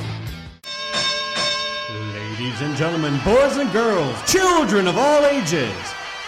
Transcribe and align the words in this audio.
Ladies 2.14 2.62
and 2.62 2.76
gentlemen, 2.76 3.20
boys 3.26 3.58
and 3.58 3.72
girls, 3.74 4.16
children 4.32 4.88
of 4.88 4.96
all 4.96 5.26
ages, 5.26 5.74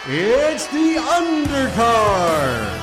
it's 0.07 0.65
the 0.67 0.95
Undercard. 0.97 2.79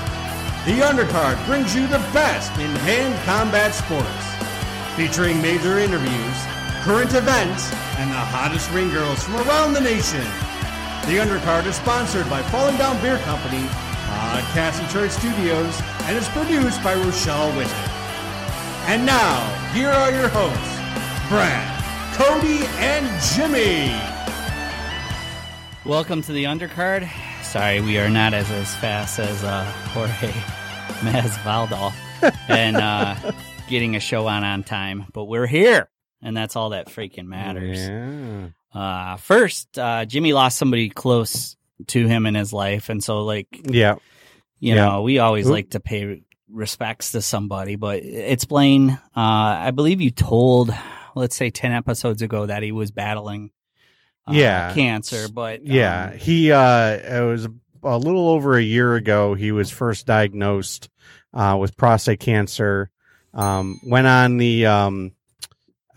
The 0.65 0.83
Undercard 0.83 1.45
brings 1.47 1.75
you 1.75 1.89
the 1.89 1.99
best 2.15 2.53
in 2.53 2.71
hand 2.87 3.19
combat 3.25 3.75
sports, 3.75 4.07
featuring 4.95 5.43
major 5.43 5.81
interviews, 5.81 6.37
current 6.83 7.15
events, 7.15 7.73
and 7.99 8.13
the 8.13 8.15
hottest 8.15 8.71
ring 8.71 8.91
girls 8.91 9.25
from 9.25 9.39
around 9.39 9.73
the 9.73 9.81
nation. 9.81 10.25
The 11.07 11.17
Undercard 11.17 11.67
is 11.67 11.75
sponsored 11.75 12.29
by 12.31 12.41
Falling 12.43 12.77
Down 12.77 13.01
Beer 13.03 13.19
Company, 13.19 13.67
Podcast 14.07 14.89
Church 14.93 15.11
Studios, 15.11 15.81
and 16.03 16.17
is 16.17 16.29
produced 16.29 16.83
by 16.85 16.95
Rochelle 16.95 17.51
Whitten. 17.53 17.89
And 18.87 19.05
now, 19.05 19.41
here 19.73 19.89
are 19.89 20.13
your 20.13 20.29
hosts, 20.29 20.77
Brad, 21.29 22.15
Cody, 22.15 22.65
and 22.79 23.07
Jimmy. 23.35 23.91
Welcome 25.85 26.23
to 26.23 26.33
the 26.33 26.45
undercard. 26.45 27.11
Sorry, 27.43 27.81
we 27.81 27.99
are 27.99 28.11
not 28.11 28.33
as, 28.33 28.49
as 28.53 28.73
fast 28.77 29.19
as 29.19 29.43
uh, 29.43 29.65
Jorge 29.89 30.31
Masvidal 31.01 31.93
and 32.49 32.77
uh, 32.77 33.17
getting 33.69 33.97
a 33.97 34.01
show 34.01 34.29
on 34.29 34.45
on 34.45 34.63
time, 34.63 35.07
but 35.13 35.25
we're 35.25 35.47
here, 35.49 35.89
and 36.23 36.37
that's 36.37 36.55
all 36.55 36.71
that 36.71 36.87
freaking 36.89 37.27
matters. 37.27 37.81
Yeah. 37.89 38.49
Uh, 38.73 39.17
first, 39.17 39.79
uh, 39.79 40.05
Jimmy 40.05 40.33
lost 40.33 40.59
somebody 40.59 40.89
close 40.91 41.57
to 41.89 42.07
him 42.07 42.27
in 42.27 42.35
his 42.35 42.53
life, 42.53 42.89
and 42.89 43.03
so 43.03 43.25
like 43.25 43.49
Yeah. 43.65 43.97
you 44.59 44.75
Yeah. 44.75 44.87
know, 44.87 45.03
we 45.03 45.19
always 45.19 45.47
Oop. 45.47 45.53
like 45.53 45.71
to 45.71 45.81
pay 45.81 46.23
respects 46.49 47.13
to 47.13 47.23
somebody, 47.23 47.77
but 47.77 48.01
it's 48.05 48.45
Blaine. 48.45 48.91
Uh, 48.91 48.99
I 49.17 49.71
believe 49.71 50.01
you 50.01 50.11
told, 50.11 50.75
let's 51.15 51.37
say, 51.37 51.51
ten 51.51 51.73
episodes 51.73 52.23
ago 52.23 52.47
that 52.47 52.63
he 52.63 52.73
was 52.73 52.91
battling. 52.91 53.51
Uh, 54.27 54.33
Yeah. 54.35 54.75
cancer, 54.75 55.29
but 55.29 55.65
Yeah. 55.67 56.11
um, 56.13 56.19
He, 56.19 56.53
uh, 56.53 56.91
it 56.91 57.25
was 57.27 57.49
a 57.83 57.99
little 57.99 58.29
over 58.29 58.57
a 58.57 58.63
year 58.63 58.95
ago, 58.95 59.35
he 59.35 59.51
was 59.53 59.71
first 59.71 60.07
diagnosed, 60.07 60.89
uh, 61.33 61.57
with 61.59 61.77
prostate 61.77 62.21
cancer. 62.21 62.91
Um, 63.33 63.81
went 63.87 64.07
on 64.07 64.37
the, 64.37 64.67
um, 64.67 65.13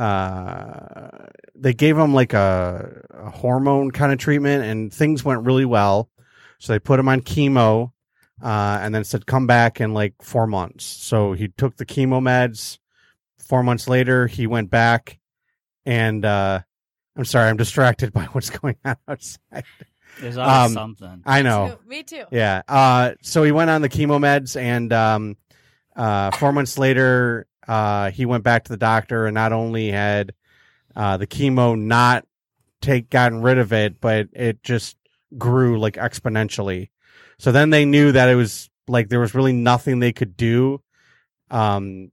uh, 0.04 1.28
they 1.56 1.74
gave 1.74 1.98
him 1.98 2.14
like 2.14 2.34
a, 2.34 3.04
a 3.12 3.30
hormone 3.30 3.92
kind 3.92 4.12
of 4.12 4.18
treatment 4.18 4.64
and 4.64 4.94
things 4.94 5.24
went 5.24 5.46
really 5.46 5.64
well. 5.64 6.10
So 6.60 6.74
they 6.74 6.80
put 6.80 7.00
him 7.00 7.08
on 7.08 7.22
chemo, 7.22 7.92
uh, 8.42 8.80
and 8.82 8.94
then 8.94 9.04
said, 9.06 9.26
come 9.26 9.48
back 9.48 9.80
in 9.80 9.94
like 9.94 10.16
four 10.22 10.48
months. 10.48 10.84
So 10.84 11.34
he 11.34 11.48
took 11.48 11.78
the 11.78 11.86
chemo 11.86 12.22
meds. 12.22 12.80
Four 13.40 13.64
months 13.64 13.88
later, 13.88 14.28
he 14.28 14.48
went 14.48 14.70
back 14.70 15.20
and, 15.86 16.26
uh, 16.26 16.62
I'm 17.16 17.26
sorry, 17.26 17.50
I'm 17.50 17.58
distracted 17.58 18.12
by 18.12 18.24
what's 18.34 18.50
going 18.50 18.76
on 18.84 18.98
outside. 19.08 19.64
there's 20.20 20.38
always 20.38 20.72
um, 20.72 20.74
something. 20.74 21.24
I 21.26 21.42
know. 21.44 21.80
Too. 21.82 21.90
Me 21.90 22.04
too. 22.04 22.26
Yeah. 22.32 22.64
Uh, 22.68 23.12
so 23.22 23.44
he 23.44 23.52
went 23.52 23.70
on 23.70 23.82
the 23.82 23.90
chemo 23.90 24.20
meds, 24.20 24.60
and 24.60 24.92
um, 24.92 25.38
uh, 25.96 26.32
four 26.32 26.52
months 26.52 26.78
later, 26.78 27.48
uh, 27.68 28.12
he 28.12 28.26
went 28.26 28.44
back 28.44 28.66
to 28.66 28.72
the 28.72 28.78
doctor, 28.78 29.26
and 29.26 29.36
not 29.36 29.54
only 29.54 29.92
had 29.92 30.34
uh, 30.96 31.18
the 31.18 31.28
chemo 31.28 31.80
not 31.80 32.26
take 32.82 33.10
gotten 33.10 33.42
rid 33.42 33.58
of 33.58 33.74
it, 33.74 34.00
but 34.02 34.28
it 34.34 34.64
just 34.64 34.98
grew 35.38 35.80
like 35.80 35.96
exponentially. 35.96 36.90
So 37.38 37.52
then 37.52 37.70
they 37.70 37.86
knew 37.86 38.12
that 38.12 38.30
it 38.30 38.36
was 38.36 38.70
like 38.88 39.10
there 39.10 39.20
was 39.20 39.36
really 39.36 39.54
nothing 39.54 40.00
they 40.00 40.14
could 40.14 40.36
do. 40.38 40.82
Um, 41.50 42.12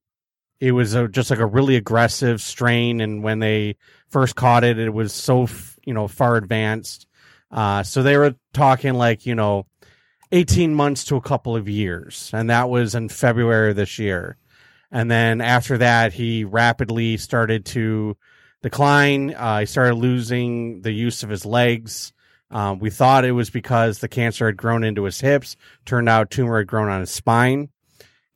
it 0.60 0.72
was 0.72 0.94
a, 0.94 1.08
just 1.08 1.30
like 1.30 1.38
a 1.38 1.46
really 1.46 1.76
aggressive 1.76 2.40
strain, 2.40 3.00
and 3.00 3.22
when 3.22 3.38
they 3.38 3.76
first 4.08 4.36
caught 4.36 4.64
it, 4.64 4.78
it 4.78 4.90
was 4.90 5.12
so 5.12 5.44
f- 5.44 5.78
you 5.84 5.94
know 5.94 6.08
far 6.08 6.36
advanced. 6.36 7.06
Uh, 7.50 7.82
so 7.82 8.02
they 8.02 8.16
were 8.16 8.34
talking 8.52 8.94
like, 8.94 9.26
you 9.26 9.34
know, 9.34 9.66
18 10.32 10.74
months 10.74 11.04
to 11.04 11.16
a 11.16 11.20
couple 11.20 11.56
of 11.56 11.68
years. 11.68 12.30
And 12.32 12.50
that 12.50 12.70
was 12.70 12.94
in 12.94 13.08
February 13.08 13.72
this 13.72 13.98
year. 13.98 14.36
And 14.90 15.10
then 15.10 15.40
after 15.40 15.78
that, 15.78 16.12
he 16.12 16.44
rapidly 16.44 17.16
started 17.16 17.64
to 17.66 18.16
decline. 18.62 19.34
Uh, 19.34 19.60
he 19.60 19.66
started 19.66 19.94
losing 19.94 20.82
the 20.82 20.92
use 20.92 21.22
of 21.22 21.30
his 21.30 21.46
legs. 21.46 22.12
Um, 22.50 22.80
we 22.80 22.90
thought 22.90 23.24
it 23.24 23.32
was 23.32 23.50
because 23.50 23.98
the 23.98 24.08
cancer 24.08 24.46
had 24.46 24.56
grown 24.56 24.82
into 24.82 25.04
his 25.04 25.20
hips. 25.20 25.56
Turned 25.84 26.08
out 26.08 26.30
tumor 26.30 26.58
had 26.58 26.66
grown 26.66 26.88
on 26.88 27.00
his 27.00 27.10
spine. 27.10 27.68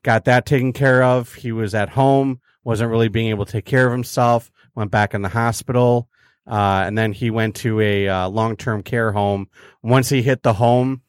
Got 0.05 0.27
that 0.27 0.47
taken 0.47 0.73
care 0.73 1.03
of. 1.03 1.35
He 1.35 1.51
was 1.51 1.75
at 1.75 1.89
home, 1.89 2.41
wasn't 2.63 2.91
really 2.91 3.09
being 3.09 3.29
able 3.31 3.47
to 3.47 3.53
take 3.53 3.65
care 3.65 3.87
of 3.87 3.93
himself. 3.93 4.53
Went 4.75 4.91
back 4.91 5.15
in 5.15 5.23
the 5.23 5.29
hospital. 5.29 6.09
Uh, 6.47 6.85
and 6.87 6.97
then 6.97 7.13
he 7.13 7.31
went 7.31 7.57
to 7.57 7.81
a 7.81 8.07
uh, 8.07 8.29
long-term 8.29 8.83
care 8.83 9.13
home. 9.13 9.49
Once 9.83 10.11
he 10.11 10.23
hit 10.23 10.43
the 10.43 10.53
home, 10.53 11.01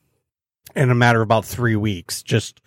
in 0.76 0.90
a 0.90 0.96
matter 0.96 1.22
of 1.22 1.26
about 1.26 1.46
three 1.46 1.76
weeks, 1.76 2.24
just 2.24 2.62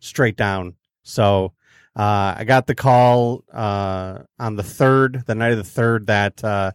straight 0.00 0.36
down. 0.36 0.74
So 1.06 1.52
uh, 1.94 2.34
I 2.38 2.44
got 2.44 2.66
the 2.66 2.74
call 2.74 3.44
uh, 3.52 4.18
on 4.38 4.56
the 4.56 4.62
third, 4.62 5.24
the 5.26 5.34
night 5.34 5.52
of 5.52 5.58
the 5.58 5.64
third, 5.64 6.08
that 6.08 6.42
uh, 6.44 6.72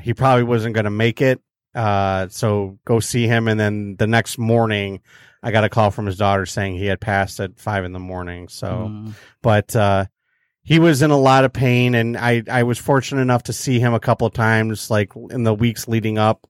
he 0.00 0.14
probably 0.14 0.44
wasn't 0.44 0.74
going 0.74 0.84
to 0.84 0.90
make 0.90 1.20
it. 1.20 1.40
Uh, 1.74 2.28
so 2.28 2.78
go 2.84 2.98
see 3.00 3.26
him, 3.26 3.46
and 3.48 3.60
then 3.60 3.96
the 3.96 4.06
next 4.06 4.38
morning, 4.38 5.00
I 5.42 5.50
got 5.50 5.64
a 5.64 5.68
call 5.68 5.90
from 5.90 6.06
his 6.06 6.16
daughter 6.16 6.46
saying 6.46 6.76
he 6.76 6.86
had 6.86 7.00
passed 7.00 7.40
at 7.40 7.58
five 7.60 7.84
in 7.84 7.92
the 7.92 7.98
morning. 7.98 8.48
So 8.48 8.66
Mm. 8.90 9.14
but 9.42 9.76
uh, 9.76 10.06
he 10.62 10.78
was 10.78 11.02
in 11.02 11.10
a 11.10 11.18
lot 11.18 11.44
of 11.44 11.52
pain, 11.52 11.94
and 11.94 12.16
I 12.16 12.42
I 12.50 12.62
was 12.62 12.78
fortunate 12.78 13.20
enough 13.22 13.44
to 13.44 13.52
see 13.52 13.78
him 13.80 13.92
a 13.94 14.00
couple 14.00 14.26
of 14.26 14.32
times, 14.32 14.90
like 14.90 15.12
in 15.30 15.42
the 15.44 15.54
weeks 15.54 15.88
leading 15.88 16.18
up. 16.18 16.46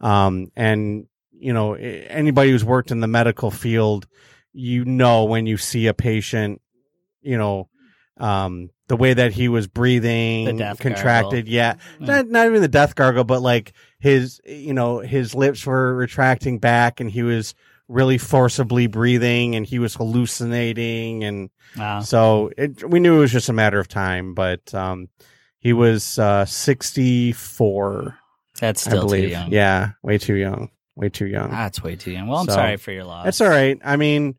Um, 0.00 0.50
and 0.56 1.06
you 1.32 1.52
know, 1.52 1.74
anybody 1.74 2.50
who's 2.50 2.64
worked 2.64 2.90
in 2.90 3.00
the 3.00 3.06
medical 3.08 3.50
field, 3.50 4.06
you 4.52 4.84
know 4.84 5.24
when 5.24 5.46
you 5.46 5.56
see 5.56 5.86
a 5.86 5.94
patient, 5.94 6.60
you 7.20 7.36
know, 7.38 7.68
um, 8.18 8.70
the 8.88 8.96
way 8.96 9.14
that 9.14 9.32
he 9.32 9.48
was 9.48 9.66
breathing, 9.66 10.44
The 10.44 10.52
death 10.52 10.78
contracted, 10.80 11.46
gargle. 11.46 11.52
yeah, 11.52 11.74
Yeah. 12.00 12.06
not 12.06 12.28
not 12.28 12.46
even 12.46 12.60
the 12.60 12.68
death 12.68 12.94
gargle, 12.94 13.24
but 13.24 13.40
like 13.42 13.72
his, 13.98 14.40
you 14.44 14.74
know, 14.74 14.98
his 14.98 15.34
lips 15.34 15.64
were 15.66 15.94
retracting 15.94 16.58
back, 16.58 17.00
and 17.00 17.10
he 17.10 17.22
was 17.22 17.54
really 17.88 18.18
forcibly 18.18 18.86
breathing, 18.86 19.54
and 19.54 19.64
he 19.66 19.78
was 19.78 19.94
hallucinating, 19.94 21.24
and 21.24 21.50
Wow. 21.76 22.00
so 22.00 22.50
it, 22.58 22.88
we 22.88 23.00
knew 23.00 23.16
it 23.16 23.20
was 23.20 23.32
just 23.32 23.48
a 23.48 23.52
matter 23.54 23.78
of 23.78 23.88
time, 23.88 24.34
but 24.34 24.74
um, 24.74 25.08
he 25.58 25.72
was 25.72 26.18
uh, 26.18 26.44
64, 26.44 28.18
That's 28.60 28.86
I 28.86 28.90
still 28.90 29.08
too 29.08 29.16
young. 29.26 29.50
Yeah, 29.52 29.90
way 30.02 30.18
too 30.18 30.34
young. 30.34 30.70
Way 30.94 31.08
too 31.08 31.26
young. 31.26 31.50
That's 31.50 31.82
way 31.82 31.96
too 31.96 32.10
young. 32.12 32.28
Well, 32.28 32.40
I'm 32.40 32.46
So- 32.46 32.52
sorry 32.54 32.76
for 32.76 32.92
your 32.92 33.04
loss. 33.04 33.24
That's 33.24 33.40
all 33.40 33.48
right. 33.48 33.78
I 33.84 33.96
mean, 33.96 34.34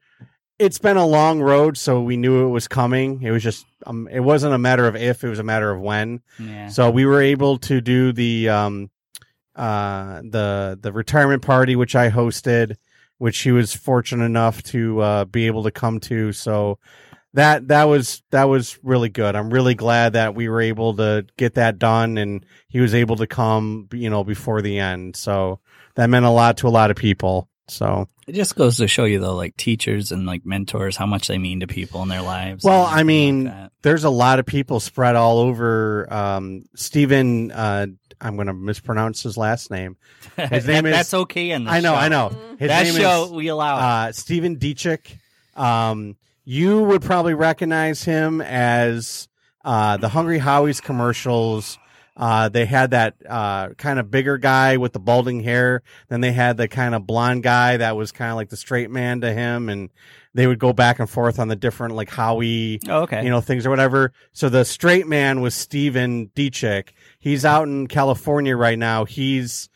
it's 0.59 0.77
been 0.77 0.97
a 0.97 1.05
long 1.05 1.41
road, 1.41 1.77
so 1.77 2.01
we 2.01 2.17
knew 2.17 2.45
it 2.45 2.49
was 2.49 2.67
coming. 2.67 3.21
It 3.21 3.31
was 3.31 3.43
just, 3.43 3.65
um, 3.85 4.07
it 4.11 4.19
wasn't 4.19 4.53
a 4.53 4.57
matter 4.57 4.87
of 4.87 4.95
if, 4.95 5.23
it 5.23 5.29
was 5.29 5.39
a 5.39 5.43
matter 5.43 5.71
of 5.71 5.81
when. 5.81 6.21
Yeah. 6.39 6.67
So 6.69 6.89
we 6.89 7.05
were 7.05 7.21
able 7.21 7.57
to 7.59 7.81
do 7.81 8.13
the 8.13 8.49
um 8.49 8.89
uh 9.55 10.21
the 10.21 10.79
the 10.81 10.91
retirement 10.91 11.43
party 11.43 11.75
which 11.75 11.95
I 11.95 12.09
hosted, 12.09 12.75
which 13.19 13.39
he 13.39 13.51
was 13.51 13.73
fortunate 13.73 14.25
enough 14.25 14.63
to 14.63 14.99
uh 15.01 15.25
be 15.25 15.47
able 15.47 15.63
to 15.63 15.71
come 15.71 15.99
to. 16.01 16.31
So 16.33 16.79
that 17.33 17.67
that 17.67 17.85
was 17.85 18.21
that 18.31 18.45
was 18.45 18.79
really 18.83 19.09
good. 19.09 19.35
I'm 19.35 19.49
really 19.49 19.75
glad 19.75 20.13
that 20.13 20.35
we 20.35 20.49
were 20.49 20.61
able 20.61 20.95
to 20.97 21.25
get 21.37 21.55
that 21.55 21.79
done 21.79 22.17
and 22.17 22.45
he 22.67 22.79
was 22.79 22.93
able 22.93 23.15
to 23.17 23.27
come, 23.27 23.87
you 23.91 24.09
know, 24.09 24.23
before 24.23 24.61
the 24.61 24.79
end. 24.79 25.15
So 25.15 25.59
that 25.95 26.09
meant 26.09 26.25
a 26.25 26.29
lot 26.29 26.57
to 26.57 26.67
a 26.67 26.69
lot 26.69 26.91
of 26.91 26.97
people. 26.97 27.49
So 27.69 28.07
It 28.28 28.34
just 28.34 28.56
goes 28.56 28.78
to 28.78 28.88
show 28.88 29.06
you 29.06 29.19
though, 29.19 29.36
like 29.36 29.56
teachers 29.57 30.12
and 30.12 30.25
like 30.25 30.45
mentors, 30.45 30.98
how 30.98 31.06
much 31.06 31.27
they 31.27 31.38
mean 31.38 31.62
to 31.62 31.68
people 31.68 32.01
in 32.04 32.10
their 32.10 32.21
lives. 32.21 32.63
Well, 32.63 32.86
I 32.86 33.04
mean, 33.04 33.45
like 33.45 33.69
there's 33.83 34.04
a 34.04 34.10
lot 34.10 34.39
of 34.39 34.45
people 34.45 34.80
spread 34.80 35.15
all 35.15 35.39
over. 35.39 36.12
Um, 36.13 36.63
Stephen, 36.75 37.51
uh, 37.51 37.88
I'm 38.19 38.36
going 38.36 38.48
to 38.48 38.54
mispronounce 38.54 39.24
his 39.24 39.38
last 39.38 39.71
name. 39.71 39.98
his 40.38 40.65
name 40.68 40.83
That- 40.83 40.86
is- 40.86 40.92
that's 40.95 41.13
okay 41.13 41.51
in 41.51 41.68
I 41.68 41.80
know, 41.80 41.94
show. 41.94 42.00
I 42.00 42.07
know. 42.10 42.30
His 42.60 42.68
that 42.69 42.83
name 42.83 42.95
show 42.95 43.25
is 43.25 43.31
we 43.31 43.48
allow. 43.48 43.77
uh, 43.77 44.12
Stephen 44.12 44.56
Dietrich. 44.56 45.18
Um, 45.56 46.18
you 46.45 46.81
would 46.83 47.01
probably 47.01 47.33
recognize 47.33 48.04
him 48.04 48.42
as 48.42 49.27
uh, 49.63 49.95
the 49.98 50.09
Hungry 50.09 50.39
Howie's 50.39 50.81
commercials. 50.81 51.77
Uh, 52.15 52.48
they 52.48 52.65
had 52.65 52.92
that 52.92 53.15
uh, 53.27 53.69
kind 53.69 53.98
of 53.98 54.12
bigger 54.12 54.38
guy 54.38 54.77
with 54.77 54.94
the 54.94 55.00
balding 55.00 55.42
hair. 55.42 55.81
Then 56.10 56.21
they 56.21 56.31
had 56.31 56.57
the 56.57 56.68
kind 56.68 56.94
of 56.94 57.07
blonde 57.07 57.42
guy 57.42 57.77
that 57.77 57.95
was 57.95 58.12
kind 58.12 58.30
of 58.30 58.36
like 58.36 58.50
the 58.50 58.57
straight 58.57 58.92
man 58.92 59.21
to 59.21 59.33
him, 59.33 59.68
and 59.68 59.89
they 60.36 60.45
would 60.45 60.60
go 60.60 60.74
back 60.74 61.00
and 61.00 61.10
forth 61.10 61.39
on 61.39 61.48
the 61.48 61.56
different 61.56 61.95
like 61.95 62.10
Howie 62.10 62.80
oh, 62.88 63.01
okay. 63.04 63.24
you 63.24 63.30
know, 63.30 63.42
things 63.42 63.65
or 63.65 63.71
whatever. 63.71 64.13
So 64.31 64.50
the 64.50 64.63
straight 64.63 65.07
man 65.07 65.42
was 65.42 65.56
Steven 65.56 66.30
Dietrich. 66.36 66.94
He's 67.19 67.45
out 67.45 67.68
in 67.68 67.88
California 67.88 68.56
right 68.56 68.77
now. 68.77 69.06
He's 69.06 69.69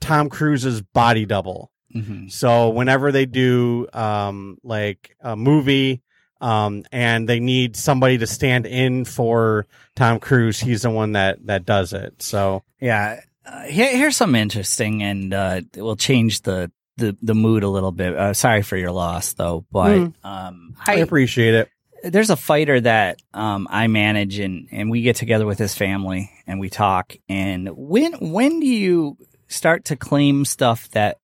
Tom 0.00 0.28
Cruise's 0.28 0.82
body 0.82 1.26
double. 1.26 1.72
Mhm. 1.94 2.30
So 2.30 2.70
whenever 2.70 3.10
they 3.10 3.26
do 3.26 3.88
um, 3.92 4.58
like 4.62 5.16
a 5.20 5.34
movie 5.34 6.02
um, 6.40 6.84
and 6.92 7.28
they 7.28 7.40
need 7.40 7.76
somebody 7.76 8.18
to 8.18 8.26
stand 8.26 8.66
in 8.66 9.04
for 9.04 9.66
Tom 9.96 10.18
Cruise, 10.20 10.58
he's 10.60 10.82
the 10.82 10.90
one 10.90 11.12
that 11.12 11.46
that 11.46 11.64
does 11.64 11.92
it. 11.92 12.22
So 12.22 12.62
Yeah. 12.80 13.20
Uh, 13.46 13.62
here, 13.64 13.96
here's 13.96 14.16
something 14.16 14.40
interesting, 14.40 15.02
and 15.02 15.32
uh, 15.34 15.60
it 15.74 15.80
will 15.80 15.96
change 15.96 16.42
the, 16.42 16.70
the, 16.98 17.16
the 17.22 17.34
mood 17.34 17.62
a 17.64 17.68
little 17.68 17.90
bit. 17.90 18.14
Uh, 18.14 18.32
sorry 18.34 18.62
for 18.62 18.76
your 18.76 18.92
loss, 18.92 19.32
though, 19.32 19.64
but 19.72 19.96
Mm. 19.98 20.14
um, 20.22 20.76
I 20.86 20.96
appreciate 20.96 21.54
it. 21.54 21.68
there's 22.04 22.30
a 22.30 22.36
fighter 22.36 22.80
that 22.80 23.20
um, 23.34 23.66
I 23.70 23.86
manage, 23.88 24.38
and, 24.38 24.68
and 24.70 24.90
we 24.90 25.02
get 25.02 25.16
together 25.16 25.46
with 25.46 25.58
his 25.58 25.74
family 25.74 26.30
and 26.46 26.60
we 26.60 26.68
talk. 26.68 27.16
And 27.28 27.68
when 27.76 28.12
when 28.32 28.60
do 28.60 28.66
you 28.66 29.16
start 29.48 29.86
to 29.86 29.96
claim 29.96 30.44
stuff 30.44 30.88
that 30.90 31.18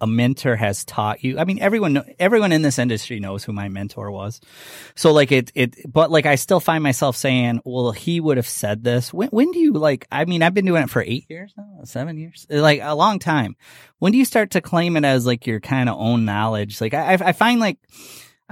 a 0.00 0.06
mentor 0.06 0.56
has 0.56 0.84
taught 0.84 1.22
you? 1.22 1.38
I 1.38 1.44
mean, 1.44 1.58
everyone 1.60 2.02
everyone 2.18 2.52
in 2.52 2.62
this 2.62 2.78
industry 2.78 3.20
knows 3.20 3.44
who 3.44 3.52
my 3.52 3.68
mentor 3.68 4.10
was. 4.10 4.40
So 4.94 5.12
like 5.12 5.32
it 5.32 5.52
it, 5.54 5.76
but 5.90 6.10
like 6.10 6.26
I 6.26 6.36
still 6.36 6.60
find 6.60 6.82
myself 6.82 7.16
saying, 7.16 7.60
well, 7.64 7.92
he 7.92 8.20
would 8.20 8.36
have 8.36 8.48
said 8.48 8.84
this. 8.84 9.12
When 9.12 9.28
when 9.28 9.50
do 9.50 9.58
you 9.58 9.72
like? 9.72 10.06
I 10.10 10.24
mean, 10.24 10.42
I've 10.42 10.54
been 10.54 10.66
doing 10.66 10.82
it 10.82 10.90
for 10.90 11.02
eight 11.02 11.26
years 11.28 11.52
now, 11.56 11.80
seven 11.84 12.18
years, 12.18 12.46
like 12.48 12.80
a 12.82 12.94
long 12.94 13.18
time. 13.18 13.56
When 13.98 14.12
do 14.12 14.18
you 14.18 14.24
start 14.24 14.52
to 14.52 14.60
claim 14.60 14.96
it 14.96 15.04
as 15.04 15.26
like 15.26 15.46
your 15.46 15.60
kind 15.60 15.88
of 15.88 15.98
own 15.98 16.24
knowledge? 16.24 16.80
Like 16.80 16.94
I 16.94 17.14
I 17.14 17.32
find 17.32 17.60
like. 17.60 17.78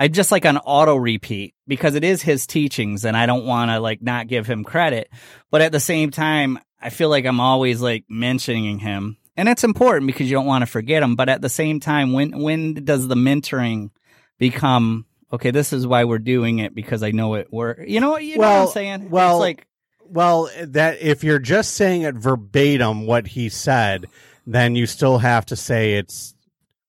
I 0.00 0.06
just 0.06 0.30
like 0.30 0.44
an 0.44 0.58
auto 0.58 0.94
repeat 0.94 1.56
because 1.66 1.96
it 1.96 2.04
is 2.04 2.22
his 2.22 2.46
teachings 2.46 3.04
and 3.04 3.16
I 3.16 3.26
don't 3.26 3.44
want 3.44 3.72
to 3.72 3.80
like 3.80 4.00
not 4.00 4.28
give 4.28 4.46
him 4.46 4.62
credit. 4.62 5.10
But 5.50 5.60
at 5.60 5.72
the 5.72 5.80
same 5.80 6.12
time, 6.12 6.60
I 6.80 6.90
feel 6.90 7.08
like 7.08 7.26
I'm 7.26 7.40
always 7.40 7.80
like 7.80 8.04
mentioning 8.08 8.78
him 8.78 9.16
and 9.38 9.48
it's 9.48 9.62
important 9.62 10.08
because 10.08 10.28
you 10.28 10.36
don't 10.36 10.46
want 10.46 10.62
to 10.62 10.66
forget 10.66 11.00
them. 11.00 11.14
But 11.14 11.28
at 11.28 11.40
the 11.40 11.48
same 11.48 11.78
time, 11.78 12.12
when, 12.12 12.42
when 12.42 12.74
does 12.84 13.06
the 13.06 13.14
mentoring 13.14 13.90
become, 14.36 15.06
okay, 15.32 15.52
this 15.52 15.72
is 15.72 15.86
why 15.86 16.02
we're 16.04 16.18
doing 16.18 16.58
it 16.58 16.74
because 16.74 17.04
I 17.04 17.12
know 17.12 17.34
it 17.34 17.52
works. 17.52 17.84
You 17.86 18.00
know 18.00 18.10
what, 18.10 18.24
you 18.24 18.36
know 18.36 18.40
what 18.40 18.68
I'm 18.68 18.68
saying? 18.68 19.10
well, 19.10 19.36
it's 19.36 19.40
like, 19.40 19.66
Well, 20.04 20.50
that 20.60 21.00
if 21.00 21.22
you're 21.22 21.38
just 21.38 21.74
saying 21.74 22.02
it 22.02 22.16
verbatim 22.16 23.06
what 23.06 23.28
he 23.28 23.48
said, 23.48 24.06
then 24.44 24.74
you 24.74 24.86
still 24.86 25.18
have 25.18 25.46
to 25.46 25.56
say 25.56 25.94
it's 25.94 26.34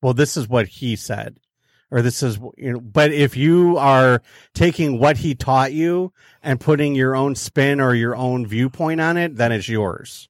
well. 0.01 0.15
This 0.15 0.35
is 0.35 0.47
what 0.47 0.65
he 0.65 0.95
said, 0.95 1.37
or 1.91 2.01
this 2.01 2.23
is 2.23 2.39
you 2.57 2.73
know. 2.73 2.79
But 2.79 3.11
if 3.11 3.37
you 3.37 3.77
are 3.77 4.23
taking 4.55 4.97
what 4.97 5.17
he 5.17 5.35
taught 5.35 5.73
you 5.73 6.13
and 6.41 6.59
putting 6.59 6.95
your 6.95 7.15
own 7.15 7.35
spin 7.35 7.79
or 7.79 7.93
your 7.93 8.15
own 8.15 8.47
viewpoint 8.47 9.01
on 9.01 9.17
it, 9.17 9.35
then 9.35 9.51
it's 9.51 9.69
yours. 9.69 10.29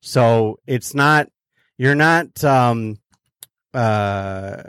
So 0.00 0.60
it's 0.66 0.94
not. 0.94 1.30
You're 1.78 1.94
not. 1.94 2.42
Um. 2.44 2.98
Uh. 3.72 4.64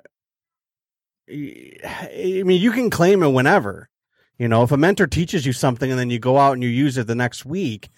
I 1.30 2.44
mean, 2.46 2.62
you 2.62 2.72
can 2.72 2.90
claim 2.90 3.22
it 3.24 3.30
whenever. 3.30 3.90
You 4.38 4.48
know, 4.48 4.64
if 4.64 4.72
a 4.72 4.78
mentor 4.78 5.06
teaches 5.08 5.46
you 5.46 5.54
something 5.54 5.90
and 5.92 6.00
then 6.00 6.10
you 6.10 6.18
go 6.18 6.38
out 6.38 6.54
and 6.54 6.64
you 6.64 6.70
use 6.70 6.98
it 6.98 7.08
the 7.08 7.16
next 7.16 7.46
week, 7.46 7.90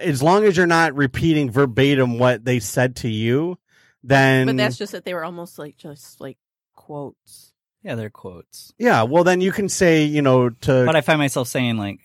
as 0.00 0.22
long 0.22 0.44
as 0.44 0.56
you're 0.56 0.66
not 0.66 0.94
repeating 0.94 1.50
verbatim 1.50 2.18
what 2.18 2.44
they 2.44 2.58
said 2.58 2.96
to 2.96 3.08
you, 3.08 3.56
then 4.02 4.46
But 4.46 4.56
that's 4.56 4.76
just 4.76 4.92
that 4.92 5.04
they 5.04 5.14
were 5.14 5.24
almost 5.24 5.58
like 5.58 5.76
just 5.76 6.20
like 6.20 6.36
quotes. 6.74 7.52
yeah, 7.82 7.94
they're 7.94 8.10
quotes. 8.10 8.72
yeah. 8.78 9.04
Well, 9.04 9.24
then 9.24 9.40
you 9.40 9.52
can 9.52 9.68
say, 9.68 10.04
you 10.04 10.20
know, 10.22 10.50
to 10.50 10.84
But 10.84 10.96
I 10.96 11.00
find 11.00 11.18
myself 11.18 11.48
saying 11.48 11.76
like, 11.78 12.00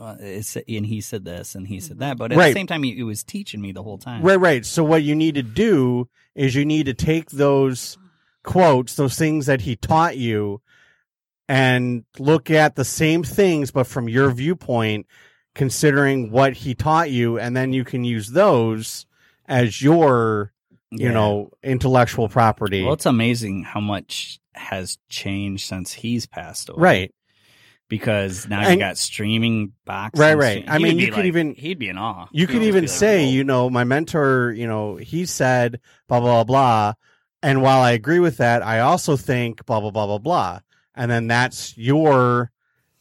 Uh, 0.00 0.04
well, 0.04 0.16
it's, 0.20 0.56
and 0.56 0.86
he 0.86 1.00
said 1.00 1.24
this 1.24 1.54
and 1.54 1.66
he 1.68 1.78
said 1.80 1.98
that. 1.98 2.12
Mm-hmm. 2.12 2.18
But 2.18 2.32
at 2.32 2.38
Right. 2.38 2.48
the 2.48 2.54
same 2.54 2.66
time, 2.66 2.82
he, 2.82 2.94
he 2.94 3.02
was 3.02 3.22
teaching 3.22 3.60
me 3.60 3.72
the 3.72 3.82
whole 3.82 3.98
time. 3.98 4.22
right, 4.22 4.40
right. 4.40 4.64
So 4.64 4.82
what 4.82 5.02
you 5.02 5.14
need 5.14 5.34
to 5.34 5.42
do 5.42 6.08
is 6.34 6.54
you 6.54 6.64
need 6.64 6.86
to 6.86 6.94
take 6.94 7.30
those 7.30 7.98
quotes, 8.42 8.94
those 8.94 9.16
things 9.16 9.46
that 9.46 9.60
he 9.62 9.76
taught 9.76 10.16
you, 10.16 10.62
and 11.48 12.04
look 12.18 12.50
at 12.50 12.76
the 12.76 12.84
same 12.84 13.22
things, 13.24 13.70
but 13.70 13.86
from 13.86 14.08
your 14.08 14.30
viewpoint, 14.30 15.06
considering 15.54 16.30
what 16.30 16.54
he 16.54 16.74
taught 16.74 17.10
you, 17.10 17.38
and 17.38 17.56
then 17.56 17.72
you 17.72 17.84
can 17.84 18.04
use 18.04 18.28
those 18.30 19.04
as 19.48 19.82
your, 19.82 20.52
you 20.92 21.06
Yeah. 21.08 21.12
know, 21.12 21.50
intellectual 21.62 22.28
property. 22.28 22.84
Well, 22.84 22.94
it's 22.94 23.06
amazing 23.06 23.64
how 23.64 23.80
much 23.80 24.38
has 24.54 24.96
changed 25.08 25.66
since 25.66 25.92
he's 25.92 26.26
passed 26.26 26.68
away. 26.68 26.80
right. 26.80 27.14
Because 27.90 28.48
now 28.48 28.60
And- 28.60 28.70
you 28.74 28.78
got 28.78 28.96
streaming 28.96 29.72
boxes. 29.84 30.18
Right, 30.20 30.34
right. 30.36 30.64
I 30.66 30.78
mean, 30.78 30.98
you 30.98 31.08
could 31.08 31.16
like- 31.16 31.24
even- 31.26 31.54
he'd 31.54 31.78
be 31.78 31.88
in 31.90 31.98
awe. 31.98 32.28
You 32.32 32.46
could 32.46 32.62
even 32.62 32.84
be 32.84 32.88
like, 32.88 32.96
say, 32.96 33.26
you 33.26 33.44
know, 33.44 33.68
my 33.68 33.84
mentor, 33.84 34.52
you 34.52 34.66
know, 34.66 34.96
he 34.96 35.26
said 35.26 35.80
blah 36.08 36.20
blah 36.20 36.42
blah 36.42 36.44
blah, 36.44 36.92
and 37.42 37.60
while 37.60 37.80
I 37.82 37.90
agree 37.90 38.20
with 38.20 38.36
that, 38.38 38.64
I 38.64 38.78
also 38.80 39.16
think 39.16 39.66
blah 39.66 39.80
blah 39.80 39.90
blah 39.90 40.06
blah 40.06 40.18
blah, 40.18 40.60
and 40.94 41.10
then 41.10 41.26
that's 41.26 41.76
your 41.76 42.50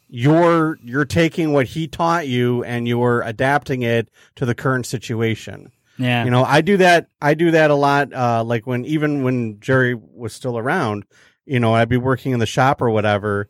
your 0.10 0.78
you're 0.84 1.06
taking 1.06 1.54
what 1.54 1.68
he 1.68 1.88
taught 1.88 2.28
you 2.28 2.64
and 2.64 2.88
you're 2.88 3.22
adapting 3.22 3.84
it 3.84 4.10
to 4.36 4.46
the 4.46 4.56
current 4.56 4.86
situation. 4.88 5.72
yeah, 6.00 6.24
You 6.24 6.32
know, 6.32 6.44
I 6.44 6.62
do 6.62 6.78
that. 6.78 7.08
I 7.22 7.36
do 7.36 7.52
that 7.52 7.70
a 7.70 7.76
lot. 7.76 8.12
Uh, 8.12 8.44
like 8.44 8.66
when 8.66 8.86
even 8.86 9.24
when 9.24 9.60
Jerry 9.60 9.94
was 9.94 10.34
still 10.34 10.58
around, 10.58 11.04
you 11.46 11.60
know, 11.60 11.76
I'd 11.76 11.90
be 11.90 11.98
working 11.98 12.32
in 12.32 12.40
the 12.40 12.48
shop 12.48 12.82
or 12.82 12.90
whatever. 12.90 13.50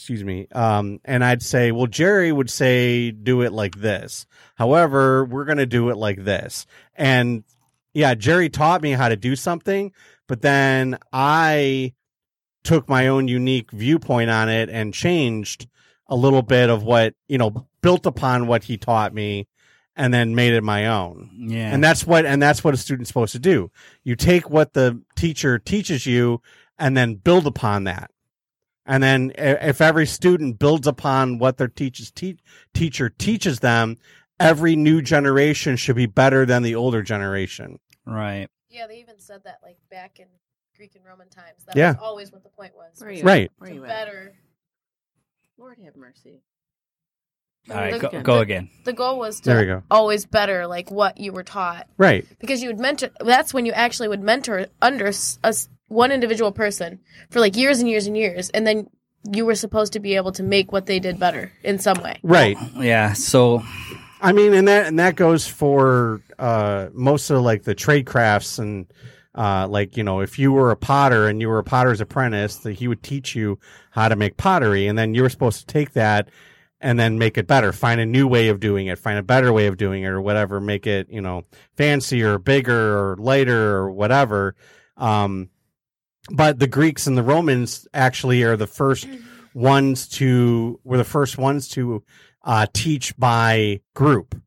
Excuse 0.00 0.24
me. 0.24 0.46
Um, 0.52 0.98
and 1.04 1.22
I'd 1.22 1.42
say, 1.42 1.72
well, 1.72 1.86
Jerry 1.86 2.32
would 2.32 2.48
say, 2.48 3.10
do 3.10 3.42
it 3.42 3.52
like 3.52 3.74
this. 3.74 4.24
However, 4.54 5.26
we're 5.26 5.44
going 5.44 5.58
to 5.58 5.66
do 5.66 5.90
it 5.90 5.98
like 5.98 6.24
this. 6.24 6.64
And 6.94 7.44
yeah, 7.92 8.14
Jerry 8.14 8.48
taught 8.48 8.80
me 8.80 8.92
how 8.92 9.10
to 9.10 9.16
do 9.16 9.36
something, 9.36 9.92
but 10.26 10.40
then 10.40 10.98
I 11.12 11.92
took 12.64 12.88
my 12.88 13.08
own 13.08 13.28
unique 13.28 13.72
viewpoint 13.72 14.30
on 14.30 14.48
it 14.48 14.70
and 14.70 14.94
changed 14.94 15.68
a 16.06 16.16
little 16.16 16.40
bit 16.40 16.70
of 16.70 16.82
what, 16.82 17.14
you 17.28 17.36
know, 17.36 17.66
built 17.82 18.06
upon 18.06 18.46
what 18.46 18.64
he 18.64 18.78
taught 18.78 19.12
me 19.12 19.48
and 19.96 20.14
then 20.14 20.34
made 20.34 20.54
it 20.54 20.64
my 20.64 20.86
own. 20.86 21.28
yeah, 21.50 21.74
And 21.74 21.84
that's 21.84 22.06
what 22.06 22.24
and 22.24 22.40
that's 22.40 22.64
what 22.64 22.72
a 22.72 22.78
student's 22.78 23.08
supposed 23.08 23.32
to 23.32 23.38
do. 23.38 23.70
You 24.02 24.16
take 24.16 24.48
what 24.48 24.72
the 24.72 25.02
teacher 25.14 25.58
teaches 25.58 26.06
you 26.06 26.40
and 26.78 26.96
then 26.96 27.16
build 27.16 27.46
upon 27.46 27.84
that. 27.84 28.10
And 28.90 29.00
then 29.00 29.32
if 29.38 29.80
every 29.80 30.04
student 30.06 30.58
builds 30.58 30.88
upon 30.88 31.38
what 31.38 31.58
their 31.58 31.68
teacher's 31.68 32.10
te- 32.10 32.40
teacher 32.74 33.08
teaches 33.08 33.60
them, 33.60 33.98
every 34.40 34.74
new 34.74 35.00
generation 35.00 35.76
should 35.76 35.94
be 35.94 36.06
better 36.06 36.44
than 36.44 36.64
the 36.64 36.74
older 36.74 37.00
generation. 37.02 37.78
right. 38.04 38.48
Yeah, 38.68 38.86
they 38.88 38.98
even 38.98 39.18
said 39.18 39.42
that 39.44 39.58
like 39.62 39.76
back 39.90 40.18
in 40.18 40.26
Greek 40.76 40.94
and 40.96 41.04
Roman 41.04 41.28
times. 41.28 41.64
That 41.66 41.76
Yeah. 41.76 41.92
was 41.92 42.00
always 42.02 42.32
what 42.32 42.42
the 42.42 42.48
point 42.48 42.72
was. 42.74 42.98
Where 43.00 43.10
are 43.10 43.12
you 43.12 43.22
Right. 43.22 43.52
Where 43.58 43.70
to 43.74 43.80
better. 43.80 44.32
Lord 45.58 45.78
have 45.84 45.94
mercy. 45.96 46.42
All 47.68 47.76
right, 47.76 47.92
the, 47.92 47.98
go, 48.00 48.08
Again. 48.08 48.22
go 48.22 48.34
the- 48.36 48.40
again. 48.40 48.70
the 48.84 48.92
goal 48.92 49.18
was 49.18 49.40
to 49.40 49.50
There 49.50 49.60
we 49.60 49.66
go. 49.66 49.82
always 49.90 50.24
better 50.26 50.66
like 50.66 50.90
what 50.90 51.18
you 51.18 51.32
were 51.32 51.42
taught 51.44 51.88
Right. 51.98 52.26
because 52.40 52.62
you 52.62 52.68
would 52.70 52.80
mentor. 52.80 53.10
That's 53.20 53.52
when 53.54 53.66
you 53.66 53.72
actually 53.72 54.08
would 54.08 54.22
mentor 54.22 54.66
under 54.82 55.08
s- 55.08 55.38
a 55.44 55.48
s- 55.48 55.68
one 55.90 56.12
individual 56.12 56.52
person 56.52 57.00
for 57.30 57.40
like 57.40 57.56
years 57.56 57.80
and 57.80 57.88
years 57.88 58.06
and 58.06 58.16
years, 58.16 58.48
and 58.50 58.66
then 58.66 58.88
you 59.30 59.44
were 59.44 59.54
supposed 59.54 59.92
to 59.92 60.00
be 60.00 60.16
able 60.16 60.32
to 60.32 60.42
make 60.42 60.72
what 60.72 60.86
they 60.86 60.98
did 60.98 61.18
better 61.18 61.52
in 61.62 61.78
some 61.78 62.00
way. 62.02 62.18
Right. 62.22 62.56
Yeah. 62.76 63.12
So 63.12 63.62
I 64.22 64.32
mean, 64.32 64.54
and 64.54 64.68
that 64.68 64.86
and 64.86 64.98
that 64.98 65.16
goes 65.16 65.46
for 65.46 66.22
uh, 66.38 66.88
most 66.92 67.30
of 67.30 67.42
like 67.42 67.64
the 67.64 67.74
trade 67.74 68.06
crafts 68.06 68.58
and 68.58 68.86
uh, 69.34 69.66
like 69.68 69.96
you 69.96 70.04
know, 70.04 70.20
if 70.20 70.38
you 70.38 70.52
were 70.52 70.70
a 70.70 70.76
potter 70.76 71.26
and 71.26 71.40
you 71.40 71.48
were 71.48 71.58
a 71.58 71.64
potter's 71.64 72.00
apprentice, 72.00 72.56
that 72.58 72.74
he 72.74 72.88
would 72.88 73.02
teach 73.02 73.34
you 73.34 73.58
how 73.90 74.08
to 74.08 74.16
make 74.16 74.36
pottery, 74.36 74.86
and 74.86 74.98
then 74.98 75.14
you 75.14 75.22
were 75.22 75.28
supposed 75.28 75.60
to 75.60 75.66
take 75.66 75.92
that 75.92 76.28
and 76.82 76.98
then 76.98 77.18
make 77.18 77.36
it 77.36 77.46
better, 77.46 77.72
find 77.72 78.00
a 78.00 78.06
new 78.06 78.26
way 78.26 78.48
of 78.48 78.58
doing 78.58 78.86
it, 78.86 78.98
find 78.98 79.18
a 79.18 79.22
better 79.22 79.52
way 79.52 79.66
of 79.66 79.76
doing 79.76 80.02
it, 80.02 80.08
or 80.08 80.20
whatever, 80.20 80.60
make 80.60 80.86
it 80.86 81.08
you 81.10 81.20
know 81.20 81.44
fancier, 81.76 82.38
bigger, 82.38 82.98
or 82.98 83.16
lighter, 83.16 83.76
or 83.76 83.90
whatever. 83.90 84.54
Um, 84.96 85.48
but 86.28 86.58
the 86.58 86.66
Greeks 86.66 87.06
and 87.06 87.16
the 87.16 87.22
Romans 87.22 87.88
actually 87.94 88.42
are 88.42 88.56
the 88.56 88.66
first 88.66 89.08
ones 89.54 90.08
to 90.08 90.78
were 90.84 90.98
the 90.98 91.04
first 91.04 91.38
ones 91.38 91.68
to 91.70 92.02
uh, 92.44 92.66
teach 92.72 93.16
by 93.16 93.80
group. 93.94 94.40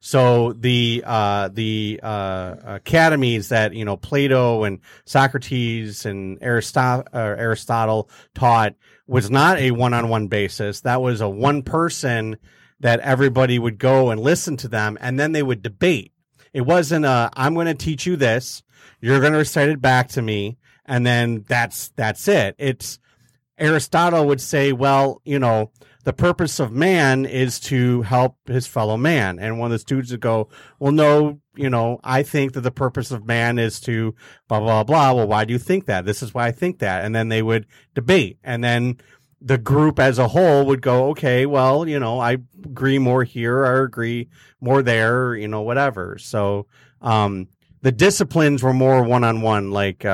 So 0.00 0.54
the 0.54 1.04
uh, 1.06 1.50
the 1.52 2.00
uh, 2.02 2.56
academies 2.64 3.50
that 3.50 3.74
you 3.74 3.84
know 3.84 3.98
Plato 3.98 4.64
and 4.64 4.80
Socrates 5.04 6.06
and 6.06 6.38
Aristotle, 6.40 7.06
uh, 7.12 7.18
Aristotle 7.18 8.08
taught 8.34 8.74
was 9.06 9.30
not 9.30 9.58
a 9.58 9.72
one-on-one 9.72 10.28
basis. 10.28 10.80
That 10.82 11.02
was 11.02 11.20
a 11.20 11.28
one 11.28 11.62
person 11.62 12.38
that 12.80 13.00
everybody 13.00 13.58
would 13.58 13.78
go 13.78 14.10
and 14.10 14.20
listen 14.20 14.56
to 14.58 14.68
them, 14.68 14.96
and 15.02 15.20
then 15.20 15.32
they 15.32 15.42
would 15.42 15.62
debate. 15.62 16.12
It 16.54 16.62
wasn't 16.62 17.04
a 17.04 17.30
I'm 17.34 17.52
going 17.52 17.66
to 17.66 17.74
teach 17.74 18.06
you 18.06 18.16
this, 18.16 18.62
you're 19.00 19.20
going 19.20 19.32
to 19.32 19.38
recite 19.38 19.68
it 19.68 19.82
back 19.82 20.08
to 20.10 20.22
me, 20.22 20.56
and 20.90 21.06
then 21.06 21.44
that's 21.46 21.92
that's 21.94 22.26
it. 22.26 22.56
It's 22.58 22.98
Aristotle 23.56 24.26
would 24.26 24.40
say, 24.40 24.72
well, 24.72 25.22
you 25.24 25.38
know, 25.38 25.70
the 26.02 26.12
purpose 26.12 26.58
of 26.58 26.72
man 26.72 27.26
is 27.26 27.60
to 27.60 28.02
help 28.02 28.36
his 28.46 28.66
fellow 28.66 28.96
man. 28.96 29.38
And 29.38 29.58
one 29.58 29.68
of 29.68 29.72
the 29.72 29.78
students 29.78 30.10
would 30.10 30.20
go, 30.20 30.48
well, 30.80 30.90
no, 30.90 31.40
you 31.54 31.70
know, 31.70 32.00
I 32.02 32.24
think 32.24 32.54
that 32.54 32.62
the 32.62 32.72
purpose 32.72 33.12
of 33.12 33.24
man 33.24 33.58
is 33.58 33.78
to 33.82 34.16
blah, 34.48 34.58
blah, 34.58 34.82
blah. 34.82 35.12
Well, 35.12 35.28
why 35.28 35.44
do 35.44 35.52
you 35.52 35.60
think 35.60 35.86
that? 35.86 36.06
This 36.06 36.24
is 36.24 36.34
why 36.34 36.48
I 36.48 36.52
think 36.52 36.80
that. 36.80 37.04
And 37.04 37.14
then 37.14 37.28
they 37.28 37.42
would 37.42 37.66
debate. 37.94 38.38
And 38.42 38.64
then 38.64 38.96
the 39.40 39.58
group 39.58 40.00
as 40.00 40.18
a 40.18 40.28
whole 40.28 40.66
would 40.66 40.82
go, 40.82 41.10
okay, 41.10 41.46
well, 41.46 41.86
you 41.86 42.00
know, 42.00 42.18
I 42.18 42.38
agree 42.64 42.98
more 42.98 43.22
here 43.22 43.58
or 43.58 43.82
agree 43.82 44.28
more 44.60 44.82
there, 44.82 45.36
you 45.36 45.46
know, 45.46 45.60
whatever. 45.60 46.18
So, 46.18 46.66
um, 47.00 47.46
the 47.82 47.92
disciplines 47.92 48.62
were 48.62 48.72
more 48.72 49.02
one 49.02 49.24
on 49.24 49.40
one, 49.42 49.70
like, 49.70 50.04
uh, 50.04 50.08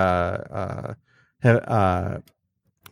uh, 1.44 1.48
uh, 1.48 2.18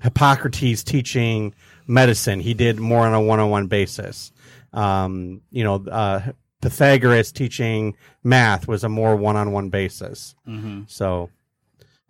Hippocrates 0.03 0.85
teaching 0.85 1.55
medicine. 1.87 2.41
He 2.41 2.55
did 2.55 2.79
more 2.79 3.07
on 3.07 3.15
a 3.15 3.21
one 3.21 3.41
on 3.41 3.51
one 3.51 3.67
basis. 3.67 4.33
Um, 4.73 5.41
you 5.51 5.65
know, 5.65 5.85
uh, 5.91 6.33
Pythagoras 6.61 7.33
teaching 7.33 7.97
math 8.23 8.67
was 8.67 8.85
a 8.85 8.89
more 8.89 9.17
one 9.17 9.37
on 9.37 9.53
one 9.53 9.69
basis. 9.71 10.35
hmm 10.45 10.83
So, 10.87 11.31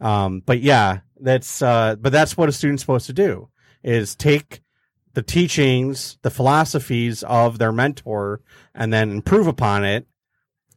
um, 0.01 0.43
but 0.45 0.61
yeah, 0.61 1.01
that's, 1.21 1.63
uh, 1.63 1.97
but 2.01 2.13
that's 2.13 2.37
what 2.37 2.49
a 2.49 2.53
student's 2.53 2.83
supposed 2.83 3.07
to 3.07 3.13
do 3.13 3.49
is 3.83 4.15
take 4.15 4.61
the 5.13 5.23
teachings, 5.23 6.19
the 6.23 6.31
philosophies 6.31 7.23
of 7.25 7.59
their 7.59 7.73
mentor 7.73 8.41
and 8.75 8.93
then 8.93 9.11
improve 9.11 9.47
upon 9.47 9.85
it. 9.85 10.07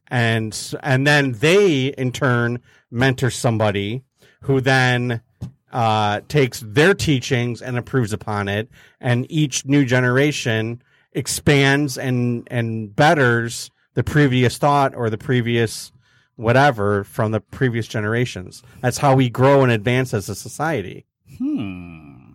And, 0.08 0.58
and 0.82 1.06
then 1.06 1.32
they 1.32 1.86
in 1.88 2.12
turn 2.12 2.60
mentor 2.90 3.30
somebody 3.30 4.02
who 4.42 4.60
then, 4.60 5.20
uh, 5.72 6.20
takes 6.28 6.60
their 6.60 6.94
teachings 6.94 7.60
and 7.60 7.76
improves 7.76 8.12
upon 8.12 8.48
it. 8.48 8.68
And 9.00 9.26
each 9.30 9.66
new 9.66 9.84
generation 9.84 10.82
expands 11.12 11.98
and, 11.98 12.48
and 12.50 12.94
betters 12.94 13.70
the 13.94 14.04
previous 14.04 14.58
thought 14.58 14.94
or 14.94 15.10
the 15.10 15.18
previous, 15.18 15.92
whatever 16.36 17.04
from 17.04 17.32
the 17.32 17.40
previous 17.40 17.86
generations. 17.86 18.62
That's 18.80 18.98
how 18.98 19.14
we 19.14 19.28
grow 19.28 19.62
and 19.62 19.72
advance 19.72 20.14
as 20.14 20.28
a 20.28 20.34
society. 20.34 21.04
Hmm. 21.36 22.32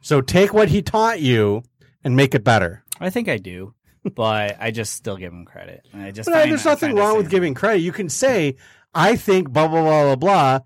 So 0.00 0.20
take 0.20 0.52
what 0.52 0.68
he 0.68 0.82
taught 0.82 1.20
you 1.20 1.62
and 2.02 2.16
make 2.16 2.34
it 2.34 2.44
better. 2.44 2.84
I 3.00 3.10
think 3.10 3.28
I 3.28 3.38
do, 3.38 3.74
but 4.14 4.56
I 4.60 4.70
just 4.70 4.94
still 4.94 5.16
give 5.16 5.32
him 5.32 5.44
credit. 5.44 5.86
And 5.92 6.02
I 6.02 6.10
just 6.10 6.28
But 6.28 6.42
uh, 6.42 6.46
there's 6.46 6.64
nothing 6.64 6.94
wrong 6.96 7.16
with 7.16 7.30
giving 7.30 7.54
credit. 7.54 7.80
You 7.80 7.92
can 7.92 8.08
say, 8.08 8.56
I 8.94 9.16
think 9.16 9.50
blah, 9.50 9.68
blah, 9.68 9.82
blah, 9.82 10.02
blah, 10.04 10.16
blah. 10.16 10.58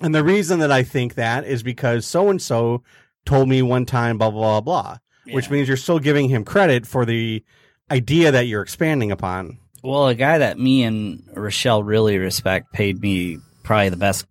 And 0.00 0.14
the 0.14 0.24
reason 0.24 0.58
that 0.60 0.72
I 0.72 0.82
think 0.82 1.14
that 1.14 1.44
is 1.44 1.62
because 1.62 2.06
so 2.06 2.28
and 2.28 2.40
so 2.40 2.82
told 3.24 3.48
me 3.48 3.62
one 3.62 3.86
time, 3.86 4.18
blah, 4.18 4.30
blah, 4.30 4.60
blah, 4.60 4.60
blah, 4.60 4.98
which 5.34 5.50
means 5.50 5.68
you're 5.68 5.76
still 5.76 5.98
giving 5.98 6.28
him 6.28 6.44
credit 6.44 6.86
for 6.86 7.04
the 7.06 7.42
idea 7.90 8.32
that 8.32 8.46
you're 8.46 8.62
expanding 8.62 9.12
upon. 9.12 9.58
Well, 9.82 10.08
a 10.08 10.14
guy 10.14 10.38
that 10.38 10.58
me 10.58 10.82
and 10.82 11.22
Rochelle 11.34 11.82
really 11.82 12.18
respect 12.18 12.72
paid 12.72 13.00
me 13.00 13.38
probably 13.62 13.90
the 13.90 13.96
best 13.96 14.26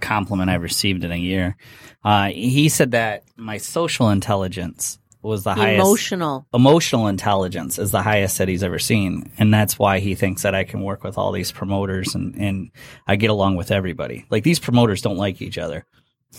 compliment 0.00 0.50
I've 0.50 0.62
received 0.62 1.04
in 1.04 1.12
a 1.12 1.16
year. 1.16 1.56
Uh, 2.04 2.28
he 2.28 2.68
said 2.68 2.90
that 2.90 3.24
my 3.36 3.56
social 3.58 4.10
intelligence 4.10 4.98
was 5.26 5.44
the 5.44 5.54
highest. 5.54 5.80
Emotional. 5.84 6.46
Emotional 6.54 7.06
intelligence 7.08 7.78
is 7.78 7.90
the 7.90 8.02
highest 8.02 8.38
that 8.38 8.48
he's 8.48 8.62
ever 8.62 8.78
seen, 8.78 9.30
and 9.38 9.52
that's 9.52 9.78
why 9.78 9.98
he 9.98 10.14
thinks 10.14 10.42
that 10.42 10.54
I 10.54 10.64
can 10.64 10.82
work 10.82 11.04
with 11.04 11.18
all 11.18 11.32
these 11.32 11.52
promoters 11.52 12.14
and 12.14 12.34
and 12.36 12.70
I 13.06 13.16
get 13.16 13.30
along 13.30 13.56
with 13.56 13.70
everybody. 13.70 14.24
Like 14.30 14.44
these 14.44 14.58
promoters 14.58 15.02
don't 15.02 15.16
like 15.18 15.42
each 15.42 15.58
other, 15.58 15.84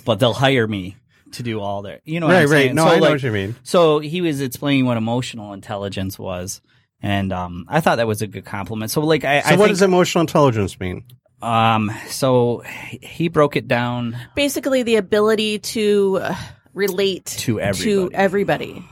but 0.05 0.19
they'll 0.19 0.33
hire 0.33 0.67
me 0.67 0.95
to 1.33 1.43
do 1.43 1.59
all 1.59 1.81
their. 1.81 1.99
You 2.05 2.19
know, 2.19 2.27
what 2.27 2.33
right, 2.33 2.43
I'm 2.43 2.49
right. 2.49 2.57
saying? 2.65 2.75
No, 2.75 2.83
So, 2.85 2.89
I 2.89 2.95
know 2.95 3.01
like, 3.01 3.11
what 3.11 3.23
you 3.23 3.31
mean. 3.31 3.55
so 3.63 3.99
he 3.99 4.21
was 4.21 4.39
explaining 4.41 4.85
what 4.85 4.97
emotional 4.97 5.53
intelligence 5.53 6.17
was, 6.17 6.61
and 7.01 7.33
um, 7.33 7.65
I 7.67 7.81
thought 7.81 7.97
that 7.97 8.07
was 8.07 8.21
a 8.21 8.27
good 8.27 8.45
compliment. 8.45 8.91
So 8.91 9.01
like 9.01 9.23
I, 9.25 9.41
So 9.41 9.49
I 9.49 9.51
what 9.51 9.57
think, 9.65 9.69
does 9.69 9.81
emotional 9.81 10.21
intelligence 10.21 10.79
mean? 10.79 11.03
um, 11.41 11.91
so 12.07 12.63
he 13.01 13.27
broke 13.27 13.55
it 13.55 13.67
down 13.67 14.17
Basically, 14.35 14.81
the 14.83 14.95
ability 14.95 15.59
to 15.59 16.19
uh, 16.23 16.35
relate 16.77 17.25
to 17.25 17.59
everybody, 17.59 18.09
to 18.09 18.15
everybody. 18.15 18.85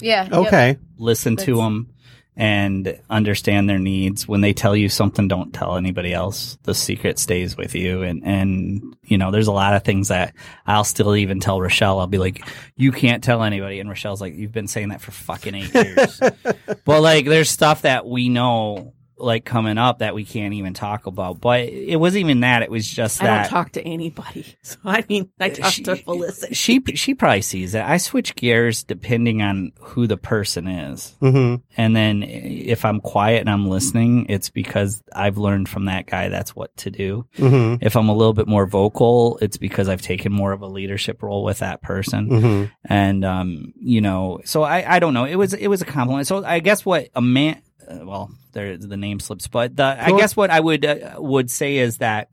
Yeah. 0.00 0.24
yep. 0.24 0.32
Okay. 0.32 0.76
listen 0.96 1.36
to 1.36 1.44
That's- 1.46 1.64
them, 1.64 1.94
and 2.36 3.00
understand 3.10 3.68
their 3.68 3.80
needs. 3.80 4.28
When 4.28 4.40
they 4.42 4.52
tell 4.52 4.76
you 4.76 4.88
something, 4.88 5.26
don't 5.26 5.52
tell 5.52 5.76
anybody 5.76 6.12
else. 6.14 6.56
The 6.62 6.74
secret 6.74 7.18
stays 7.18 7.56
with 7.56 7.74
you, 7.74 8.02
and 8.02 8.22
and 8.24 8.96
you 9.02 9.18
know, 9.18 9.32
there's 9.32 9.48
a 9.48 9.52
lot 9.52 9.74
of 9.74 9.82
things 9.82 10.08
that 10.08 10.34
I'll 10.64 10.84
still 10.84 11.16
even 11.16 11.40
tell 11.40 11.60
Rochelle. 11.60 11.98
I'll 11.98 12.06
be 12.06 12.18
like, 12.18 12.46
you 12.76 12.92
can't 12.92 13.24
tell 13.24 13.42
anybody, 13.42 13.80
and 13.80 13.88
Rochelle's 13.88 14.20
like, 14.20 14.36
you've 14.36 14.52
been 14.52 14.68
saying 14.68 14.90
that 14.90 15.00
for 15.00 15.10
fucking 15.10 15.54
eight 15.56 15.74
years. 15.74 16.20
but 16.84 17.00
like, 17.00 17.24
there's 17.24 17.50
stuff 17.50 17.82
that 17.82 18.06
we 18.06 18.28
know. 18.28 18.94
Like 19.20 19.44
coming 19.44 19.78
up 19.78 19.98
that 19.98 20.14
we 20.14 20.24
can't 20.24 20.54
even 20.54 20.74
talk 20.74 21.06
about, 21.06 21.40
but 21.40 21.60
it 21.62 21.96
wasn't 21.96 22.20
even 22.26 22.40
that. 22.40 22.62
It 22.62 22.70
was 22.70 22.88
just 22.88 23.20
that 23.20 23.28
I 23.30 23.42
don't 23.42 23.50
talk 23.50 23.72
to 23.72 23.82
anybody. 23.82 24.44
So 24.62 24.76
I 24.84 25.04
mean, 25.08 25.30
I 25.40 25.48
talk 25.48 25.72
She- 25.72 25.82
to 25.84 25.96
Felicity. 25.96 26.54
she 26.54 26.80
she 26.94 27.14
probably 27.14 27.42
sees 27.42 27.74
it. 27.74 27.82
I 27.82 27.96
switch 27.96 28.34
gears 28.36 28.84
depending 28.84 29.42
on 29.42 29.72
who 29.80 30.06
the 30.06 30.16
person 30.16 30.68
is, 30.68 31.16
hmm 31.20 31.56
and 31.76 31.96
then 31.96 32.22
if 32.22 32.84
I'm 32.84 33.00
quiet 33.00 33.40
and 33.40 33.50
I'm 33.50 33.66
listening, 33.68 34.26
it's 34.28 34.50
because 34.50 35.02
I've 35.14 35.38
learned 35.38 35.68
from 35.68 35.86
that 35.86 36.06
guy 36.06 36.28
that's 36.28 36.54
what 36.54 36.76
to 36.78 36.90
do. 36.90 37.26
hmm 37.36 37.76
If 37.80 37.96
I'm 37.96 38.08
a 38.08 38.14
little 38.14 38.34
bit 38.34 38.46
more 38.46 38.66
vocal, 38.66 39.38
it's 39.40 39.56
because 39.56 39.88
I've 39.88 40.02
taken 40.02 40.32
more 40.32 40.52
of 40.52 40.62
a 40.62 40.66
leadership 40.68 41.22
role 41.22 41.42
with 41.44 41.58
that 41.58 41.82
person, 41.82 42.28
hmm 42.28 42.64
and 42.84 43.24
um, 43.24 43.72
you 43.80 44.00
know, 44.00 44.40
so 44.44 44.62
I 44.62 44.96
I 44.96 44.98
don't 44.98 45.14
know. 45.14 45.24
It 45.24 45.36
was 45.36 45.54
it 45.54 45.68
was 45.68 45.82
a 45.82 45.86
compliment. 45.86 46.26
So 46.26 46.44
I 46.44 46.60
guess 46.60 46.84
what 46.84 47.08
a 47.14 47.20
man, 47.22 47.60
uh, 47.88 48.04
well, 48.04 48.30
there 48.52 48.76
the 48.76 48.96
name 48.96 49.20
slips, 49.20 49.48
but 49.48 49.76
the 49.76 49.84
I 49.84 50.16
guess 50.16 50.36
what 50.36 50.50
I 50.50 50.60
would 50.60 50.84
uh, 50.84 51.16
would 51.18 51.50
say 51.50 51.78
is 51.78 51.98
that 51.98 52.30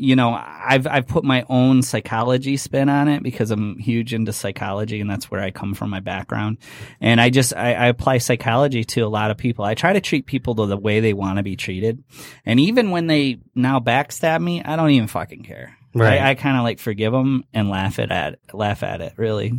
you 0.00 0.14
know, 0.14 0.30
I've 0.30 0.86
I've 0.86 1.08
put 1.08 1.24
my 1.24 1.44
own 1.48 1.82
psychology 1.82 2.56
spin 2.56 2.88
on 2.88 3.08
it 3.08 3.20
because 3.20 3.50
I'm 3.50 3.76
huge 3.78 4.14
into 4.14 4.32
psychology 4.32 5.00
and 5.00 5.10
that's 5.10 5.28
where 5.28 5.40
I 5.40 5.50
come 5.50 5.74
from 5.74 5.90
my 5.90 5.98
background. 5.98 6.58
And 7.00 7.20
I 7.20 7.30
just 7.30 7.54
I, 7.56 7.74
I 7.74 7.86
apply 7.86 8.18
psychology 8.18 8.84
to 8.84 9.00
a 9.00 9.08
lot 9.08 9.32
of 9.32 9.38
people. 9.38 9.64
I 9.64 9.74
try 9.74 9.92
to 9.94 10.00
treat 10.00 10.26
people 10.26 10.54
to 10.54 10.66
the 10.66 10.76
way 10.76 11.00
they 11.00 11.14
want 11.14 11.38
to 11.38 11.42
be 11.42 11.56
treated. 11.56 12.04
And 12.46 12.60
even 12.60 12.92
when 12.92 13.08
they 13.08 13.40
now 13.56 13.80
backstab 13.80 14.40
me, 14.40 14.62
I 14.62 14.76
don't 14.76 14.90
even 14.90 15.08
fucking 15.08 15.42
care. 15.42 15.76
Right. 15.94 16.20
I, 16.20 16.30
I 16.30 16.34
kind 16.36 16.56
of 16.56 16.62
like 16.62 16.78
forgive 16.78 17.12
them 17.12 17.44
and 17.52 17.68
laugh 17.68 17.98
it 17.98 18.12
at 18.12 18.38
laugh 18.52 18.84
at 18.84 19.00
it. 19.00 19.14
Really, 19.16 19.58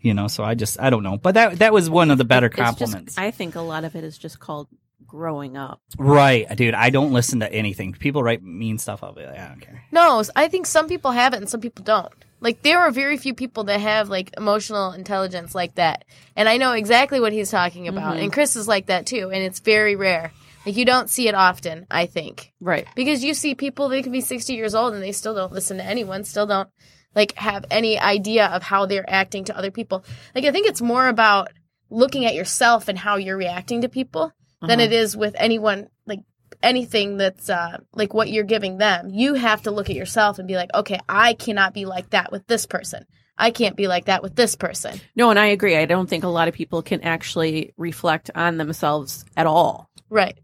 you 0.00 0.14
know. 0.14 0.28
So 0.28 0.44
I 0.44 0.54
just 0.54 0.80
I 0.80 0.90
don't 0.90 1.02
know. 1.02 1.16
But 1.16 1.34
that 1.34 1.58
that 1.60 1.72
was 1.72 1.88
one 1.90 2.10
of 2.10 2.18
the 2.18 2.24
better 2.24 2.46
It's 2.46 2.56
just- 2.56 2.78
compliments. 2.78 3.18
I 3.18 3.30
think 3.30 3.54
a 3.54 3.60
lot 3.60 3.84
of 3.84 3.94
it 3.96 4.04
is 4.04 4.16
just 4.18 4.38
called 4.40 4.68
growing 5.06 5.56
up. 5.56 5.80
right, 5.98 6.46
dude. 6.56 6.74
I 6.74 6.90
don't 6.90 7.12
listen 7.12 7.40
to 7.40 7.52
anything. 7.52 7.92
People 7.94 8.22
write 8.22 8.42
mean 8.44 8.78
stuff. 8.78 9.02
I'll 9.02 9.12
be 9.12 9.24
like, 9.26 9.38
I 9.38 9.48
don't 9.48 9.60
care. 9.60 9.82
No, 9.90 10.22
I 10.36 10.46
think 10.48 10.66
some 10.66 10.86
people 10.88 11.10
have 11.10 11.34
it 11.34 11.38
and 11.38 11.48
some 11.48 11.60
people 11.60 11.84
don't. 11.84 12.12
Like 12.40 12.62
there 12.62 12.78
are 12.78 12.90
very 12.90 13.16
few 13.18 13.34
people 13.34 13.64
that 13.64 13.80
have 13.80 14.08
like 14.08 14.32
emotional 14.36 14.92
intelligence 14.92 15.54
like 15.54 15.74
that. 15.74 16.04
And 16.36 16.48
I 16.48 16.56
know 16.58 16.72
exactly 16.72 17.20
what 17.20 17.32
he's 17.32 17.50
talking 17.50 17.88
about. 17.88 18.16
Mhm. 18.16 18.22
And 18.22 18.32
Chris 18.32 18.54
is 18.56 18.68
like 18.68 18.86
that 18.86 19.04
too, 19.06 19.30
and 19.32 19.42
it's 19.42 19.58
very 19.60 19.96
rare. 19.96 20.32
Like 20.64 20.76
you 20.76 20.84
don't 20.84 21.10
see 21.10 21.26
it 21.26 21.34
often, 21.34 21.86
I 21.90 22.06
think. 22.06 22.52
Right. 22.60 22.86
Because 22.94 23.24
you 23.24 23.34
see 23.34 23.54
people 23.54 23.88
they 23.88 24.02
can 24.02 24.12
be 24.12 24.20
60 24.20 24.54
years 24.54 24.74
old 24.74 24.94
and 24.94 25.02
they 25.02 25.12
still 25.12 25.34
don't 25.34 25.52
listen 25.52 25.78
to 25.78 25.84
anyone, 25.84 26.22
still 26.24 26.46
don't 26.46 26.68
like 27.14 27.32
have 27.36 27.64
any 27.70 27.98
idea 27.98 28.46
of 28.46 28.62
how 28.62 28.86
they're 28.86 29.08
acting 29.08 29.44
to 29.44 29.56
other 29.56 29.70
people. 29.70 30.04
Like 30.34 30.44
I 30.44 30.52
think 30.52 30.68
it's 30.68 30.80
more 30.80 31.08
about 31.08 31.48
looking 31.90 32.24
at 32.24 32.34
yourself 32.34 32.88
and 32.88 32.98
how 32.98 33.16
you're 33.16 33.36
reacting 33.36 33.80
to 33.82 33.88
people 33.88 34.32
than 34.62 34.78
Uh-huh. 34.80 34.86
it 34.86 34.92
is 34.92 35.16
with 35.16 35.34
anyone 35.38 35.88
like 36.06 36.20
anything 36.62 37.16
that's 37.16 37.48
uh 37.50 37.78
like 37.94 38.12
what 38.14 38.28
you're 38.30 38.44
giving 38.44 38.78
them. 38.78 39.08
You 39.10 39.34
have 39.34 39.62
to 39.62 39.70
look 39.70 39.88
at 39.90 39.96
yourself 39.96 40.38
and 40.38 40.46
be 40.46 40.54
like, 40.56 40.70
"Okay, 40.74 40.98
I 41.08 41.34
cannot 41.34 41.74
be 41.74 41.84
like 41.86 42.10
that 42.10 42.30
with 42.30 42.46
this 42.46 42.66
person. 42.66 43.06
I 43.38 43.50
can't 43.50 43.76
be 43.76 43.88
like 43.88 44.04
that 44.06 44.22
with 44.22 44.36
this 44.36 44.54
person." 44.56 45.00
No, 45.16 45.30
and 45.30 45.38
I 45.38 45.46
agree. 45.46 45.76
I 45.76 45.86
don't 45.86 46.08
think 46.08 46.22
a 46.24 46.28
lot 46.28 46.48
of 46.48 46.54
people 46.54 46.82
can 46.82 47.00
actually 47.02 47.72
reflect 47.76 48.30
on 48.34 48.58
themselves 48.58 49.24
at 49.36 49.46
all. 49.46 49.88
Right. 50.10 50.38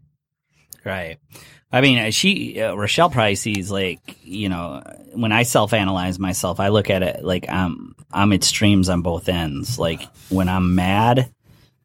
Right. 0.83 1.17
I 1.71 1.81
mean, 1.81 1.99
uh, 1.99 2.11
she 2.11 2.61
uh, 2.61 2.73
Rochelle 2.75 3.09
probably 3.09 3.35
sees 3.35 3.69
like 3.69 3.99
you 4.23 4.49
know 4.49 4.81
when 5.13 5.31
I 5.31 5.43
self 5.43 5.73
analyze 5.73 6.17
myself, 6.19 6.59
I 6.59 6.69
look 6.69 6.89
at 6.89 7.03
it 7.03 7.23
like 7.23 7.49
I'm 7.49 7.95
I'm 8.11 8.33
extremes 8.33 8.89
on 8.89 9.01
both 9.01 9.27
ends. 9.27 9.77
Like 9.77 10.07
when 10.29 10.47
I'm 10.47 10.75
mad, 10.75 11.31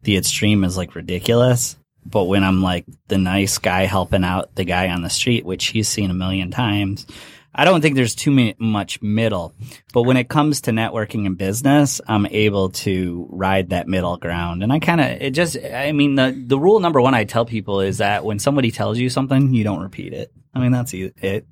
the 0.02 0.16
extreme 0.16 0.64
is 0.64 0.76
like 0.76 0.94
ridiculous. 0.94 1.76
But 2.04 2.24
when 2.24 2.42
I'm 2.42 2.62
like 2.62 2.84
the 3.08 3.18
nice 3.18 3.58
guy 3.58 3.84
helping 3.86 4.24
out 4.24 4.54
the 4.54 4.64
guy 4.64 4.88
on 4.88 5.02
the 5.02 5.10
street, 5.10 5.44
which 5.44 5.66
he's 5.66 5.88
seen 5.88 6.10
a 6.10 6.14
million 6.14 6.50
times, 6.50 7.06
I 7.54 7.64
don't 7.64 7.80
think 7.82 7.96
there's 7.96 8.14
too 8.14 8.30
mi- 8.30 8.54
much 8.58 9.02
middle. 9.02 9.54
But 9.92 10.02
when 10.02 10.16
it 10.16 10.28
comes 10.28 10.62
to 10.62 10.70
networking 10.70 11.26
and 11.26 11.36
business, 11.36 12.00
I'm 12.06 12.26
able 12.26 12.70
to 12.70 13.26
ride 13.30 13.70
that 13.70 13.88
middle 13.88 14.16
ground. 14.16 14.62
And 14.62 14.72
I 14.72 14.78
kind 14.78 15.00
of, 15.00 15.08
it 15.20 15.32
just, 15.32 15.56
I 15.58 15.92
mean, 15.92 16.14
the, 16.14 16.34
the 16.46 16.58
rule 16.58 16.80
number 16.80 17.00
one 17.00 17.14
I 17.14 17.24
tell 17.24 17.44
people 17.44 17.80
is 17.80 17.98
that 17.98 18.24
when 18.24 18.38
somebody 18.38 18.70
tells 18.70 18.98
you 18.98 19.10
something, 19.10 19.52
you 19.52 19.64
don't 19.64 19.82
repeat 19.82 20.14
it. 20.14 20.32
I 20.54 20.60
mean, 20.60 20.72
that's 20.72 20.94
it. 20.94 21.46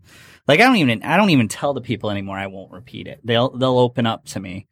Like 0.49 0.61
I 0.61 0.64
don't 0.64 0.76
even, 0.76 1.02
I 1.02 1.16
don't 1.16 1.30
even 1.30 1.49
tell 1.49 1.75
the 1.75 1.80
people 1.80 2.11
anymore. 2.11 2.38
I 2.38 2.47
won't 2.47 2.73
repeat 2.73 3.07
it. 3.07 3.21
They'll, 3.23 3.50
they'll 3.50 3.78
open 3.78 4.07
up 4.07 4.25
to 4.28 4.40
me 4.40 4.69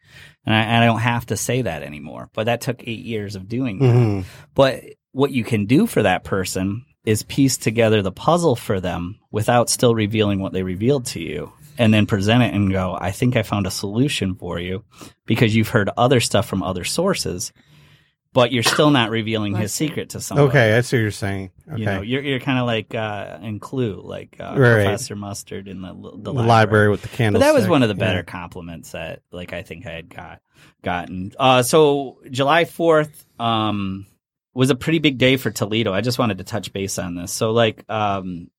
and 0.47 0.54
I, 0.54 0.61
and 0.61 0.82
I 0.82 0.87
don't 0.87 1.00
have 1.00 1.26
to 1.26 1.37
say 1.37 1.62
that 1.62 1.82
anymore. 1.82 2.30
But 2.32 2.44
that 2.44 2.62
took 2.62 2.82
eight 2.87 3.04
years 3.04 3.37
of 3.37 3.49
doing 3.49 3.78
that. 3.80 3.92
hmm 3.92 4.20
But 4.54 4.85
what 5.12 5.30
you 5.30 5.44
can 5.44 5.66
do 5.66 5.87
for 5.87 6.02
that 6.02 6.25
person 6.25 6.85
is 7.05 7.23
piece 7.23 7.57
together 7.57 8.02
the 8.02 8.12
puzzle 8.12 8.57
for 8.57 8.81
them 8.81 9.19
without 9.31 9.71
still 9.71 9.95
revealing 9.95 10.40
what 10.40 10.52
they 10.52 10.62
revealed 10.62 11.07
to 11.07 11.21
you 11.21 11.52
and 11.78 11.95
then 11.95 12.07
present 12.07 12.43
it 12.43 12.52
and 12.52 12.73
go, 12.73 12.99
I 13.00 13.12
think 13.12 13.37
I 13.37 13.43
found 13.43 13.67
a 13.67 13.71
solution 13.71 14.35
for 14.35 14.59
you 14.59 14.85
because 15.26 15.55
you've 15.55 15.69
heard 15.69 15.88
other 15.97 16.21
stuff 16.21 16.47
from 16.47 16.62
other 16.62 16.83
sources, 16.85 17.52
but 18.33 18.52
you're 18.52 18.64
still 18.64 18.90
not 18.90 19.11
revealing 19.11 19.55
his 19.55 19.73
secret 19.73 20.11
to 20.11 20.21
someone. 20.21 20.49
Okay, 20.49 20.71
that's 20.71 20.93
what 20.93 20.99
you're 20.99 21.11
saying. 21.12 21.50
Okay. 21.71 21.78
You 21.78 21.87
know, 21.87 22.00
you're, 22.02 22.23
you're 22.23 22.40
kind 22.40 22.59
of 22.59 22.67
like 22.67 22.95
uh, 22.95 23.38
in 23.43 23.61
Clue, 23.61 24.02
like 24.05 24.37
uh, 24.40 24.55
Right. 24.59 24.83
Professor 24.85 25.14
Mustard 25.14 25.69
in 25.69 25.81
the, 25.83 25.95
the, 25.95 26.33
the 26.33 26.43
library 26.43 26.90
with 26.90 27.02
the 27.02 27.31
but 27.31 27.38
that 27.38 27.55
was 27.55 27.69
one 27.69 27.83
of 27.83 27.88
the 27.88 27.95
better 27.95 28.25
compliments 28.25 28.90
that 28.90 29.23
like 29.31 29.52
I 29.52 29.62
think 29.62 29.87
I 29.87 29.93
had 29.93 30.09
got 30.09 30.40
gotten. 30.83 31.33
Uh 31.38 31.62
so 31.62 32.19
July 32.28 32.64
4th 32.64 33.25
um 33.40 34.07
was 34.59 34.71
a 34.71 34.75
pretty 34.75 34.99
big 34.99 35.19
day 35.19 35.37
for 35.37 35.53
Toledo. 35.53 35.95
I 35.95 36.00
just 36.00 36.19
wanted 36.19 36.38
to 36.38 36.45
touch 36.45 36.73
base 36.73 36.99
on 36.99 37.15
this. 37.15 37.33
So 37.33 37.53
like 37.53 37.88
um 37.88 38.50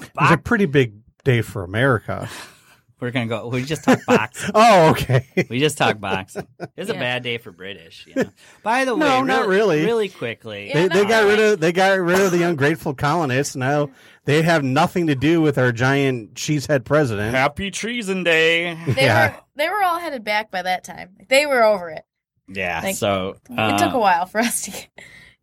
It 0.00 0.10
was 0.14 0.30
a 0.30 0.38
pretty 0.38 0.66
big 0.66 0.94
day 1.24 1.42
for 1.42 1.64
America. 1.64 2.28
we're 3.00 3.10
going 3.10 3.28
to 3.28 3.34
go 3.34 3.48
we 3.48 3.64
just 3.64 3.82
talk 3.82 3.98
boxing. 4.06 4.50
oh, 4.54 4.90
okay. 4.90 5.26
We 5.50 5.58
just 5.58 5.76
talk 5.78 5.98
boxing. 5.98 6.46
It's 6.76 6.90
a 6.90 6.94
bad 6.94 7.24
day 7.24 7.38
for 7.38 7.50
British, 7.50 8.06
you 8.06 8.14
know. 8.22 8.30
By 8.62 8.84
the 8.84 8.94
way, 8.94 9.00
No, 9.00 9.24
not 9.24 9.48
really. 9.48 9.84
Really 9.84 10.08
quickly. 10.08 10.68
Yeah, 10.68 10.74
they 10.74 10.88
they 10.88 11.02
no, 11.02 11.08
got 11.08 11.24
rid 11.24 11.40
of 11.40 11.58
they 11.60 11.72
got 11.72 11.98
rid 11.98 12.20
of 12.20 12.30
the 12.30 12.44
ungrateful 12.44 12.94
colonists. 12.94 13.56
Now 13.56 13.90
they 14.26 14.42
have 14.42 14.62
nothing 14.62 15.08
to 15.08 15.16
do 15.16 15.40
with 15.40 15.58
our 15.58 15.72
giant 15.72 16.34
cheesehead 16.34 16.84
president. 16.84 17.34
Happy 17.34 17.72
Treason 17.72 18.22
Day. 18.22 18.74
They 18.86 19.02
Yeah. 19.06 19.32
were 19.32 19.40
they 19.56 19.68
were 19.68 19.82
all 19.82 19.98
headed 19.98 20.22
back 20.22 20.52
by 20.52 20.62
that 20.62 20.84
time. 20.84 21.16
They 21.28 21.46
were 21.46 21.64
over 21.64 21.90
it. 21.90 22.04
Yeah, 22.48 22.80
Like, 22.82 22.96
so 22.96 23.36
it 23.50 23.58
uh, 23.58 23.78
took 23.78 23.94
a 23.94 23.98
while 23.98 24.26
for 24.26 24.38
us 24.38 24.62
to 24.62 24.70
get, 24.70 24.88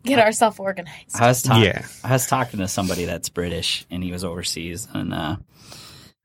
get 0.03 0.19
ourselves 0.19 0.59
organized. 0.59 1.15
I 1.15 1.27
was 1.27 1.41
talking. 1.41 1.63
Yeah. 1.63 1.85
I 2.03 2.11
was 2.13 2.27
talking 2.27 2.59
to 2.59 2.67
somebody 2.67 3.05
that's 3.05 3.29
British, 3.29 3.85
and 3.91 4.03
he 4.03 4.11
was 4.11 4.23
overseas. 4.23 4.87
And 4.93 5.13
uh, 5.13 5.35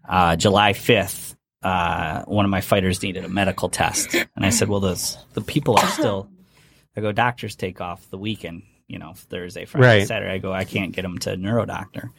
uh, 0.08 0.37
July 0.37 0.73
fifth, 0.75 1.37
uh, 1.62 2.23
one 2.26 2.44
of 2.44 2.50
my 2.50 2.61
fighters 2.61 3.02
needed 3.02 3.25
a 3.25 3.28
medical 3.28 3.68
test, 3.68 4.14
and 4.14 4.28
I 4.47 4.50
said, 4.50 4.68
"Well, 4.68 4.80
those 4.80 5.18
the 5.35 5.40
people 5.40 5.78
are 5.78 5.87
still." 5.88 6.28
I 6.97 7.00
go, 7.00 7.12
doctors 7.12 7.54
take 7.54 7.80
off 7.80 8.11
the 8.11 8.18
weekend, 8.18 8.64
you 8.88 8.99
know, 8.99 9.12
Thursday, 9.14 9.66
Friday, 9.66 9.87
Right. 9.87 10.06
Saturday. 10.08 10.32
I 10.32 10.38
go, 10.38 10.52
I 10.52 10.64
can't 10.64 10.90
get 10.90 11.02
them 11.02 11.18
to 11.18 11.32
a 11.32 11.37
neuro 11.37 11.64
doctor. 11.64 12.11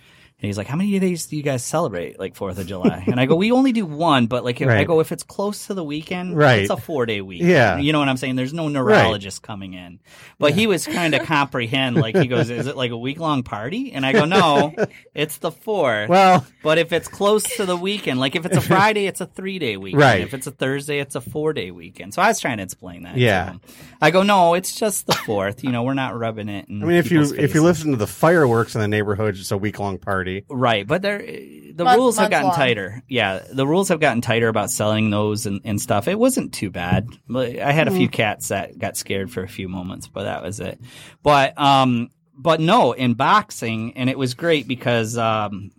And 0.42 0.48
he's 0.48 0.58
like, 0.58 0.68
"How 0.68 0.78
many 0.78 0.98
days 1.00 1.26
do 1.26 1.36
you 1.36 1.44
guys 1.44 1.66
celebrate, 1.66 2.18
like 2.18 2.34
Fourth 2.34 2.58
of 2.60 2.66
July?" 2.66 3.04
And 3.08 3.20
I 3.20 3.26
go, 3.26 3.36
"We 3.36 3.52
only 3.52 3.74
do 3.74 3.86
one, 3.86 4.28
but 4.28 4.46
like, 4.46 4.62
if, 4.62 4.70
I 4.70 4.86
go 4.86 5.02
if 5.02 5.12
it's 5.12 5.24
close 5.24 5.68
to 5.68 5.74
the 5.74 5.84
weekend, 5.84 6.38
Right. 6.38 6.62
it's 6.62 6.70
a 6.70 6.78
four 6.78 7.06
day 7.06 7.20
week. 7.20 7.42
Yeah. 7.44 7.78
you 7.78 7.92
know 7.92 8.00
what 8.00 8.08
I'm 8.08 8.16
saying? 8.16 8.38
There's 8.38 8.54
no 8.54 8.70
neurologist 8.70 9.42
coming 9.44 9.74
in, 9.74 10.00
but 10.38 10.54
he 10.54 10.66
was 10.66 10.86
trying 10.86 11.12
to 11.12 11.20
comprehend. 11.20 11.98
Like 11.98 12.16
he 12.16 12.28
goes, 12.28 12.50
"Is 12.50 12.68
it 12.68 12.78
like 12.78 12.92
a 12.92 12.98
week 12.98 13.20
long 13.20 13.44
party?" 13.44 13.92
And 13.92 14.06
I 14.06 14.14
go, 14.14 14.24
"No, 14.24 14.74
it's 15.14 15.40
the 15.40 15.52
fourth. 15.52 16.08
Well, 16.08 16.46
but 16.64 16.78
if 16.78 16.94
it's 16.94 17.10
close 17.10 17.44
to 17.58 17.66
the 17.66 17.76
weekend, 17.76 18.22
like 18.22 18.38
if 18.38 18.46
it's 18.46 18.56
a 18.56 18.62
Friday, 18.62 19.08
it's 19.08 19.20
a 19.20 19.26
three 19.26 19.60
day 19.60 19.76
weekend. 19.76 20.02
Right. 20.02 20.22
If 20.22 20.34
it's 20.34 20.48
a 20.48 20.52
Thursday, 20.52 21.00
it's 21.00 21.16
a 21.16 21.22
four 21.22 21.52
day 21.52 21.72
weekend. 21.72 22.14
So 22.14 22.22
I 22.22 22.30
was 22.30 22.40
trying 22.40 22.58
to 22.58 22.64
explain 22.64 23.04
that. 23.04 23.16
to 23.16 23.20
Yeah. 23.20 23.52
him. 23.52 23.62
I 24.02 24.10
go, 24.12 24.24
"No, 24.24 24.54
it's 24.54 24.74
just 24.74 25.06
the 25.06 25.14
fourth. 25.16 25.66
You 25.66 25.72
know, 25.74 25.84
we're 25.84 25.96
not 25.96 26.18
rubbing 26.18 26.48
it." 26.48 26.68
I 26.70 26.72
mean, 26.72 26.92
if 26.92 27.12
you 27.12 27.20
people's 27.20 27.34
if 27.38 27.54
you 27.54 27.62
listen 27.62 27.92
to 27.92 27.98
the 27.98 28.08
fireworks 28.08 28.74
in 28.76 28.80
the 28.80 28.88
neighborhood, 28.88 29.36
it's 29.36 29.52
a 29.52 29.58
week 29.58 29.80
long 29.80 29.98
party. 29.98 30.29
Right, 30.50 30.86
but 30.88 31.02
they're, 31.02 31.20
the 31.20 31.84
Month- 31.84 31.98
rules 31.98 32.18
have 32.18 32.30
gotten 32.30 32.48
long. 32.48 32.56
tighter. 32.56 33.04
Yeah, 33.08 33.44
the 33.52 33.66
rules 33.68 33.90
have 33.90 34.00
gotten 34.00 34.22
tighter 34.22 34.48
about 34.48 34.70
selling 34.70 35.10
those 35.10 35.46
and, 35.46 35.62
and 35.64 35.80
stuff. 35.82 36.08
It 36.08 36.18
wasn't 36.20 36.54
too 36.54 36.70
bad. 36.70 37.08
I 37.34 37.72
had 37.72 37.88
a 37.88 37.92
few 37.92 38.10
cats 38.10 38.50
that 38.50 38.78
got 38.78 38.98
scared 38.98 39.32
for 39.32 39.44
a 39.44 39.48
few 39.48 39.68
moments, 39.70 40.08
but 40.08 40.24
that 40.24 40.44
was 40.44 40.60
it. 40.60 40.80
But 41.24 41.60
um, 41.60 42.10
but 42.38 42.60
no, 42.60 42.94
in 42.94 43.14
boxing, 43.16 43.94
and 43.98 44.10
it 44.10 44.18
was 44.18 44.34
great 44.34 44.68
because 44.68 45.18
um, 45.18 45.72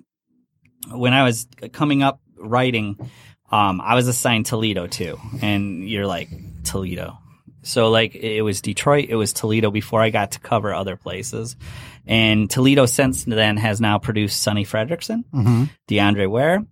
when 0.90 1.12
I 1.12 1.24
was 1.24 1.46
coming 1.72 2.02
up 2.02 2.20
writing, 2.38 2.96
um, 3.50 3.80
I 3.80 3.94
was 3.94 4.08
assigned 4.08 4.46
Toledo 4.46 4.86
too, 4.86 5.18
and 5.42 5.88
you're 5.88 6.06
like 6.06 6.28
Toledo. 6.64 7.18
So 7.62 7.90
like 7.90 8.14
it 8.14 8.42
was 8.42 8.62
Detroit, 8.62 9.08
it 9.10 9.16
was 9.16 9.32
Toledo 9.34 9.70
before 9.70 10.00
I 10.00 10.10
got 10.10 10.32
to 10.32 10.40
cover 10.40 10.72
other 10.72 10.96
places, 10.96 11.56
and 12.10 12.50
Toledo 12.50 12.84
since 12.86 13.24
then 13.24 13.56
has 13.56 13.80
now 13.80 13.98
produced 13.98 14.42
Sonny 14.42 14.64
Fredrickson, 14.66 15.22
DeAndre 15.88 16.28
Ware, 16.28 16.64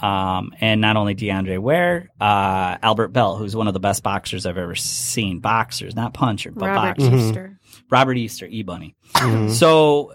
um, 0.00 0.50
and 0.60 0.80
not 0.80 0.96
only 0.96 1.14
DeAndre 1.14 1.58
Ware, 1.58 2.08
uh, 2.20 2.76
Albert 2.82 3.08
Bell, 3.08 3.36
who's 3.36 3.54
one 3.54 3.68
of 3.68 3.74
the 3.74 3.80
best 3.80 4.02
boxers 4.02 4.44
I've 4.46 4.58
ever 4.58 4.74
seen. 4.74 5.40
Boxers, 5.40 5.94
not 5.94 6.12
puncher, 6.14 6.50
but 6.50 6.66
Robert 6.66 6.98
boxers. 6.98 7.28
Easter. 7.28 7.58
Robert 7.90 8.16
Easter, 8.16 8.46
E 8.46 8.62
Bunny. 8.62 8.94
Mhm. 9.14 9.50
So, 9.50 10.12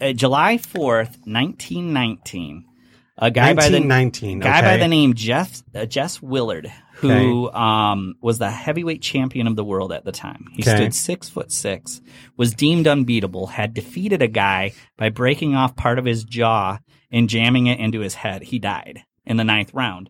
uh, 0.00 0.12
July 0.12 0.58
4th, 0.58 1.18
1919, 1.26 2.64
a 3.18 3.30
guy 3.30 3.54
by 3.54 3.68
the 3.68 3.80
1919. 3.80 4.40
guy 4.40 4.60
by 4.62 4.76
the 4.76 4.88
name 4.88 5.14
Jeff 5.14 5.62
uh, 5.74 5.86
Jess 5.86 6.20
Willard, 6.20 6.72
who 6.94 7.50
um, 7.52 8.14
was 8.20 8.38
the 8.38 8.50
heavyweight 8.50 9.02
champion 9.02 9.46
of 9.46 9.56
the 9.56 9.64
world 9.64 9.92
at 9.92 10.04
the 10.04 10.12
time. 10.12 10.46
He 10.52 10.62
Okay. 10.62 10.76
stood 10.76 10.94
six 10.94 11.28
foot 11.28 11.50
six, 11.52 12.00
was 12.36 12.54
deemed 12.54 12.86
unbeatable, 12.86 13.48
had 13.48 13.74
defeated 13.74 14.22
a 14.22 14.28
guy 14.28 14.72
by 14.96 15.08
breaking 15.10 15.54
off 15.54 15.76
part 15.76 15.98
of 15.98 16.04
his 16.04 16.24
jaw 16.24 16.78
and 17.10 17.28
jamming 17.28 17.66
it 17.66 17.78
into 17.80 18.00
his 18.00 18.14
head. 18.14 18.42
He 18.42 18.58
died 18.58 19.02
in 19.26 19.36
the 19.36 19.44
ninth 19.44 19.74
round. 19.74 20.08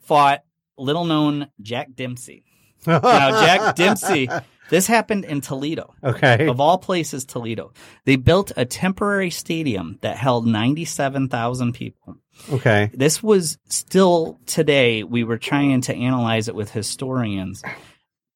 Fought 0.00 0.42
little 0.76 1.04
known 1.04 1.48
Jack 1.62 1.94
Dempsey. 1.94 2.44
Now, 2.86 3.00
Jack 3.00 3.74
Dempsey, 3.76 4.28
this 4.70 4.86
happened 4.86 5.24
in 5.24 5.40
Toledo 5.40 5.94
okay. 6.02 6.46
of 6.48 6.60
all 6.60 6.78
places, 6.78 7.24
Toledo. 7.24 7.72
They 8.04 8.16
built 8.16 8.52
a 8.56 8.64
temporary 8.64 9.30
stadium 9.30 9.98
that 10.02 10.16
held 10.16 10.46
97,000 10.46 11.72
people. 11.72 12.16
Okay. 12.50 12.90
This 12.92 13.22
was 13.22 13.58
still 13.68 14.38
today, 14.46 15.02
we 15.02 15.24
were 15.24 15.38
trying 15.38 15.80
to 15.82 15.94
analyze 15.94 16.48
it 16.48 16.54
with 16.54 16.70
historians, 16.70 17.62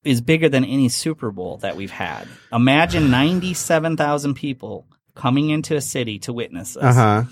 is 0.05 0.21
bigger 0.21 0.49
than 0.49 0.65
any 0.65 0.89
Super 0.89 1.31
Bowl 1.31 1.59
that 1.59 1.77
we've 1.77 1.91
had. 1.91 2.27
Imagine 2.53 3.11
97,000 3.11 4.35
people 4.35 4.87
coming 5.15 5.51
into 5.51 5.77
a 5.77 5.81
city 5.81 6.19
to 6.21 6.33
witness 6.33 6.75
this. 6.75 6.83
Uh 6.83 6.93
huh. 6.93 7.25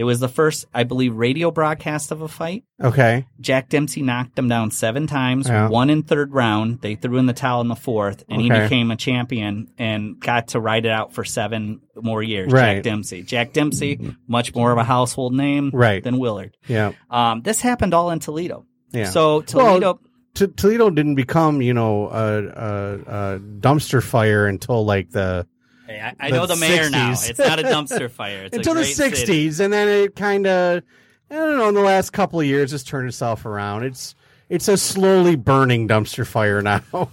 It 0.00 0.04
was 0.04 0.18
the 0.18 0.28
first, 0.28 0.64
I 0.72 0.84
believe, 0.84 1.14
radio 1.14 1.50
broadcast 1.50 2.10
of 2.10 2.22
a 2.22 2.28
fight. 2.28 2.64
Okay. 2.82 3.26
Jack 3.38 3.68
Dempsey 3.68 4.00
knocked 4.00 4.38
him 4.38 4.48
down 4.48 4.70
seven 4.70 5.06
times, 5.06 5.46
Yeah. 5.46 5.68
one 5.68 5.90
in 5.90 6.04
third 6.04 6.32
round. 6.32 6.80
They 6.80 6.94
threw 6.94 7.18
in 7.18 7.26
the 7.26 7.34
towel 7.34 7.60
in 7.60 7.68
the 7.68 7.76
fourth, 7.76 8.24
and 8.30 8.40
he 8.40 8.48
became 8.48 8.90
a 8.90 8.96
champion 8.96 9.68
and 9.76 10.18
got 10.18 10.48
to 10.48 10.58
ride 10.60 10.86
it 10.86 10.90
out 10.90 11.12
for 11.12 11.22
seven 11.22 11.80
more 12.00 12.22
years. 12.22 12.50
Right. 12.50 12.76
Jack 12.76 12.84
Dempsey. 12.84 13.22
Jack 13.22 13.52
Dempsey, 13.52 14.14
much 14.26 14.54
more 14.54 14.72
of 14.72 14.78
a 14.78 14.84
household 14.84 15.34
name 15.34 15.70
Right. 15.74 16.02
than 16.02 16.18
Willard. 16.18 16.56
Yeah. 16.66 16.92
Um, 17.10 17.42
this 17.42 17.60
happened 17.60 17.92
all 17.92 18.08
in 18.10 18.20
Toledo. 18.20 18.64
Yeah. 18.92 19.04
So 19.10 19.42
Toledo, 19.42 20.00
T- 20.32 20.46
Toledo 20.46 20.88
didn't 20.88 21.16
become, 21.16 21.60
you 21.60 21.74
know, 21.74 22.08
a, 22.08 22.46
a, 22.46 23.34
a 23.34 23.38
dumpster 23.38 24.02
fire 24.02 24.46
until 24.46 24.84
like 24.86 25.10
the 25.10 25.46
Hey, 25.90 26.00
I, 26.00 26.14
I 26.26 26.30
the 26.30 26.36
know 26.36 26.46
the 26.46 26.56
mayor 26.56 26.88
now. 26.90 27.12
It's 27.12 27.38
not 27.38 27.58
a 27.58 27.62
dumpster 27.64 28.10
fire. 28.10 28.44
It's 28.44 28.56
until 28.56 28.72
a 28.72 28.76
the 28.76 28.82
great 28.82 28.94
city. 28.96 29.48
'60s, 29.48 29.60
and 29.60 29.72
then 29.72 29.88
it 29.88 30.14
kind 30.16 30.46
of, 30.46 30.82
I 31.30 31.34
don't 31.34 31.56
know, 31.58 31.68
in 31.68 31.74
the 31.74 31.80
last 31.80 32.10
couple 32.10 32.40
of 32.40 32.46
years, 32.46 32.72
it's 32.72 32.84
turned 32.84 33.08
itself 33.08 33.44
around. 33.44 33.84
It's 33.84 34.14
it's 34.48 34.68
a 34.68 34.76
slowly 34.76 35.36
burning 35.36 35.88
dumpster 35.88 36.26
fire 36.26 36.62
now. 36.62 36.82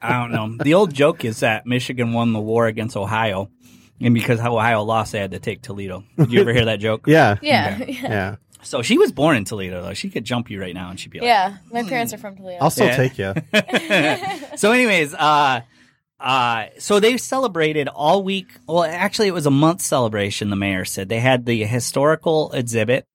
I 0.00 0.12
don't 0.12 0.32
know. 0.32 0.56
The 0.62 0.74
old 0.74 0.92
joke 0.94 1.24
is 1.24 1.40
that 1.40 1.66
Michigan 1.66 2.12
won 2.12 2.32
the 2.32 2.40
war 2.40 2.66
against 2.66 2.96
Ohio, 2.96 3.50
and 4.00 4.14
because 4.14 4.40
Ohio 4.40 4.82
lost, 4.82 5.12
they 5.12 5.18
had 5.20 5.30
to 5.32 5.38
take 5.38 5.62
Toledo. 5.62 6.04
Did 6.16 6.32
you 6.32 6.40
ever 6.40 6.52
hear 6.52 6.64
that 6.66 6.80
joke? 6.80 7.04
yeah, 7.06 7.36
Yeah, 7.42 7.78
yeah. 7.86 8.36
So 8.62 8.80
she 8.80 8.96
was 8.96 9.12
born 9.12 9.36
in 9.36 9.44
Toledo, 9.44 9.82
though. 9.82 9.92
She 9.92 10.08
could 10.08 10.24
jump 10.24 10.48
you 10.50 10.58
right 10.58 10.72
now, 10.74 10.88
and 10.88 10.98
she'd 10.98 11.10
be 11.10 11.18
like, 11.20 11.26
yeah. 11.26 11.58
My 11.70 11.82
parents 11.82 12.14
are 12.14 12.18
from 12.18 12.34
Toledo. 12.36 12.58
I'll 12.62 12.70
still 12.70 12.86
Yeah. 12.86 12.96
take 12.96 13.18
you. 13.18 13.34
so 14.56 14.72
anyways 14.72 15.12
uh 15.14 15.60
uh 16.20 16.66
so 16.78 17.00
they 17.00 17.16
celebrated 17.16 17.88
all 17.88 18.22
week 18.22 18.46
well 18.66 18.84
actually 18.84 19.28
it 19.28 19.34
was 19.34 19.46
a 19.46 19.50
month 19.50 19.80
celebration 19.80 20.48
the 20.50 20.56
mayor 20.56 20.84
said 20.84 21.08
they 21.08 21.20
had 21.20 21.44
the 21.44 21.64
historical 21.64 22.52
exhibit 22.52 23.06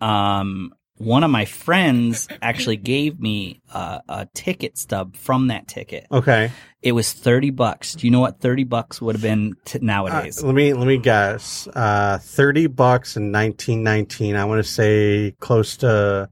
um 0.00 0.72
one 0.98 1.24
of 1.24 1.30
my 1.30 1.44
friends 1.46 2.28
actually 2.42 2.76
gave 2.76 3.18
me 3.18 3.60
a, 3.74 4.00
a 4.08 4.28
ticket 4.34 4.76
stub 4.78 5.16
from 5.16 5.48
that 5.48 5.66
ticket 5.66 6.06
Okay. 6.12 6.52
it 6.82 6.92
was 6.92 7.12
30 7.12 7.50
bucks 7.50 7.94
do 7.94 8.06
you 8.06 8.10
know 8.10 8.20
what 8.20 8.38
30 8.40 8.64
bucks 8.64 9.00
would 9.00 9.14
have 9.16 9.22
been 9.22 9.54
t- 9.64 9.78
Uh, 9.78 9.82
nowadays 9.82 10.42
let 10.42 10.54
me 10.54 10.74
let 10.74 10.86
me 10.86 10.98
guess. 10.98 11.66
Uh, 11.68 12.18
Thirty 12.22 12.66
bucks 12.66 13.16
in 13.16 13.32
1919. 13.32 14.36
I 14.36 14.44
want 14.44 14.64
to 14.64 14.70
say 14.70 15.34
close 15.40 15.78
to 15.78 16.28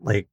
like 0.00 0.28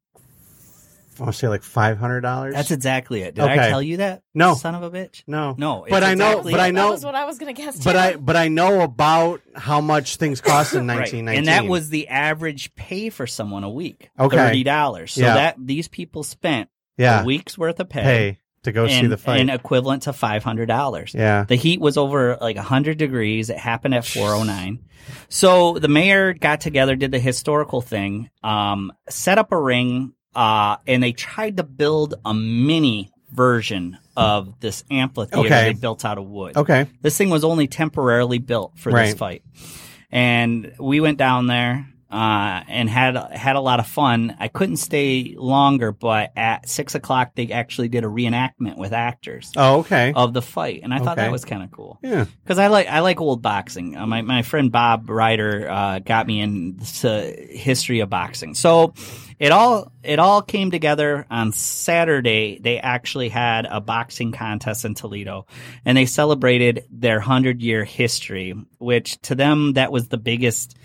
I 1.19 1.23
want 1.23 1.33
to 1.33 1.39
say 1.39 1.47
like 1.47 1.63
five 1.63 1.97
hundred 1.97 2.21
dollars. 2.21 2.53
that's 2.53 2.71
exactly 2.71 3.21
it 3.21 3.35
did 3.35 3.43
i 3.43 3.69
tell 3.69 3.81
you 3.81 3.97
that 3.97 4.23
No. 4.33 4.53
son 4.55 4.75
of 4.75 4.83
a 4.83 4.91
bitch 4.91 5.23
no, 5.27 5.55
no 5.57 5.85
But 5.89 6.03
it's 6.03 6.05
I 6.11 6.13
know- 6.15 6.29
exactly 6.31 6.51
but 6.53 6.59
I 6.61 6.71
know- 6.71 6.83
that 6.87 6.91
was 6.91 7.05
what 7.05 7.15
I 7.15 7.25
was 7.25 7.37
gonna 7.37 7.53
guess. 7.53 7.83
But 7.83 7.93
too. 7.93 7.97
I 7.97 8.15
but 8.15 8.35
I 8.35 8.47
know 8.47 8.81
about 8.81 9.41
how 9.55 9.81
much 9.81 10.17
things 10.17 10.41
cost 10.41 10.73
in 10.73 10.87
Right. 10.95 11.11
And 11.13 11.47
that 11.47 11.65
was 11.65 11.89
the 11.89 12.07
average 12.09 12.73
pay 12.75 13.09
for 13.09 13.27
someone 13.27 13.63
a 13.63 13.69
week. 13.69 14.09
Okay. 14.19 14.35
Thirty 14.37 14.63
dollars. 14.63 15.13
So 15.13 15.21
Yeah. 15.21 15.33
that 15.35 15.55
these 15.59 15.87
people 15.87 16.23
spent 16.23 16.69
yeah 16.97 17.21
a 17.21 17.25
week's 17.25 17.57
worth 17.57 17.79
of 17.79 17.89
pay, 17.89 18.01
pay 18.03 18.39
to 18.63 18.71
go 18.71 18.87
see 18.87 19.05
the 19.07 19.17
fight. 19.17 19.41
and 19.41 19.49
equivalent 19.51 20.03
to 20.03 20.13
five 20.13 20.43
hundred 20.43 20.67
dollars. 20.67 21.13
yeah. 21.13 21.43
The 21.43 21.55
heat 21.55 21.79
was 21.79 21.97
over 21.97 22.37
like 22.41 22.55
100 22.55 22.97
degrees. 22.97 23.49
It 23.51 23.57
happened 23.57 23.93
at 23.93 24.05
409. 24.05 24.79
So 25.29 25.77
the 25.77 25.87
mayor 25.87 26.33
got 26.33 26.61
together, 26.61 26.95
did 26.95 27.11
the 27.11 27.19
historical 27.19 27.81
thing, 27.81 28.29
um, 28.43 28.91
set 29.09 29.37
up 29.37 29.51
a 29.51 29.59
ring, 29.59 30.13
uh, 30.35 30.77
and 30.85 31.01
they 31.01 31.11
tried 31.13 31.57
to 31.57 31.63
build 31.63 32.15
a 32.25 32.33
mini 32.33 33.11
version 33.31 33.97
of 34.15 34.59
this 34.59 34.83
amphitheater 34.91 35.45
Okay. 35.47 35.73
they 35.73 35.79
built 35.79 36.05
out 36.05 36.17
of 36.17 36.25
wood. 36.25 36.55
Okay. 36.55 36.87
This 37.01 37.17
thing 37.17 37.29
was 37.29 37.43
only 37.43 37.67
temporarily 37.67 38.37
built 38.39 38.77
for 38.77 38.91
this 38.91 39.13
fight. 39.15 39.43
And 40.11 40.73
we 40.79 40.99
went 41.01 41.17
down 41.17 41.47
there 41.47 41.87
uh, 42.11 42.61
and 42.67 42.89
had 42.89 43.15
had 43.33 43.55
a 43.55 43.59
lot 43.59 43.79
of 43.79 43.87
fun. 43.87 44.35
I 44.39 44.47
couldn't 44.47 44.77
stay 44.77 45.35
longer, 45.37 45.91
but 45.91 46.31
at 46.37 46.69
six 46.69 46.95
o'clock 46.95 47.31
they 47.35 47.51
actually 47.51 47.87
did 47.89 48.03
a 48.03 48.07
reenactment 48.07 48.77
with 48.77 48.93
actors 48.93 49.51
Oh, 49.57 49.79
okay. 49.79 50.13
of 50.15 50.33
the 50.33 50.41
fight, 50.41 50.81
and 50.83 50.93
I 50.93 50.99
thought 50.99 51.17
Okay. 51.17 51.21
that 51.25 51.31
was 51.31 51.45
kind 51.45 51.63
of 51.63 51.71
cool 51.71 51.99
yeah. 52.03 52.25
because 52.43 52.59
I 52.59 52.67
like 52.67 52.87
I 52.87 52.99
like 52.99 53.19
old 53.21 53.41
boxing. 53.41 53.97
Uh, 53.97 54.05
my 54.05 54.21
my 54.21 54.41
friend 54.43 54.71
Bob 54.71 55.09
Ryder 55.09 55.69
uh, 55.69 55.99
got 55.99 56.27
me 56.27 56.41
into 56.41 57.35
history 57.49 57.99
of 58.01 58.09
boxing, 58.09 58.53
so 58.53 58.93
it 59.39 59.51
all 59.51 59.91
it 60.03 60.19
all 60.19 60.41
came 60.41 60.71
together 60.71 61.25
on 61.29 61.51
Saturday. 61.51 62.59
They 62.59 62.79
actually 62.79 63.29
had 63.29 63.65
a 63.69 63.81
boxing 63.81 64.31
contest 64.31 64.85
in 64.85 64.93
Toledo, 64.93 65.45
and 65.85 65.97
they 65.97 66.05
celebrated 66.05 66.85
their 66.91 67.19
hundred 67.19 67.61
year 67.61 67.83
history, 67.83 68.53
which 68.77 69.19
to 69.23 69.35
them 69.35 69.73
that 69.73 69.91
was 69.91 70.07
the 70.07 70.17
biggest 70.17 70.77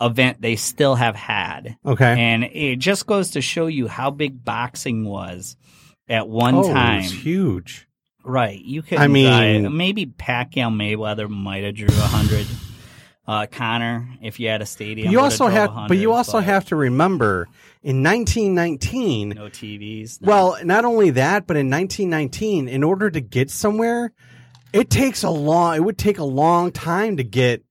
event 0.00 0.40
they 0.40 0.56
still 0.56 0.94
have 0.94 1.16
had. 1.16 1.76
Okay. 1.84 2.20
And 2.20 2.44
it 2.44 2.76
just 2.76 3.06
goes 3.06 3.30
to 3.32 3.40
show 3.40 3.66
you 3.66 3.88
how 3.88 4.10
big 4.10 4.44
boxing 4.44 5.04
was 5.04 5.56
at 6.08 6.28
one 6.28 6.54
oh, 6.54 6.72
time. 6.72 7.02
Huge. 7.02 7.86
Right. 8.24 8.60
You 8.60 8.82
could. 8.82 8.98
I 8.98 9.06
mean- 9.06 9.66
uh, 9.66 9.70
maybe 9.70 10.06
Pacquiao 10.06 10.70
Mayweather 10.70 11.28
might 11.28 11.64
have 11.64 11.74
drew 11.74 11.88
a 11.88 11.92
hundred. 11.92 12.46
Uh, 13.28 13.44
Connor, 13.50 14.08
if 14.22 14.38
you 14.38 14.48
had 14.48 14.62
a 14.62 14.66
stadium, 14.66 15.10
you 15.10 15.18
also 15.18 15.48
have, 15.48 15.88
but 15.88 15.96
you 15.96 16.12
also 16.12 16.38
but 16.38 16.44
have 16.44 16.66
to 16.66 16.76
remember 16.76 17.48
in 17.82 18.04
1919. 18.04 19.30
no 19.30 19.46
TVs. 19.46 20.20
no- 20.22 20.28
Well, 20.28 20.58
not 20.64 20.84
only 20.84 21.10
that, 21.10 21.48
but 21.48 21.56
in 21.56 21.68
1919, 21.68 22.68
in 22.68 22.84
order 22.84 23.10
to 23.10 23.20
get 23.20 23.50
somewhere, 23.50 24.12
it 24.72 24.90
takes 24.90 25.24
a 25.24 25.30
long. 25.30 25.74
It 25.74 25.80
would 25.80 25.98
take 25.98 26.18
a 26.18 26.24
long 26.24 26.70
time 26.70 27.16
to 27.16 27.24
get. 27.24 27.64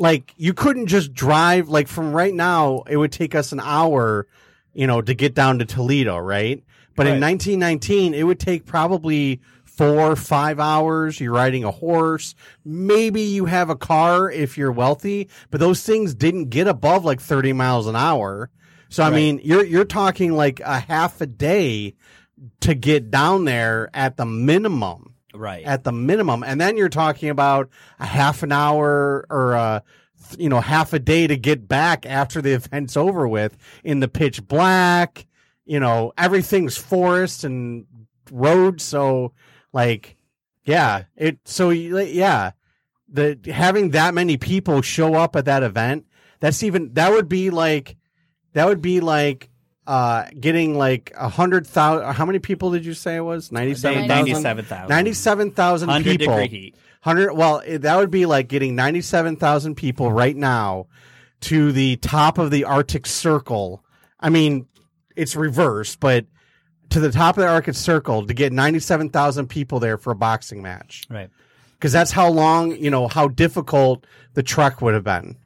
Like 0.00 0.32
you 0.36 0.54
couldn't 0.54 0.86
just 0.86 1.12
drive. 1.12 1.68
Like 1.68 1.86
from 1.86 2.12
right 2.12 2.34
now, 2.34 2.82
it 2.88 2.96
would 2.96 3.12
take 3.12 3.34
us 3.34 3.52
an 3.52 3.60
hour, 3.60 4.26
you 4.72 4.86
know, 4.86 5.02
to 5.02 5.14
get 5.14 5.34
down 5.34 5.58
to 5.60 5.64
Toledo, 5.66 6.16
right? 6.18 6.64
But 6.96 7.06
in 7.06 7.20
1919, 7.20 8.14
it 8.14 8.22
would 8.24 8.40
take 8.40 8.64
probably 8.66 9.40
four, 9.64 10.16
five 10.16 10.58
hours. 10.58 11.20
You're 11.20 11.32
riding 11.34 11.64
a 11.64 11.70
horse. 11.70 12.34
Maybe 12.64 13.20
you 13.22 13.44
have 13.44 13.70
a 13.70 13.76
car 13.76 14.30
if 14.30 14.58
you're 14.58 14.72
wealthy, 14.72 15.28
but 15.50 15.60
those 15.60 15.82
things 15.82 16.14
didn't 16.14 16.50
get 16.50 16.66
above 16.66 17.04
like 17.04 17.20
30 17.20 17.52
miles 17.52 17.86
an 17.86 17.96
hour. 17.96 18.50
So 18.88 19.02
I 19.02 19.08
Right. 19.10 19.16
mean, 19.16 19.40
you're 19.44 19.64
you're 19.64 19.84
talking 19.84 20.32
like 20.32 20.60
a 20.60 20.80
half 20.80 21.20
a 21.20 21.26
day 21.26 21.94
to 22.60 22.74
get 22.74 23.10
down 23.10 23.44
there 23.44 23.88
at 23.94 24.16
the 24.16 24.24
minimum 24.26 25.09
right. 25.34 25.64
at 25.64 25.84
the 25.84 25.92
minimum 25.92 26.42
and 26.42 26.60
then 26.60 26.76
you're 26.76 26.88
talking 26.88 27.28
about 27.28 27.68
a 27.98 28.06
half 28.06 28.42
an 28.42 28.52
hour 28.52 29.26
or 29.30 29.52
a 29.52 29.82
you 30.38 30.48
know 30.48 30.60
half 30.60 30.92
a 30.92 30.98
day 30.98 31.26
to 31.26 31.36
get 31.36 31.66
back 31.68 32.06
after 32.06 32.40
the 32.42 32.52
event's 32.54 32.96
over 32.96 33.26
with 33.26 33.56
in 33.84 34.00
the 34.00 34.08
pitch 34.08 34.46
black 34.46 35.26
you 35.64 35.80
know 35.80 36.12
everything's 36.18 36.76
forest 36.76 37.44
and 37.44 37.86
road 38.30 38.80
so 38.80 39.32
like 39.72 40.16
yeah 40.64 41.04
it 41.16 41.38
so 41.44 41.70
yeah 41.70 42.52
the 43.08 43.38
having 43.46 43.90
that 43.90 44.14
many 44.14 44.36
people 44.36 44.82
show 44.82 45.14
up 45.14 45.34
at 45.34 45.46
that 45.46 45.62
event 45.62 46.06
that's 46.38 46.62
even 46.62 46.92
that 46.94 47.10
would 47.12 47.28
be 47.28 47.50
like 47.50 47.96
that 48.52 48.66
would 48.66 48.82
be 48.82 49.00
like 49.00 49.49
uh 49.90 50.24
getting 50.38 50.78
like 50.78 51.12
a 51.16 51.28
hundred 51.28 51.66
thousand 51.66 52.14
how 52.14 52.24
many 52.24 52.38
people 52.38 52.70
did 52.70 52.84
you 52.86 52.94
say 52.94 53.16
it 53.16 53.20
was 53.22 53.50
97,000 53.50 54.06
Ninety-seven 54.08 54.64
thousand. 54.64 54.88
97,000 54.88 55.88
Hundred 55.88 56.18
people 56.20 56.34
degree 56.36 56.48
heat. 56.48 56.74
100 57.02 57.32
well 57.34 57.58
it- 57.66 57.82
that 57.82 57.96
would 57.96 58.10
be 58.10 58.24
like 58.24 58.46
getting 58.48 58.76
97,000 58.76 59.74
people 59.74 60.12
right 60.12 60.36
now 60.36 60.86
to 61.40 61.72
the 61.72 61.96
top 61.96 62.38
of 62.38 62.50
the 62.52 62.64
arctic 62.64 63.04
circle 63.06 63.84
i 64.20 64.28
mean 64.30 64.66
it's 65.16 65.34
reversed 65.34 65.98
but 65.98 66.24
to 66.90 67.00
the 67.00 67.10
top 67.10 67.36
of 67.36 67.42
the 67.42 67.48
arctic 67.48 67.74
circle 67.74 68.26
to 68.26 68.34
get 68.34 68.52
97,000 68.52 69.46
people 69.48 69.80
there 69.80 69.96
for 69.98 70.12
a 70.12 70.16
boxing 70.16 70.62
match 70.62 71.04
Right. 71.10 71.30
because 71.74 71.90
that's 71.92 72.12
how 72.12 72.28
long 72.28 72.76
you 72.76 72.90
know 72.90 73.08
how 73.08 73.26
difficult 73.26 74.06
the 74.34 74.42
trek 74.44 74.80
would 74.82 74.94
have 74.94 75.04
been 75.04 75.36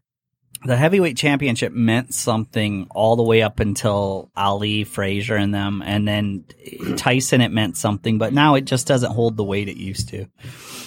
The 0.64 0.76
heavyweight 0.76 1.16
championship 1.16 1.72
meant 1.72 2.14
something 2.14 2.86
all 2.90 3.16
the 3.16 3.22
way 3.22 3.42
up 3.42 3.60
until 3.60 4.30
Ali, 4.36 4.84
Frazier, 4.84 5.36
and 5.36 5.54
them, 5.54 5.82
and 5.84 6.08
then 6.08 6.44
Tyson. 6.96 7.40
It 7.40 7.52
meant 7.52 7.76
something, 7.76 8.18
but 8.18 8.32
now 8.32 8.54
it 8.54 8.62
just 8.64 8.86
doesn't 8.86 9.12
hold 9.12 9.36
the 9.36 9.44
weight 9.44 9.68
it 9.68 9.76
used 9.76 10.08
to. 10.10 10.26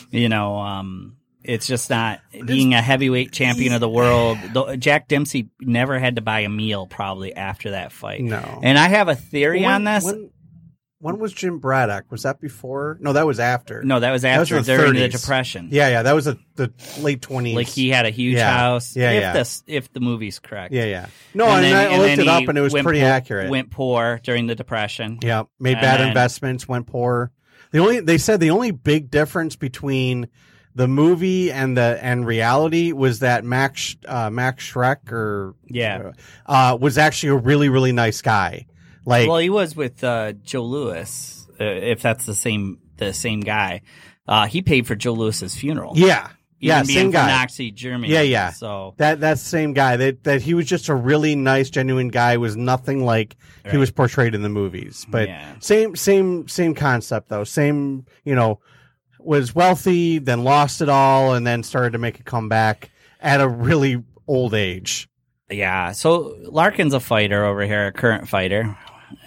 You 0.10 0.30
know, 0.30 0.58
um, 0.58 1.18
it's 1.44 1.68
just 1.68 1.90
not 1.90 2.22
being 2.46 2.74
a 2.74 2.82
heavyweight 2.82 3.32
champion 3.32 3.72
of 3.74 3.80
the 3.80 3.90
world. 3.90 4.38
Jack 4.80 5.08
Dempsey 5.08 5.50
never 5.62 6.00
had 6.00 6.16
to 6.16 6.22
buy 6.22 6.42
a 6.42 6.50
meal 6.50 6.88
probably 6.88 7.34
after 7.36 7.72
that 7.72 7.92
fight. 7.92 8.22
no 8.22 8.60
And 8.64 8.78
I 8.78 8.88
have 8.90 9.08
a 9.10 9.16
theory 9.16 9.62
When- 9.62 9.72
on 9.72 9.84
this. 9.84 10.04
when, 10.06 10.30
when 11.00 11.20
was 11.20 11.32
jim 11.34 11.60
braddock 11.60 12.06
was 12.10 12.24
that 12.24 12.40
before 12.42 12.98
no 13.00 13.14
that 13.14 13.26
was 13.26 13.40
after 13.40 13.84
no, 13.84 14.00
that 14.00 14.12
was 14.12 14.24
That 14.24 14.40
was 14.40 14.52
after 14.52 14.62
the 14.64 14.78
during 14.78 14.94
the 14.96 15.08
depression. 15.10 15.70
yeah 15.72 15.90
yeah 15.90 16.04
that 16.04 16.14
was 16.14 16.26
a, 16.28 16.38
the 16.56 16.74
late 17.00 17.22
20s 17.22 17.54
Like 17.56 17.68
he 17.68 17.90
had 17.90 18.06
a 18.06 18.10
huge 18.10 18.36
Yeah. 18.38 18.58
house. 18.58 18.96
Yeah, 18.96 19.12
if 19.12 19.22
yeah. 19.22 19.34
this 19.34 19.64
if 19.68 19.94
the 19.94 20.00
movie's 20.00 20.40
correct. 20.40 20.74
yeah 20.74 20.86
yeah 20.86 21.08
no 21.34 21.46
and, 21.48 21.64
then- 21.64 21.92
i 21.92 21.98
looked 21.98 22.20
it 22.20 22.28
up 22.28 22.48
and 22.48 22.58
it 22.58 22.62
was 22.62 22.74
pretty 22.74 23.00
poor- 23.02 23.10
accurate 23.10 23.50
Went 23.50 23.70
poor 23.70 24.20
during 24.24 24.48
the 24.48 24.56
depression. 24.56 25.20
Yeah, 25.22 25.44
made 25.60 25.74
And 25.74 25.82
bad 25.82 26.00
then- 26.00 26.08
investments, 26.10 26.68
went 26.68 26.88
poor. 26.88 27.32
The 27.72 27.80
only 27.80 28.00
they 28.00 28.18
said 28.18 28.40
the 28.40 28.50
only 28.52 28.72
big 28.72 29.12
difference 29.12 29.56
between 29.56 30.30
the 30.74 30.88
movie 30.88 31.52
and 31.52 31.76
the 31.76 32.00
and 32.02 32.26
reality 32.26 32.92
was 32.92 33.20
that 33.20 33.44
Max 33.44 33.96
uh, 34.08 34.30
Max 34.30 34.64
Shrek 34.72 35.12
or 35.12 35.54
Yeah. 35.68 36.12
uh, 36.46 36.78
was 36.80 36.98
actually 36.98 37.30
a 37.30 37.36
really 37.36 37.70
really 37.70 37.92
nice 37.92 38.22
guy. 38.22 38.66
Like 39.08 39.28
Well, 39.30 39.38
he 39.38 39.50
was 39.50 39.76
with 39.76 40.04
uh, 40.04 40.34
Joe 40.44 40.64
Louis, 40.66 41.48
uh, 41.60 41.64
if 41.64 42.02
that's 42.02 42.26
the 42.26 42.36
same 42.36 42.80
the 42.98 43.14
same 43.14 43.40
guy. 43.40 43.82
Uh, 44.28 44.46
he 44.48 44.62
paid 44.62 44.86
for 44.86 44.96
Joe 44.96 45.14
Louis's 45.14 45.56
funeral. 45.56 45.94
yeah, 45.96 46.30
yeah, 46.60 46.84
same 46.84 47.12
guy. 47.12 47.28
Nazi 47.28 47.72
Germany. 47.72 48.12
Yeah, 48.12 48.22
yeah. 48.22 48.50
So 48.52 48.94
That 48.98 49.22
that 49.22 49.40
same 49.40 49.74
guy 49.74 49.96
that 49.98 50.24
that 50.26 50.42
he 50.42 50.54
was 50.54 50.66
just 50.66 50.90
a 50.90 50.96
really 50.96 51.36
nice, 51.36 51.70
genuine 51.70 52.10
guy. 52.10 52.36
Was 52.38 52.58
nothing 52.58 53.06
like 53.06 53.38
he 53.72 53.78
was 53.78 53.92
portrayed 53.92 54.36
in 54.36 54.42
the 54.42 54.50
movies. 54.50 55.06
But 55.10 55.30
Yeah. 55.30 55.56
same 55.60 55.96
same 55.96 56.48
same 56.50 56.74
concept 56.76 57.30
though. 57.30 57.44
Same 57.46 58.06
you 58.26 58.36
know 58.36 58.60
was 59.20 59.54
wealthy, 59.56 60.20
then 60.20 60.44
lost 60.44 60.82
it 60.82 60.90
all, 60.90 61.34
and 61.34 61.46
then 61.48 61.64
started 61.64 61.92
to 61.94 61.98
make 61.98 62.20
a 62.20 62.24
comeback 62.24 62.90
at 63.22 63.40
a 63.42 63.48
really 63.48 64.04
old 64.28 64.54
age. 64.54 65.08
yeah. 65.50 65.92
So 65.94 66.36
Larkin's 66.44 66.94
a 66.94 67.00
fighter 67.00 67.46
over 67.46 67.62
here, 67.66 67.88
a 67.88 67.92
current 67.94 68.28
fighter, 68.28 68.78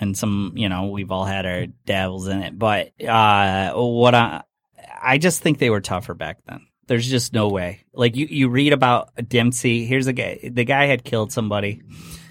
and 0.00 0.16
some 0.16 0.52
you 0.56 0.68
know 0.68 0.86
we've 0.86 1.10
all 1.10 1.24
had 1.24 1.46
our 1.46 1.66
dabbles 1.86 2.28
in 2.28 2.42
it. 2.42 2.58
But 2.58 2.92
uh, 3.02 3.72
what 3.74 4.14
I 4.14 4.42
I 5.02 5.18
just 5.18 5.42
think 5.42 5.58
they 5.58 5.70
were 5.70 5.80
tougher 5.80 6.14
back 6.14 6.38
then. 6.46 6.66
There's 6.86 7.08
just 7.08 7.32
no 7.32 7.48
way. 7.48 7.84
Like 7.94 8.16
you, 8.16 8.26
you 8.26 8.48
read 8.48 8.72
about 8.72 9.10
Dempsey. 9.28 9.86
Here's 9.86 10.08
a 10.08 10.12
guy. 10.12 10.40
The 10.42 10.64
guy 10.64 10.86
had 10.86 11.04
killed 11.04 11.30
somebody. 11.30 11.82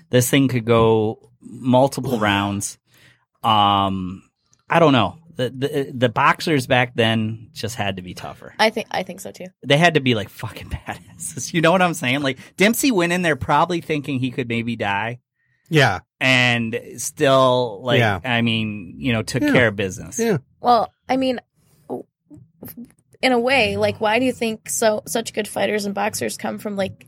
This 0.09 0.29
thing 0.29 0.49
could 0.49 0.65
go 0.65 1.29
multiple 1.41 2.19
rounds. 2.19 2.77
Um, 3.41 4.29
I 4.69 4.79
don't 4.79 4.93
know. 4.93 5.17
The, 5.35 5.49
the 5.49 5.91
the 5.95 6.09
boxers 6.09 6.67
back 6.67 6.95
then 6.95 7.51
just 7.53 7.75
had 7.75 7.95
to 7.95 8.01
be 8.01 8.13
tougher. 8.13 8.53
I 8.59 8.71
think 8.71 8.88
I 8.91 9.03
think 9.03 9.21
so 9.21 9.31
too. 9.31 9.45
They 9.65 9.77
had 9.77 9.93
to 9.93 10.01
be 10.01 10.13
like 10.13 10.27
fucking 10.27 10.69
badasses. 10.88 11.53
You 11.53 11.62
know 11.62 11.71
what 11.71 11.81
I'm 11.81 11.93
saying? 11.93 12.21
Like 12.21 12.39
Dempsey 12.57 12.91
went 12.91 13.13
in 13.13 13.21
there 13.21 13.38
probably 13.38 13.79
thinking 13.79 14.19
he 14.19 14.31
could 14.31 14.49
maybe 14.49 14.75
die, 14.75 15.19
Yeah, 15.69 15.99
and 16.19 16.79
still 16.97 17.82
like 17.84 17.99
Yeah. 17.99 18.19
I 18.23 18.41
mean, 18.41 18.95
you 18.97 19.13
know, 19.13 19.21
took 19.23 19.41
Yeah. 19.43 19.51
care 19.53 19.67
of 19.69 19.75
business. 19.75 20.19
Yeah. 20.19 20.38
Well, 20.62 20.91
I 21.08 21.17
mean, 21.17 21.39
in 23.21 23.32
a 23.32 23.39
way, 23.39 23.77
like, 23.77 23.99
why 23.99 24.19
do 24.19 24.25
you 24.25 24.32
think 24.34 24.69
so 24.69 25.03
such 25.08 25.34
good 25.34 25.47
fighters 25.47 25.86
and 25.86 25.95
boxers 25.95 26.38
come 26.38 26.58
from 26.58 26.75
like 26.75 27.05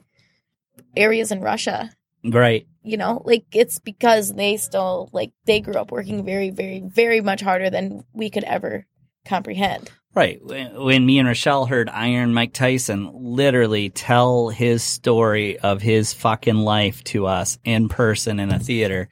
areas 0.95 1.31
in 1.31 1.41
Russia? 1.41 1.91
Right. 2.23 2.67
You 2.83 2.97
know, 2.97 3.21
like 3.25 3.45
it's 3.53 3.79
because 3.79 4.33
they 4.33 4.57
still 4.57 5.09
like 5.11 5.31
they 5.45 5.59
grew 5.59 5.75
up 5.75 5.91
working 5.91 6.25
very, 6.25 6.49
very, 6.49 6.79
very 6.81 7.21
much 7.21 7.41
harder 7.41 7.69
than 7.69 8.03
we 8.13 8.29
could 8.29 8.43
ever 8.43 8.85
comprehend. 9.25 9.91
Right. 10.13 10.41
When 10.43 11.05
me 11.05 11.19
and 11.19 11.27
Rochelle 11.27 11.65
heard 11.65 11.87
Iron 11.89 12.33
Mike 12.33 12.51
Tyson 12.51 13.11
literally 13.13 13.89
tell 13.89 14.49
his 14.49 14.83
story 14.83 15.57
of 15.59 15.81
his 15.81 16.11
fucking 16.13 16.57
life 16.57 17.01
to 17.05 17.27
us 17.27 17.57
in 17.63 17.87
person 17.87 18.39
in 18.39 18.51
a 18.51 18.59
theater, 18.59 19.07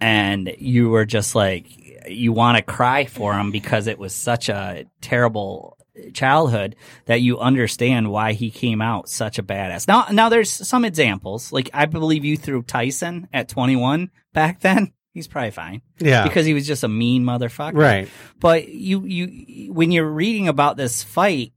and 0.00 0.54
you 0.58 0.90
were 0.90 1.06
just 1.06 1.34
like, 1.34 1.66
you 2.06 2.32
want 2.34 2.58
to 2.58 2.62
cry 2.62 3.06
for 3.06 3.32
him 3.32 3.52
because 3.52 3.86
it 3.86 3.98
was 3.98 4.14
such 4.14 4.50
a 4.50 4.84
terrible 5.00 5.78
childhood 6.12 6.76
that 7.06 7.22
you 7.22 7.38
understand 7.38 8.10
why 8.10 8.32
he 8.32 8.50
came 8.50 8.82
out 8.82 9.08
such 9.08 9.38
a 9.38 9.42
badass. 9.42 9.88
Now, 9.88 10.06
now 10.10 10.28
there's 10.28 10.50
some 10.50 10.84
examples. 10.84 11.52
Like 11.52 11.70
I 11.72 11.86
believe 11.86 12.24
you 12.24 12.36
threw 12.36 12.62
Tyson 12.62 13.28
at 13.32 13.48
21 13.48 14.10
back 14.34 14.60
then. 14.60 14.92
He's 15.14 15.26
probably 15.28 15.52
fine 15.52 15.80
Yeah. 16.00 16.24
because 16.24 16.44
he 16.44 16.52
was 16.54 16.66
just 16.66 16.82
a 16.84 16.88
mean 16.88 17.24
motherfucker. 17.24 17.74
right. 17.76 18.08
But 18.40 18.68
you, 18.68 19.04
you, 19.04 19.72
when 19.72 19.90
you're 19.92 20.10
reading 20.10 20.48
about 20.48 20.76
this 20.76 21.02
fight 21.02 21.52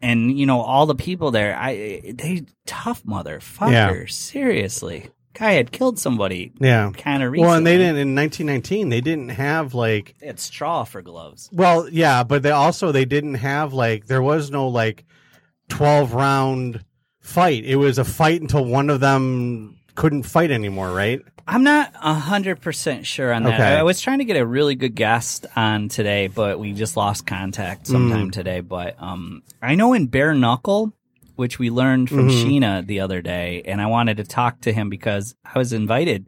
and, 0.00 0.38
you 0.38 0.46
know, 0.46 0.60
all 0.60 0.86
the 0.86 0.94
people 0.94 1.30
there, 1.32 1.56
I, 1.56 2.00
they 2.14 2.44
tough 2.66 3.02
motherfuckers. 3.04 4.12
Seriously. 4.12 5.10
Guy 5.34 5.54
had 5.54 5.72
killed 5.72 5.98
somebody 5.98 6.52
Yeah. 6.60 6.92
kind 6.96 7.20
of 7.24 7.32
recently. 7.32 7.48
Well, 7.48 7.56
and 7.56 7.66
they 7.66 7.76
didn't 7.76 7.96
in 7.96 8.14
1919. 8.14 8.88
They 8.90 9.00
didn't 9.00 9.30
have 9.30 9.74
like 9.74 10.14
They 10.20 10.28
had 10.28 10.38
straw 10.38 10.84
for 10.84 11.02
gloves. 11.02 11.50
Well, 11.52 11.88
yeah, 11.88 12.22
but 12.22 12.44
they 12.44 12.52
also 12.52 12.92
they 12.92 13.04
didn't 13.04 13.34
have 13.34 13.72
like 13.72 14.06
there 14.06 14.22
was 14.22 14.52
no 14.52 14.68
like 14.68 15.04
12 15.70 16.14
round 16.14 16.84
fight. 17.20 17.64
It 17.64 17.74
was 17.76 17.98
a 17.98 18.04
fight 18.04 18.40
until 18.42 18.64
one 18.64 18.88
of 18.90 19.00
them 19.00 19.73
couldn't 19.94 20.24
fight 20.24 20.50
anymore, 20.50 20.90
right? 20.90 21.20
I'm 21.46 21.62
not 21.62 21.92
a 22.02 22.14
hundred 22.14 22.60
percent 22.62 23.04
sure 23.06 23.32
on 23.32 23.42
that. 23.42 23.54
Okay. 23.54 23.62
I 23.76 23.82
was 23.82 24.00
trying 24.00 24.18
to 24.18 24.24
get 24.24 24.36
a 24.38 24.46
really 24.46 24.74
good 24.74 24.94
guest 24.94 25.44
on 25.54 25.88
today, 25.88 26.28
but 26.28 26.58
we 26.58 26.72
just 26.72 26.96
lost 26.96 27.26
contact 27.26 27.86
sometime 27.86 28.30
today. 28.30 28.60
But 28.60 28.96
um, 28.98 29.42
I 29.60 29.74
know 29.74 29.92
in 29.92 30.06
bare 30.06 30.32
knuckle, 30.34 30.94
which 31.36 31.58
we 31.58 31.68
learned 31.68 32.08
from 32.08 32.28
Sheena 32.28 32.86
the 32.86 33.00
other 33.00 33.20
day, 33.20 33.62
and 33.66 33.80
I 33.80 33.86
wanted 33.86 34.16
to 34.18 34.24
talk 34.24 34.60
to 34.62 34.72
him 34.72 34.88
because 34.88 35.34
I 35.44 35.58
was 35.58 35.72
invited 35.74 36.26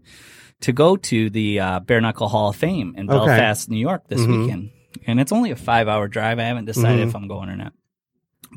to 0.61 0.73
go 0.73 0.97
to 0.97 1.31
the 1.31 1.61
uh, 1.61 1.81
bare 1.81 2.01
knuckle 2.03 2.29
Hall 2.29 2.51
of 2.51 2.57
Fame 2.57 2.95
in 2.97 3.09
Okay. 3.11 3.17
Belfast, 3.27 3.71
New 3.71 3.79
York 3.79 4.09
this 4.09 4.21
Mhm. 4.21 4.41
weekend, 4.43 4.71
and 5.07 5.19
it's 5.19 5.33
only 5.33 5.51
a 5.51 5.57
five 5.57 5.89
hour 5.89 6.09
drive. 6.09 6.39
I 6.39 6.43
haven't 6.45 6.65
decided 6.67 7.05
Mhm. 7.07 7.09
if 7.09 7.17
I'm 7.17 7.29
going 7.29 7.49
or 7.49 7.57
not. 7.57 7.73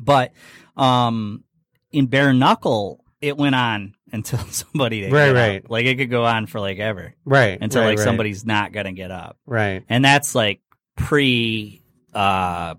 But 0.00 0.32
um, 0.76 1.44
in 1.90 2.06
bare 2.06 2.32
knuckle, 2.34 3.02
it 3.20 3.36
went 3.36 3.54
on 3.54 3.94
until 4.12 4.38
somebody 4.50 5.00
didn't 5.00 5.12
Right, 5.14 5.26
get 5.26 5.36
up. 5.36 5.48
right. 5.48 5.70
Like 5.70 5.86
it 5.86 5.96
could 5.96 6.10
go 6.10 6.24
on 6.24 6.46
for 6.46 6.60
like 6.60 6.78
ever 6.78 7.14
Right. 7.24 7.58
until 7.60 7.82
right, 7.82 7.88
like 7.88 7.98
right, 7.98 8.04
somebody's 8.04 8.44
not 8.44 8.72
gonna 8.72 8.92
get 8.92 9.10
up, 9.10 9.36
Right. 9.46 9.84
and 9.88 10.04
that's 10.04 10.34
like 10.34 10.60
pre 10.96 11.82
uh 12.14 12.74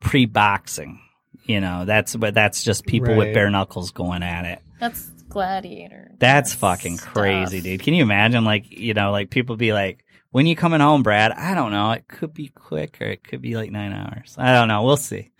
pre 0.00 0.26
boxing. 0.26 1.00
You 1.44 1.60
know, 1.60 1.84
that's 1.84 2.14
but 2.14 2.34
that's 2.34 2.62
just 2.62 2.86
people 2.86 3.16
with 3.16 3.34
bare 3.34 3.50
knuckles 3.50 3.90
going 3.90 4.22
at 4.22 4.44
it. 4.44 4.60
That's 4.78 5.08
gladiator. 5.28 6.12
That's 6.18 6.54
fucking 6.54 6.98
stuff. 6.98 7.12
crazy, 7.12 7.60
dude. 7.60 7.82
Can 7.82 7.94
you 7.94 8.02
imagine? 8.02 8.44
Like, 8.44 8.70
you 8.70 8.94
know, 8.94 9.10
like 9.10 9.30
people 9.30 9.56
be 9.56 9.72
like, 9.72 10.04
"When 10.30 10.46
you 10.46 10.54
coming 10.54 10.80
home, 10.80 11.02
Brad?" 11.02 11.32
I 11.32 11.54
don't 11.54 11.72
know. 11.72 11.90
It 11.92 12.06
could 12.06 12.32
be 12.34 12.48
quick, 12.48 12.98
or 13.00 13.04
it 13.06 13.24
could 13.24 13.40
be 13.42 13.56
like 13.56 13.70
nine 13.72 13.92
hours. 13.92 14.36
I 14.38 14.52
don't 14.54 14.68
know. 14.68 14.84
We'll 14.84 14.96
see. 14.96 15.32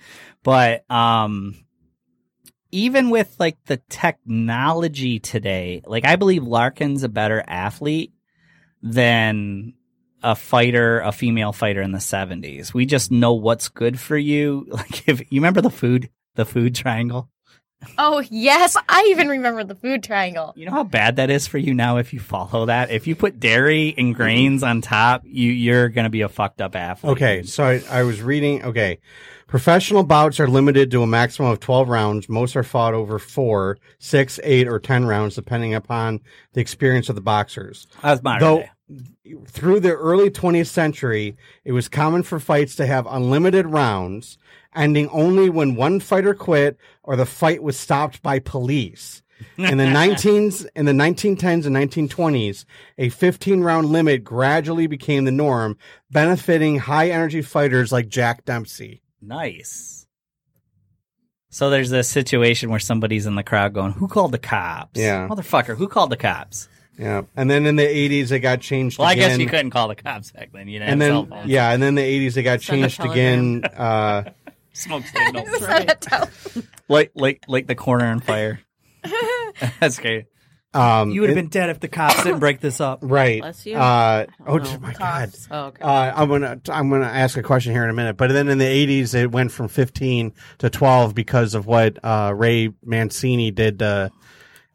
But 0.43 0.91
um, 0.91 1.55
even 2.73 3.11
with 3.11 3.35
like 3.39 3.57
the 3.67 3.79
technology 3.89 5.19
today, 5.19 5.83
like 5.87 6.05
I 6.05 6.17
believe 6.17 6.45
Larkin's 6.45 7.03
a 7.03 7.09
better 7.09 7.43
athlete 7.47 8.13
than 8.83 9.75
a 10.23 10.35
fighter, 10.37 11.01
a 11.01 11.13
female 11.13 11.53
fighter 11.53 11.83
in 11.83 11.93
the 11.93 12.01
seventies. 12.01 12.75
We 12.75 12.87
just 12.87 13.11
know 13.11 13.35
what's 13.35 13.69
good 13.69 13.99
for 13.99 14.17
you. 14.17 14.67
Like, 14.71 15.09
if 15.09 15.21
you 15.33 15.41
remember 15.41 15.61
the 15.61 15.71
food, 15.71 16.11
the 16.35 16.45
food 16.45 16.75
triangle. 16.75 17.29
Oh 17.97 18.23
yes, 18.31 18.77
I 18.89 19.09
even 19.11 19.29
remember 19.29 19.65
the 19.65 19.75
food 19.75 20.03
triangle. 20.03 20.53
You 20.55 20.67
know 20.67 20.73
how 20.73 20.85
bad 20.85 21.17
that 21.17 21.31
is 21.31 21.47
for 21.47 21.57
you 21.57 21.73
now 21.73 21.97
if 21.97 22.13
you 22.13 22.21
follow 22.21 22.67
that? 22.67 22.91
If 22.91 23.07
you 23.07 23.17
put 23.17 23.41
dairy 23.41 23.95
and 23.97 24.15
grains 24.15 24.63
on 24.63 24.83
top, 24.83 25.23
you 25.25 25.51
you're 25.51 25.89
gonna 25.89 26.11
be 26.11 26.21
a 26.21 26.29
fucked 26.29 26.61
up 26.61 26.77
athlete. 26.77 27.13
Okay, 27.13 27.43
so 27.43 27.65
I, 27.65 27.83
I 27.91 28.03
was 28.03 28.21
reading. 28.21 28.65
Okay, 28.65 28.99
professional 29.51 30.05
bouts 30.05 30.39
are 30.39 30.47
limited 30.49 30.93
to 30.93 31.03
a 31.03 31.07
maximum 31.07 31.51
of 31.51 31.59
12 31.59 31.89
rounds. 31.89 32.29
Most 32.29 32.55
are 32.55 32.63
fought 32.63 32.95
over 32.95 33.19
four, 33.19 33.79
six, 33.99 34.39
eight, 34.45 34.69
or 34.69 34.79
10 34.79 35.07
rounds, 35.07 35.35
depending 35.35 35.75
upon 35.75 36.21
the 36.53 36.61
experience 36.61 37.09
of 37.09 37.17
the 37.17 37.21
boxers. 37.21 37.89
That's 38.01 38.23
modern 38.23 38.41
Though 38.41 38.59
day. 38.59 39.37
through 39.49 39.81
the 39.81 39.93
early 39.93 40.31
20th 40.31 40.69
century, 40.69 41.37
it 41.65 41.73
was 41.73 41.89
common 41.89 42.23
for 42.23 42.39
fights 42.39 42.77
to 42.77 42.87
have 42.87 43.07
unlimited 43.09 43.67
rounds, 43.67 44.39
ending 44.75 45.09
only 45.09 45.51
when 45.51 45.75
one 45.75 45.99
fighter 45.99 46.33
quit 46.33 46.79
or 47.03 47.17
the 47.17 47.27
fight 47.27 47.61
was 47.61 47.77
stopped 47.77 48.23
by 48.23 48.39
police. 48.39 49.23
In 49.57 49.79
the 49.79 49.85
19s, 49.85 50.65
in 50.77 50.85
the 50.85 50.93
1910s 50.93 51.67
and 51.67 51.75
1920s, 51.75 52.65
a 52.99 53.09
15 53.09 53.63
round 53.63 53.89
limit 53.89 54.23
gradually 54.23 54.87
became 54.87 55.25
the 55.25 55.33
norm, 55.33 55.77
benefiting 56.09 56.79
high 56.79 57.11
energy 57.11 57.43
fighters 57.43 57.91
like 57.91 58.09
Jack 58.09 58.45
Dempsey. 58.45 59.03
Nice. 59.23 60.07
So 61.51 61.69
there's 61.69 61.91
this 61.91 62.09
situation 62.09 62.71
where 62.71 62.79
somebody's 62.79 63.27
in 63.27 63.35
the 63.35 63.43
crowd 63.43 63.73
going, 63.75 63.93
"Who 63.93 64.07
called 64.09 64.33
the 64.33 64.39
cops?" 64.39 64.99
Yeah. 65.01 65.27
motherfucker, 65.29 65.77
who 65.77 65.89
called 65.89 66.11
the 66.11 66.17
cops? 66.17 66.69
Yeah. 66.99 67.23
And 67.35 67.51
then 67.51 67.67
in 67.67 67.77
the 67.77 67.83
80s, 67.87 68.31
it 68.31 68.41
got 68.41 68.61
changed 68.61 68.99
Well, 68.99 69.09
I 69.09 69.15
guess 69.15 69.39
you 69.39 69.47
couldn't 69.47 69.71
call 69.71 69.89
the 69.89 69.95
cops 69.97 70.33
back 70.33 70.51
then. 70.53 70.69
You 70.69 70.79
didn't 70.81 70.93
And 70.93 71.03
have 71.03 71.11
cell 71.11 71.23
then, 71.25 71.31
phones. 71.31 71.51
yeah, 71.51 71.71
and 71.73 71.83
then 71.83 71.95
the 71.95 72.03
80s, 72.03 72.37
it 72.37 72.43
got 72.43 72.61
Send 72.63 72.83
changed 72.83 73.01
again. 73.05 73.63
Uh, 73.77 74.25
smoke 74.75 75.05
signals, 75.07 75.49
Right. 75.63 76.07
like 76.89 77.11
like 77.15 77.43
like 77.49 77.67
the 77.67 77.75
corner 77.75 78.07
on 78.07 78.21
fire. 78.21 78.61
That's 79.81 79.99
great. 79.99 80.27
Um, 80.73 81.11
You 81.11 81.23
would 81.23 81.31
have 81.31 81.37
been 81.37 81.49
dead 81.49 81.71
if 81.71 81.81
the 81.81 81.89
cops 81.89 82.23
didn't 82.23 82.39
break 82.39 82.61
this 82.61 82.81
up. 82.81 83.01
right. 83.03 83.41
Bless 83.41 83.67
you. 83.67 83.77
Uh, 83.77 84.27
oh 84.47 84.59
know. 84.59 84.79
my 84.79 84.93
God. 84.93 85.33
Oh, 85.51 85.65
okay. 85.67 85.83
Uh, 85.83 86.13
I'm 86.15 86.29
gonna 86.29 86.61
I'm 86.69 86.91
gonna 86.91 87.07
ask 87.07 87.37
a 87.37 87.43
question 87.43 87.73
here 87.73 87.85
in 87.85 87.91
a 87.91 87.95
minute, 87.95 88.17
but 88.17 88.31
then 88.31 88.49
in 88.49 88.59
the 88.59 88.65
80s 88.65 89.15
it 89.15 89.33
went 89.33 89.53
from 89.53 89.69
15 89.69 90.33
to 90.59 90.71
12 90.71 91.15
because 91.15 91.55
of 91.55 91.67
what 91.67 91.99
uh, 92.05 92.33
Ray 92.35 92.73
Mancini 92.85 93.51
did 93.51 93.81
to 93.81 94.13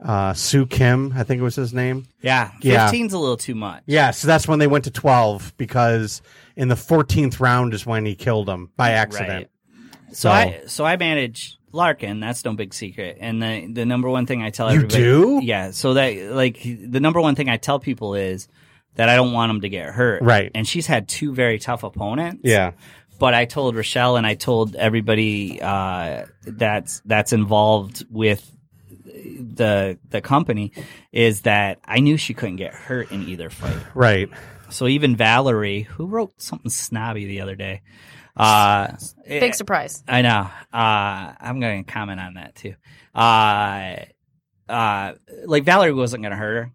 uh, 0.03 0.33
Sue 0.33 0.65
Kim, 0.65 1.13
I 1.15 1.23
think 1.23 1.39
it 1.39 1.43
was 1.43 1.55
his 1.55 1.73
name. 1.73 2.05
Yeah, 2.21 2.51
Yeah. 2.61 2.91
15's 2.91 3.13
a 3.13 3.17
little 3.17 3.37
too 3.37 3.55
much. 3.55 3.83
Yeah, 3.85 4.11
so 4.11 4.27
that's 4.27 4.47
when 4.47 4.59
they 4.59 4.67
went 4.67 4.83
to 4.83 4.91
12 4.91 5.53
because 5.57 6.21
in 6.55 6.67
the 6.67 6.75
14th 6.75 7.39
round 7.39 7.73
is 7.73 7.85
when 7.85 8.05
he 8.05 8.15
killed 8.15 8.49
him 8.49 8.71
by 8.75 8.91
accident. 8.91 9.29
Right. 9.29 9.49
So 10.11 10.29
I 10.29 10.61
so 10.67 10.85
I 10.85 10.95
manage 10.95 11.57
Larkin. 11.75 12.19
That's 12.19 12.43
no 12.45 12.53
big 12.53 12.73
secret. 12.73 13.17
And 13.19 13.41
the 13.41 13.67
the 13.71 13.85
number 13.85 14.09
one 14.09 14.25
thing 14.25 14.41
I 14.41 14.49
tell 14.49 14.69
You 14.71 14.77
everybody, 14.77 15.03
do? 15.03 15.39
yeah. 15.43 15.71
So 15.71 15.93
that 15.95 16.15
like 16.31 16.61
the 16.63 16.99
number 16.99 17.21
one 17.21 17.35
thing 17.35 17.49
I 17.49 17.57
tell 17.57 17.79
people 17.79 18.15
is 18.15 18.47
that 18.95 19.09
I 19.09 19.15
don't 19.15 19.33
want 19.33 19.49
them 19.49 19.61
to 19.61 19.69
get 19.69 19.89
hurt. 19.93 20.21
Right. 20.23 20.49
And 20.55 20.67
she's 20.67 20.87
had 20.87 21.07
two 21.07 21.33
very 21.33 21.59
tough 21.59 21.83
opponents. 21.83 22.41
Yeah. 22.43 22.71
But 23.19 23.33
I 23.33 23.45
told 23.45 23.75
Rochelle 23.75 24.17
and 24.17 24.25
I 24.27 24.35
told 24.35 24.75
everybody 24.75 25.61
uh, 25.61 26.25
that's 26.45 27.01
that's 27.05 27.31
involved 27.33 28.05
with 28.09 28.49
the 29.03 29.97
the 30.09 30.21
company 30.21 30.71
is 31.11 31.41
that 31.41 31.79
I 31.85 31.99
knew 31.99 32.17
she 32.17 32.33
couldn't 32.33 32.57
get 32.57 32.73
hurt 32.73 33.11
in 33.11 33.23
either 33.27 33.49
fight. 33.49 33.77
Right. 33.93 34.29
So 34.69 34.87
even 34.87 35.15
Valerie, 35.15 35.83
who 35.83 36.07
wrote 36.07 36.41
something 36.41 36.69
snobby 36.71 37.25
the 37.25 37.41
other 37.41 37.55
day, 37.55 37.81
uh, 38.37 38.87
Big 39.27 39.55
surprise. 39.55 40.03
I 40.07 40.21
know. 40.21 40.49
Uh, 40.73 41.33
I'm 41.39 41.59
going 41.59 41.83
to 41.83 41.91
comment 41.91 42.19
on 42.19 42.35
that 42.35 42.55
too. 42.55 42.75
Uh, 43.13 43.97
uh, 44.67 45.13
like 45.45 45.63
Valerie 45.63 45.93
wasn't 45.93 46.23
going 46.23 46.31
to 46.31 46.37
hurt 46.37 46.55
her. 46.55 46.71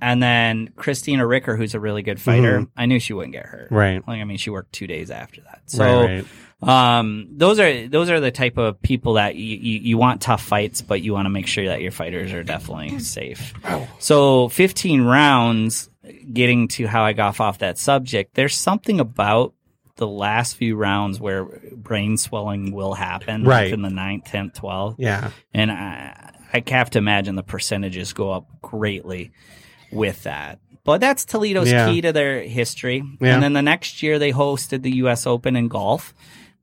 And 0.00 0.20
then 0.20 0.72
Christina 0.74 1.24
Ricker, 1.24 1.56
who's 1.56 1.74
a 1.74 1.80
really 1.80 2.02
good 2.02 2.20
fighter, 2.20 2.66
I 2.76 2.86
knew 2.86 2.98
she 2.98 3.12
wouldn't 3.12 3.34
get 3.34 3.46
hurt. 3.46 3.66
Mm-hmm. 3.66 3.74
Right. 3.74 4.08
Like, 4.08 4.20
I 4.20 4.24
mean, 4.24 4.36
she 4.36 4.50
worked 4.50 4.72
two 4.72 4.88
days 4.88 5.12
after 5.12 5.42
that. 5.42 5.62
So, 5.66 5.84
right, 5.84 6.24
right. 6.60 6.98
um, 6.98 7.28
those 7.30 7.60
are, 7.60 7.86
those 7.86 8.10
are 8.10 8.18
the 8.18 8.32
type 8.32 8.58
of 8.58 8.82
people 8.82 9.14
that 9.14 9.36
you, 9.36 9.56
you, 9.56 9.78
you 9.78 9.98
want 9.98 10.20
tough 10.20 10.42
fights, 10.42 10.82
but 10.82 11.02
you 11.02 11.12
want 11.12 11.26
to 11.26 11.30
make 11.30 11.46
sure 11.46 11.66
that 11.66 11.82
your 11.82 11.92
fighters 11.92 12.32
are 12.32 12.42
definitely 12.42 12.98
safe. 12.98 13.54
So 14.00 14.48
15 14.48 15.02
rounds, 15.02 15.88
getting 16.32 16.66
to 16.68 16.88
how 16.88 17.04
I 17.04 17.12
got 17.12 17.38
off 17.38 17.58
that 17.58 17.78
subject, 17.78 18.34
there's 18.34 18.56
something 18.56 18.98
about 18.98 19.54
the 19.96 20.06
last 20.06 20.56
few 20.56 20.76
rounds 20.76 21.20
where 21.20 21.44
brain 21.76 22.16
swelling 22.16 22.72
will 22.72 22.94
happen, 22.94 23.44
like 23.44 23.48
Right. 23.50 23.72
in 23.72 23.82
the 23.82 23.88
9th, 23.90 24.24
10th, 24.26 24.54
12th. 24.54 24.94
Yeah. 24.98 25.30
And 25.52 25.70
I, 25.70 26.32
I 26.52 26.62
have 26.68 26.90
to 26.90 26.98
imagine 26.98 27.34
the 27.36 27.42
percentages 27.42 28.12
go 28.12 28.30
up 28.32 28.46
greatly 28.62 29.32
with 29.90 30.22
that. 30.24 30.58
But 30.84 31.00
that's 31.00 31.24
Toledo's 31.24 31.70
Yeah. 31.70 31.88
key 31.88 32.00
to 32.00 32.12
their 32.12 32.42
history. 32.42 33.04
Yeah. 33.20 33.34
And 33.34 33.42
then 33.42 33.52
the 33.52 33.62
next 33.62 34.02
year 34.02 34.18
they 34.18 34.32
hosted 34.32 34.82
the 34.82 34.96
U.S. 34.96 35.26
Open 35.26 35.56
in 35.56 35.68
golf. 35.68 36.14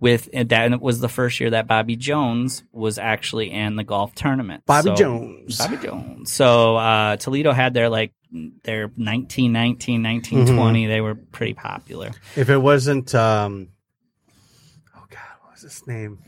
With 0.02 0.30
and 0.32 0.48
that 0.48 0.64
and 0.64 0.74
it 0.74 0.80
was 0.82 1.02
the 1.02 1.10
first 1.10 1.42
year 1.42 1.50
that 1.50 1.68
Bobby 1.68 1.98
Jones 1.98 2.64
was 2.72 2.98
actually 2.98 3.52
in 3.52 3.76
the 3.76 3.84
golf 3.84 4.16
tournament. 4.16 4.64
Bobby 4.66 4.92
So- 4.92 4.96
Jones. 4.96 5.58
Bobby 5.58 5.76
Jones. 5.76 6.32
So 6.32 6.78
uh, 6.78 7.18
Toledo 7.18 7.52
had 7.52 7.74
their 7.74 7.90
like 7.90 8.14
their 8.32 8.84
1919, 8.88 10.04
1920. 10.04 10.84
Mm-hmm. 10.84 10.90
They 10.90 11.02
were 11.02 11.16
pretty 11.16 11.54
popular. 11.54 12.12
If 12.36 12.50
it 12.50 12.58
wasn't, 12.58 13.14
um, 13.16 13.70
oh 14.96 15.06
God, 15.10 15.20
what 15.42 15.54
was 15.54 15.62
his 15.64 15.86
name? 15.88 16.20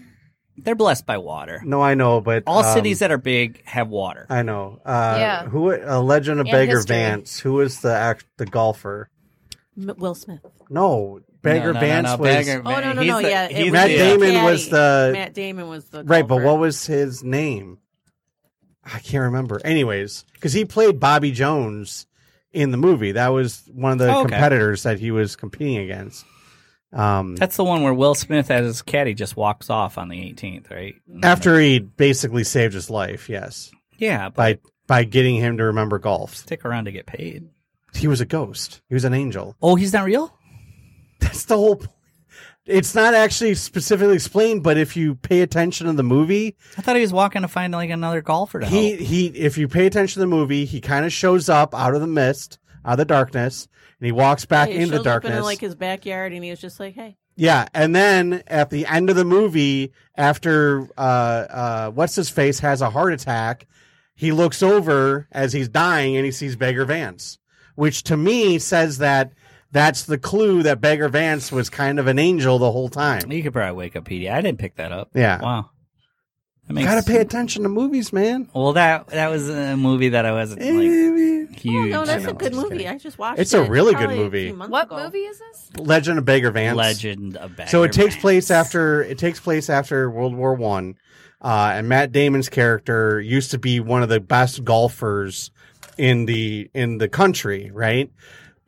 They're 0.58 0.76
blessed 0.76 1.06
by 1.06 1.18
water. 1.18 1.62
No, 1.66 1.82
I 1.82 1.96
know, 1.96 2.22
but 2.22 2.44
All 2.46 2.64
um, 2.64 2.74
cities 2.76 3.00
that 3.00 3.12
are 3.12 3.18
big 3.18 3.66
have 3.66 3.88
water. 3.88 4.28
I 4.30 4.42
know. 4.44 4.80
Uh, 4.86 5.16
Yeah. 5.20 5.46
Who? 5.48 5.72
A 5.72 6.00
Legend 6.02 6.40
of 6.40 6.46
And 6.48 6.52
Bagger 6.52 6.78
history. 6.78 6.96
Vance. 6.98 7.40
Who 7.40 7.54
was 7.54 7.80
the 7.82 7.94
act, 7.96 8.26
the 8.38 8.46
golfer? 8.46 9.10
M- 9.78 9.96
Will 9.98 10.14
Smith. 10.14 10.42
No, 10.70 11.22
Bagger 11.42 11.74
No, 11.74 11.80
no, 11.80 11.80
no, 11.80 11.80
Vance 11.80 12.06
no, 12.08 12.18
was 12.18 12.30
Bagger- 12.30 12.62
Oh 12.66 12.80
no 12.80 12.92
no 12.94 13.02
no 13.04 13.22
the- 13.22 13.30
yeah. 13.30 13.48
it 13.50 13.64
was 13.64 13.72
Matt 13.74 13.88
the- 13.88 13.98
Damon 13.98 14.44
was 14.44 14.70
the 14.70 15.10
Matt 15.14 15.34
Damon 15.34 15.68
was 15.68 15.86
the 15.86 16.04
right, 16.04 16.28
but 16.28 16.44
what 16.44 16.60
was 16.60 16.86
his 16.86 17.24
name? 17.24 17.80
I 18.86 19.00
can't 19.00 19.24
remember. 19.26 19.62
Anyways, 19.64 20.26
because 20.34 20.54
he 20.54 20.66
played 20.66 21.00
Bobby 21.00 21.32
Jones 21.32 22.08
in 22.52 22.72
the 22.72 22.78
movie. 22.78 23.14
That 23.14 23.30
was 23.30 23.64
one 23.74 23.92
of 23.94 23.98
the 24.00 24.08
Oh, 24.14 24.20
okay. 24.22 24.30
competitors 24.30 24.84
that 24.84 25.00
he 25.00 25.12
was 25.12 25.36
competing 25.36 25.78
against. 25.78 26.26
Um, 26.94 27.36
That's 27.38 27.56
the 27.56 27.64
one 27.64 27.84
where 27.84 27.94
Will 27.94 28.16
Smith 28.16 28.52
as 28.52 28.66
his 28.66 28.82
caddy 28.82 29.14
just 29.14 29.38
walks 29.38 29.70
off 29.70 29.98
on 29.98 30.10
the 30.10 30.18
18th, 30.18 30.70
right? 30.72 30.96
after 31.24 31.58
he 31.60 31.80
basically 31.80 32.44
saved 32.44 32.74
his 32.74 32.90
life. 32.90 33.30
Yes, 33.30 33.72
yeah, 33.98 34.28
by 34.30 34.60
by 34.88 35.06
getting 35.06 35.36
him 35.36 35.56
to 35.58 35.64
remember 35.66 36.00
golf. 36.00 36.36
stick 36.36 36.66
around 36.66 36.86
to 36.86 36.92
get 36.92 37.06
paid. 37.06 37.48
He 37.94 38.08
was 38.08 38.20
a 38.20 38.26
ghost. 38.26 38.82
He 38.90 38.94
was 38.94 39.06
an 39.06 39.14
angel. 39.14 39.56
Oh, 39.62 39.76
he's 39.76 39.94
not 39.94 40.04
real. 40.06 40.34
That's 41.20 41.46
the 41.46 41.56
whole. 41.56 41.76
point. 41.78 41.92
It's 42.66 42.94
not 42.94 43.14
actually 43.16 43.56
specifically 43.56 44.16
explained, 44.16 44.62
but 44.62 44.78
if 44.78 44.96
you 44.96 45.16
pay 45.16 45.42
attention 45.42 45.88
to 45.88 45.94
the 45.94 46.04
movie, 46.04 46.56
I 46.78 46.82
thought 46.82 46.96
he 46.96 47.02
was 47.02 47.12
walking 47.12 47.42
to 47.42 47.48
find 47.48 47.74
like 47.74 47.90
another 47.90 48.22
golfer 48.22 48.60
to 48.60 48.68
he 48.68 48.90
help. 48.92 49.00
he 49.02 49.26
if 49.28 49.58
you 49.58 49.68
pay 49.68 49.88
attention 49.88 50.16
to 50.16 50.20
the 50.20 50.28
movie, 50.28 50.66
he 50.66 50.80
kind 50.80 51.06
of 51.06 51.12
shows 51.12 51.50
up 51.50 51.74
out 51.74 51.96
of 51.96 52.02
the 52.02 52.08
mist, 52.08 52.60
out 52.86 52.94
of 52.94 52.98
the 53.00 53.06
darkness, 53.06 53.68
and 54.00 54.06
he 54.06 54.12
walks 54.12 54.46
back 54.46 54.70
Yeah, 54.70 54.76
he 54.76 54.82
into 54.84 54.98
shows 54.98 55.06
darkness. 55.06 55.34
Up 55.34 55.38
in, 55.40 55.44
like 55.44 55.60
his 55.60 55.76
backyard, 55.76 56.34
and 56.34 56.44
he 56.44 56.52
was 56.52 56.62
just 56.62 56.80
like, 56.80 56.94
"Hey, 56.94 57.18
yeah, 57.36 57.68
and 57.74 57.96
then 57.96 58.44
at 58.46 58.70
the 58.70 58.86
end 58.86 59.10
of 59.10 59.16
the 59.16 59.26
movie, 59.26 59.92
after 60.16 60.88
uh 60.98 61.02
uh 61.02 61.92
what's 61.92 62.16
his 62.16 62.30
face 62.30 62.60
has 62.60 62.82
a 62.82 62.92
heart 62.92 63.12
attack, 63.14 63.66
he 64.14 64.32
looks 64.32 64.62
over 64.62 65.28
as 65.32 65.52
he's 65.52 65.68
dying 65.68 66.16
and 66.16 66.26
he 66.26 66.32
sees 66.32 66.56
Bagger 66.56 66.86
Vance, 66.86 67.40
which 67.74 68.04
to 68.04 68.16
me 68.16 68.60
says 68.60 69.00
that 69.00 69.34
that's 69.72 70.04
the 70.04 70.18
clue 70.18 70.64
that 70.64 70.82
Bagger 70.82 71.10
Vance 71.10 71.52
was 71.52 71.70
kind 71.70 72.00
of 72.00 72.08
an 72.08 72.20
angel 72.20 72.60
the 72.60 72.72
whole 72.72 72.90
time. 72.90 73.32
You 73.32 73.42
could 73.44 73.54
probably 73.54 73.90
Wikipedia. 73.90 74.32
I 74.34 74.42
didn't 74.42 74.60
pick 74.60 74.76
that 74.76 74.92
up. 74.92 75.10
Yeah. 75.14 75.42
Wow. 75.42 75.70
That 76.68 76.80
You 76.80 76.86
gotta 76.86 77.04
pay 77.04 77.18
attention 77.18 77.64
to 77.64 77.70
movies, 77.70 78.14
man. 78.14 78.50
Well, 78.54 78.74
that 78.74 79.08
that 79.08 79.30
was 79.30 79.50
a 79.50 79.76
movie 79.76 80.10
that 80.10 80.26
I 80.26 80.32
wasn't 80.32 80.62
like 80.62 80.70
oh 80.72 81.48
huge. 81.56 81.92
no, 81.92 82.06
that's 82.06 82.24
I 82.26 82.30
a 82.30 82.32
know, 82.32 82.34
good 82.34 82.54
movie. 82.54 82.70
kidding. 82.78 82.88
I 82.88 82.98
just 82.98 83.18
watched. 83.18 83.40
It. 83.40 83.42
It's 83.44 83.54
it 83.54 83.68
a 83.68 83.70
really 83.70 83.94
good 83.94 84.00
probably 84.06 84.18
a 84.18 84.24
movie. 84.24 84.48
few 84.50 84.56
months 84.56 84.72
What 84.72 84.86
ago. 84.86 85.04
movie 85.04 85.18
is 85.20 85.40
this? 85.40 85.72
Legend 85.78 86.20
of 86.20 86.26
Bagger 86.26 86.52
Vance. 86.52 86.78
Legend 86.78 87.38
of 87.38 87.56
Bagger 87.56 87.70
So 87.70 87.84
it 87.84 87.92
takes 87.92 88.14
Vance. 88.14 88.22
place 88.22 88.52
after 88.52 89.04
it 89.04 89.18
takes 89.18 89.40
place 89.40 89.70
after 89.70 90.10
World 90.10 90.36
War 90.36 90.54
One, 90.54 90.96
uh, 91.42 91.72
and 91.74 91.90
Matt 91.90 92.12
Damon's 92.12 92.48
character 92.50 93.20
used 93.20 93.52
to 93.52 93.58
be 93.58 93.80
one 93.80 94.04
of 94.04 94.10
the 94.10 94.20
best 94.20 94.64
golfers 94.64 95.50
in 95.98 96.26
the 96.26 96.70
in 96.74 97.00
the 97.00 97.10
country, 97.10 97.72
right? 97.74 98.12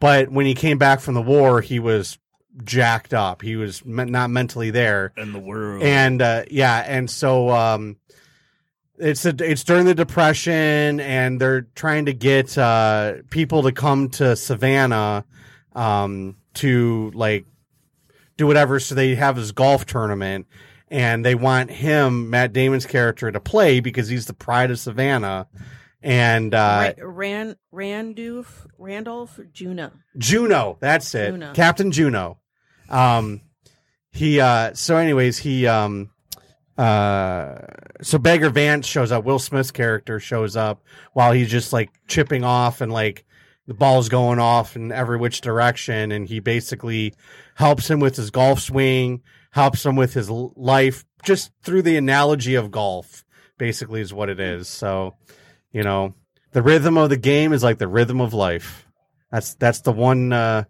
But 0.03 0.29
when 0.29 0.45
he 0.45 0.53
came 0.53 0.77
back 0.77 0.99
from 0.99 1.13
the 1.13 1.21
war, 1.21 1.61
he 1.61 1.79
was 1.79 2.17
jacked 2.65 3.13
up. 3.13 3.41
He 3.41 3.55
was 3.55 3.85
me- 3.85 4.03
not 4.03 4.29
mentally 4.29 4.69
there, 4.69 5.13
in 5.15 5.31
the 5.31 5.39
world. 5.39 5.81
and 5.81 6.21
uh, 6.21 6.43
yeah, 6.51 6.83
and 6.85 7.09
so 7.09 7.49
um, 7.51 7.95
it's 8.97 9.25
a, 9.25 9.33
it's 9.39 9.63
during 9.63 9.85
the 9.85 9.95
depression, 9.95 10.99
and 10.99 11.39
they're 11.39 11.61
trying 11.73 12.07
to 12.07 12.13
get 12.13 12.57
uh, 12.57 13.13
people 13.29 13.63
to 13.63 13.71
come 13.71 14.09
to 14.09 14.35
Savannah 14.35 15.23
um, 15.71 16.35
to 16.55 17.09
like 17.15 17.45
do 18.35 18.45
whatever. 18.45 18.81
So 18.81 18.95
they 18.95 19.15
have 19.15 19.37
this 19.37 19.53
golf 19.53 19.85
tournament, 19.85 20.47
and 20.89 21.23
they 21.23 21.33
want 21.33 21.71
him, 21.71 22.29
Matt 22.29 22.51
Damon's 22.51 22.85
character, 22.85 23.31
to 23.31 23.39
play 23.39 23.79
because 23.79 24.09
he's 24.09 24.25
the 24.25 24.33
pride 24.33 24.69
of 24.69 24.79
Savannah. 24.79 25.47
And 26.03 26.53
uh, 26.53 26.93
Ran 27.01 27.55
Randolph 27.71 28.67
Randolph 28.77 29.39
Juna. 29.53 29.93
Juno, 30.17 30.77
that's 30.79 31.15
it. 31.15 31.31
Juno. 31.31 31.53
Captain 31.53 31.91
Juno. 31.91 32.39
Um 32.89 33.41
he 34.11 34.39
uh 34.39 34.73
so 34.73 34.97
anyways, 34.97 35.37
he 35.37 35.65
um 35.65 36.11
uh 36.77 37.55
so 38.01 38.17
Bagger 38.17 38.49
Vance 38.49 38.85
shows 38.85 39.11
up, 39.11 39.23
Will 39.23 39.39
Smith's 39.39 39.71
character 39.71 40.19
shows 40.19 40.55
up 40.57 40.83
while 41.13 41.31
he's 41.31 41.49
just 41.49 41.71
like 41.71 41.89
chipping 42.07 42.43
off 42.43 42.81
and 42.81 42.91
like 42.91 43.25
the 43.65 43.73
ball's 43.73 44.09
going 44.09 44.39
off 44.39 44.75
in 44.75 44.91
every 44.91 45.17
which 45.17 45.39
direction 45.39 46.11
and 46.11 46.27
he 46.27 46.41
basically 46.41 47.13
helps 47.55 47.89
him 47.89 48.01
with 48.01 48.17
his 48.17 48.29
golf 48.29 48.59
swing, 48.59 49.21
helps 49.51 49.85
him 49.85 49.95
with 49.95 50.13
his 50.13 50.29
life 50.29 51.05
just 51.23 51.51
through 51.63 51.81
the 51.81 51.95
analogy 51.95 52.55
of 52.55 52.71
golf 52.71 53.23
basically 53.57 54.01
is 54.01 54.13
what 54.13 54.29
it 54.29 54.39
is. 54.39 54.67
So, 54.67 55.15
you 55.73 55.83
know, 55.83 56.13
the 56.51 56.61
rhythm 56.61 56.97
of 56.97 57.09
the 57.09 57.17
game 57.17 57.51
is 57.51 57.63
like 57.63 57.79
the 57.79 57.87
rhythm 57.87 58.21
of 58.21 58.33
life. 58.33 58.87
That's 59.31 59.55
that's 59.55 59.81
the 59.81 59.91
one 59.91 60.31
uh 60.31 60.63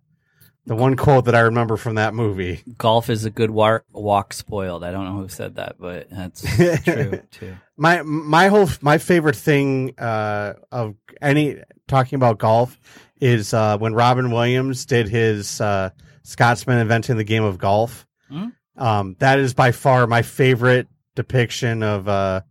the 0.65 0.75
one 0.75 0.95
quote 0.95 1.25
that 1.25 1.35
I 1.35 1.41
remember 1.41 1.75
from 1.75 1.95
that 1.95 2.13
movie. 2.13 2.63
Golf 2.77 3.09
is 3.09 3.25
a 3.25 3.29
good 3.29 3.51
walk, 3.51 3.83
walk 3.91 4.31
spoiled. 4.31 4.81
I 4.83 4.91
don't 4.91 5.03
know 5.03 5.21
who 5.21 5.27
said 5.27 5.55
that, 5.55 5.75
but 5.77 6.09
that's 6.09 6.41
true 6.85 7.21
too. 7.31 7.57
My 7.75 8.01
my 8.01 8.47
whole 8.47 8.69
my 8.81 8.97
favorite 8.97 9.35
thing 9.35 9.93
uh 9.99 10.53
of 10.71 10.95
any 11.21 11.57
talking 11.87 12.15
about 12.15 12.39
golf 12.39 12.79
is 13.19 13.53
uh 13.53 13.77
when 13.77 13.93
Robin 13.93 14.31
Williams 14.31 14.85
did 14.85 15.09
his 15.09 15.59
uh 15.59 15.89
Scotsman 16.23 16.79
inventing 16.79 17.17
the 17.17 17.25
game 17.25 17.43
of 17.43 17.57
golf. 17.57 18.07
Hmm? 18.29 18.47
Um 18.77 19.17
that 19.19 19.39
is 19.39 19.53
by 19.53 19.73
far 19.73 20.07
my 20.07 20.21
favorite 20.21 20.87
depiction 21.15 21.83
of 21.83 22.07
uh 22.07 22.41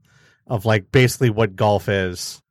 of 0.47 0.67
like 0.67 0.93
basically 0.93 1.31
what 1.31 1.57
golf 1.57 1.89
is. 1.89 2.42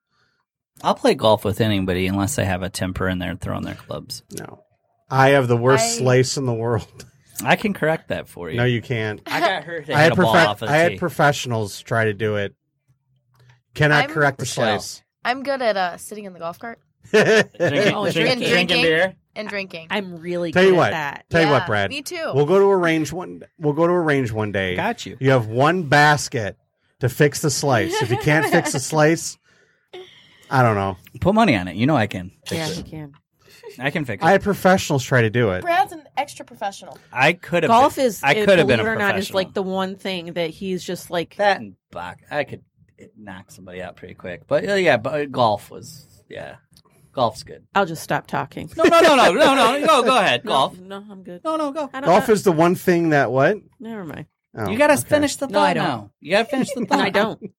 I'll 0.84 0.96
play 0.96 1.14
golf 1.16 1.44
with 1.46 1.62
anybody 1.62 2.08
unless 2.08 2.36
they 2.36 2.46
have 2.46 2.64
a 2.64 2.70
temper 2.70 3.08
and 3.08 3.22
they're 3.22 3.36
throwing 3.36 3.64
their 3.64 3.76
clubs. 3.76 4.24
No. 4.32 4.64
I 5.10 5.30
have 5.30 5.48
the 5.48 5.58
worst 5.58 5.84
I- 5.84 5.98
slice 6.00 6.38
in 6.38 6.46
the 6.46 6.54
world. 6.54 7.06
I 7.44 7.56
can 7.56 7.74
correct 7.74 8.10
that 8.10 8.28
for 8.28 8.50
you. 8.52 8.58
No, 8.58 8.66
you 8.66 8.82
can't. 8.84 9.20
I 9.26 9.40
got 9.40 9.64
hurt. 9.64 9.90
I 9.90 10.00
had, 10.00 10.12
a 10.12 10.16
ball 10.16 10.34
profe- 10.36 10.46
off 10.48 10.62
of 10.62 10.68
the 10.70 10.74
I 10.76 10.78
had 10.78 10.92
tee. 10.94 10.98
professionals 11.00 11.80
try 11.82 12.06
to 12.06 12.14
do 12.14 12.36
it. 12.36 12.54
Cannot 13.74 14.02
I'm- 14.04 14.10
correct 14.12 14.38
the 14.40 14.44
Michelle. 14.44 14.80
slice. 14.80 15.02
I'm 15.24 15.44
good 15.44 15.62
at 15.62 15.78
uh, 15.78 15.98
sitting 15.98 16.26
in 16.26 16.34
the 16.34 16.40
golf 16.40 16.58
cart 16.60 16.80
drinking, 17.12 17.94
Oh, 17.94 18.10
drink- 18.12 18.30
and 18.30 18.40
drinking 18.40 18.50
drinking. 18.50 18.82
beer. 18.84 19.16
and 19.36 19.48
drinking. 19.48 19.88
I'm 19.92 20.18
really 20.20 20.52
Tell 20.52 20.64
good 20.64 20.70
you 20.70 20.76
what. 20.76 20.88
at 20.94 21.16
that. 21.16 21.26
Tell 21.30 21.42
you 21.42 21.48
Yeah, 21.48 21.54
what, 21.54 21.68
Brad. 21.68 21.90
Me 21.90 22.02
too. 22.02 22.32
We'll 22.34 22.46
go 22.46 22.60
to 22.60 22.66
a 22.66 22.78
range 22.78 23.12
one. 23.14 23.44
We'll 23.60 23.74
go 23.74 23.86
to 23.88 23.94
a 23.94 24.00
range 24.02 24.32
one 24.32 24.52
day. 24.52 24.76
Got 24.76 25.06
you. 25.06 25.18
You 25.20 25.32
have 25.32 25.48
one 25.48 25.84
basket 25.84 26.58
to 27.00 27.10
fix 27.10 27.42
the 27.42 27.50
slice. 27.52 28.02
If 28.02 28.10
you 28.12 28.18
can't 28.18 28.46
fix 28.48 28.74
the 28.74 28.80
slice, 28.92 29.38
I 30.52 30.62
don't 30.64 30.76
know. 30.76 30.98
Put 31.20 31.34
money 31.34 31.56
on 31.56 31.68
it. 31.68 31.76
You 31.76 31.88
know 31.88 31.96
I 31.96 32.08
can. 32.08 32.32
Fix 32.46 32.52
Yeah, 32.52 32.68
it. 32.70 32.78
you 32.78 32.84
can. 32.84 33.14
I 33.80 33.90
can 33.90 34.04
fix 34.06 34.22
it. 34.22 34.26
I 34.26 34.32
had 34.32 34.44
professionals 34.44 35.04
try 35.04 35.22
to 35.22 35.30
do 35.30 35.52
it. 35.52 35.62
Brad's 35.62 35.94
an 35.94 36.04
extra 36.18 36.46
professional. 36.46 36.98
I 37.12 37.34
could 37.34 37.64
have. 37.64 37.70
Golf 37.70 37.96
been, 37.96 38.06
is, 38.06 38.22
I 38.22 38.34
could 38.34 38.60
have 38.60 38.68
been 38.68 38.78
believe 38.80 38.88
a 38.88 38.92
it 38.92 38.96
or 38.96 39.00
not, 39.00 39.18
is 39.18 39.34
like 39.34 39.54
the 39.54 39.64
one 39.64 39.96
thing 39.96 40.34
that 40.34 40.50
he's 40.50 40.84
just 40.84 41.10
like. 41.10 41.36
that 41.38 41.60
and 41.62 41.76
Bach. 41.92 42.18
I 42.30 42.44
could 42.44 42.64
knock 43.18 43.50
somebody 43.52 43.82
out 43.82 43.96
pretty 43.96 44.14
quick. 44.14 44.42
But 44.48 44.68
uh, 44.68 44.74
yeah, 44.74 44.98
but 44.98 45.14
uh, 45.14 45.26
golf 45.26 45.72
was 45.72 46.24
yeah. 46.30 46.56
Golf's 47.14 47.44
good. 47.44 47.66
I'll 47.76 47.86
just 47.86 48.04
stop 48.04 48.26
talking. 48.28 48.70
No, 48.78 48.84
no, 48.86 49.02
no, 49.02 49.16
no, 49.16 49.32
no, 49.34 49.54
no. 49.56 49.80
Go, 49.88 50.04
go 50.04 50.18
ahead. 50.18 50.44
Golf. 50.46 50.80
No, 50.80 51.04
I'm 51.10 51.24
good. 51.24 51.42
No, 51.44 51.58
no, 51.58 51.72
go. 51.74 51.90
I 51.94 52.00
don't, 52.00 52.10
Golf 52.10 52.30
uh, 52.30 52.32
is 52.32 52.44
the 52.44 52.54
one 52.54 52.76
thing 52.76 53.10
that 53.10 53.32
what? 53.32 53.58
Never 53.82 54.06
mind. 54.06 54.28
Oh, 54.56 54.70
You 54.70 54.78
got 54.78 54.88
to 54.88 54.94
okay. 54.94 55.04
finish 55.10 55.36
the 55.36 55.48
thought 55.48 55.52
No, 55.54 55.60
I 55.60 55.74
don't. 55.74 55.84
now. 55.84 56.12
You 56.22 56.32
got 56.32 56.44
to 56.44 56.50
finish 56.50 56.72
the 56.72 56.86
thought. 56.90 57.00
I 57.02 57.10
don't. 57.10 57.42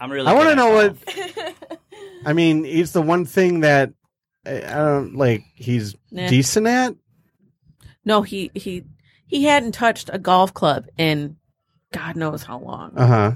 I'm 0.00 0.10
really. 0.12 0.26
I 0.26 0.32
want 0.34 0.46
wanna 0.46 0.56
know 0.56 0.72
what- 0.74 0.96
I 2.26 2.32
mean, 2.32 2.64
it's 2.64 2.92
the 2.92 3.02
one 3.02 3.24
thing 3.24 3.60
that 3.60 3.92
I 4.46 4.56
I 4.58 4.74
don't 4.74 5.14
like. 5.16 5.42
He's 5.54 5.94
Nah. 6.10 6.28
decent 6.28 6.66
at. 6.66 6.94
No, 8.04 8.22
he 8.22 8.50
he 8.54 8.84
he 9.26 9.44
hadn't 9.44 9.72
touched 9.72 10.10
a 10.12 10.18
golf 10.18 10.54
club 10.54 10.86
in 10.96 11.36
God 11.92 12.16
knows 12.16 12.42
how 12.42 12.58
long. 12.58 12.92
Uh 12.96 13.06
huh. 13.06 13.32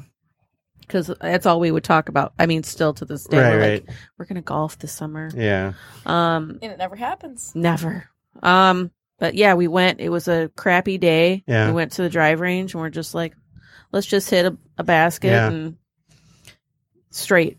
Because 0.81 1.11
that's 1.21 1.47
all 1.47 1.61
we 1.61 1.71
would 1.71 1.85
talk 1.85 2.09
about. 2.09 2.35
I 2.39 2.47
mean, 2.47 2.63
still 2.65 2.93
to 2.95 3.05
this 3.05 3.25
day, 3.25 3.39
Right, 3.39 3.51
we're 3.53 3.61
right. 3.61 3.87
like, 3.89 3.97
we're 4.19 4.25
gonna 4.27 4.43
golf 4.43 4.79
this 4.79 4.93
summer. 4.93 5.31
Yeah. 5.35 5.73
Um, 6.05 6.59
And 6.61 6.73
it 6.73 6.79
never 6.79 6.97
happens. 6.97 7.53
never. 7.55 8.09
Um, 8.43 8.91
but 9.19 9.35
yeah, 9.35 9.55
we 9.55 9.69
went. 9.69 10.01
It 10.01 10.09
was 10.11 10.29
a 10.29 10.51
crappy 10.57 10.99
day. 10.99 11.45
Yeah. 11.47 11.69
We 11.69 11.73
went 11.75 11.93
to 11.93 12.03
the 12.03 12.09
drive 12.11 12.41
range, 12.41 12.75
and 12.75 12.81
we're 12.83 12.91
just 12.91 13.15
like, 13.15 13.35
let's 13.93 14.07
just 14.07 14.29
hit 14.29 14.45
a, 14.47 14.57
a 14.79 14.85
basket 14.85 15.29
Yeah. 15.29 15.49
and 15.49 15.77
straight 17.13 17.57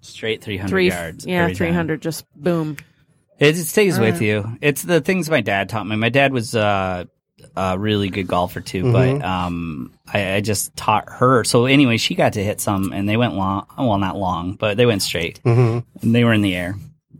straight 0.00 0.42
300 0.42 0.68
three. 0.70 0.88
yards. 0.88 1.26
yeah, 1.26 1.42
every 1.42 1.52
time. 1.52 1.56
three 1.56 1.72
hundred. 1.72 2.02
Just 2.02 2.24
boom. 2.34 2.76
It, 3.38 3.56
it 3.56 3.64
stays 3.64 3.98
with 3.98 4.14
Alright. 4.14 4.22
you. 4.22 4.58
It's 4.60 4.82
the 4.82 5.00
things 5.00 5.30
my 5.30 5.40
dad 5.42 5.68
taught 5.68 5.86
me. 5.86 5.94
My 5.96 6.08
dad 6.08 6.32
was 6.32 6.56
uh, 6.56 7.04
a 7.56 7.78
really 7.78 8.08
good 8.08 8.26
golfer 8.26 8.60
too, 8.60 8.82
Mhm. 8.84 8.92
but 9.20 9.24
um, 9.24 9.92
I, 10.12 10.34
I 10.36 10.40
just 10.40 10.74
taught 10.76 11.08
her. 11.08 11.44
So 11.44 11.66
anyway, 11.66 11.98
she 11.98 12.16
got 12.16 12.32
to 12.32 12.42
hit 12.42 12.60
some, 12.60 12.92
and 12.92 13.08
they 13.08 13.16
went 13.16 13.34
long. 13.34 13.66
Well, 13.78 13.98
not 13.98 14.16
long, 14.16 14.54
but 14.54 14.76
they 14.76 14.86
went 14.86 15.02
straight, 15.02 15.38
hmm 15.44 15.78
and 16.02 16.14
they 16.14 16.24
were 16.24 16.32
in 16.32 16.42
the 16.42 16.56
air. 16.56 16.74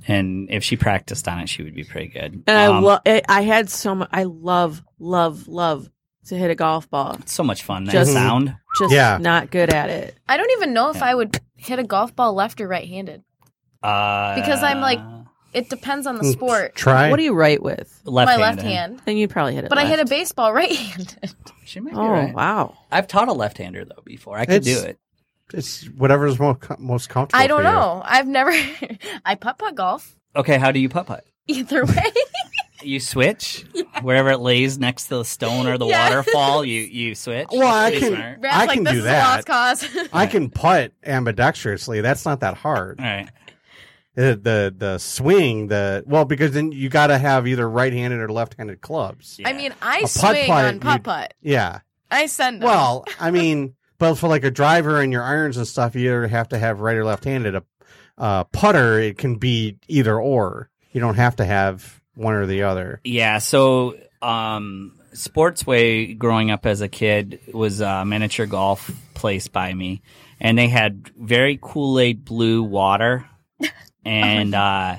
And 0.08 0.50
if 0.50 0.64
she 0.64 0.76
practiced 0.76 1.28
on 1.28 1.38
it, 1.40 1.48
she 1.50 1.62
would 1.62 1.74
be 1.74 1.84
pretty 1.84 2.08
good. 2.08 2.42
And 2.46 2.56
I 2.58 2.66
Um, 2.66 2.82
lo- 2.82 2.98
I 3.06 3.22
I 3.28 3.42
had 3.42 3.68
so 3.70 3.94
much. 3.94 4.08
I 4.10 4.24
love, 4.24 4.82
love, 4.98 5.46
love 5.46 5.88
to 6.28 6.34
hit 6.36 6.50
a 6.50 6.54
golf 6.54 6.88
ball. 6.90 7.16
it's 7.20 7.32
so 7.32 7.44
much 7.44 7.62
fun. 7.62 7.84
That 7.84 7.92
Just- 7.92 8.12
sound. 8.12 8.56
Just 8.78 8.92
Yeah. 8.94 9.18
not 9.20 9.50
good 9.50 9.72
at 9.72 9.90
it. 9.90 10.16
I 10.28 10.36
don't 10.36 10.50
even 10.52 10.72
know 10.72 10.90
if 10.90 10.96
Yeah. 10.96 11.06
I 11.06 11.14
would 11.14 11.40
hit 11.56 11.78
a 11.78 11.84
golf 11.84 12.14
ball 12.16 12.34
left 12.34 12.60
or 12.60 12.68
right 12.68 12.86
handed. 12.88 13.22
Uh, 13.82 14.34
Because 14.34 14.62
I'm 14.62 14.80
like- 14.80 15.00
it 15.52 15.68
depends 15.70 16.06
on 16.06 16.16
the 16.18 16.24
sport. 16.24 16.74
Try. 16.74 17.10
What 17.10 17.16
do 17.16 17.22
you 17.22 17.32
write 17.34 17.62
with? 17.62 18.00
Left 18.04 18.26
My 18.28 18.36
left 18.36 18.60
hand. 18.62 19.00
Then 19.04 19.16
you 19.16 19.28
probably 19.28 19.54
hit 19.54 19.64
it. 19.64 19.70
But 19.70 19.78
I 19.78 19.84
hit 19.86 19.98
a 20.00 20.04
baseball 20.04 20.52
right-handed. 20.52 21.34
She 21.64 21.80
might 21.80 21.92
be 21.92 21.98
Oh 22.00 22.08
right. 22.08 22.34
wow! 22.34 22.78
I've 22.90 23.06
taught 23.08 23.28
a 23.28 23.34
left-hander 23.34 23.84
though 23.84 24.00
before. 24.02 24.38
I 24.38 24.46
could 24.46 24.66
It's- 24.66 24.80
do 24.82 24.88
it. 24.88 24.98
It's 25.52 25.84
whatever's 25.84 26.38
most 26.38 26.60
most 26.78 27.10
comfortable. 27.10 27.42
I 27.42 27.46
don't 27.46 27.60
for 27.62 27.68
you. 27.68 27.72
know. 27.74 28.00
I've 28.04 28.26
never. 28.26 28.50
I 29.26 29.34
putt 29.34 29.58
putt 29.58 29.74
golf. 29.74 30.16
Okay, 30.34 30.56
how 30.56 30.72
do 30.72 30.80
you 30.80 30.88
putt 30.88 31.06
putt? 31.06 31.24
Either 31.46 31.84
way. 31.84 32.12
You 32.82 33.00
switch 33.00 33.64
wherever 34.02 34.30
it 34.30 34.38
lays 34.38 34.78
next 34.78 35.04
to 35.08 35.16
the 35.18 35.24
stone 35.24 35.66
or 35.66 35.78
the 35.78 35.86
Yeah. 35.86 36.08
waterfall. 36.10 36.64
You 36.64 36.80
you 36.82 37.14
switch. 37.14 37.48
Well, 37.50 37.66
I 37.66 37.90
can- 37.98 38.14
smart. 38.14 38.38
I 38.44 38.66
like, 38.66 38.70
can 38.74 38.84
this 38.84 38.92
do 38.92 38.98
is 39.00 39.04
that. 39.04 39.46
lost 39.46 39.46
cause. 39.46 40.08
I 40.12 40.26
can 40.26 40.50
putt 40.50 40.92
ambidextrously. 41.04 42.02
That's 42.02 42.24
not 42.24 42.40
that 42.40 42.56
hard. 42.56 43.00
All 43.00 43.06
right. 43.06 43.28
The 44.14 44.38
the, 44.42 44.74
the 44.76 44.98
swing, 44.98 45.68
the 45.68 46.02
well, 46.06 46.24
because 46.24 46.52
then 46.52 46.72
you 46.72 46.88
got 46.88 47.08
to 47.08 47.18
have 47.18 47.46
either 47.46 47.68
right-handed 47.68 48.18
or 48.18 48.28
left-handed 48.30 48.80
clubs. 48.80 49.38
I 49.44 49.52
mean, 49.52 49.72
I 49.80 49.98
A 49.98 50.00
putt 50.02 50.10
swing 50.10 50.46
putt, 50.46 50.64
on 50.64 50.74
you- 50.74 50.80
putt 50.80 51.02
putt. 51.04 51.34
Yeah. 51.40 51.80
I 52.10 52.26
send 52.26 52.60
them. 52.62 52.66
Well, 52.68 53.04
I 53.20 53.30
mean, 53.30 53.74
but 53.98 54.14
for 54.16 54.28
like 54.28 54.44
a 54.44 54.50
driver 54.50 55.00
and 55.00 55.12
your 55.12 55.22
irons 55.22 55.56
and 55.56 55.66
stuff, 55.68 55.94
you 55.94 56.06
either 56.08 56.26
have 56.26 56.48
to 56.48 56.58
have 56.58 56.80
right 56.80 56.96
or 56.96 57.04
left-handed. 57.04 57.54
A 57.54 57.62
uh, 58.16 58.44
putter, 58.44 58.98
it 58.98 59.18
can 59.18 59.36
be 59.36 59.76
either 59.86 60.18
or. 60.20 60.68
You 60.90 61.00
don't 61.00 61.14
have 61.16 61.36
to 61.36 61.44
have 61.44 61.97
one 62.18 62.34
or 62.34 62.46
the 62.46 62.64
other. 62.64 63.00
Yeah, 63.04 63.38
so 63.38 63.96
um, 64.20 64.98
Sportsway, 65.12 66.18
growing 66.18 66.50
up 66.50 66.66
as 66.66 66.80
a 66.80 66.88
kid, 66.88 67.40
was 67.52 67.80
a 67.80 68.04
miniature 68.04 68.46
golf 68.46 68.90
place 69.14 69.48
by 69.48 69.72
me, 69.72 70.02
and 70.40 70.58
they 70.58 70.68
had 70.68 71.10
very 71.16 71.58
Kool 71.60 71.98
Aid 71.98 72.24
blue 72.24 72.62
water, 72.62 73.28
and 74.04 74.54
uh, 74.54 74.98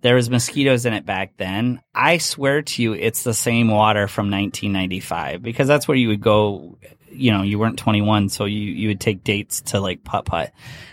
there 0.00 0.14
was 0.14 0.30
mosquitoes 0.30 0.86
in 0.86 0.94
it 0.94 1.04
back 1.04 1.36
then. 1.36 1.80
I 1.94 2.18
swear 2.18 2.62
to 2.62 2.82
you, 2.82 2.94
it's 2.94 3.22
the 3.22 3.34
same 3.34 3.68
water 3.68 4.08
from 4.08 4.30
1995 4.30 5.42
because 5.42 5.68
that's 5.68 5.86
where 5.86 5.96
you 5.96 6.08
would 6.08 6.22
go. 6.22 6.78
You 7.10 7.32
know, 7.32 7.42
you 7.42 7.58
weren't 7.58 7.78
21, 7.78 8.30
so 8.30 8.46
you 8.46 8.60
you 8.60 8.88
would 8.88 9.00
take 9.00 9.24
dates 9.24 9.60
to 9.62 9.80
like 9.80 10.04
putt 10.04 10.24
putt, 10.24 10.52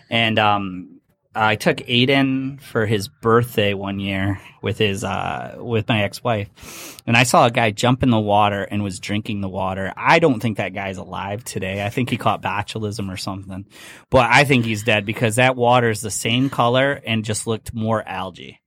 and 0.09 0.37
um, 0.39 0.92
I 1.35 1.55
took 1.55 1.77
Aiden 1.77 2.61
for 2.61 2.85
his 2.85 3.07
birthday 3.07 3.73
one 3.73 3.99
year 3.99 4.39
with 4.61 4.77
his 4.77 5.03
uh 5.03 5.55
with 5.57 5.87
my 5.87 6.03
ex-wife. 6.03 7.01
And 7.07 7.17
I 7.17 7.23
saw 7.23 7.45
a 7.45 7.51
guy 7.51 7.71
jump 7.71 8.03
in 8.03 8.11
the 8.11 8.19
water 8.19 8.63
and 8.63 8.83
was 8.83 8.99
drinking 8.99 9.41
the 9.41 9.49
water. 9.49 9.91
I 9.97 10.19
don't 10.19 10.39
think 10.39 10.57
that 10.57 10.73
guy's 10.73 10.97
alive 10.97 11.43
today. 11.43 11.83
I 11.83 11.89
think 11.89 12.09
he 12.09 12.17
caught 12.17 12.43
botulism 12.43 13.11
or 13.11 13.17
something. 13.17 13.65
But 14.09 14.29
I 14.31 14.43
think 14.43 14.65
he's 14.65 14.83
dead 14.83 15.05
because 15.05 15.37
that 15.37 15.55
water 15.55 15.89
is 15.89 16.01
the 16.01 16.11
same 16.11 16.49
color 16.49 17.01
and 17.05 17.25
just 17.25 17.47
looked 17.47 17.73
more 17.73 18.07
algae. 18.07 18.59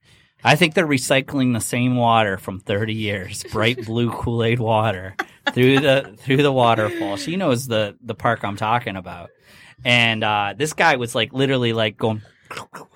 I 0.43 0.55
think 0.55 0.73
they're 0.73 0.87
recycling 0.87 1.53
the 1.53 1.61
same 1.61 1.95
water 1.95 2.37
from 2.37 2.59
30 2.59 2.93
years, 2.93 3.43
bright 3.45 3.85
blue 3.85 4.11
Kool-Aid 4.21 4.59
water 4.59 5.15
through 5.53 5.79
the 5.79 6.15
through 6.17 6.43
the 6.43 6.51
waterfall. 6.51 7.17
She 7.17 7.37
knows 7.37 7.67
the 7.67 7.95
the 8.01 8.15
park 8.15 8.43
I'm 8.43 8.57
talking 8.57 8.97
about. 8.97 9.29
And 9.85 10.23
uh, 10.23 10.53
this 10.57 10.73
guy 10.73 10.95
was 10.95 11.15
like 11.15 11.33
literally 11.33 11.71
like 11.71 11.97
going 11.97 12.21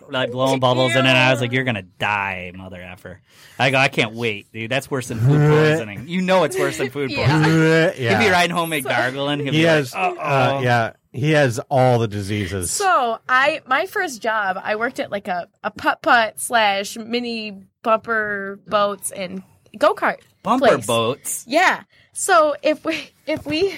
like 0.10 0.32
blowing 0.32 0.60
bubbles 0.60 0.92
in 0.94 1.06
it. 1.06 1.10
And 1.10 1.18
I 1.18 1.32
was 1.32 1.42
like, 1.42 1.52
"You're 1.52 1.64
gonna 1.64 1.82
die, 1.84 2.52
mother 2.56 2.82
effer." 2.82 3.22
I 3.60 3.70
go, 3.72 3.78
"I 3.78 3.88
can't 3.88 4.14
wait, 4.14 4.52
dude. 4.52 4.70
That's 4.72 4.90
worse 4.92 5.08
than 5.08 5.20
food 5.20 5.40
poisoning. 5.50 6.08
You 6.08 6.22
know 6.22 6.44
it's 6.44 6.58
worse 6.58 6.78
than 6.78 6.90
food 6.90 7.12
poisoning." 7.16 7.52
yeah. 7.98 8.20
He'd 8.20 8.26
be 8.26 8.32
riding 8.32 8.56
home, 8.56 8.70
make 8.70 8.84
gargling. 8.84 9.40
He'll 9.40 9.54
He 9.54 9.60
be 9.60 9.66
has, 9.66 9.94
like, 9.94 10.18
uh, 10.18 10.22
"Uh-oh." 10.22 10.62
yeah, 10.62 10.94
he 11.12 11.32
has 11.32 11.60
all 11.70 12.00
the 12.00 12.08
diseases. 12.08 12.72
So 12.72 13.20
I 13.30 13.62
my 13.68 13.86
first 13.86 14.22
job, 14.22 14.60
I 14.62 14.76
worked 14.76 15.00
at 15.00 15.12
like 15.12 15.28
a, 15.28 15.48
a 15.64 15.72
putt 15.72 16.02
putt 16.02 16.40
slash 16.40 16.98
mini 16.98 17.64
bumper 17.84 18.60
boats 18.68 19.12
and 19.12 19.44
go 19.78 19.94
kart. 19.94 20.20
bumper 20.44 20.68
place. 20.68 20.86
boats. 20.86 21.46
Yeah. 21.48 21.84
So 22.14 22.56
if 22.62 22.84
we 22.86 23.10
if 23.26 23.46
we 23.46 23.76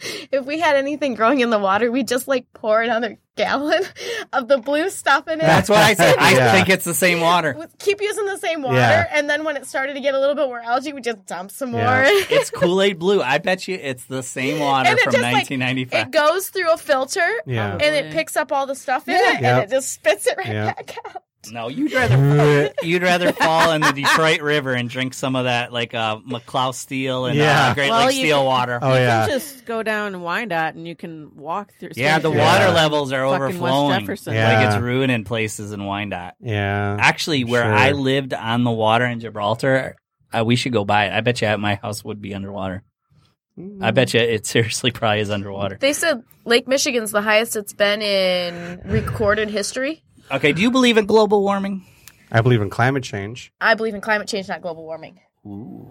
if 0.32 0.44
we 0.46 0.58
had 0.58 0.76
anything 0.76 1.14
growing 1.14 1.40
in 1.40 1.50
the 1.50 1.58
water, 1.58 1.90
we 1.90 2.02
just 2.02 2.28
like 2.28 2.46
pour 2.52 2.80
another 2.82 3.18
gallon 3.36 3.82
of 4.32 4.48
the 4.48 4.58
blue 4.58 4.90
stuff 4.90 5.28
in 5.28 5.34
it. 5.40 5.44
That's 5.44 5.68
what 5.68 5.78
I 5.78 5.94
said. 5.94 6.16
I 6.18 6.32
Yeah. 6.34 6.52
think 6.52 6.68
it's 6.68 6.84
the 6.84 6.94
same 6.94 7.20
water. 7.20 7.56
Keep 7.78 8.00
using 8.00 8.26
the 8.26 8.36
same 8.38 8.62
water, 8.62 8.76
Yeah. 8.78 9.06
and 9.12 9.30
then 9.30 9.44
when 9.44 9.56
it 9.56 9.66
started 9.66 9.94
to 9.94 10.00
get 10.00 10.14
a 10.14 10.18
little 10.20 10.34
bit 10.34 10.46
more 10.46 10.60
algae, 10.60 10.92
we 10.92 11.00
just 11.00 11.24
dump 11.26 11.50
some 11.50 11.70
more. 11.72 11.80
Yeah. 11.80 12.08
It's 12.30 12.50
Kool 12.50 12.82
Aid 12.82 12.98
blue. 12.98 13.22
I 13.22 13.38
bet 13.38 13.68
you 13.68 13.76
it's 13.80 14.04
the 14.06 14.22
same 14.22 14.58
water 14.60 14.90
And 14.90 14.98
from 15.00 15.12
just, 15.12 15.22
like, 15.22 15.34
1995. 15.50 16.06
it 16.06 16.10
goes 16.10 16.48
through 16.48 16.72
a 16.72 16.76
filter, 16.76 17.28
Yeah. 17.46 17.72
and 17.72 17.82
it 17.94 18.12
picks 18.12 18.36
up 18.36 18.50
all 18.52 18.66
the 18.66 18.74
stuff 18.74 19.06
in 19.08 19.14
Yeah. 19.14 19.20
it, 19.36 19.40
Yep. 19.40 19.42
and 19.42 19.62
it 19.64 19.74
just 19.74 19.92
spits 19.92 20.26
it 20.26 20.36
right 20.36 20.46
Yep. 20.46 20.76
back 20.76 20.96
out. 21.06 21.22
no, 21.52 21.68
you'd 21.68 21.92
rather 21.92 22.72
you'd 22.82 23.02
rather 23.02 23.32
fall 23.32 23.72
in 23.72 23.80
the 23.80 23.92
Detroit 23.92 24.40
River 24.40 24.72
and 24.74 24.88
drink 24.88 25.14
some 25.14 25.36
of 25.36 25.44
that 25.44 25.72
like 25.72 25.94
uh, 25.94 26.18
McLouth 26.20 26.74
Steel 26.74 27.26
and 27.26 27.36
Yeah. 27.36 27.68
uh, 27.70 27.74
Great 27.74 27.90
Well, 27.90 28.06
Lake 28.06 28.16
you 28.16 28.22
Steel 28.22 28.38
can- 28.38 28.46
water. 28.46 28.78
oh 28.82 28.94
You 28.94 29.00
yeah, 29.00 29.26
can 29.26 29.38
just 29.38 29.64
go 29.64 29.82
down 29.82 30.12
to 30.12 30.18
Wyandotte 30.18 30.74
and 30.74 30.86
you 30.86 30.94
can 30.96 31.34
walk 31.36 31.72
through. 31.78 31.90
yeah, 31.96 32.18
the 32.18 32.28
swim 32.28 32.38
Yeah. 32.38 32.44
water 32.52 32.64
through 32.66 32.74
levels 32.74 33.12
are 33.12 33.26
fucking 33.28 33.40
West 33.60 33.72
overflowing. 33.74 34.00
Jefferson. 34.00 34.34
Like 34.34 34.42
Yeah. 34.42 34.74
it's 34.74 34.82
ruining 34.82 35.24
places 35.24 35.72
in 35.72 35.84
Wyandotte. 35.84 36.34
yeah. 36.40 36.96
Actually, 36.98 37.44
where 37.44 37.62
Sure. 37.64 37.74
I 37.74 37.92
lived 37.92 38.34
on 38.34 38.64
the 38.64 38.70
water 38.70 39.04
in 39.06 39.20
Gibraltar, 39.20 39.96
uh, 40.32 40.44
we 40.44 40.56
should 40.56 40.72
go 40.72 40.84
by 40.84 41.06
it. 41.06 41.12
I 41.12 41.20
bet 41.20 41.40
you 41.40 41.56
my 41.58 41.76
house 41.76 42.04
would 42.04 42.20
be 42.20 42.34
underwater. 42.34 42.82
I 43.80 43.90
bet 43.90 44.14
you 44.14 44.20
it 44.20 44.46
seriously 44.46 44.92
probably 44.92 45.18
is 45.18 45.30
underwater. 45.30 45.78
They 45.80 45.92
said 45.92 46.22
Lake 46.44 46.68
Michigan's 46.68 47.10
the 47.10 47.22
highest 47.22 47.56
it's 47.56 47.72
been 47.72 48.00
in 48.02 48.80
recorded 48.84 49.50
history. 49.50 50.04
Okay, 50.30 50.52
do 50.52 50.62
you 50.62 50.70
believe 50.70 50.96
in 50.96 51.06
global 51.06 51.42
warming? 51.42 51.84
I 52.30 52.40
believe 52.42 52.60
in 52.60 52.70
climate 52.70 53.02
change. 53.04 53.52
I 53.60 53.74
believe 53.74 53.94
in 53.94 54.00
climate 54.00 54.28
change, 54.28 54.48
not 54.48 54.60
global 54.62 54.84
warming. 54.84 55.18
Ooh. 55.46 55.90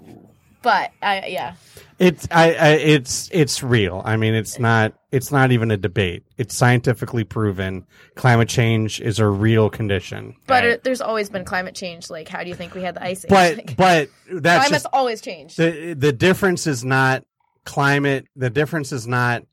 But 0.62 0.92
I, 1.02 1.28
yeah, 1.28 1.54
It's 2.00 2.28
I, 2.32 2.54
I 2.54 2.68
it's 2.72 3.30
it's 3.32 3.64
real. 3.64 4.02
I 4.04 4.18
mean, 4.18 4.34
it's 4.34 4.60
not 4.60 4.94
it's 5.12 5.32
not 5.32 5.52
even 5.52 5.72
a 5.72 5.78
debate. 5.78 6.24
It's 6.38 6.54
scientifically 6.56 7.24
proven. 7.24 7.86
Climate 8.16 8.50
change 8.50 9.00
is 9.00 9.20
a 9.20 9.28
real 9.28 9.70
condition. 9.70 10.36
but 10.48 10.64
Right. 10.64 10.66
it, 10.66 10.84
there's 10.84 11.00
always 11.00 11.30
been 11.30 11.46
climate 11.46 11.76
change. 11.76 12.10
Like, 12.10 12.28
how 12.28 12.44
do 12.44 12.50
you 12.50 12.56
think 12.56 12.74
we 12.76 12.82
had 12.82 12.96
the 12.96 13.04
ice 13.04 13.24
age? 13.24 13.30
But 13.30 13.56
Like, 13.58 13.78
but 13.78 14.10
that's 14.32 14.66
climate's 14.66 14.84
just 14.84 14.88
always 14.94 15.22
changed. 15.22 15.58
the 15.58 15.94
the 15.98 16.12
difference 16.12 16.68
is 16.68 16.84
not 16.84 17.24
climate. 17.64 18.28
The 18.36 18.50
difference 18.50 18.92
is 18.92 19.08
not 19.08 19.44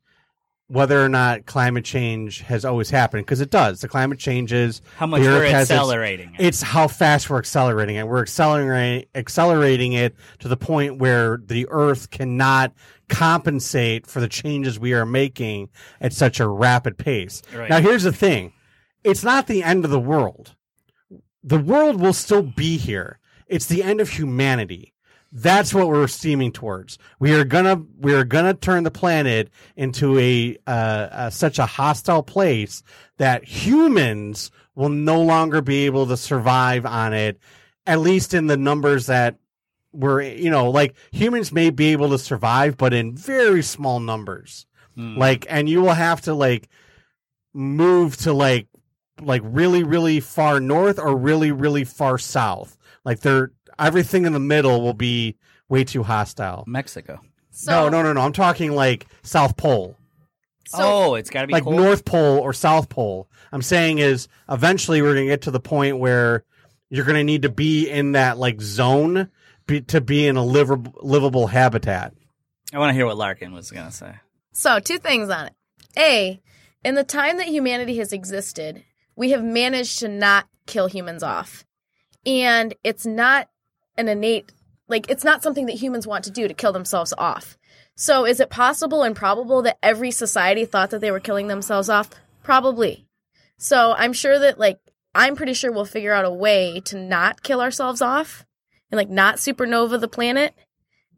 whether 0.68 1.04
or 1.04 1.08
not 1.08 1.44
climate 1.44 1.84
change 1.84 2.40
has 2.40 2.64
always 2.64 2.88
happened 2.88 3.24
because 3.24 3.40
it 3.40 3.50
does. 3.50 3.80
The 3.80 3.88
climate 3.88 4.18
changes. 4.18 4.80
How 4.96 5.06
much 5.06 5.20
we're 5.20 5.44
has 5.44 5.64
its- 5.64 5.70
accelerating 5.70 6.34
it. 6.34 6.40
It's 6.40 6.62
how 6.62 6.88
fast 6.88 7.28
we're 7.28 7.38
accelerating 7.38 7.96
it. 7.96 8.08
We're 8.08 8.22
accelerating 8.22 9.06
accelerating 9.14 9.92
it 9.92 10.14
to 10.38 10.48
the 10.48 10.56
point 10.56 10.98
where 10.98 11.38
the 11.44 11.66
Earth 11.70 12.10
cannot 12.10 12.72
compensate 13.08 14.06
for 14.06 14.20
the 14.20 14.28
changes 14.28 14.78
we 14.78 14.94
are 14.94 15.04
making 15.04 15.68
at 16.00 16.12
such 16.12 16.40
a 16.40 16.48
rapid 16.48 16.96
pace. 16.96 17.42
Right. 17.54 17.68
Now, 17.68 17.80
here's 17.80 18.04
the 18.04 18.12
thing: 18.12 18.52
it's 19.02 19.22
not 19.22 19.46
the 19.46 19.62
end 19.62 19.84
of 19.84 19.90
the 19.90 20.00
world. 20.00 20.54
The 21.42 21.58
world 21.58 22.00
will 22.00 22.14
still 22.14 22.42
be 22.42 22.78
here. 22.78 23.18
It's 23.46 23.66
the 23.66 23.82
end 23.82 24.00
of 24.00 24.08
humanity. 24.08 24.93
That's 25.36 25.74
what 25.74 25.88
we're 25.88 26.06
steaming 26.06 26.52
towards. 26.52 26.96
We 27.18 27.34
are 27.34 27.44
gonna 27.44 27.82
we 27.98 28.14
are 28.14 28.22
gonna 28.22 28.54
turn 28.54 28.84
the 28.84 28.90
planet 28.92 29.50
into 29.74 30.16
a, 30.16 30.56
uh, 30.64 30.70
uh, 30.70 31.30
such 31.30 31.58
a 31.58 31.66
hostile 31.66 32.22
place 32.22 32.84
that 33.18 33.42
humans 33.42 34.52
will 34.76 34.90
no 34.90 35.20
longer 35.20 35.60
be 35.60 35.86
able 35.86 36.06
to 36.06 36.16
survive 36.16 36.86
on 36.86 37.12
it, 37.12 37.40
at 37.84 37.98
least 37.98 38.32
in 38.32 38.46
the 38.46 38.56
numbers 38.56 39.06
that 39.06 39.34
we're 39.92 40.22
you 40.22 40.50
know 40.50 40.70
like 40.70 40.94
humans 41.10 41.50
may 41.50 41.70
be 41.70 41.86
able 41.86 42.10
to 42.10 42.18
survive, 42.18 42.76
but 42.76 42.94
in 42.94 43.16
very 43.16 43.62
small 43.62 43.98
numbers. 43.98 44.66
Hmm. 44.94 45.18
Like, 45.18 45.46
and 45.50 45.68
you 45.68 45.82
will 45.82 45.94
have 45.94 46.20
to 46.22 46.34
like 46.34 46.68
move 47.52 48.16
to 48.18 48.32
like 48.32 48.68
like 49.20 49.42
really 49.44 49.82
really 49.82 50.20
far 50.20 50.60
north 50.60 51.00
or 51.00 51.16
really 51.16 51.50
really 51.50 51.82
far 51.82 52.18
south. 52.18 52.78
Like 53.04 53.18
they're 53.18 53.50
everything 53.78 54.24
in 54.24 54.32
the 54.32 54.40
middle 54.40 54.82
will 54.82 54.94
be 54.94 55.36
way 55.68 55.84
too 55.84 56.02
hostile. 56.02 56.64
Mexico. 56.66 57.20
So, 57.50 57.70
no, 57.70 57.88
no, 57.88 58.02
no, 58.02 58.12
no. 58.14 58.20
I'm 58.20 58.32
talking 58.32 58.72
like 58.72 59.06
South 59.22 59.56
Pole, 59.56 59.96
So, 60.66 60.78
oh, 60.80 61.14
it's 61.14 61.30
got 61.30 61.42
to 61.42 61.46
be 61.46 61.52
like 61.52 61.64
cold. 61.64 61.76
North 61.76 62.04
Pole 62.04 62.38
or 62.38 62.52
South 62.52 62.88
Pole. 62.88 63.28
I'm 63.52 63.62
saying 63.62 63.98
is 63.98 64.28
eventually 64.48 65.02
we're 65.02 65.14
gonna 65.14 65.26
get 65.26 65.42
to 65.42 65.50
the 65.52 65.60
point 65.60 65.98
where 65.98 66.44
you're 66.90 67.04
gonna 67.04 67.22
need 67.22 67.42
to 67.42 67.48
be 67.48 67.88
in 67.88 68.12
that 68.12 68.38
like 68.38 68.60
zone 68.60 69.30
be, 69.66 69.80
to 69.82 70.00
be 70.00 70.26
in 70.26 70.36
a 70.36 70.44
livable, 70.44 70.94
livable 71.02 71.46
habitat. 71.46 72.12
I 72.72 72.78
want 72.78 72.90
to 72.90 72.94
hear 72.94 73.06
what 73.06 73.16
Larkin 73.16 73.52
was 73.52 73.70
going 73.70 73.86
to 73.86 73.92
say. 73.92 74.14
So, 74.52 74.80
two 74.80 74.98
things 74.98 75.30
on 75.30 75.46
it. 75.46 75.52
A, 75.96 76.40
in 76.84 76.94
the 76.94 77.04
time 77.04 77.36
that 77.38 77.46
humanity 77.46 77.98
has 77.98 78.12
existed, 78.12 78.84
we 79.16 79.30
have 79.30 79.44
managed 79.44 80.00
to 80.00 80.08
not 80.08 80.46
kill 80.66 80.86
humans 80.86 81.22
off. 81.22 81.64
And 82.26 82.74
it's 82.82 83.06
not 83.06 83.48
an 83.96 84.08
innate, 84.08 84.52
like, 84.88 85.10
it's 85.10 85.24
not 85.24 85.42
something 85.42 85.66
that 85.66 85.76
humans 85.76 86.06
want 86.06 86.24
to 86.24 86.30
do 86.30 86.48
to 86.48 86.54
kill 86.54 86.72
themselves 86.72 87.14
off. 87.16 87.56
So, 87.96 88.26
is 88.26 88.40
it 88.40 88.50
possible 88.50 89.02
and 89.02 89.14
probable 89.14 89.62
that 89.62 89.78
every 89.82 90.10
society 90.10 90.64
thought 90.64 90.90
that 90.90 91.00
they 91.00 91.10
were 91.10 91.20
killing 91.20 91.46
themselves 91.46 91.88
off? 91.88 92.10
Probably. 92.42 93.06
So, 93.56 93.94
I'm 93.96 94.12
sure 94.12 94.38
that, 94.38 94.58
like, 94.58 94.78
I'm 95.14 95.36
pretty 95.36 95.54
sure 95.54 95.70
we'll 95.70 95.84
figure 95.84 96.12
out 96.12 96.24
a 96.24 96.30
way 96.30 96.80
to 96.86 96.98
not 96.98 97.42
kill 97.42 97.60
ourselves 97.60 98.02
off 98.02 98.44
and 98.90 98.96
like 98.96 99.08
not 99.08 99.36
supernova 99.36 100.00
the 100.00 100.08
planet. 100.08 100.54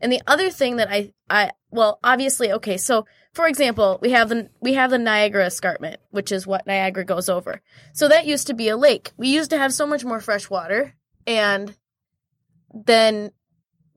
And 0.01 0.13
the 0.13 0.21
other 0.27 0.51
thing 0.51 0.77
that 0.77 0.91
I 0.91 1.13
I 1.31 1.53
well, 1.71 1.99
obviously, 2.05 2.53
okay, 2.53 2.77
so 2.77 3.07
for 3.33 3.47
example, 3.47 3.99
we 4.03 4.11
have 4.11 4.29
the 4.29 4.51
we 4.61 4.75
have 4.75 4.91
the 4.91 4.99
Niagara 4.99 5.47
Escarpment, 5.47 5.99
which 6.11 6.31
is 6.31 6.47
what 6.47 6.67
Niagara 6.67 7.05
goes 7.05 7.29
over. 7.29 7.63
So 7.95 8.09
that 8.09 8.27
used 8.27 8.47
to 8.49 8.55
be 8.55 8.69
a 8.69 8.77
lake. 8.77 9.13
We 9.17 9.29
used 9.29 9.51
to 9.51 9.59
have 9.59 9.73
so 9.73 9.87
much 9.87 10.05
more 10.05 10.21
fresh 10.21 10.51
water 10.51 10.95
and 11.27 11.75
then 12.85 13.31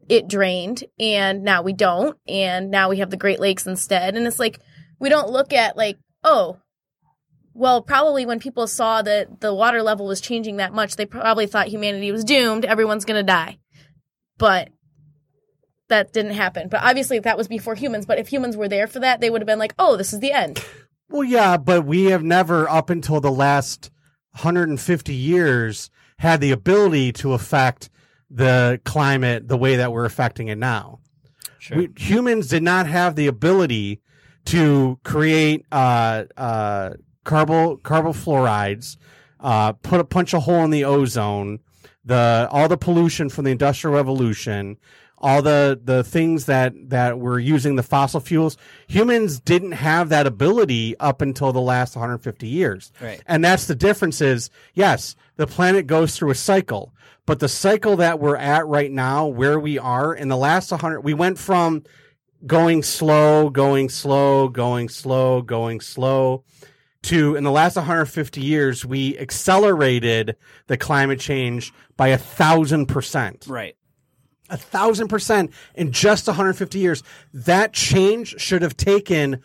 it 0.08 0.28
drained 0.28 0.84
and 1.00 1.44
now 1.44 1.62
we 1.62 1.74
don't 1.74 2.18
and 2.28 2.72
now 2.72 2.90
we 2.90 2.98
have 2.98 3.10
the 3.10 3.18
Great 3.18 3.40
Lakes 3.40 3.68
instead 3.68 4.16
and 4.16 4.26
it's 4.26 4.40
like 4.40 4.60
we 5.00 5.10
don't 5.10 5.30
look 5.30 5.54
at 5.54 5.78
like, 5.78 5.98
oh, 6.24 6.58
well, 7.54 7.82
probably 7.82 8.26
when 8.26 8.40
people 8.40 8.68
saw 8.68 9.02
that 9.02 9.42
the 9.42 9.54
water 9.54 9.82
level 9.82 10.06
was 10.06 10.22
changing 10.22 10.58
that 10.58 10.74
much, 10.74 10.96
they 10.96 11.06
probably 11.06 11.48
thought 11.48 11.68
humanity 11.68 12.12
was 12.12 12.24
doomed, 12.24 12.66
everyone's 12.66 13.06
going 13.06 13.20
to 13.20 13.24
die. 13.24 13.60
But 14.38 14.70
that 15.90 16.14
didn't 16.14 16.34
happen. 16.34 16.70
But 16.70 16.82
obviously, 16.84 17.20
that 17.20 17.38
was 17.38 17.48
before 17.48 17.76
humans. 17.76 18.06
But 18.06 18.20
if 18.20 18.28
humans 18.28 18.56
were 18.56 18.70
there 18.70 18.88
for 18.88 19.00
that, 19.00 19.20
they 19.20 19.30
would 19.30 19.42
have 19.42 19.48
been 19.48 19.60
like, 19.60 19.74
oh, 19.78 19.98
this 19.98 20.14
is 20.14 20.20
the 20.20 20.32
end. 20.32 20.64
Well, 21.10 21.24
yeah, 21.24 21.58
but 21.58 21.86
we 21.86 22.06
have 22.06 22.24
never, 22.24 22.70
up 22.70 22.90
until 22.90 23.20
the 23.20 23.32
last 23.32 23.90
150 24.34 25.14
years, 25.14 25.90
had 26.20 26.40
the 26.40 26.52
ability 26.52 27.12
to 27.14 27.34
affect 27.34 27.90
the 28.30 28.80
climate 28.86 29.48
the 29.48 29.58
way 29.58 29.78
that 29.78 29.92
we're 29.92 30.06
affecting 30.06 30.48
it 30.48 30.58
now. 30.58 31.00
Sure. 31.58 31.78
We, 31.78 31.90
humans 31.98 32.48
did 32.48 32.64
not 32.64 32.88
have 32.88 33.16
the 33.16 33.28
ability 33.28 34.02
to 34.46 35.00
create 35.04 35.66
uh, 35.72 36.26
uh, 36.38 36.92
carbo 37.24 37.78
carbofluorides, 37.78 38.98
uh, 39.40 39.74
put 39.74 40.00
a 40.00 40.04
punch 40.04 40.34
a 40.34 40.40
hole 40.40 40.64
in 40.64 40.72
the 40.72 40.86
ozone, 40.86 41.60
the 42.06 42.48
all 42.52 42.68
the 42.68 42.78
pollution 42.78 43.30
from 43.30 43.46
the 43.46 43.52
industrial 43.52 43.96
revolution, 43.96 44.78
all 45.18 45.42
the 45.42 45.80
the 45.84 46.04
things 46.04 46.46
that 46.46 46.74
that 46.90 47.20
were 47.20 47.40
using 47.40 47.76
the 47.76 47.84
fossil 47.84 48.20
fuels. 48.20 48.58
Humans 48.88 49.40
didn't 49.42 49.74
have 49.74 50.10
that 50.10 50.26
ability 50.26 50.98
up 51.00 51.22
until 51.22 51.52
the 51.52 51.62
last 51.62 51.96
150 51.96 52.48
years. 52.48 52.92
Right. 53.02 53.22
And 53.28 53.44
that's 53.44 53.68
the 53.68 53.76
difference 53.76 54.22
is, 54.22 54.50
yes, 54.74 55.16
the 55.36 55.48
planet 55.48 55.88
goes 55.88 56.16
through 56.16 56.32
a 56.32 56.36
cycle, 56.36 56.94
but 57.30 57.38
the 57.38 57.48
cycle 57.48 57.98
that 57.98 58.20
we're 58.20 58.36
at 58.36 58.66
right 58.66 58.92
now, 58.92 59.28
where 59.28 59.60
we 59.60 59.78
are 59.78 60.16
in 60.16 60.30
the 60.30 60.36
last 60.36 60.72
100, 60.72 61.02
we 61.02 61.14
went 61.14 61.38
from 61.38 61.84
going 62.48 62.82
slow, 62.82 63.52
going 63.52 63.88
slow, 63.88 64.48
going 64.48 64.90
slow, 64.90 65.44
going 65.44 65.80
slow 65.80 66.44
to 67.04 67.36
in 67.36 67.44
the 67.44 67.52
last 67.52 67.76
150 67.76 68.42
years, 68.42 68.84
we 68.84 69.16
accelerated 69.20 70.38
the 70.66 70.76
climate 70.76 71.20
change 71.20 71.72
by 71.96 72.08
a 72.08 72.18
thousand 72.18 72.88
percent 72.88 73.46
Right. 73.48 73.76
a 74.50 74.58
thousand 74.58 75.10
percent 75.10 75.52
in 75.76 75.92
just 75.92 76.26
150 76.26 76.80
years. 76.80 77.04
That 77.32 77.74
change 77.74 78.42
should 78.42 78.64
have 78.64 78.76
taken 78.76 79.44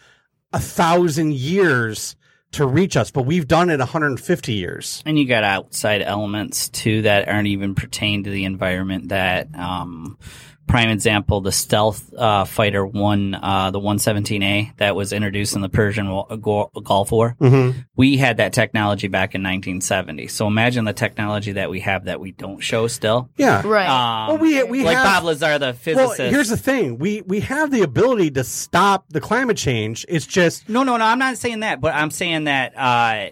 a 0.54 0.58
thousand 0.58 1.34
years 1.34 2.16
to 2.54 2.66
reach 2.66 2.96
us, 2.96 3.10
but 3.10 3.22
we've 3.22 3.46
done 3.46 3.70
it 3.70 3.78
150 3.78 4.52
years. 4.52 5.02
And 5.06 5.18
you 5.18 5.26
got 5.26 5.44
outside 5.44 6.02
elements 6.02 6.68
too 6.68 7.02
that 7.02 7.28
aren't 7.28 7.48
even 7.48 7.74
pertain 7.74 8.24
to 8.24 8.30
the 8.30 8.44
environment. 8.44 9.08
That 9.10 9.54
um, 9.54 10.18
prime 10.66 10.88
example, 10.90 11.40
the 11.40 11.52
stealth 11.52 12.12
uh, 12.14 12.44
fighter 12.44 12.84
one, 12.86 13.34
uh, 13.34 13.70
the 13.70 13.80
117A 13.80 14.76
that 14.78 14.96
was 14.96 15.12
introduced 15.12 15.54
in 15.54 15.62
the 15.62 15.68
Persian 15.68 16.06
Gulf 16.42 17.12
War. 17.12 17.36
Mm-hmm. 17.40 17.80
We 17.96 18.16
had 18.16 18.38
that 18.38 18.52
technology 18.52 19.08
back 19.08 19.34
in 19.34 19.42
1970. 19.42 20.28
So 20.28 20.46
imagine 20.46 20.84
the 20.84 20.92
technology 20.92 21.52
that 21.52 21.70
we 21.70 21.80
have 21.80 22.04
that 22.06 22.20
we 22.20 22.32
don't 22.32 22.60
show 22.60 22.86
still. 22.86 23.30
Yeah. 23.36 23.62
Right. 23.66 23.88
Um, 23.88 24.28
Well, 24.28 24.38
we 24.38 24.62
we 24.64 24.84
like 24.84 24.96
have. 24.96 25.04
Bob 25.04 25.24
Lazar, 25.24 25.58
the 25.58 25.66
well, 25.66 25.72
physicist. 25.74 26.32
here's 26.32 26.48
the 26.48 26.56
thing: 26.56 26.98
we 26.98 27.20
we 27.22 27.40
have 27.40 27.70
the 27.70 27.82
ability 27.82 28.30
to 28.32 28.44
stop 28.44 29.06
the 29.10 29.20
climate 29.20 29.56
change. 29.56 30.04
It's 30.08 30.26
just 30.26 30.68
No, 30.68 30.82
no, 30.82 30.96
no. 30.96 31.04
I'm 31.04 31.18
not 31.18 31.36
saying 31.38 31.60
that, 31.60 31.80
but 31.80 31.94
I'm 31.94 32.10
saying 32.10 32.44
that. 32.44 32.76
Uh, 32.76 33.30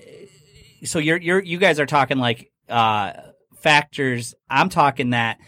so 0.84 0.98
you're 0.98 1.18
you're 1.18 1.40
you 1.42 1.58
guys 1.58 1.80
are 1.80 1.86
talking 1.86 2.18
like 2.18 2.50
uh, 2.68 3.12
factors. 3.56 4.34
I'm 4.50 4.68
talking 4.68 5.10
that. 5.10 5.38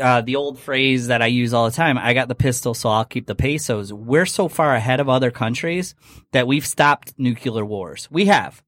Uh, 0.00 0.20
the 0.20 0.36
old 0.36 0.58
phrase 0.58 1.08
that 1.08 1.22
I 1.22 1.26
use 1.26 1.52
all 1.54 1.64
the 1.66 1.76
time, 1.76 1.98
I 1.98 2.14
got 2.14 2.28
the 2.28 2.34
pistol, 2.34 2.74
so 2.74 2.88
I'll 2.88 3.04
keep 3.04 3.26
the 3.26 3.34
pesos. 3.34 3.92
We're 3.92 4.26
so 4.26 4.48
far 4.48 4.74
ahead 4.74 5.00
of 5.00 5.08
other 5.08 5.30
countries 5.30 5.94
that 6.32 6.46
we've 6.46 6.66
stopped 6.66 7.14
nuclear 7.18 7.64
wars. 7.64 8.08
We 8.10 8.26
have. 8.26 8.62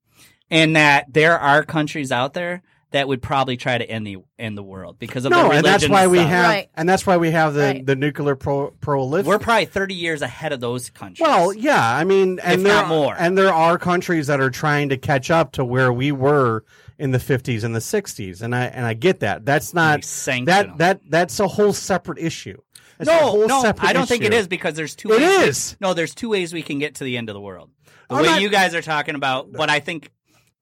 And 0.50 0.74
that 0.76 1.12
there 1.12 1.38
are 1.38 1.62
countries 1.64 2.10
out 2.10 2.34
there 2.34 2.62
that 2.92 3.06
would 3.06 3.22
probably 3.22 3.56
try 3.56 3.78
to 3.78 3.88
end 3.88 4.04
the 4.04 4.16
end 4.36 4.58
the 4.58 4.64
world 4.64 4.98
because 4.98 5.24
of 5.24 5.30
the 5.30 5.36
no, 5.36 5.42
religion 5.44 5.58
and 5.58 5.64
that's 5.64 5.88
why 5.88 6.08
we 6.08 6.18
stuff. 6.18 6.28
have, 6.30 6.44
Right. 6.46 6.68
and 6.74 6.88
that's 6.88 7.06
why 7.06 7.18
we 7.18 7.30
have 7.30 7.54
the 7.54 7.60
Right. 7.60 7.86
the 7.86 7.94
nuclear 7.94 8.34
pro 8.34 8.72
proliferation. 8.80 9.28
We're 9.28 9.38
probably 9.38 9.66
30 9.66 9.94
years 9.94 10.22
ahead 10.22 10.52
of 10.52 10.58
those 10.58 10.90
countries. 10.90 11.24
Well, 11.24 11.52
yeah, 11.52 11.80
I 11.80 12.02
mean, 12.02 12.40
and 12.42 12.54
If 12.58 12.64
there 12.64 12.72
not 12.74 12.88
more. 12.88 13.14
and 13.16 13.38
there 13.38 13.54
are 13.54 13.78
countries 13.78 14.26
that 14.26 14.40
are 14.40 14.50
trying 14.50 14.88
to 14.88 14.96
catch 14.96 15.30
up 15.30 15.52
to 15.52 15.64
where 15.64 15.92
we 15.92 16.10
were 16.10 16.64
in 17.00 17.10
the 17.10 17.18
50s 17.18 17.64
and 17.64 17.74
the 17.74 17.80
60s, 17.80 18.42
and 18.42 18.54
I 18.54 18.64
and 18.66 18.84
I 18.86 18.94
get 18.94 19.20
that. 19.20 19.44
That's 19.44 19.74
not 19.74 20.02
that 20.02 20.44
them. 20.46 20.74
that 20.78 21.00
that's 21.08 21.40
a 21.40 21.48
whole 21.48 21.72
separate 21.72 22.18
issue. 22.18 22.58
It's 22.98 23.08
a 23.08 23.12
No, 23.12 23.18
whole 23.18 23.46
no, 23.48 23.62
separate 23.62 23.88
I 23.88 23.92
don't 23.94 24.06
think 24.06 24.22
it 24.24 24.34
is 24.34 24.46
because 24.46 24.74
there's 24.74 24.94
two. 24.94 25.10
It 25.12 25.20
ways 25.20 25.48
is. 25.48 25.76
No, 25.80 25.94
there's 25.94 26.14
two 26.14 26.28
ways 26.28 26.52
we 26.52 26.62
can 26.62 26.78
get 26.78 26.96
to 26.96 27.04
the 27.04 27.16
end 27.16 27.28
of 27.30 27.34
the 27.34 27.40
world. 27.40 27.70
The 28.08 28.16
I'm 28.16 28.22
way 28.22 28.28
not- 28.28 28.40
you 28.42 28.50
guys 28.50 28.74
are 28.74 28.82
talking 28.82 29.14
about, 29.14 29.50
but 29.52 29.70
I 29.70 29.80
think 29.80 30.10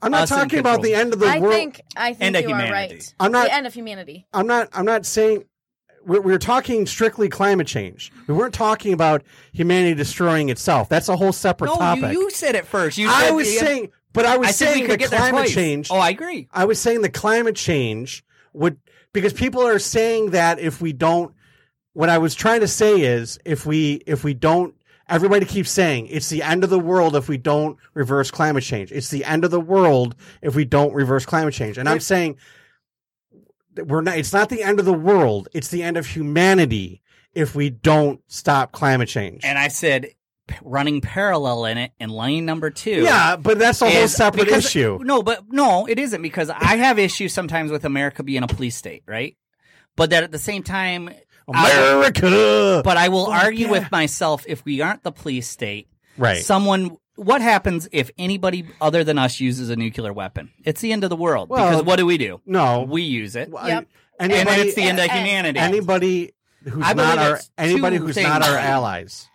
I'm 0.00 0.12
not 0.12 0.28
talking 0.28 0.60
about 0.60 0.80
the 0.82 0.94
end 0.94 1.12
of 1.12 1.18
the 1.18 1.26
I 1.26 1.40
world. 1.40 1.52
think 1.52 1.80
I 1.96 2.12
think 2.12 2.22
End 2.22 2.36
of 2.36 2.42
you 2.42 2.48
are 2.54 2.60
humanity. 2.60 2.94
right. 2.94 3.14
I'm 3.18 3.32
not- 3.32 3.46
the 3.46 3.54
end 3.54 3.66
of 3.66 3.74
humanity. 3.74 4.26
I'm 4.32 4.46
not. 4.46 4.68
I'm 4.72 4.84
not 4.84 5.04
saying. 5.04 5.44
We're, 6.06 6.20
we're 6.20 6.38
talking 6.38 6.86
strictly 6.86 7.28
climate 7.28 7.66
change. 7.66 8.12
We 8.28 8.34
weren't 8.34 8.54
talking 8.54 8.92
about 8.94 9.24
humanity 9.52 9.94
destroying 9.94 10.48
itself. 10.48 10.88
That's 10.88 11.08
a 11.08 11.16
whole 11.16 11.32
separate 11.32 11.68
no, 11.68 11.74
topic. 11.76 12.12
you, 12.12 12.20
you 12.22 12.30
said 12.30 12.54
it 12.54 12.64
first. 12.66 12.96
You 12.96 13.08
I 13.10 13.32
was 13.32 13.46
the- 13.48 13.56
saying, 13.58 13.90
but 14.12 14.26
I 14.26 14.36
was 14.36 14.48
I 14.48 14.52
saying 14.52 14.88
the 14.88 14.98
climate 14.98 15.48
change. 15.48 15.90
Oh, 15.90 15.98
I 15.98 16.10
agree. 16.10 16.48
I 16.52 16.64
was 16.64 16.78
saying 16.78 17.02
the 17.02 17.10
climate 17.10 17.56
change 17.56 18.24
would 18.52 18.78
because 19.12 19.32
people 19.32 19.66
are 19.66 19.78
saying 19.78 20.30
that 20.30 20.58
if 20.58 20.80
we 20.80 20.92
don't 20.92 21.34
what 21.92 22.08
I 22.08 22.18
was 22.18 22.34
trying 22.34 22.60
to 22.60 22.68
say 22.68 23.00
is 23.00 23.38
if 23.44 23.66
we 23.66 24.02
if 24.06 24.24
we 24.24 24.34
don't 24.34 24.74
everybody 25.08 25.46
keeps 25.46 25.70
saying 25.70 26.06
it's 26.08 26.28
the 26.28 26.42
end 26.42 26.64
of 26.64 26.70
the 26.70 26.78
world 26.78 27.16
if 27.16 27.28
we 27.28 27.38
don't 27.38 27.78
reverse 27.94 28.30
climate 28.30 28.64
change. 28.64 28.92
It's 28.92 29.08
the 29.08 29.24
end 29.24 29.44
of 29.44 29.50
the 29.50 29.60
world 29.60 30.14
if 30.42 30.54
we 30.54 30.64
don't 30.64 30.94
reverse 30.94 31.26
climate 31.26 31.54
change. 31.54 31.78
And 31.78 31.88
I'm 31.88 32.00
saying 32.00 32.36
we're 33.76 34.00
not 34.00 34.18
it's 34.18 34.32
not 34.32 34.48
the 34.48 34.62
end 34.62 34.78
of 34.80 34.86
the 34.86 34.92
world, 34.92 35.48
it's 35.52 35.68
the 35.68 35.82
end 35.82 35.96
of 35.96 36.06
humanity 36.06 37.02
if 37.34 37.54
we 37.54 37.70
don't 37.70 38.20
stop 38.26 38.72
climate 38.72 39.08
change. 39.08 39.44
And 39.44 39.58
I 39.58 39.68
said 39.68 40.08
running 40.62 41.00
parallel 41.00 41.64
in 41.66 41.78
it 41.78 41.92
in 42.00 42.10
lane 42.10 42.44
number 42.44 42.70
two. 42.70 43.02
yeah, 43.02 43.36
but 43.36 43.58
that's 43.58 43.80
a 43.82 43.90
whole 43.90 44.08
separate 44.08 44.46
because- 44.46 44.66
issue. 44.66 44.98
No, 45.02 45.22
but 45.22 45.44
no, 45.48 45.86
it 45.86 45.98
isn't 45.98 46.22
because 46.22 46.50
I 46.50 46.76
have 46.76 46.98
issues 46.98 47.32
sometimes 47.32 47.70
with 47.70 47.84
America 47.84 48.22
being 48.22 48.42
a 48.42 48.48
police 48.48 48.76
state, 48.76 49.02
right? 49.06 49.36
But 49.96 50.10
that 50.10 50.22
at 50.24 50.30
the 50.32 50.38
same 50.38 50.62
time, 50.62 51.10
I- 51.52 51.70
America. 51.72 52.82
but 52.84 52.96
I 52.96 53.08
will 53.08 53.26
Oh, 53.28 53.32
argue 53.32 53.66
yeah. 53.66 53.72
with 53.72 53.90
myself 53.90 54.44
if 54.46 54.64
we 54.64 54.80
aren't 54.80 55.02
the 55.02 55.12
police 55.12 55.48
state, 55.48 55.88
right. 56.16 56.44
someone 56.44 56.96
what 57.16 57.40
happens 57.42 57.88
if 57.90 58.10
anybody 58.16 58.64
other 58.80 59.02
than 59.02 59.18
us 59.18 59.40
uses 59.40 59.70
a 59.70 59.74
nuclear 59.76 60.12
weapon 60.12 60.50
it's 60.64 60.80
the 60.80 60.92
end 60.92 61.02
of 61.02 61.10
the 61.10 61.16
world 61.16 61.48
Well, 61.48 61.68
because 61.70 61.84
what 61.84 61.96
do 61.96 62.06
we 62.06 62.16
do 62.16 62.40
no. 62.46 62.82
we 62.82 63.02
use 63.02 63.34
it 63.34 63.50
Well, 63.50 63.66
Yep. 63.66 63.88
and 64.20 64.30
it's 64.32 64.74
the 64.76 64.82
end 64.82 65.00
of 65.00 65.06
humanity 65.10 65.58
anybody 65.58 66.32
who's 66.62 66.76
not 66.94 67.18
our 67.18 67.40
anybody 67.58 67.96
who's 67.96 68.14
things. 68.14 68.28
not 68.28 68.42
our 68.42 68.56
allies. 68.56 69.27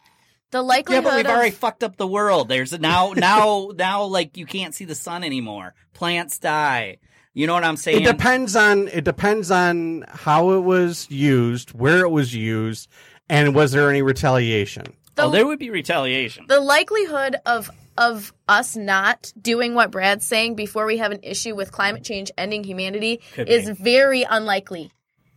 The 0.54 0.62
likelihood. 0.62 1.04
yeah 1.04 1.10
but 1.10 1.18
we've 1.18 1.26
of 1.26 1.32
already 1.32 1.52
fucked 1.52 1.84
up 1.84 1.98
the 1.98 2.08
world 2.08 2.48
there's 2.48 2.78
now 2.80 3.12
now 3.16 3.72
now 3.76 4.04
like 4.04 4.38
you 4.38 4.46
can't 4.46 4.74
see 4.74 4.86
the 4.86 4.96
sun 4.96 5.24
anymore 5.24 5.74
plants 5.94 6.40
die 6.40 6.98
you 7.34 7.48
know 7.48 7.54
what 7.54 7.64
i'm 7.64 7.76
saying 7.78 8.04
It 8.04 8.06
depends 8.06 8.56
on 8.56 8.88
it 8.88 9.04
depends 9.04 9.52
on 9.52 10.06
how 10.08 10.52
it 10.52 10.60
was 10.62 11.10
used, 11.12 11.72
where 11.72 12.00
it 12.06 12.10
was 12.10 12.34
used, 12.34 12.88
and 13.28 13.54
was 13.56 13.72
there 13.74 13.90
any 13.90 14.02
retaliation. 14.04 14.86
the, 15.16 15.24
oh 15.24 15.32
there 15.32 15.46
would 15.46 15.60
be 15.60 15.70
retaliation 15.70 16.46
the 16.48 16.60
likelihood 16.62 17.36
of 17.46 17.70
of 17.98 18.34
us 18.48 18.76
not 18.76 19.32
doing 19.40 19.76
what 19.76 19.92
Brad's 19.92 20.26
saying 20.26 20.56
before 20.56 20.86
we 20.86 20.98
have 20.98 21.12
an 21.12 21.20
issue 21.24 21.54
with 21.56 21.72
climate 21.72 22.04
change 22.04 22.32
ending 22.38 22.64
humanity 22.64 23.22
Could 23.36 23.48
is 23.50 23.68
be. 23.68 23.74
very 23.74 24.24
unlikely. 24.24 24.92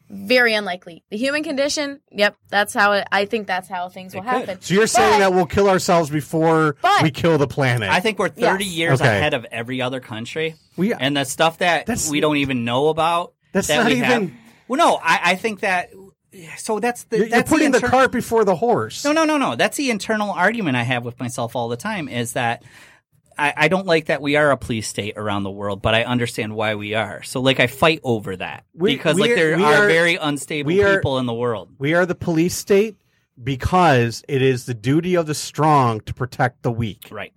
Very 0.09 0.55
unlikely. 0.55 1.03
The 1.11 1.17
human 1.17 1.43
condition, 1.43 2.01
yep, 2.13 2.37
that's 2.49 2.73
how 2.73 2.93
it, 2.93 3.09
I 3.11 3.25
think 3.25 3.47
that's 3.49 3.69
how 3.69 3.89
things 3.89 4.15
will 4.15 4.23
happen. 4.23 4.61
So 4.61 4.75
you're 4.75 4.87
saying 4.87 5.19
that 5.21 5.33
we'll 5.33 5.47
kill 5.47 5.69
ourselves 5.69 6.11
before 6.11 6.77
But- 6.81 7.03
we 7.03 7.11
kill 7.11 7.39
the 7.39 7.49
planet. 7.49 7.91
i 7.91 7.99
think 8.01 8.19
we're 8.19 8.29
30 8.29 8.65
Yes. 8.65 8.75
years 8.75 9.01
Okay. 9.01 9.09
ahead 9.17 9.35
of 9.35 9.45
every 9.51 9.83
other 9.83 9.99
country 10.01 10.55
we 10.77 10.95
and 10.95 11.17
the 11.17 11.25
stuff 11.25 11.59
that 11.59 11.87
That's- 11.87 12.09
we 12.11 12.21
don't 12.21 12.37
even 12.37 12.65
know 12.65 12.89
about 12.89 13.33
That's 13.53 13.67
that 13.69 13.79
not 13.79 13.87
we 13.87 13.93
even- 13.93 14.05
have. 14.05 14.31
well 14.69 14.79
no 14.79 15.01
i, 15.03 15.33
I 15.33 15.35
think 15.35 15.61
that 15.61 15.91
so 16.59 16.79
that's 16.81 17.05
the 17.05 17.17
you're, 17.17 17.27
you're 17.27 17.31
that's 17.39 17.51
putting 17.51 17.71
the, 17.73 17.79
inter- 17.79 17.89
cart 17.89 18.13
before 18.13 18.45
the 18.45 18.55
horse. 18.57 19.05
No, 19.07 19.13
no, 19.13 19.25
no, 19.25 19.39
no. 19.39 19.57
That's 19.57 19.79
the 19.79 19.91
internal 19.91 20.31
argument 20.31 20.77
I 20.77 20.83
have 20.83 21.03
with 21.03 21.19
myself 21.19 21.57
all 21.57 21.69
the 21.69 21.79
time 21.79 22.09
is 22.11 22.33
that 22.35 22.63
I, 23.39 23.53
I 23.57 23.69
don't 23.69 23.87
like 23.87 24.07
that 24.07 24.23
we 24.23 24.37
are 24.37 24.51
a 24.51 24.57
police 24.57 24.89
state 24.89 25.15
around 25.17 25.43
the 25.43 25.51
world, 25.51 25.83
but 25.83 25.95
I 25.95 26.05
understand 26.05 26.55
why 26.55 26.75
we 26.75 26.95
are. 26.95 27.23
So 27.23 27.41
like 27.41 27.61
I 27.61 27.67
fight 27.67 28.01
over 28.03 28.37
that 28.37 28.65
We- 28.75 28.95
because 28.97 29.17
we 29.17 29.23
like 29.23 29.35
there 29.35 29.55
are, 29.59 29.85
are- 29.85 29.87
very 29.89 30.17
unstable 30.17 30.73
are- 30.81 30.97
people 30.97 31.19
in 31.19 31.27
the 31.27 31.35
world. 31.35 31.71
We 31.79 31.95
are 31.95 32.07
the 32.07 32.15
police 32.15 32.55
state 32.55 32.97
because 33.43 34.25
it 34.29 34.43
is 34.43 34.65
the 34.67 34.75
duty 34.75 35.15
of 35.17 35.27
the 35.27 35.35
strong 35.35 36.01
to 36.03 36.15
protect 36.15 36.63
the 36.63 36.73
weak. 36.73 37.09
Right. 37.11 37.33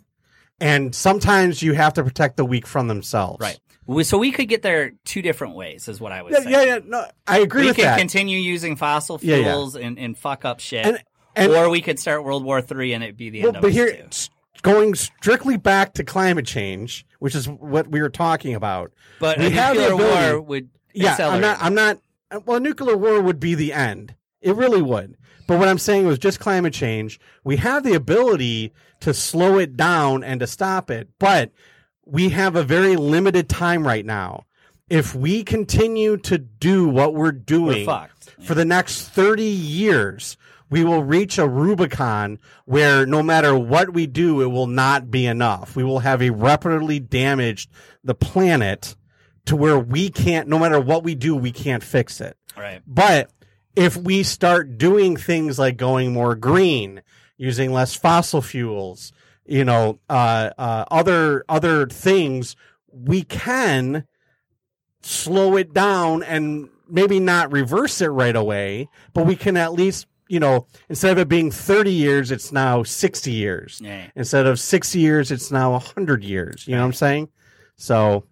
And 0.61 0.93
sometimes 0.95 1.61
you 1.61 1.73
have 1.73 1.93
to 1.95 2.03
protect 2.03 2.37
the 2.37 2.45
weak 2.45 2.65
from 2.67 2.87
themselves. 2.87 3.39
Right. 3.41 3.59
So 4.05 4.17
we 4.17 4.31
could 4.31 4.47
get 4.47 4.61
there 4.61 4.91
two 5.03 5.21
different 5.21 5.55
ways, 5.55 5.87
is 5.87 5.99
what 5.99 6.11
I 6.11 6.21
was 6.21 6.33
Yeah, 6.33 6.39
saying. 6.41 6.51
yeah, 6.67 6.75
yeah. 6.75 6.79
No, 6.85 7.05
I 7.27 7.39
agree 7.39 7.61
we 7.61 7.67
with 7.67 7.75
could 7.77 7.85
that. 7.85 7.97
continue 7.97 8.37
using 8.37 8.75
fossil 8.75 9.19
Yeah, 9.21 9.37
yeah. 9.37 9.43
fuels 9.45 9.75
And, 9.75 9.97
and 9.97 10.17
fuck 10.17 10.45
up 10.45 10.59
shit, 10.59 10.85
And- 10.85 10.99
and- 11.35 11.51
or 11.51 11.69
we 11.69 11.81
could 11.81 11.97
start 11.99 12.23
World 12.23 12.43
War 12.43 12.61
Three 12.61 12.93
and 12.93 13.03
it'd 13.03 13.17
be 13.17 13.29
the 13.29 13.39
Well, 13.41 13.47
end 13.49 13.55
of 13.57 13.61
but 13.63 13.71
here, 13.71 13.91
too. 13.95 14.07
Going 14.61 14.95
strictly 14.95 15.57
back 15.57 15.93
to 15.93 16.03
climate 16.03 16.45
change, 16.45 17.05
which 17.19 17.35
is 17.35 17.47
what 17.47 17.89
we 17.89 18.01
were 18.01 18.09
talking 18.09 18.55
about. 18.55 18.91
But 19.19 19.37
we 19.39 19.47
a 19.47 19.49
have 19.51 19.75
the 19.75 19.81
nuclear 19.89 19.95
ability- 19.95 20.31
war 20.33 20.41
would 20.41 20.69
Yeah, 20.93 21.15
I'm 21.19 21.41
not. 21.41 21.57
I'm 21.61 21.73
not. 21.75 21.99
Well, 22.45 22.57
a 22.57 22.59
nuclear 22.59 22.97
war 22.97 23.21
would 23.21 23.39
be 23.39 23.55
the 23.55 23.73
end. 23.73 24.15
It 24.41 24.55
really 24.55 24.81
would. 24.81 25.15
But 25.47 25.57
what 25.59 25.67
I'm 25.67 25.79
saying 25.79 26.05
was 26.05 26.19
just 26.19 26.39
climate 26.39 26.73
change. 26.73 27.19
We 27.43 27.55
have 27.57 27.83
the 27.83 27.93
ability 27.95 28.71
to 28.99 29.13
slow 29.13 29.57
it 29.57 29.75
down 29.75 30.23
and 30.23 30.39
to 30.41 30.47
stop 30.47 30.91
it, 30.91 31.09
but 31.19 31.51
we 32.05 32.29
have 32.29 32.55
a 32.55 32.63
very 32.63 32.95
limited 32.95 33.49
time 33.49 33.85
right 33.87 34.05
now. 34.05 34.45
If 34.89 35.13
we 35.15 35.43
continue 35.43 36.17
to 36.17 36.37
do 36.37 36.87
what 36.87 37.13
we're 37.13 37.25
We're 37.25 37.31
doing 37.31 37.85
fucked. 37.85 38.35
for 38.43 38.53
the 38.55 38.65
next 38.65 39.07
30 39.09 39.43
years, 39.43 40.37
we 40.69 40.83
will 40.83 41.03
reach 41.03 41.37
a 41.37 41.47
Rubicon 41.47 42.39
where 42.65 43.05
no 43.05 43.23
matter 43.23 43.57
what 43.57 43.93
we 43.93 44.07
do, 44.07 44.41
it 44.41 44.47
will 44.47 44.67
not 44.67 45.09
be 45.09 45.25
enough. 45.25 45.75
We 45.75 45.83
will 45.83 45.99
have 45.99 46.21
irreparably 46.21 46.99
damaged 46.99 47.69
the 48.03 48.15
planet 48.15 48.95
to 49.45 49.55
where 49.55 49.79
we 49.79 50.09
can't, 50.09 50.47
no 50.47 50.59
matter 50.59 50.79
what 50.79 51.03
we 51.03 51.15
do, 51.15 51.35
we 51.35 51.51
can't 51.51 51.83
fix 51.83 52.21
it. 52.21 52.37
Right. 52.55 52.81
But 52.85 53.31
if 53.75 53.97
we 53.97 54.23
start 54.23 54.77
doing 54.77 55.17
things 55.17 55.57
like 55.57 55.77
going 55.77 56.13
more 56.13 56.35
green, 56.35 57.01
using 57.37 57.73
less 57.73 57.95
fossil 57.95 58.41
fuels, 58.41 59.11
you 59.45 59.65
know, 59.65 59.99
uh, 60.09 60.51
uh, 60.57 60.85
other 60.91 61.43
other 61.49 61.87
things, 61.87 62.55
we 62.91 63.23
can 63.23 64.05
slow 65.01 65.55
it 65.55 65.73
down 65.73 66.21
and 66.21 66.69
maybe 66.87 67.19
not 67.19 67.51
reverse 67.51 68.01
it 68.01 68.07
right 68.07 68.35
away, 68.35 68.89
but 69.13 69.25
we 69.25 69.35
can 69.35 69.55
at 69.57 69.73
least, 69.73 70.05
you 70.29 70.39
know, 70.39 70.67
instead 70.87 71.11
of 71.11 71.17
it 71.17 71.27
being 71.27 71.51
30 71.51 71.91
years, 71.91 72.31
it's 72.31 72.51
now 72.51 72.83
60 72.83 73.31
years. 73.31 73.81
Yeah. 73.83 74.07
Instead 74.15 74.45
of 74.45 74.59
60 74.59 74.99
years, 74.99 75.31
it's 75.31 75.51
now 75.51 75.71
100 75.71 76.23
years. 76.23 76.67
You 76.67 76.75
know 76.75 76.81
what 76.81 76.87
I'm 76.87 76.93
saying? 76.93 77.29
So 77.75 78.23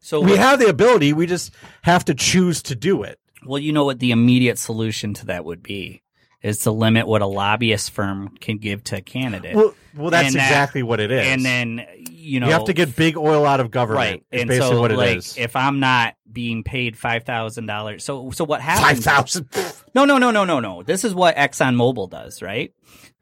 So 0.00 0.20
we 0.20 0.36
have 0.36 0.58
the 0.58 0.68
ability, 0.68 1.12
we 1.12 1.26
just 1.26 1.54
have 1.82 2.04
to 2.06 2.14
choose 2.14 2.62
to 2.64 2.74
do 2.74 3.02
it. 3.04 3.18
Well, 3.46 3.58
you 3.58 3.72
know 3.72 3.84
what 3.84 4.00
the 4.00 4.10
immediate 4.10 4.58
solution 4.58 5.14
to 5.14 5.26
that 5.26 5.44
would 5.44 5.62
be 5.62 6.02
is 6.44 6.58
to 6.58 6.70
limit 6.70 7.08
what 7.08 7.22
a 7.22 7.26
lobbyist 7.26 7.90
firm 7.90 8.28
can 8.38 8.58
give 8.58 8.84
to 8.84 8.98
a 8.98 9.00
candidate. 9.00 9.56
Well, 9.56 9.74
well, 9.96 10.10
that's 10.10 10.26
And 10.28 10.36
that- 10.36 10.48
exactly 10.50 10.82
what 10.84 11.00
it 11.00 11.10
is. 11.10 11.26
and 11.26 11.44
then 11.44 11.86
you 12.10 12.38
know 12.40 12.46
you 12.46 12.52
have 12.52 12.64
to 12.66 12.72
get 12.74 12.94
big 12.94 13.16
oil 13.16 13.44
out 13.46 13.60
of 13.60 13.70
government. 13.70 13.98
right. 13.98 14.22
Is 14.30 14.42
And 14.42 14.48
basically 14.48 14.70
so 14.76 14.80
what 14.80 14.92
it 14.92 14.96
like 14.98 15.16
is. 15.18 15.36
if 15.38 15.56
I'm 15.56 15.80
not 15.80 16.14
being 16.30 16.62
paid 16.62 16.96
five 16.98 17.24
thousand 17.24 17.66
dollars, 17.66 18.04
so 18.04 18.30
so 18.30 18.44
what 18.44 18.60
happens? 18.60 18.86
Five 19.04 19.04
thousand. 19.04 19.48
No, 19.94 20.04
no, 20.04 20.18
no, 20.18 20.30
no, 20.30 20.44
no, 20.44 20.60
no. 20.60 20.82
This 20.82 21.04
is 21.04 21.14
what 21.14 21.36
ExxonMobil 21.36 22.10
does, 22.10 22.42
right? 22.42 22.72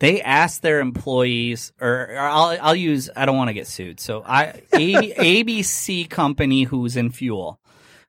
They 0.01 0.21
ask 0.23 0.61
their 0.63 0.81
employees, 0.81 1.73
or, 1.81 2.09
or 2.13 2.19
I'll 2.19 2.59
I'll 2.61 2.75
use. 2.75 3.09
I 3.15 3.25
don't 3.27 3.37
want 3.37 3.49
to 3.49 3.55
get 3.55 3.67
sued. 3.69 4.01
So 4.01 4.25
I 4.27 4.63
A, 4.73 4.93
ABC 5.45 6.09
company 6.09 6.65
who's 6.65 6.97
in 6.97 7.11
fuel 7.11 7.61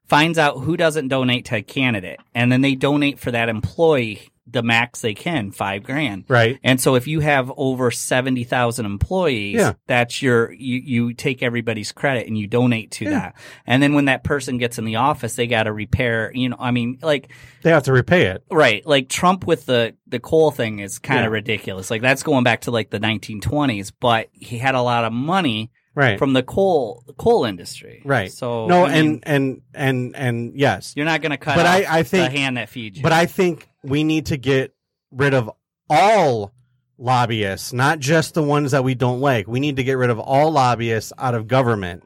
finds 0.06 0.38
out 0.38 0.58
who 0.60 0.76
doesn't 0.76 1.08
donate 1.08 1.44
to 1.46 1.56
a 1.56 1.62
candidate, 1.62 2.18
and 2.34 2.50
then 2.50 2.62
they 2.62 2.74
donate 2.74 3.18
for 3.20 3.30
that 3.30 3.48
employee 3.48 4.28
the 4.54 4.62
max 4.62 5.02
they 5.02 5.12
can, 5.12 5.50
five 5.50 5.82
grand. 5.82 6.24
Right. 6.28 6.58
And 6.64 6.80
so 6.80 6.94
if 6.94 7.06
you 7.06 7.20
have 7.20 7.52
over 7.56 7.90
70,000 7.90 8.86
employees, 8.86 9.56
Yeah. 9.56 9.74
that's 9.86 10.22
your, 10.22 10.50
you, 10.52 10.78
you 10.78 11.12
take 11.12 11.42
everybody's 11.42 11.92
credit 11.92 12.26
and 12.26 12.38
you 12.38 12.46
donate 12.46 12.90
to 12.92 13.10
that. 13.10 13.34
And 13.66 13.82
then 13.82 13.92
when 13.94 14.06
that 14.06 14.24
person 14.24 14.56
gets 14.56 14.78
in 14.78 14.86
the 14.86 14.96
office, 14.96 15.36
they 15.36 15.46
got 15.46 15.64
to 15.64 15.72
repair, 15.72 16.30
you 16.34 16.48
know, 16.48 16.56
I 16.58 16.70
mean, 16.70 16.98
like, 17.02 17.28
They 17.62 17.70
have 17.70 17.82
to 17.82 17.92
repay 17.92 18.26
it. 18.28 18.42
right. 18.50 18.84
Like 18.86 19.08
Trump 19.10 19.46
with 19.46 19.66
the, 19.66 19.94
the 20.06 20.20
coal 20.20 20.50
thing 20.50 20.78
is 20.78 20.98
kind 20.98 21.20
of 21.20 21.24
Yeah. 21.32 21.34
ridiculous. 21.34 21.90
Like 21.90 22.00
that's 22.02 22.22
going 22.22 22.44
back 22.44 22.62
to 22.62 22.70
like 22.70 22.88
the 22.90 23.00
1920s, 23.00 23.92
but 24.00 24.28
he 24.32 24.58
had 24.58 24.74
a 24.74 24.80
lot 24.82 25.04
of 25.04 25.12
money 25.12 25.70
Right. 25.94 26.18
from 26.18 26.32
the 26.32 26.42
coal, 26.42 27.04
coal 27.18 27.44
industry. 27.44 28.02
right. 28.04 28.30
So, 28.32 28.66
no, 28.66 28.84
I 28.84 29.00
mean, 29.02 29.20
and 29.22 29.22
and 29.24 29.62
and 29.74 30.16
and 30.16 30.58
yes, 30.58 30.92
you're 30.96 31.04
not 31.06 31.20
going 31.22 31.30
to 31.30 31.36
cut 31.36 31.54
But 31.56 31.66
I- 31.66 31.86
I 31.88 32.02
think- 32.02 32.32
the 32.32 32.38
hand 32.38 32.56
that 32.56 32.68
feeds 32.68 32.96
you. 32.98 33.02
but 33.02 33.12
I 33.12 33.26
think 33.26 33.68
we 33.84 34.02
need 34.04 34.26
to 34.26 34.36
get 34.36 34.74
rid 35.12 35.34
of 35.34 35.50
all 35.88 36.52
lobbyists, 36.98 37.72
not 37.72 37.98
just 37.98 38.34
the 38.34 38.42
ones 38.42 38.70
that 38.72 38.82
we 38.84 38.94
don't 38.94 39.20
like. 39.20 39.46
We 39.46 39.60
need 39.60 39.76
to 39.76 39.84
get 39.84 39.94
rid 39.98 40.10
of 40.10 40.18
all 40.18 40.50
lobbyists 40.50 41.12
out 41.18 41.34
of 41.34 41.46
government. 41.48 42.02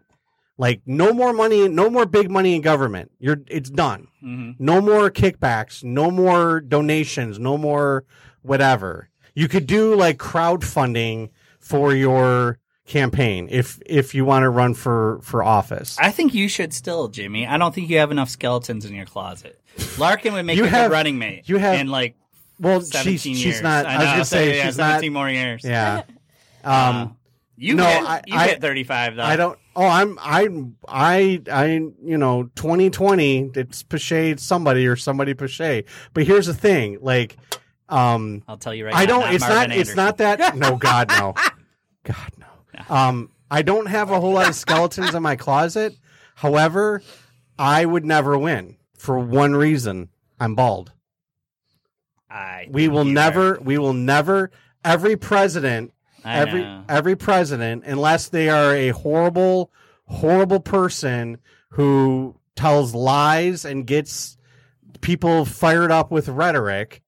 Like 0.59 0.83
no 0.87 1.13
more 1.13 1.33
money, 1.33 1.69
no 1.69 1.89
more 1.89 2.05
big 2.05 2.31
money 2.31 2.55
in 2.57 2.63
government. 2.63 3.13
You're 3.21 3.41
it's 3.47 3.71
done. 3.71 4.09
Mhm. 4.25 4.57
No 4.59 4.81
more 4.81 5.11
kickbacks, 5.11 5.85
no 5.85 6.11
more 6.11 6.61
donations, 6.61 7.39
no 7.39 7.57
more 7.57 8.05
whatever. 8.43 9.09
You 9.35 9.47
could 9.49 9.67
do 9.67 9.95
like 9.95 10.19
crowdfunding 10.19 11.31
for 11.61 11.95
your 11.95 12.59
campaign 12.89 13.47
if 13.51 13.81
if 13.87 14.15
you 14.15 14.25
want 14.25 14.43
to 14.43 14.49
run 14.51 14.75
for 14.75 15.21
for 15.23 15.45
office. 15.45 15.97
I 16.01 16.11
think 16.11 16.35
you 16.35 16.49
should 16.49 16.73
still, 16.75 17.07
Jimmy. 17.09 17.47
I 17.47 17.57
don't 17.59 17.75
think 17.75 17.89
you 17.89 17.99
have 17.99 18.11
enough 18.11 18.31
skeletons 18.31 18.85
in 18.85 18.95
your 18.95 19.07
closet. 19.07 19.61
Larkin 19.99 20.33
would 20.33 20.45
make 20.45 20.57
You 20.57 20.65
a 20.65 20.69
have- 20.69 20.87
good 20.91 20.93
running 20.93 21.19
mate. 21.19 21.49
you 21.49 21.59
have- 21.59 21.79
and 21.79 21.91
like 21.91 22.17
well, 22.59 22.81
17 22.81 23.13
she's 23.19 23.27
years. 23.27 23.39
she's 23.57 23.63
not. 23.63 23.87
I, 23.87 23.95
I, 23.95 23.99
was 23.99 24.07
gonna 24.07 24.25
so, 24.25 24.37
say 24.37 24.57
yeah, 24.57 24.65
she's 24.67 24.75
17 24.77 25.13
not. 25.13 25.19
more 25.21 25.31
years. 25.31 25.63
Yeah. 25.63 26.03
Uh, 26.65 26.71
Um. 27.05 27.17
you 27.57 27.75
no, 27.75 27.85
hit, 27.87 28.03
I- 28.03 28.23
you 28.27 28.37
I- 28.37 28.49
hit 28.49 28.61
35 28.61 29.15
though. 29.17 29.23
I 29.23 29.37
don't. 29.37 29.59
Oh, 29.77 29.87
I'm. 29.87 30.19
I. 30.21 30.49
I. 30.89 31.41
I. 31.51 31.65
You 32.05 32.19
know, 32.19 32.51
2020. 32.57 33.53
It's 33.55 33.85
Pache. 33.85 34.37
Somebody 34.39 34.87
or 34.89 34.97
somebody 34.97 35.35
Pache. 35.35 35.85
But 36.15 36.25
here's 36.25 36.47
the 36.47 36.55
thing. 36.55 36.99
Like, 37.01 37.37
um, 37.89 38.43
I'll 38.49 38.57
tell 38.57 38.75
you 38.75 38.87
right 38.87 38.95
I 38.95 39.05
now. 39.05 39.21
don't. 39.21 39.35
it's 39.35 39.41
Marvin 39.49 39.71
not. 39.71 39.79
It's 39.79 39.95
not 39.95 40.17
that. 40.19 40.57
No, 40.57 40.77
God, 40.77 41.09
no. 41.11 41.35
God, 42.05 42.33
no. 42.38 42.38
Um, 42.89 43.31
I 43.51 43.63
don't 43.63 43.87
have 43.87 44.11
a 44.11 44.21
whole 44.21 44.33
lot 44.33 44.49
of 44.49 44.55
skeletons 44.57 45.15
in 45.15 45.23
my 45.23 45.37
closet. 45.37 45.95
However, 46.37 47.03
I 47.59 47.85
would 47.85 48.05
never 48.05 48.39
win 48.39 48.77
for 48.97 49.19
one 49.19 49.55
reason. 49.55 50.11
I'm 50.39 50.55
bald. 50.55 50.93
I 52.31 52.69
We 52.71 52.89
will 52.89 53.07
you 53.07 53.13
never. 53.13 53.59
We 53.61 53.79
will 53.79 53.95
never. 53.95 54.51
Every 54.85 55.17
president 55.17 55.93
I 56.25 56.39
every 56.39 56.63
know. 56.63 56.85
every 56.89 57.17
president, 57.17 57.85
unless 57.87 58.29
they 58.29 58.49
are 58.49 58.75
a 58.75 58.91
horrible, 58.91 59.71
horrible 60.07 60.61
person 60.61 61.39
who 61.71 62.37
tells 62.55 62.95
lies 62.95 63.65
and 63.65 63.87
gets 63.87 64.37
people 65.01 65.45
fired 65.45 65.91
up 65.91 66.11
with 66.11 66.29
rhetoric, 66.29 67.03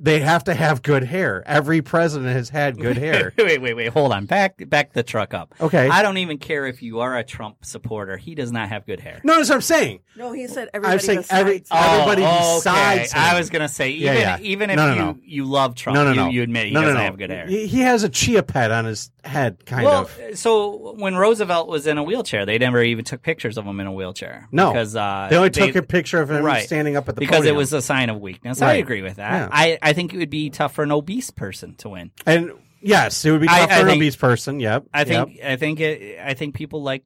they 0.00 0.20
have 0.20 0.44
to 0.44 0.54
have 0.54 0.82
good 0.82 1.04
hair. 1.04 1.42
Every 1.46 1.82
president 1.82 2.32
has 2.32 2.48
had 2.48 2.78
good 2.78 2.96
hair. 2.96 3.32
wait, 3.38 3.60
wait, 3.60 3.74
wait. 3.74 3.88
Hold 3.88 4.12
on. 4.12 4.26
Back, 4.26 4.68
back 4.68 4.92
the 4.92 5.02
truck 5.02 5.34
up. 5.34 5.54
Okay. 5.60 5.88
I 5.88 6.02
don't 6.02 6.18
even 6.18 6.38
care 6.38 6.66
if 6.66 6.82
you 6.82 7.00
are 7.00 7.16
a 7.16 7.24
Trump 7.24 7.64
supporter. 7.64 8.16
He 8.16 8.34
does 8.34 8.50
not 8.50 8.68
have 8.70 8.86
good 8.86 9.00
hair. 9.00 9.20
no, 9.24 9.36
that's 9.36 9.48
what 9.48 9.56
I'm 9.56 9.60
saying. 9.60 10.00
No, 10.16 10.32
he 10.32 10.46
said 10.46 10.70
everybody. 10.72 10.92
I'm 10.94 10.98
everybody 10.98 11.06
saying 11.06 11.18
besides 11.20 11.40
every 11.40 11.64
everybody 11.70 12.22
oh, 12.24 12.58
besides 12.58 13.12
okay. 13.12 13.20
him. 13.20 13.34
I 13.34 13.38
was 13.38 13.50
gonna 13.50 13.68
say 13.68 13.90
even 13.90 14.14
Yeah, 14.14 14.20
yeah. 14.20 14.38
even 14.40 14.70
if 14.70 14.76
No, 14.76 14.86
no, 14.86 14.94
you 14.94 15.00
no. 15.00 15.18
you 15.22 15.44
love 15.44 15.74
Trump, 15.74 15.96
no, 15.96 16.04
no, 16.04 16.12
no. 16.14 16.28
you 16.30 16.42
admit 16.42 16.66
he 16.66 16.72
no, 16.72 16.80
no, 16.80 16.86
doesn't 16.86 16.98
no. 16.98 17.04
have 17.04 17.18
good 17.18 17.30
hair. 17.30 17.46
He, 17.46 17.66
he 17.66 17.80
has 17.80 18.04
a 18.04 18.08
chia 18.08 18.42
pet 18.42 18.70
on 18.70 18.84
his 18.86 19.10
head, 19.24 19.64
kind 19.66 19.84
well, 19.84 20.02
of. 20.02 20.38
so 20.38 20.94
when 20.94 21.14
Roosevelt 21.16 21.68
was 21.68 21.86
in 21.86 21.98
a 21.98 22.02
wheelchair, 22.02 22.46
they 22.46 22.58
never 22.58 22.82
even 22.82 23.04
took 23.04 23.22
pictures 23.22 23.58
of 23.58 23.64
him 23.64 23.80
in 23.80 23.86
a 23.86 23.92
wheelchair. 23.92 24.48
No. 24.52 24.72
because 24.72 24.94
uh, 24.94 25.28
They 25.30 25.36
only 25.36 25.50
took 25.50 25.74
a 25.76 25.82
picture 25.82 26.20
of 26.20 26.30
him 26.30 26.44
right. 26.44 26.64
standing 26.66 26.96
up 26.96 27.08
at 27.08 27.14
the 27.14 27.20
because 27.20 27.38
podium. 27.38 27.54
it 27.54 27.58
was 27.58 27.72
a 27.72 27.82
sign 27.82 28.10
of 28.10 28.20
weakness. 28.20 28.62
I 28.62 28.74
agree 28.74 29.02
with 29.02 29.16
that. 29.16 29.32
Yeah. 29.32 29.48
I, 29.50 29.78
I 29.82 29.92
think 29.92 30.14
it 30.14 30.18
would 30.18 30.30
be 30.30 30.50
tough 30.50 30.74
for 30.74 30.82
an 30.82 30.92
obese 30.92 31.30
person 31.30 31.74
to 31.76 31.88
win. 31.88 32.10
and 32.26 32.52
yes, 32.80 33.24
it 33.24 33.30
would 33.30 33.40
be 33.40 33.46
tough 33.46 33.70
I 33.70 33.74
for 33.74 33.80
an 33.80 33.86
think- 33.86 33.98
obese 33.98 34.16
person. 34.16 34.60
Yep. 34.60 34.84
I 34.92 34.98
yep. 35.00 35.06
think 35.06 35.40
I 35.42 35.56
think 35.56 35.80
it, 35.80 36.18
I 36.20 36.34
think 36.34 36.54
people 36.54 36.82
like 36.82 37.04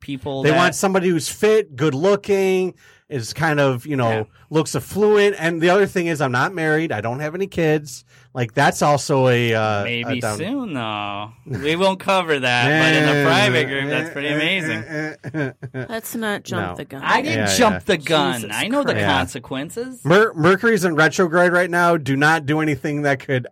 people. 0.00 0.42
They 0.42 0.50
that, 0.50 0.56
want 0.56 0.74
somebody 0.74 1.08
who's 1.08 1.28
fit, 1.28 1.74
good 1.74 1.94
looking, 1.94 2.74
is 3.08 3.32
kind 3.32 3.60
of, 3.60 3.86
you 3.86 3.94
know, 3.96 4.10
Yeah. 4.10 4.24
looks 4.50 4.74
affluent. 4.74 5.36
And 5.38 5.60
the 5.60 5.70
other 5.70 5.86
thing 5.86 6.06
is, 6.08 6.20
I'm 6.20 6.32
not 6.32 6.52
married. 6.54 6.90
I 6.90 7.00
don't 7.00 7.20
have 7.20 7.34
any 7.36 7.46
kids. 7.46 8.04
Like, 8.34 8.52
that's 8.52 8.82
also 8.82 9.28
a. 9.28 9.54
Uh, 9.54 9.84
Maybe 9.84 10.18
a 10.18 10.20
down- 10.20 10.38
soon 10.38 10.74
though. 10.74 11.30
We 11.46 11.76
won't 11.76 12.00
cover 12.00 12.38
that, 12.38 12.82
but 12.82 12.94
in 12.94 13.06
the 13.16 13.24
private 13.28 13.66
group, 13.68 13.88
that's 13.90 14.10
pretty 14.10 14.28
amazing. 14.28 15.54
Let's 15.88 16.14
not 16.16 16.42
jump 16.42 16.70
No. 16.70 16.76
the 16.76 16.84
gun. 16.84 17.02
I 17.04 17.22
didn't 17.22 17.38
Yeah, 17.48 17.56
jump 17.56 17.74
yeah. 17.74 17.78
the 17.86 17.96
gun. 17.98 18.40
Jesus 18.42 18.56
I 18.56 18.68
know 18.68 18.82
the 18.82 18.94
consequences. 18.94 20.04
Mer- 20.04 20.34
Mercury's 20.34 20.84
in 20.84 20.94
retrograde 20.96 21.52
right 21.52 21.70
now. 21.70 21.96
Do 21.96 22.16
not 22.16 22.44
do 22.44 22.60
anything 22.60 23.02
that 23.02 23.20
could 23.20 23.46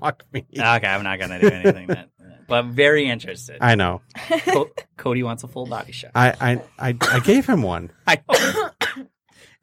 fuck 0.00 0.24
me. 0.32 0.46
Okay, 0.58 0.86
I'm 0.86 1.02
not 1.02 1.18
gonna 1.20 1.40
do 1.40 1.48
anything 1.48 1.88
that. 1.88 2.08
but 2.48 2.54
I'm 2.56 2.72
very 2.72 3.08
interested. 3.08 3.58
I 3.60 3.74
know. 3.74 4.00
Co- 4.46 4.70
Cody 4.96 5.22
wants 5.22 5.44
a 5.44 5.48
full 5.48 5.66
body 5.66 5.92
shot. 5.92 6.10
I 6.14 6.32
I 6.40 6.88
I, 6.90 6.96
I 7.12 7.20
gave 7.20 7.46
him 7.46 7.62
one. 7.62 7.90
I 8.06 8.18
know. 8.28 8.70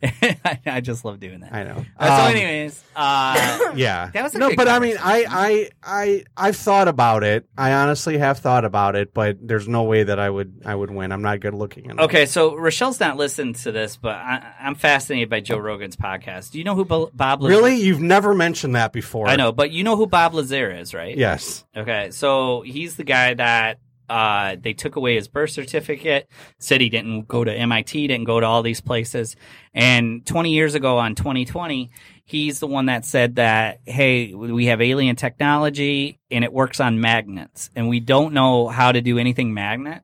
I, 0.46 0.60
I 0.66 0.82
just 0.82 1.04
love 1.06 1.20
doing 1.20 1.40
that. 1.42 1.54
I 1.54 1.64
know. 1.64 1.86
Uh, 1.98 2.08
so, 2.18 2.24
Um, 2.26 2.32
anyways, 2.36 2.84
uh, 2.96 3.72
yeah. 3.76 4.10
That 4.14 4.24
was 4.24 4.36
a 4.36 4.38
no, 4.40 4.50
good 4.50 4.58
but 4.58 4.68
I 4.68 4.80
mean, 4.80 4.98
I. 5.02 5.26
I, 5.30 5.70
I, 5.84 6.24
I've 6.38 6.56
thought 6.56 6.88
about 6.88 7.24
it. 7.24 7.48
I 7.58 7.74
honestly 7.74 8.18
have 8.18 8.40
thought 8.40 8.66
about 8.66 8.96
it, 8.96 9.14
but 9.14 9.38
there's 9.46 9.68
no 9.68 9.84
way 9.84 10.04
that 10.04 10.20
I 10.20 10.30
would, 10.30 10.62
I 10.66 10.74
would 10.76 10.92
win. 10.92 11.12
I'm 11.12 11.22
not 11.22 11.40
good 11.40 11.54
looking 11.54 11.86
enough. 11.86 12.06
okay, 12.06 12.26
so 12.26 12.56
Rochelle's 12.56 13.00
not 13.00 13.18
listened 13.18 13.56
to 13.58 13.72
this, 13.72 13.98
but 13.98 14.16
I, 14.16 14.54
I'm 14.60 14.76
fascinated 14.76 15.30
by 15.30 15.40
Joe 15.42 15.58
Rogan's 15.58 15.96
podcast. 15.96 16.52
Do 16.52 16.58
you 16.58 16.64
know 16.64 16.76
who 16.76 16.86
Bo- 16.86 17.12
Bob? 17.14 17.42
Lazar- 17.42 17.56
Really, 17.58 17.76
you've 17.78 18.02
never 18.02 18.34
mentioned 18.34 18.76
that 18.76 18.94
before. 18.94 19.28
I 19.28 19.36
know, 19.36 19.52
but 19.52 19.72
you 19.72 19.84
know 19.84 19.96
who 19.98 20.08
Bob 20.08 20.34
Lazar 20.34 20.72
is, 20.72 20.94
right? 20.94 21.16
Yes. 21.18 21.66
Okay, 21.76 22.12
so 22.12 22.62
he's 22.62 22.96
the 22.96 23.04
guy 23.04 23.34
that 23.34 23.80
uh, 24.10 24.56
they 24.60 24.74
took 24.74 24.96
away 24.96 25.16
his 25.16 25.28
birth 25.28 25.52
certificate, 25.52 26.30
said 26.60 26.82
he 26.82 26.90
didn't 26.90 27.28
go 27.28 27.44
to 27.44 27.54
MIT, 27.54 28.08
didn't 28.08 28.26
go 28.26 28.40
to 28.40 28.46
all 28.46 28.64
these 28.64 28.82
places. 28.82 29.36
And 29.74 30.26
20 30.26 30.52
years 30.52 30.76
ago 30.76 30.98
on 30.98 31.16
2020, 31.16 31.92
he's 32.24 32.60
the 32.60 32.68
one 32.68 32.88
that 32.88 33.06
said 33.06 33.36
that, 33.36 33.80
hey, 33.86 34.34
we 34.34 34.66
have 34.68 34.82
alien 34.82 35.16
technology 35.16 36.20
and 36.30 36.44
it 36.44 36.54
works 36.54 36.80
on 36.80 37.00
magnets, 37.00 37.70
and 37.76 37.90
we 37.90 38.00
don't 38.00 38.34
know 38.34 38.68
how 38.68 38.92
to 38.92 39.02
do 39.02 39.18
anything 39.18 39.54
magnet. 39.54 40.02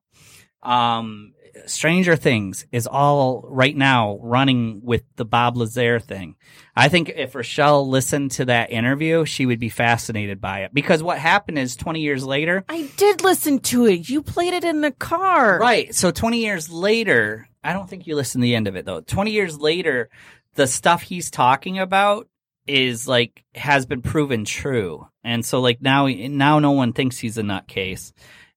Um, 0.64 1.34
Stranger 1.66 2.16
Things 2.16 2.66
is 2.72 2.88
all 2.88 3.44
right 3.48 3.76
now 3.76 4.18
running 4.22 4.82
with 4.84 5.04
the 5.16 5.26
Bob 5.26 5.58
Lazar 5.58 6.00
thing. 6.00 6.36
I 6.76 6.88
think 6.90 7.10
if 7.10 7.36
Rochelle 7.36 7.88
listened 7.88 8.32
to 8.32 8.46
that 8.46 8.72
interview, 8.72 9.26
she 9.26 9.46
would 9.46 9.60
be 9.60 9.70
fascinated 9.70 10.40
by 10.42 10.60
it 10.64 10.74
because 10.74 11.04
what 11.04 11.18
happened 11.18 11.58
is 11.60 11.76
20 11.76 12.02
years 12.02 12.24
later, 12.24 12.64
I 12.70 12.90
did 12.98 13.24
listen 13.24 13.60
to 13.60 13.86
it. 13.86 14.10
You 14.10 14.22
played 14.22 14.54
it 14.54 14.64
in 14.64 14.82
the 14.82 14.92
car. 14.92 15.60
right? 15.60 15.94
So 15.94 16.12
20 16.12 16.40
years 16.40 16.70
later, 16.70 17.48
I 17.64 17.74
don't 17.74 17.90
think 17.90 18.08
you 18.08 18.16
listened 18.16 18.42
to 18.42 18.46
the 18.46 18.56
end 18.56 18.68
of 18.68 18.76
it 18.76 18.86
though. 18.86 19.02
20 19.02 19.32
years 19.32 19.60
later, 19.60 20.10
the 20.56 20.68
stuff 20.68 21.02
he's 21.02 21.30
talking 21.32 21.80
about 21.80 22.28
is 22.68 23.08
like 23.08 23.44
has 23.56 23.86
been 23.86 24.02
proven 24.02 24.46
true. 24.46 25.08
And 25.24 25.46
so 25.46 25.62
like 25.62 25.82
now 25.82 26.08
now 26.08 26.60
no 26.60 26.72
one 26.72 26.94
thinks 26.94 27.18
he's 27.18 27.38
a 27.38 27.44
nutcase. 27.44 28.14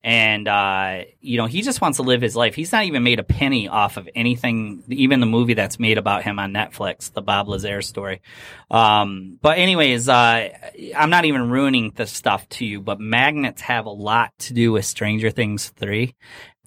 And 0.07 0.47
uh 0.47 1.05
you 1.21 1.39
know, 1.39 1.47
he 1.47 1.63
just 1.63 1.81
wants 1.81 1.97
to 1.97 2.03
live 2.03 2.21
his 2.21 2.37
life. 2.37 2.55
He's 2.55 2.71
not 2.73 2.85
even 2.85 3.03
made 3.03 3.19
a 3.19 3.23
penny 3.25 3.69
off 3.69 3.97
of 3.97 4.07
anything, 4.15 4.85
even 4.89 5.21
the 5.21 5.27
movie 5.27 5.55
that's 5.55 5.79
made 5.81 5.97
about 5.97 6.23
him 6.25 6.39
on 6.39 6.53
Netflix, 6.53 7.11
the 7.11 7.23
Bob 7.23 7.49
Lazar 7.49 7.81
story. 7.81 8.21
Um 8.71 9.39
but 9.41 9.57
anyways, 9.59 10.09
uh 10.09 10.51
I'm 10.95 11.09
not 11.11 11.25
even 11.25 11.49
ruining 11.51 11.93
the 11.97 12.07
stuff 12.07 12.47
to 12.51 12.67
you, 12.67 12.83
but 12.83 13.01
magnets 13.01 13.63
have 13.63 13.87
a 13.87 13.91
lot 13.91 14.31
to 14.41 14.53
do 14.53 14.73
with 14.73 14.85
Stranger 14.85 15.31
Things 15.31 15.71
3 15.71 16.15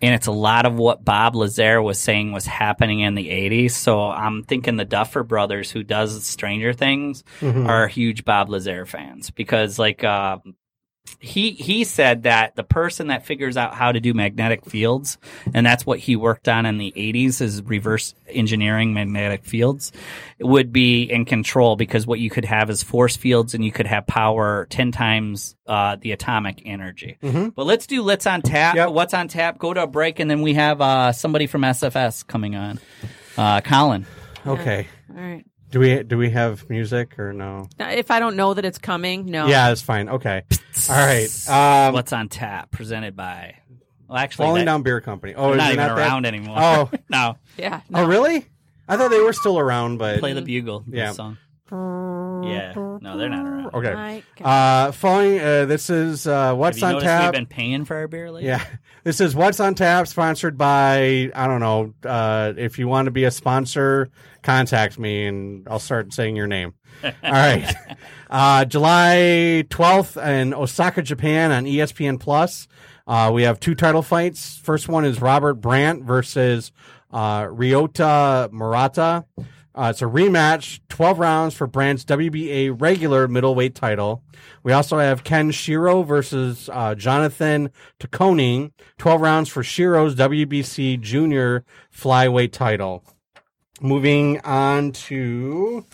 and 0.01 0.13
it's 0.15 0.27
a 0.27 0.31
lot 0.31 0.65
of 0.65 0.75
what 0.75 1.03
Bob 1.05 1.35
Lazar 1.35 1.81
was 1.81 1.99
saying 1.99 2.31
was 2.31 2.45
happening 2.45 2.99
in 2.99 3.15
the 3.15 3.29
80s. 3.29 3.71
So 3.71 4.09
I'm 4.09 4.43
thinking 4.43 4.77
the 4.77 4.85
Duffer 4.85 5.23
Brothers, 5.23 5.71
who 5.71 5.81
does 5.83 6.23
Stranger 6.23 6.71
Things, 6.71 7.23
Mhm. 7.41 7.67
are 7.67 7.87
huge 7.87 8.23
Bob 8.23 8.47
Lazar 8.49 8.85
fans 8.85 9.31
because, 9.31 9.79
like, 9.79 10.03
uh, 10.03 10.37
he 11.19 11.51
he 11.51 11.83
said 11.83 12.23
that 12.23 12.55
the 12.55 12.63
person 12.63 13.07
that 13.07 13.25
figures 13.25 13.57
out 13.57 13.73
how 13.73 13.91
to 13.91 13.99
do 13.99 14.13
magnetic 14.13 14.65
fields, 14.65 15.17
and 15.53 15.65
that's 15.65 15.85
what 15.85 15.99
he 15.99 16.15
worked 16.15 16.47
on 16.47 16.65
in 16.65 16.77
the 16.77 16.93
80s, 16.95 17.41
is 17.41 17.61
reverse 17.63 18.13
engineering 18.27 18.93
magnetic 18.93 19.43
fields, 19.45 19.91
would 20.39 20.71
be 20.71 21.03
in 21.03 21.25
control 21.25 21.75
because 21.75 22.05
what 22.05 22.19
you 22.19 22.29
could 22.29 22.45
have 22.45 22.69
is 22.69 22.83
force 22.83 23.15
fields, 23.15 23.53
and 23.53 23.63
you 23.65 23.71
could 23.71 23.87
have 23.87 24.05
power 24.05 24.67
10 24.69 24.91
times 24.91 25.55
uh, 25.65 25.97
the 25.99 26.11
atomic 26.11 26.61
energy. 26.65 27.17
Mhm. 27.23 27.53
But 27.55 27.65
let's 27.65 27.87
do 27.87 28.03
let's 28.03 28.27
on 28.27 28.41
tap. 28.41 28.75
Yep. 28.75 28.89
What's 28.89 29.13
on 29.13 29.27
tap? 29.27 29.57
Go 29.57 29.73
to 29.73 29.83
a 29.83 29.87
break, 29.87 30.19
and 30.19 30.29
then 30.29 30.41
we 30.41 30.53
have 30.53 30.81
uh, 30.81 31.11
somebody 31.11 31.47
from 31.47 31.61
SFS 31.63 32.25
coming 32.25 32.55
on. 32.55 32.79
Uh, 33.37 33.61
Colin. 33.61 34.05
Okay. 34.45 34.87
All 35.09 35.21
right. 35.21 35.45
Do 35.77 35.81
we 35.81 36.01
do 36.01 36.17
we 36.17 36.31
have 36.31 36.67
music 36.71 37.19
or 37.19 37.33
no? 37.33 37.67
If 37.79 38.09
I 38.09 38.19
don't 38.19 38.35
know 38.35 38.55
that 38.55 38.65
it's 38.65 38.79
coming, 38.79 39.27
no. 39.27 39.45
Yeah, 39.45 39.69
it's 39.71 39.83
fine. 39.83 40.09
Okay. 40.09 40.41
All 40.89 40.95
right. 40.95 41.29
Um, 41.47 41.93
What's 41.93 42.11
on 42.13 42.29
tap? 42.29 42.71
Presented 42.71 43.15
by. 43.15 43.57
Well, 44.07 44.17
actually, 44.17 44.45
Falling 44.47 44.61
that- 44.61 44.71
Down 44.71 44.81
Beer 44.81 45.01
Company. 45.01 45.35
Oh, 45.35 45.51
they're 45.51 45.51
is 45.51 45.57
not 45.57 45.73
even 45.73 45.87
that? 45.87 45.95
around 45.97 46.25
anymore. 46.25 46.55
Oh. 46.59 46.89
no. 47.11 47.37
Yeah. 47.59 47.81
Oh, 47.93 48.07
really? 48.07 48.47
I 48.87 48.97
thought 48.97 49.11
they 49.11 49.19
were 49.21 49.33
still 49.33 49.59
around, 49.59 49.99
but 49.99 50.17
Play 50.19 50.33
the 50.33 50.41
bugle. 50.41 50.83
Yeah. 50.89 51.11
Song. 51.11 51.37
Yeah. 52.43 52.73
No, 53.01 53.17
they're 53.17 53.29
not 53.29 53.45
around. 53.45 53.73
okay. 53.75 53.93
My 53.93 54.23
Uh, 54.43 54.91
falling. 54.91 55.39
Uh, 55.39 55.65
this 55.65 55.89
is 55.89 56.27
uh, 56.27 56.47
Have 56.47 56.57
what's 56.57 56.79
you 56.81 56.87
on 56.87 56.93
noticed 56.93 57.05
tap. 57.07 57.23
we've 57.25 57.31
been 57.33 57.45
paying 57.45 57.85
for 57.85 57.95
our 57.95 58.07
beer 58.07 58.31
lately? 58.31 58.47
Yeah, 58.47 58.63
this 59.03 59.21
is 59.21 59.35
what's 59.35 59.59
on 59.59 59.75
tap, 59.75 60.07
sponsored 60.07 60.57
by 60.57 61.31
I 61.35 61.47
don't 61.47 61.59
know. 61.59 61.93
Uh, 62.03 62.53
if 62.57 62.79
you 62.79 62.87
want 62.87 63.05
to 63.05 63.11
be 63.11 63.23
a 63.25 63.31
sponsor, 63.31 64.09
contact 64.43 64.97
me 64.99 65.25
and 65.27 65.67
I'll 65.69 65.79
start 65.79 66.13
saying 66.13 66.35
your 66.35 66.47
name. 66.47 66.73
All 67.03 67.11
right, 67.23 67.73
uh, 68.29 68.65
July 68.65 69.63
twelfth 69.69 70.17
in 70.17 70.53
Osaka, 70.53 71.01
Japan, 71.03 71.51
on 71.51 71.65
ESPN 71.65 72.19
Plus. 72.19 72.67
Uh, 73.05 73.31
we 73.33 73.43
have 73.43 73.59
two 73.59 73.75
title 73.75 74.01
fights. 74.01 74.57
First 74.57 74.89
one 74.89 75.05
is 75.05 75.21
Robert 75.21 75.55
Brant 75.55 76.03
versus 76.03 76.71
uh, 77.11 77.43
Ryota 77.43 78.51
Murata. 78.51 79.25
Uh, 79.77 79.91
it's 79.91 80.01
a 80.01 80.05
rematch, 80.05 80.79
12 80.89 81.19
rounds 81.19 81.53
for 81.53 81.67
Brant's 81.67 82.03
WBA 82.03 82.75
regular 82.81 83.27
middleweight 83.27 83.75
title. 83.75 84.23
We 84.63 84.73
also 84.73 84.97
have 84.97 85.23
Ken 85.23 85.51
Shiro 85.51 86.01
versus 86.01 86.67
uh, 86.73 86.95
Jonathan 86.95 87.69
Taconing, 87.99 88.71
12 88.97 89.21
rounds 89.21 89.49
for 89.49 89.61
Shiro's 89.61 90.15
WBC 90.15 90.99
junior 90.99 91.63
flyweight 91.95 92.53
title. 92.53 93.03
Moving 93.79 94.39
on 94.39 94.93
to, 94.93 95.85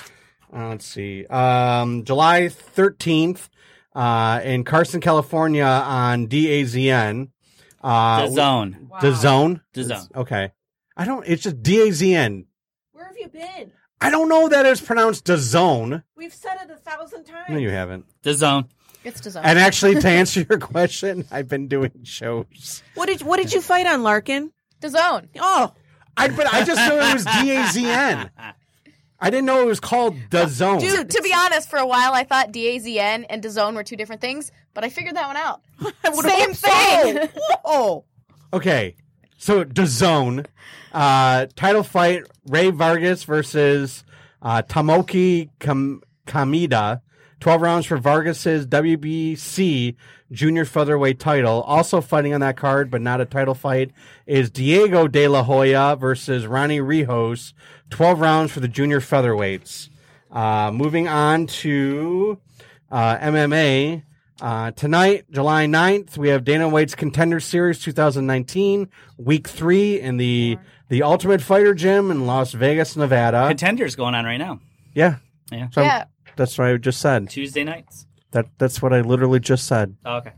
uh, 0.55 0.69
let's 0.69 0.85
see, 0.85 1.25
um, 1.25 2.05
July 2.05 2.43
13th 2.43 3.49
uh, 3.93 4.39
in 4.45 4.63
Carson, 4.63 5.01
California 5.01 5.65
on 5.65 6.27
DAZN. 6.27 7.31
Uh, 7.83 8.27
The 8.27 8.31
zone. 8.31 8.89
The 9.01 9.13
zone. 9.13 9.61
The 9.73 9.83
zone. 9.83 10.07
Okay. 10.15 10.51
I 10.95 11.03
don't, 11.03 11.27
it's 11.27 11.43
just 11.43 11.61
DAZN. 11.61 12.45
Where 13.33 13.45
have 13.47 13.59
you 13.59 13.65
been? 13.65 13.71
I 14.01 14.09
don't 14.09 14.27
know 14.29 14.49
that 14.49 14.65
it's 14.65 14.81
pronounced 14.81 15.25
DAZN. 15.25 16.03
We've 16.15 16.33
said 16.33 16.57
it 16.63 16.69
a 16.71 16.75
thousand 16.75 17.23
times. 17.25 17.49
No, 17.49 17.57
you 17.57 17.69
haven't. 17.69 18.05
The 18.23 18.33
zone. 18.33 18.65
It's 19.03 19.19
designed. 19.21 19.45
And 19.45 19.59
actually, 19.59 19.95
to 19.99 20.07
answer 20.07 20.45
your 20.49 20.59
question, 20.59 21.25
I've 21.31 21.47
been 21.47 21.67
doing 21.67 21.91
shows. 22.03 22.83
What 22.95 23.07
did 23.07 23.21
What 23.21 23.37
did 23.37 23.53
you 23.53 23.61
fight 23.61 23.85
on, 23.85 24.03
Larkin? 24.03 24.51
the 24.81 24.89
zone. 24.89 25.29
Oh, 25.39 25.73
I 26.17 26.27
but 26.27 26.53
I 26.53 26.63
just 26.65 26.79
knew 26.89 26.99
it 26.99 27.13
was 27.13 27.25
D 27.25 27.51
A 27.55 27.65
Z 27.67 27.85
N. 27.85 28.29
I 29.19 29.29
didn't 29.29 29.45
know 29.45 29.61
it 29.61 29.65
was 29.65 29.79
called 29.79 30.17
the 30.31 30.47
Zone. 30.47 30.79
To, 30.81 31.05
to 31.05 31.21
be 31.21 31.33
honest, 31.33 31.69
for 31.69 31.79
a 31.79 31.87
while 31.87 32.11
I 32.13 32.25
thought 32.25 32.51
DAZN 32.51 33.25
and 33.29 33.41
DAZN 33.41 33.73
were 33.73 33.83
two 33.85 33.95
different 33.95 34.19
things, 34.19 34.51
but 34.73 34.83
I 34.83 34.89
figured 34.89 35.15
that 35.15 35.27
one 35.27 35.37
out. 35.37 35.61
Same 36.21 36.53
thing. 36.53 37.29
So. 37.37 37.55
oh, 37.63 38.05
Okay, 38.51 38.95
so 39.43 39.65
the 39.65 39.85
Zone 39.85 40.45
uh, 40.93 41.47
title 41.57 41.83
fight: 41.83 42.23
Rey 42.47 42.69
Vargas 42.69 43.25
versus 43.25 44.05
uh, 44.41 44.61
Tomoki 44.61 45.49
Kam- 45.59 46.01
Kameda. 46.25 47.01
Twelve 47.41 47.61
rounds 47.61 47.85
for 47.85 47.97
Vargas's 47.97 48.65
WBC 48.67 49.95
junior 50.31 50.63
featherweight 50.63 51.19
title. 51.19 51.61
Also 51.63 51.99
fighting 51.99 52.33
on 52.33 52.39
that 52.39 52.55
card, 52.55 52.89
but 52.89 53.01
not 53.01 53.19
a 53.19 53.25
title 53.25 53.53
fight, 53.53 53.91
is 54.25 54.49
Diego 54.49 55.09
De 55.09 55.27
La 55.27 55.43
Hoya 55.43 55.97
versus 55.99 56.47
Ronnie 56.47 56.79
Rios. 56.79 57.53
Twelve 57.89 58.21
rounds 58.21 58.53
for 58.53 58.61
the 58.61 58.69
junior 58.69 59.01
featherweights. 59.01 59.89
Uh, 60.31 60.71
moving 60.71 61.09
on 61.09 61.47
to 61.47 62.39
uh, 62.89 63.17
MMA. 63.17 64.03
Uh, 64.41 64.71
tonight, 64.71 65.25
July 65.31 65.65
9th, 65.67 66.17
we 66.17 66.29
have 66.29 66.43
Dana 66.43 66.67
White's 66.67 66.95
Contender 66.95 67.39
Series 67.39 67.79
2019, 67.79 68.89
week 69.17 69.47
three 69.47 69.99
in 69.99 70.17
the, 70.17 70.57
the 70.89 71.03
Ultimate 71.03 71.41
Fighter 71.41 71.73
Gym 71.73 72.09
in 72.11 72.25
Las 72.25 72.51
Vegas, 72.51 72.97
Nevada. 72.97 73.47
Contenders 73.47 73.95
going 73.95 74.15
on 74.15 74.25
right 74.25 74.37
now. 74.37 74.59
Yeah. 74.93 75.17
Yeah. 75.51 75.67
So 75.71 75.81
Yeah. 75.81 76.05
that's 76.35 76.57
what 76.57 76.67
I 76.67 76.77
just 76.77 76.99
said. 76.99 77.29
Tuesday 77.29 77.63
nights. 77.63 78.07
That 78.31 78.47
That's 78.57 78.81
what 78.81 78.91
I 78.91 79.01
literally 79.01 79.39
just 79.39 79.67
said. 79.67 79.95
Oh, 80.03 80.17
okay. 80.17 80.31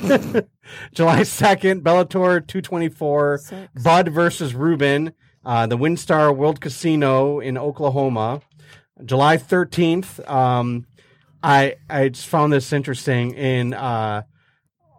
July 0.92 1.20
2nd, 1.20 1.80
Bellator 1.82 2.44
224, 2.44 3.38
Six. 3.38 3.82
Budd 3.82 4.08
versus 4.08 4.54
Rubin, 4.54 5.12
uh, 5.44 5.66
the 5.68 5.78
WinStar 5.78 6.36
World 6.36 6.60
Casino 6.60 7.38
in 7.38 7.56
Oklahoma. 7.56 8.40
July 9.04 9.36
13th, 9.36 10.28
um, 10.28 10.86
I 11.46 11.76
I 11.88 12.08
just 12.08 12.26
found 12.26 12.52
this 12.52 12.72
interesting 12.72 13.32
in 13.34 13.72
uh, 13.72 14.22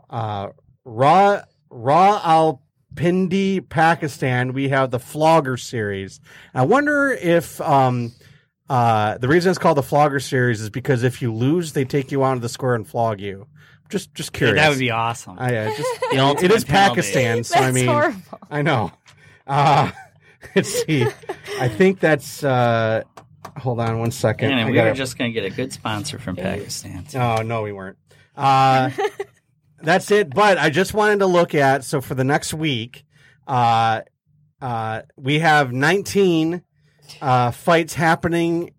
uh, 0.10 0.48
Raw 0.86 1.42
Raw 1.70 2.58
Alpindi, 2.96 3.68
Pakistan. 3.68 4.54
We 4.54 4.70
have 4.70 4.90
the 4.92 5.00
Flogger 5.00 5.58
series. 5.58 6.22
I 6.54 6.64
wonder 6.64 7.12
if 7.12 7.60
um, 7.60 8.14
uh, 8.70 9.18
the 9.18 9.28
reason 9.28 9.50
it's 9.50 9.60
called 9.60 9.78
the 9.78 9.84
Flogger 9.84 10.22
series 10.22 10.62
is 10.62 10.70
because 10.70 11.04
if 11.04 11.22
you 11.22 11.34
lose, 11.34 11.74
they 11.74 11.84
take 11.84 12.14
you 12.14 12.24
onto 12.24 12.40
the 12.40 12.50
square 12.50 12.76
and 12.76 12.88
flog 12.88 13.20
you. 13.20 13.46
just 13.90 14.14
just 14.16 14.32
Dude, 14.32 14.38
curious. 14.38 14.56
that 14.56 14.70
would 14.70 14.80
be 14.80 14.92
awesome. 14.92 15.38
I 15.38 15.54
uh, 15.54 15.70
just 15.76 16.44
it 16.44 16.52
is 16.52 16.64
penalty. 16.64 16.66
Pakistan, 17.02 17.44
so 17.44 17.60
I 17.60 17.72
mean, 17.74 17.88
horrible. 17.88 18.22
I 18.50 18.62
know. 18.62 18.94
Uh, 19.46 19.92
let's 20.56 20.70
see. 20.70 21.06
I 21.60 21.68
think 21.68 22.00
that's. 22.00 22.42
Uh, 22.42 23.04
hold 23.58 23.80
on 23.80 24.00
one 24.00 24.12
second. 24.12 24.52
And 24.52 24.60
I 24.60 24.66
we 24.66 24.74
gotta- 24.74 24.92
were 24.92 24.96
just 24.96 25.18
going 25.18 25.32
to 25.32 25.34
get 25.42 25.52
a 25.52 25.56
good 25.56 25.74
sponsor 25.74 26.20
from 26.20 26.36
Pakistan. 26.36 27.06
Oh 27.16 27.42
no, 27.42 27.62
we 27.64 27.72
weren't. 27.72 27.98
Uh, 28.36 28.90
that's 29.82 30.12
it. 30.12 30.30
But 30.34 30.58
I 30.58 30.70
just 30.70 30.94
wanted 30.94 31.20
to 31.20 31.26
look 31.28 31.56
at 31.56 31.84
so 31.84 32.02
for 32.02 32.16
the 32.16 32.24
next 32.24 32.54
week, 32.54 33.04
uh, 33.48 34.02
uh, 34.62 35.02
we 35.18 35.40
have 35.40 35.72
19 35.72 36.62
uh, 37.22 37.52
fights 37.52 37.94
happening. 37.94 38.74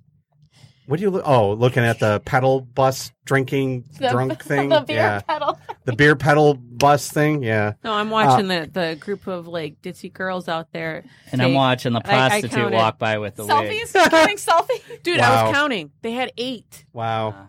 What 0.86 0.98
do 0.98 1.02
you? 1.02 1.10
look 1.10 1.22
Oh, 1.26 1.52
looking 1.52 1.82
at 1.84 1.98
the 1.98 2.20
pedal 2.20 2.60
bus 2.62 3.12
drinking 3.24 3.84
The- 3.98 4.08
drunk 4.10 4.42
thing. 4.44 4.70
the 4.70 4.80
beer 4.80 4.96
yeah, 4.96 5.20
pedal. 5.20 5.57
The 5.88 5.96
beer 5.96 6.14
pedal 6.14 6.52
bus 6.52 7.10
thing. 7.10 7.42
Yeah. 7.42 7.72
No, 7.82 7.94
I'm 7.94 8.08
Uh, 8.08 8.10
watching 8.10 8.48
the, 8.48 8.68
the 8.70 8.94
group 9.00 9.26
of 9.26 9.48
like 9.48 9.80
ditzy 9.80 10.12
girls 10.12 10.46
out 10.46 10.70
there. 10.70 11.02
And 11.32 11.40
I'm 11.40 11.54
watching 11.54 11.94
the 11.94 12.02
I- 12.04 12.26
I 12.26 12.28
prostitute 12.40 12.72
walk 12.72 12.98
by 12.98 13.16
with 13.16 13.36
the 13.36 13.46
wig. 13.46 13.50
Selfies? 13.52 14.10
Getting 14.10 14.36
selfie? 14.36 15.02
Dude, 15.02 15.18
I 15.18 15.44
was 15.44 15.54
counting. 15.54 15.90
They 16.02 16.12
had 16.12 16.30
eight. 16.36 16.84
Wow. 16.92 17.48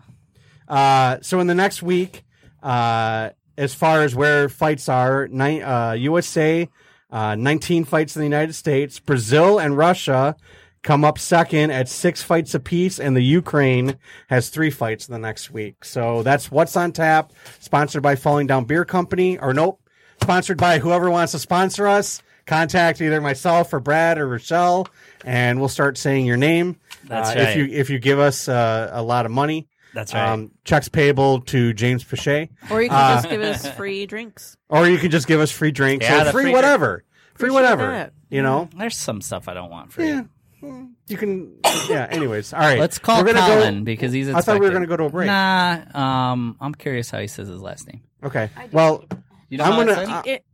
Uh, 0.66 1.18
so 1.20 1.38
in 1.40 1.48
the 1.48 1.54
next 1.54 1.82
week, 1.82 2.24
uh, 2.62 3.28
as 3.58 3.74
far 3.74 4.00
as 4.04 4.14
where 4.14 4.48
fights 4.48 4.88
are, 4.88 5.28
ni- 5.28 5.60
uh, 5.60 5.92
USA, 5.92 6.66
uh, 7.10 7.34
19 7.34 7.84
fights 7.84 8.16
in 8.16 8.20
the 8.20 8.26
United 8.26 8.54
States, 8.54 9.00
Brazil 9.00 9.58
and 9.58 9.76
Russia 9.76 10.34
come 10.82 11.04
up 11.04 11.18
second 11.18 11.70
at 11.70 11.88
six 11.88 12.22
fights 12.22 12.54
apiece, 12.54 12.98
and 12.98 13.16
the 13.16 13.22
Ukraine 13.22 13.96
has 14.28 14.48
three 14.48 14.70
fights 14.70 15.08
in 15.08 15.12
the 15.12 15.18
next 15.18 15.50
week. 15.50 15.84
So 15.84 16.22
that's 16.22 16.50
what's 16.50 16.76
on 16.76 16.92
tap. 16.92 17.32
Sponsored 17.58 18.02
by 18.02 18.16
Falling 18.16 18.46
Down 18.46 18.64
Beer 18.64 18.84
Company, 18.84 19.38
or 19.38 19.52
nope, 19.52 19.80
sponsored 20.22 20.58
by 20.58 20.78
whoever 20.78 21.10
wants 21.10 21.32
to 21.32 21.38
sponsor 21.38 21.86
us. 21.86 22.22
Contact 22.46 23.00
either 23.00 23.20
myself 23.20 23.72
or 23.72 23.78
Brad 23.80 24.18
or 24.18 24.26
Rochelle, 24.26 24.88
and 25.24 25.60
we'll 25.60 25.68
start 25.68 25.96
saying 25.98 26.26
your 26.26 26.38
name. 26.38 26.76
That's 27.04 27.30
uh, 27.30 27.34
right. 27.34 27.48
If 27.50 27.56
you 27.56 27.64
if 27.66 27.90
you 27.90 27.98
give 28.00 28.18
us 28.18 28.48
uh, 28.48 28.88
a 28.92 29.02
lot 29.02 29.24
of 29.24 29.30
money, 29.30 29.68
That's 29.94 30.12
right. 30.14 30.30
um, 30.30 30.50
checks 30.64 30.88
payable 30.88 31.42
to 31.42 31.72
James 31.74 32.02
Pichet, 32.02 32.50
Or 32.70 32.82
you 32.82 32.88
can 32.88 32.96
Uh, 32.98 33.14
just 33.16 33.28
give 33.30 33.42
us 33.42 33.70
free 33.76 34.06
drinks. 34.06 34.56
or 34.68 34.88
you 34.88 34.98
can 34.98 35.10
just 35.12 35.28
give 35.28 35.38
us 35.38 35.52
free 35.52 35.70
drinks 35.70 36.04
Yeah, 36.06 36.22
or 36.28 36.32
free, 36.32 36.44
free 36.44 36.52
whatever, 36.52 37.04
free 37.34 37.50
whatever. 37.50 37.86
that. 37.88 38.14
You 38.30 38.42
know, 38.42 38.68
There's 38.76 38.96
some 38.96 39.20
stuff 39.20 39.46
I 39.46 39.54
don't 39.54 39.70
want 39.70 39.92
for 39.92 40.02
yeah, 40.02 40.22
you. 40.62 40.90
you 41.08 41.16
can. 41.16 41.56
Yeah. 41.88 42.06
Anyways, 42.10 42.52
all 42.52 42.60
right. 42.60 42.78
Let's 42.78 42.98
call 42.98 43.22
We're 43.24 43.32
gonna 43.32 43.46
Colin 43.46 43.78
Go, 43.78 43.84
because 43.84 44.12
he's. 44.12 44.28
I 44.28 44.40
thought 44.40 44.60
we 44.60 44.66
were 44.66 44.70
going 44.70 44.82
to 44.82 44.88
go 44.88 44.96
to 44.96 45.04
a 45.04 45.10
break. 45.10 45.26
Nah, 45.26 45.80
um, 45.94 46.56
I'm 46.60 46.74
curious 46.74 47.10
how 47.10 47.18
he 47.20 47.26
says 47.26 47.48
his 47.48 47.60
last 47.60 47.86
name. 47.86 48.02
Okay. 48.22 48.50
Well, 48.72 49.04
You 49.48 49.58
know 49.58 49.64
I'm 49.64 49.86
gonna- 49.86 50.04
I- 50.08 50.22
It, 50.28 50.44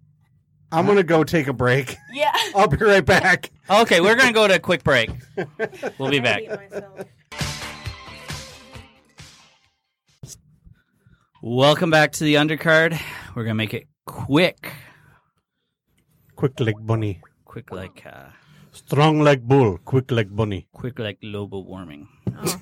I'm 0.73 0.85
going 0.85 0.97
to 0.99 1.05
go 1.05 1.23
take 1.25 1.47
a 1.49 1.53
break. 1.53 1.97
Yeah. 2.13 2.33
I'll 2.55 2.69
be 2.69 2.77
right 2.79 3.05
back. 3.05 3.51
Okay, 3.71 4.01
we're 4.01 4.17
gonna 4.17 4.33
go 4.33 4.47
to 4.49 4.55
a 4.55 4.59
quick 4.59 4.83
break. 4.85 5.11
We'll 5.99 6.11
be 6.11 6.21
back. 6.21 6.43
Welcome 11.43 11.91
back 11.91 12.13
to 12.13 12.25
the 12.25 12.35
undercard. 12.35 12.99
We're 13.35 13.45
gonna 13.45 13.55
make 13.55 13.75
it 13.75 13.87
quick, 14.07 14.73
Quick 16.35 16.59
like 16.61 16.75
bunny, 16.81 17.21
quick 17.45 17.71
like 17.73 18.05
uh, 18.07 18.27
strong 18.77 19.21
like 19.21 19.43
bull, 19.43 19.79
quick 19.85 20.11
like 20.11 20.35
bunny. 20.35 20.67
quick 20.73 20.99
like 20.99 21.21
global 21.21 21.65
warming, 21.65 22.09
oh, 22.37 22.59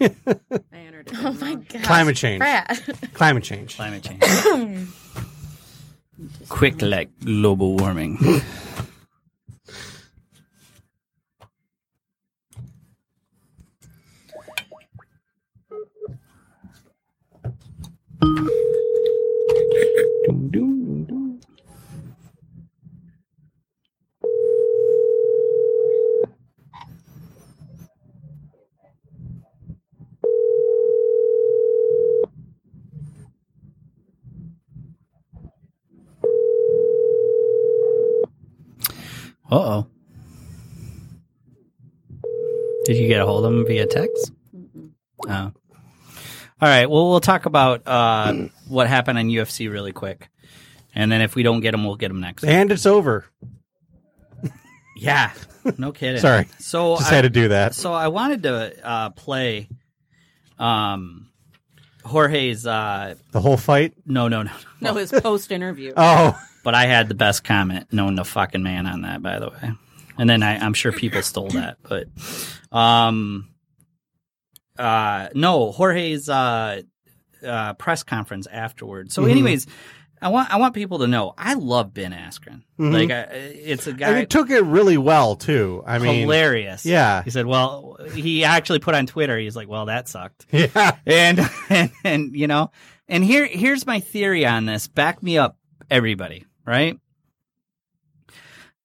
I 0.73 0.79
entered 0.79 1.09
it. 1.09 1.15
Oh 1.25 1.33
my 1.33 1.55
god. 1.55 1.83
Climate 1.83 2.17
change. 2.17 2.39
Brad. 2.39 2.79
Climate 3.15 3.45
change. 3.45 3.77
climate 3.77 4.03
change. 4.03 4.23
quick 6.49 6.83
like 6.83 7.11
global 7.21 7.77
warming. 7.77 8.19
Dum, 20.27 20.49
dum, 20.51 20.74
Uh 39.51 39.57
oh. 39.57 39.87
Did 42.85 42.97
you 42.97 43.09
get 43.09 43.21
a 43.21 43.27
hold 43.27 43.45
of 43.45 43.53
him 43.53 43.67
via 43.67 43.87
text? 43.87 44.33
Oh. 45.27 45.53
All 46.61 46.69
right. 46.69 46.89
Well, 46.89 47.09
we'll 47.11 47.21
talk 47.21 47.47
about 47.47 47.87
uh, 47.87 48.35
what 48.69 48.89
happened 48.89 49.19
on 49.19 49.27
UFC 49.29 49.71
really 49.71 49.93
quick, 49.93 50.29
and 50.95 51.11
then 51.11 51.21
if 51.23 51.35
we 51.35 51.43
don't 51.43 51.61
get 51.61 51.75
him, 51.75 51.85
we'll 51.85 51.97
get 51.97 52.11
him 52.11 52.21
next. 52.21 52.45
And 52.45 52.71
it's 52.71 52.87
over. 52.87 53.25
Yeah. 54.97 55.33
No 55.77 55.91
kidding. 55.91 56.21
Sorry. 56.21 56.47
So 56.61 56.97
Just 56.99 57.11
I, 57.11 57.17
had 57.17 57.23
to 57.23 57.29
do 57.29 57.49
that. 57.49 57.75
so 57.75 57.93
I 57.93 58.07
wanted 58.09 58.45
to 58.45 58.87
uh, 58.89 59.11
play 59.11 59.69
um, 60.57 61.31
Jorge's. 62.05 62.65
Uh, 62.65 63.17
The 63.33 63.41
whole 63.41 63.57
fight. 63.57 63.95
no, 64.07 64.29
no, 64.29 64.45
no. 64.45 64.53
No, 64.81 64.95
his 64.95 65.11
post 65.21 65.51
interview. 65.51 65.93
Oh, 65.97 66.39
But 66.65 66.75
I 66.75 66.87
had 66.87 67.09
the 67.09 67.15
best 67.15 67.45
comment 67.45 67.93
known 67.93 68.17
to 68.17 68.25
fucking 68.25 68.63
man 68.65 68.87
on 68.87 69.03
that, 69.03 69.23
by 69.23 69.39
the 69.39 69.51
way. 69.51 69.73
And 70.19 70.29
then 70.29 70.43
I, 70.43 70.57
I'm 70.57 70.75
sure 70.75 70.91
people 70.93 71.23
stole 71.23 71.51
that, 71.51 71.77
but 71.83 72.07
um, 72.77 73.49
uh, 74.79 75.29
no, 75.35 75.73
Jorge's 75.73 76.29
uh, 76.29 76.83
uh, 77.47 77.75
press 77.75 78.03
conference 78.03 78.47
afterwards. 78.51 79.15
So, 79.15 79.23
Mhm. 79.23 79.31
anyways, 79.31 79.67
I 80.23 80.29
want 80.29 80.53
I 80.53 80.57
want 80.57 80.75
people 80.75 81.01
to 81.01 81.07
know 81.07 81.35
I 81.37 81.55
love 81.55 81.93
Ben 81.93 82.13
Askren. 82.13 82.63
Mhm. 82.79 82.93
Like, 82.93 83.11
I, 83.11 83.23
it's 83.35 83.87
a 83.87 83.91
and 83.91 83.99
guy 83.99 84.21
he 84.21 84.27
took 84.27 84.51
it 84.51 84.63
really 84.63 84.97
well 84.97 85.37
too. 85.37 85.83
I 85.87 85.99
mean, 85.99 86.23
hilarious. 86.23 86.87
yeah. 86.87 87.23
he 87.23 87.31
said, 87.31 87.47
"Well, 87.47 87.99
he 88.15 88.45
actually 88.45 88.79
put 88.79 88.95
on 88.95 89.07
Twitter. 89.07 89.37
He's 89.39 89.55
like, 89.57 89.69
well, 89.69 89.87
that 89.87 90.09
sucked." 90.09 90.47
yeah. 90.53 90.97
and, 91.05 91.41
and 91.69 91.91
and 92.05 92.35
you 92.37 92.47
know 92.47 92.71
and 93.09 93.23
here 93.23 93.47
here's 93.47 93.87
my 93.87 94.01
theory 94.01 94.47
on 94.47 94.65
this 94.65 94.87
back 94.89 95.23
me 95.23 95.37
up 95.39 95.59
everybody 95.91 96.47
right? 96.67 96.99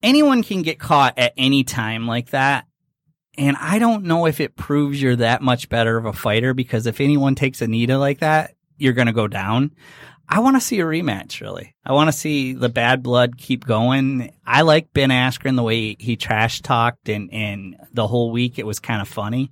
Anyone 0.01 0.43
can 0.43 0.61
get 0.61 0.79
caught 0.79 1.17
at 1.17 1.33
any 1.37 1.63
time 1.63 2.07
like 2.07 2.29
that 2.29 2.65
and 3.37 3.55
i 3.59 3.77
don't 3.77 4.05
know 4.05 4.25
if 4.25 4.39
it 4.39 4.55
proves 4.55 4.99
you're 4.99 5.15
that 5.15 5.41
much 5.41 5.69
better 5.69 5.97
of 5.97 6.05
a 6.05 6.13
fighter 6.13 6.53
because 6.53 6.87
if 6.87 6.99
anyone 6.99 7.35
takes 7.35 7.61
Anita 7.61 7.97
like 7.97 8.19
that 8.19 8.55
you're 8.79 8.93
going 8.93 9.07
to 9.07 9.13
go 9.13 9.27
down. 9.27 9.71
I 10.27 10.39
want 10.39 10.55
to 10.55 10.61
see 10.61 10.79
a 10.79 10.85
rematch 10.85 11.41
really. 11.41 11.75
I 11.83 11.93
want 11.93 12.07
to 12.07 12.17
see 12.17 12.53
the 12.53 12.69
bad 12.69 13.03
blood 13.03 13.37
keep 13.37 13.65
going. 13.65 14.31
I 14.45 14.61
like 14.61 14.93
ben 14.93 15.09
askren 15.09 15.55
the 15.55 15.63
way 15.63 15.95
he 15.99 16.15
trash 16.15 16.61
talked 16.61 17.09
and 17.09 17.31
and 17.33 17.75
the 17.93 18.07
whole 18.07 18.31
week 18.31 18.57
it 18.57 18.65
was 18.65 18.79
kind 18.79 19.01
of 19.01 19.07
funny. 19.07 19.51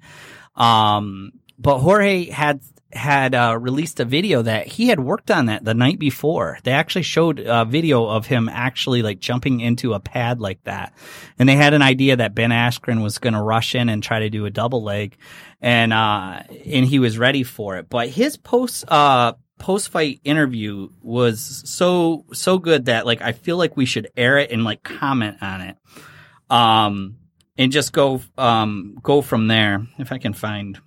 Um 0.56 1.34
but 1.60 1.80
Jorge 1.80 2.30
had 2.30 2.62
had 2.94 3.36
uh, 3.36 3.58
released 3.60 4.00
a 4.00 4.06
video 4.06 4.42
that 4.42 4.66
he 4.66 4.88
had 4.88 5.00
worked 5.00 5.30
on 5.30 5.48
that 5.48 5.66
the 5.66 5.74
night 5.74 6.00
before. 6.00 6.58
They 6.64 6.72
actually 6.72 7.02
showed 7.04 7.40
a 7.40 7.66
video 7.66 8.06
of 8.06 8.28
him 8.28 8.48
actually 8.50 9.02
like 9.02 9.20
jumping 9.20 9.60
into 9.60 9.94
a 9.94 10.00
pad 10.00 10.40
like 10.40 10.64
that, 10.64 10.94
and 11.38 11.50
they 11.50 11.56
had 11.56 11.74
an 11.74 11.82
idea 11.82 12.16
that 12.16 12.34
Ben 12.34 12.52
Askren 12.52 13.04
was 13.04 13.18
going 13.18 13.34
to 13.34 13.42
rush 13.42 13.76
in 13.76 13.90
and 13.90 14.02
try 14.02 14.20
to 14.20 14.30
do 14.30 14.46
a 14.46 14.50
double 14.50 14.84
leg, 14.84 15.18
and 15.62 15.92
uh, 15.92 16.42
and 16.66 16.86
he 16.86 17.00
was 17.00 17.18
ready 17.18 17.44
for 17.44 17.78
it. 17.78 17.90
But 17.90 18.10
his 18.10 18.38
post 18.38 18.86
uh 18.88 19.34
post 19.58 19.90
fight 19.90 20.22
interview 20.24 20.90
was 21.02 21.64
so 21.66 22.26
so 22.32 22.58
good 22.58 22.86
that 22.86 23.06
like 23.06 23.22
I 23.22 23.34
feel 23.34 23.58
like 23.58 23.76
we 23.76 23.86
should 23.86 24.10
air 24.16 24.38
it 24.38 24.52
and 24.52 24.64
like 24.64 24.84
comment 24.84 25.38
on 25.42 25.62
it, 25.62 25.78
um, 26.50 27.18
and 27.58 27.70
just 27.70 27.92
go 27.92 28.22
um 28.38 28.98
go 29.04 29.22
from 29.22 29.48
there 29.48 29.86
if 29.98 30.14
I 30.14 30.20
can 30.20 30.34
find. 30.34 30.80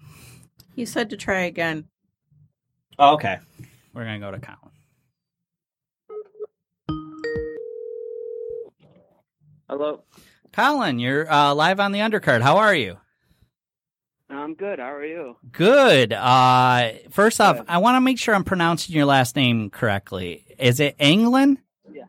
He 0.74 0.86
said 0.86 1.10
to 1.10 1.16
try 1.18 1.40
again. 1.40 1.89
Oh, 3.02 3.14
okay. 3.14 3.38
We're 3.94 4.04
gonna 4.04 4.18
go 4.20 4.30
to 4.30 4.38
Colin. 4.38 4.58
Hello. 9.70 10.02
Colin, 10.52 10.98
you're 10.98 11.30
uh, 11.32 11.54
live 11.54 11.80
on 11.80 11.92
the 11.92 12.00
undercard. 12.00 12.42
How 12.42 12.58
are 12.58 12.74
you? 12.74 12.98
I'm 14.28 14.52
good. 14.54 14.78
How 14.78 14.92
are 14.92 15.04
you? 15.04 15.36
Good. 15.50 16.12
Uh, 16.12 16.92
first 17.08 17.40
off, 17.40 17.62
I 17.68 17.78
want 17.78 17.96
to 17.96 18.02
make 18.02 18.18
sure 18.18 18.34
I'm 18.34 18.44
pronouncing 18.44 18.94
your 18.94 19.06
last 19.06 19.34
name 19.34 19.70
correctly. 19.70 20.44
Is 20.58 20.78
it 20.78 20.94
Anglin? 21.00 21.56
Yeah. 21.90 22.04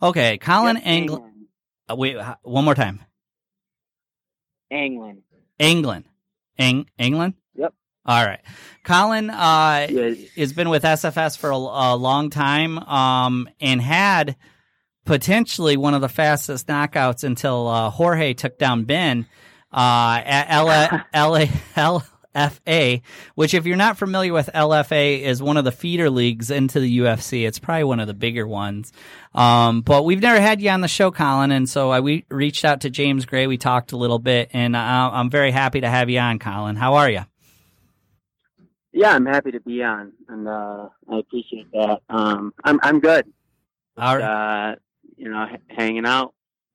Okay, 0.00 0.38
Colin 0.38 0.76
Yep, 0.76 0.86
Anglin. 0.86 1.46
Uh, 1.90 1.96
wait, 1.96 2.16
one 2.42 2.64
more 2.64 2.76
time. 2.76 3.00
Anglin. 4.70 5.22
Anglin. 5.58 6.04
Ang 6.56 6.86
Anglin. 7.00 7.34
All 8.10 8.26
right. 8.26 8.40
Colin 8.82 9.30
uh, 9.30 9.86
Yeah. 9.88 10.14
has 10.36 10.52
been 10.52 10.68
with 10.68 10.82
SFS 10.82 11.38
for 11.38 11.50
a, 11.50 11.56
a 11.56 11.94
long 11.96 12.28
time 12.30 12.76
um, 12.80 13.48
and 13.60 13.80
had 13.80 14.34
potentially 15.04 15.76
one 15.76 15.94
of 15.94 16.00
the 16.00 16.08
fastest 16.08 16.66
knockouts 16.66 17.22
until 17.22 17.68
uh, 17.68 17.90
Jorge 17.90 18.34
took 18.34 18.58
down 18.58 18.82
Ben 18.82 19.26
uh, 19.72 20.20
at 20.24 20.60
LA, 20.60 20.88
LA, 21.14 21.44
LFA, 22.34 23.02
which, 23.36 23.54
if 23.54 23.64
you're 23.64 23.76
not 23.76 23.96
familiar 23.96 24.32
with 24.32 24.50
LFA, 24.52 25.20
is 25.20 25.40
one 25.40 25.56
of 25.56 25.64
the 25.64 25.70
feeder 25.70 26.10
leagues 26.10 26.50
into 26.50 26.80
the 26.80 26.98
UFC. 26.98 27.46
It's 27.46 27.60
probably 27.60 27.84
one 27.84 28.00
of 28.00 28.08
the 28.08 28.14
bigger 28.14 28.44
ones. 28.44 28.92
Um, 29.36 29.82
but 29.82 30.04
we've 30.04 30.20
never 30.20 30.40
had 30.40 30.60
you 30.60 30.70
on 30.70 30.80
the 30.80 30.88
show, 30.88 31.12
Colin, 31.12 31.52
and 31.52 31.68
so 31.68 31.90
I 31.90 32.00
we 32.00 32.24
reached 32.28 32.64
out 32.64 32.80
to 32.80 32.90
James 32.90 33.24
Gray. 33.24 33.46
We 33.46 33.56
talked 33.56 33.92
a 33.92 33.96
little 33.96 34.18
bit, 34.18 34.50
and 34.52 34.74
uh, 34.74 35.10
I'm 35.12 35.30
very 35.30 35.52
happy 35.52 35.82
to 35.82 35.88
have 35.88 36.10
you 36.10 36.18
on, 36.18 36.40
Colin. 36.40 36.74
How 36.74 36.94
are 36.94 37.08
you? 37.08 37.24
Yeah, 39.00 39.14
I'm 39.14 39.24
happy 39.24 39.50
to 39.52 39.60
be 39.60 39.82
on, 39.82 40.12
and 40.28 40.46
uh, 40.46 40.88
I 41.10 41.18
appreciate 41.18 41.72
that. 41.72 42.00
Um, 42.10 42.52
I'm 42.62 42.78
I'm 42.82 43.00
good. 43.00 43.24
All 43.96 44.18
right. 44.18 44.72
Uh, 44.72 44.74
you 45.16 45.30
know, 45.30 45.46
h- 45.50 45.60
hanging 45.68 46.04
out. 46.04 46.34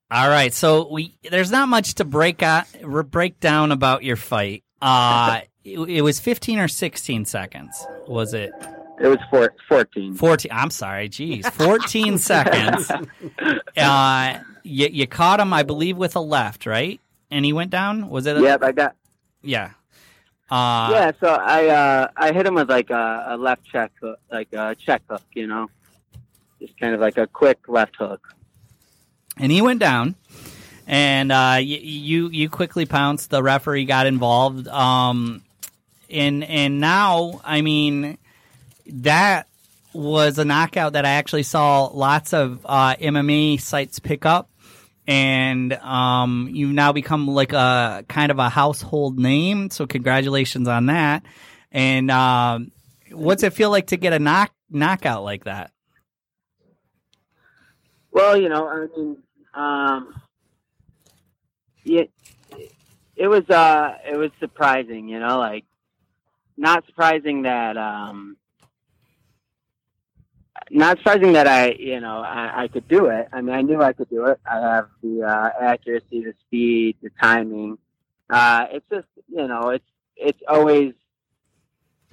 All 0.10 0.28
right, 0.28 0.52
so 0.52 0.92
we 0.92 1.16
there's 1.30 1.52
not 1.52 1.70
much 1.70 1.94
to 1.96 2.04
break 2.06 2.42
out 2.42 2.66
re- 2.82 3.04
break 3.04 3.40
down 3.40 3.72
about 3.72 4.04
your 4.04 4.16
fight. 4.16 4.64
Uh 4.82 5.42
it, 5.64 5.78
it 5.80 6.02
was 6.02 6.20
15 6.20 6.58
or 6.58 6.68
16 6.68 7.26
seconds. 7.26 7.86
Was 8.08 8.34
it 8.34 8.52
It 9.00 9.08
was 9.08 9.20
four, 9.30 9.54
14. 9.70 10.16
14? 10.16 10.52
I'm 10.52 10.72
sorry, 10.72 11.10
geez, 11.10 11.48
14 11.50 12.18
seconds. 12.32 12.92
Uh, 13.78 14.40
you, 14.64 14.88
you 14.92 15.06
caught 15.06 15.40
him, 15.40 15.54
I 15.54 15.62
believe, 15.64 15.96
with 15.98 16.16
a 16.16 16.20
left, 16.20 16.66
right? 16.66 17.00
And 17.30 17.44
he 17.46 17.54
went 17.54 17.70
down. 17.70 18.10
Was 18.10 18.26
it? 18.26 18.38
A, 18.38 18.42
Yep, 18.42 18.64
I 18.64 18.72
got. 18.72 18.96
Yeah. 19.44 19.72
Uh, 20.52 20.90
yeah, 20.94 21.12
so 21.20 21.28
I 21.28 21.68
uh, 21.68 22.08
I 22.16 22.32
hit 22.32 22.46
him 22.46 22.54
with 22.56 22.70
like 22.70 22.90
a, 22.92 23.26
a 23.30 23.38
left 23.38 23.66
check 23.66 23.92
hook, 24.00 24.20
like 24.32 24.52
a 24.54 24.76
check 24.76 25.02
hook, 25.10 25.24
you 25.34 25.48
know, 25.48 25.70
just 26.60 26.80
kind 26.80 26.94
of 26.94 27.00
like 27.02 27.18
a 27.18 27.26
quick 27.28 27.60
left 27.68 27.96
hook. 27.96 28.22
and 29.38 29.52
he 29.52 29.62
went 29.62 29.80
down. 29.80 30.16
And 30.88 31.32
uh, 31.32 31.58
y- 31.58 31.62
you 31.62 32.30
you 32.30 32.48
quickly 32.48 32.86
pounced. 32.86 33.32
The 33.32 33.42
referee 33.42 33.86
got 33.86 34.06
involved. 34.06 34.68
Um, 34.68 35.42
and 36.12 36.44
and 36.44 36.80
now, 36.80 37.42
I 37.44 37.62
mean, 37.62 38.20
that 38.86 39.48
was 39.94 40.38
a 40.38 40.46
knockout 40.46 40.94
that 40.94 41.04
I 41.06 41.12
actually 41.12 41.42
saw 41.42 41.86
lots 41.86 42.34
of 42.34 42.64
uh, 42.66 42.96
MMA 42.98 43.60
sites 43.60 43.98
pick 43.98 44.28
up. 44.28 44.48
And 45.08 45.74
um, 45.74 46.50
you've 46.52 46.74
now 46.74 46.92
become 46.92 47.28
like 47.28 47.54
a 47.54 48.04
kind 48.08 48.32
of 48.32 48.40
a 48.40 48.50
household 48.50 49.20
name. 49.20 49.70
So 49.70 49.86
congratulations 49.86 50.68
on 50.68 50.88
that. 50.88 51.24
And 51.72 52.10
um, 52.10 52.72
what's 53.12 53.44
it 53.44 53.54
feel 53.54 53.70
like 53.70 53.88
to 53.88 53.98
get 53.98 54.14
a 54.14 54.20
knock 54.20 54.52
knockout 54.70 55.24
like 55.24 55.44
that? 55.44 55.72
Well, 58.12 58.38
you 58.40 58.50
know, 58.50 58.68
I 58.68 58.88
mean, 58.98 59.18
um, 59.54 60.22
it, 61.84 62.12
it 63.16 63.28
was 63.28 63.50
uh, 63.50 63.98
it 64.10 64.18
was 64.18 64.32
surprising, 64.40 65.08
you 65.08 65.20
know, 65.20 65.38
like 65.38 65.66
not 66.58 66.86
surprising 66.86 67.44
that 67.44 67.78
um, 67.78 68.38
not 70.72 70.98
surprising 70.98 71.34
that 71.34 71.48
I, 71.48 71.72
you 71.72 72.00
know, 72.00 72.20
I, 72.20 72.64
I 72.64 72.68
could 72.68 72.88
do 72.88 73.08
it. 73.08 73.28
I 73.32 73.42
mean, 73.42 73.56
I 73.56 73.62
knew 73.62 73.82
I 73.82 73.94
could 73.94 74.10
do 74.10 74.26
it. 74.26 74.40
I 74.50 74.60
have 74.60 74.90
the 75.04 75.24
uh, 75.24 75.50
accuracy, 75.62 76.24
the 76.24 76.34
speed, 76.48 76.98
the 77.02 77.12
timing. 77.22 77.78
Uh, 78.30 78.66
it's 78.72 78.86
just, 78.90 79.08
you 79.28 79.48
know, 79.48 79.70
it's 79.70 79.86
it's 80.16 80.42
always. 80.48 80.94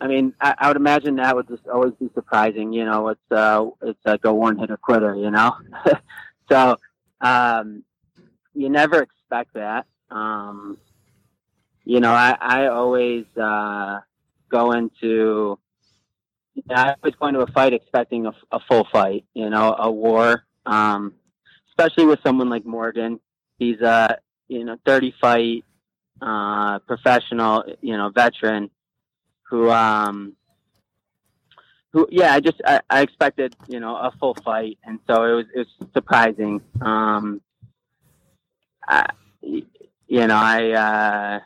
I 0.00 0.08
mean, 0.08 0.34
I, 0.40 0.54
I 0.58 0.68
would 0.68 0.76
imagine 0.76 1.16
that 1.16 1.34
would 1.34 1.48
just 1.48 1.66
always 1.68 1.94
be 1.94 2.10
surprising. 2.14 2.72
You 2.72 2.84
know, 2.84 3.08
it's 3.08 3.30
uh, 3.30 3.66
it's 3.82 4.04
like 4.04 4.24
a 4.24 4.32
one 4.32 4.58
hitter 4.58 4.76
quitter. 4.76 5.14
You 5.14 5.30
know, 5.30 5.56
so 6.50 6.76
um, 7.20 7.84
you 8.54 8.68
never 8.68 9.02
expect 9.02 9.54
that. 9.54 9.86
Um, 10.10 10.76
you 11.84 12.00
know, 12.00 12.12
I, 12.12 12.36
I 12.38 12.66
always 12.66 13.24
uh, 13.36 14.00
go 14.50 14.72
into. 14.72 15.58
I 16.70 16.94
was 17.02 17.14
going 17.20 17.34
to 17.34 17.40
a 17.40 17.46
fight 17.48 17.72
expecting 17.72 18.26
a, 18.26 18.32
a 18.50 18.60
full 18.60 18.86
fight. 18.92 19.24
You 19.34 19.50
know, 19.50 19.74
a 19.78 19.90
war. 19.90 20.44
Um, 20.66 21.14
especially 21.70 22.06
with 22.06 22.20
someone 22.22 22.48
like 22.48 22.64
Morgan, 22.64 23.20
he's 23.58 23.80
a 23.80 24.18
you 24.48 24.64
know 24.64 24.76
thirty 24.84 25.14
fight 25.20 25.64
uh, 26.20 26.78
professional. 26.80 27.64
You 27.80 27.96
know, 27.96 28.10
veteran 28.10 28.70
who 29.52 29.70
um 29.70 30.34
who 31.92 32.08
yeah 32.10 32.32
i 32.32 32.40
just 32.40 32.60
I, 32.64 32.80
I 32.88 33.02
expected 33.02 33.54
you 33.68 33.80
know 33.80 33.96
a 33.96 34.10
full 34.18 34.34
fight 34.34 34.78
and 34.82 34.98
so 35.06 35.24
it 35.24 35.34
was 35.34 35.46
it 35.54 35.58
was 35.58 35.88
surprising 35.92 36.62
um 36.80 37.42
I, 38.88 39.10
you 39.42 40.26
know 40.26 40.36
i 40.36 40.70
uh 40.70 41.40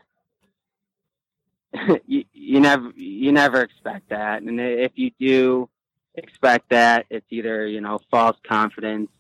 you, 2.06 2.24
you 2.32 2.60
never 2.60 2.90
you 2.94 3.32
never 3.32 3.62
expect 3.62 4.10
that 4.10 4.42
and 4.42 4.60
if 4.60 4.92
you 4.94 5.10
do 5.18 5.68
expect 6.14 6.70
that 6.70 7.06
it's 7.10 7.26
either 7.30 7.66
you 7.66 7.80
know 7.80 7.98
false 8.10 8.36
confidence 8.46 9.10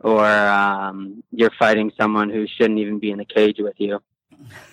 or 0.00 0.24
um 0.26 1.22
you're 1.30 1.52
fighting 1.58 1.92
someone 1.98 2.30
who 2.30 2.46
shouldn't 2.46 2.78
even 2.78 2.98
be 2.98 3.10
in 3.10 3.18
the 3.18 3.24
cage 3.24 3.56
with 3.58 3.74
you 3.78 4.00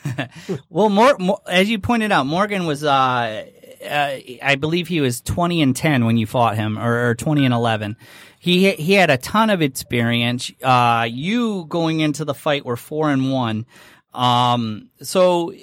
well, 0.69 0.89
more, 0.89 1.17
more 1.17 1.41
as 1.47 1.69
you 1.69 1.79
pointed 1.79 2.11
out, 2.11 2.25
Morgan 2.25 2.65
was, 2.65 2.83
uh, 2.83 3.45
uh, 3.83 4.17
I 4.41 4.55
believe 4.59 4.87
he 4.87 5.01
was 5.01 5.21
twenty 5.21 5.61
and 5.61 5.75
ten 5.75 6.05
when 6.05 6.17
you 6.17 6.25
fought 6.25 6.55
him, 6.55 6.77
or, 6.77 7.09
or 7.09 7.15
twenty 7.15 7.45
and 7.45 7.53
eleven. 7.53 7.97
He 8.39 8.71
he 8.71 8.93
had 8.93 9.09
a 9.09 9.17
ton 9.17 9.49
of 9.49 9.61
experience. 9.61 10.51
Uh, 10.61 11.07
you 11.09 11.65
going 11.65 11.99
into 11.99 12.25
the 12.25 12.33
fight 12.33 12.65
were 12.65 12.77
four 12.77 13.09
and 13.09 13.31
one. 13.31 13.65
Um, 14.13 14.89
so, 15.01 15.53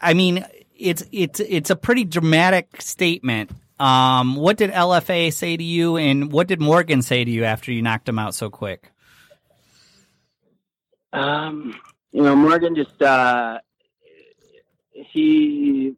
I 0.00 0.14
mean, 0.14 0.44
it's 0.82 1.04
it's 1.12 1.40
it's 1.40 1.70
a 1.70 1.76
pretty 1.76 2.04
dramatic 2.04 2.80
statement. 2.82 3.50
Um, 3.78 4.36
what 4.36 4.56
did 4.58 4.70
LFA 4.70 5.32
say 5.32 5.56
to 5.56 5.64
you, 5.64 5.96
and 5.96 6.30
what 6.30 6.46
did 6.46 6.60
Morgan 6.60 7.02
say 7.02 7.24
to 7.24 7.30
you 7.30 7.44
after 7.44 7.72
you 7.72 7.82
knocked 7.82 8.08
him 8.08 8.18
out 8.18 8.34
so 8.34 8.50
quick? 8.50 8.90
Um, 11.12 11.74
you 12.12 12.22
know, 12.22 12.34
Morgan 12.36 12.74
just 12.74 13.00
uh, 13.02 13.58
he 14.92 15.94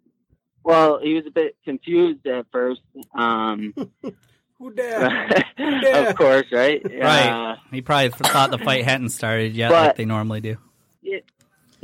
well, 0.64 0.98
he 1.00 1.14
was 1.14 1.26
a 1.26 1.30
bit 1.30 1.56
confused 1.64 2.26
at 2.26 2.46
first. 2.50 2.80
Um, 3.14 3.74
Who 4.58 4.72
dare? 4.72 5.26
of 6.08 6.16
course, 6.16 6.46
right? 6.52 6.80
Right. 6.84 7.26
Uh, 7.28 7.56
He 7.70 7.82
probably 7.82 8.10
thought 8.10 8.50
the 8.50 8.58
fight 8.58 8.84
hadn't 8.84 9.10
started 9.10 9.52
yet, 9.54 9.70
But- 9.70 9.86
like 9.88 9.96
they 9.96 10.04
normally 10.04 10.40
do. 10.40 10.56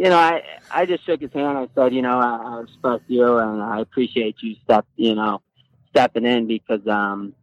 You 0.01 0.09
know, 0.09 0.17
I 0.17 0.43
I 0.71 0.87
just 0.87 1.05
shook 1.05 1.21
his 1.21 1.31
hand. 1.35 1.59
I 1.59 1.69
said, 1.75 1.93
you 1.93 2.01
know, 2.01 2.19
I, 2.19 2.41
I 2.43 2.57
respect 2.61 3.05
you 3.09 3.37
and 3.37 3.61
I 3.61 3.81
appreciate 3.81 4.37
you 4.41 4.57
step, 4.65 4.87
you 4.97 5.15
know, 5.15 5.43
stepping 5.91 6.25
in 6.25 6.47
because 6.47 6.81
um, 6.87 7.35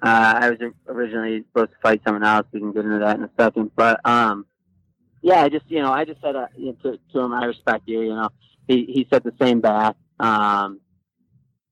uh, 0.00 0.34
I 0.36 0.50
was 0.50 0.60
originally 0.86 1.44
supposed 1.48 1.72
to 1.72 1.76
fight 1.82 2.02
someone 2.04 2.22
else. 2.22 2.46
We 2.52 2.60
can 2.60 2.70
get 2.70 2.84
into 2.84 3.00
that 3.00 3.16
in 3.16 3.24
a 3.24 3.30
second, 3.36 3.72
but 3.74 3.98
um, 4.08 4.46
yeah, 5.22 5.42
I 5.42 5.48
just, 5.48 5.68
you 5.68 5.82
know, 5.82 5.92
I 5.92 6.04
just 6.04 6.20
said 6.20 6.36
uh, 6.36 6.46
you 6.56 6.66
know, 6.66 6.92
to, 6.92 7.00
to 7.12 7.18
him, 7.18 7.32
I 7.32 7.46
respect 7.46 7.88
you. 7.88 8.00
You 8.02 8.14
know, 8.14 8.28
he 8.68 8.84
he 8.84 9.08
said 9.10 9.24
the 9.24 9.34
same 9.40 9.60
back, 9.60 9.96
um, 10.20 10.78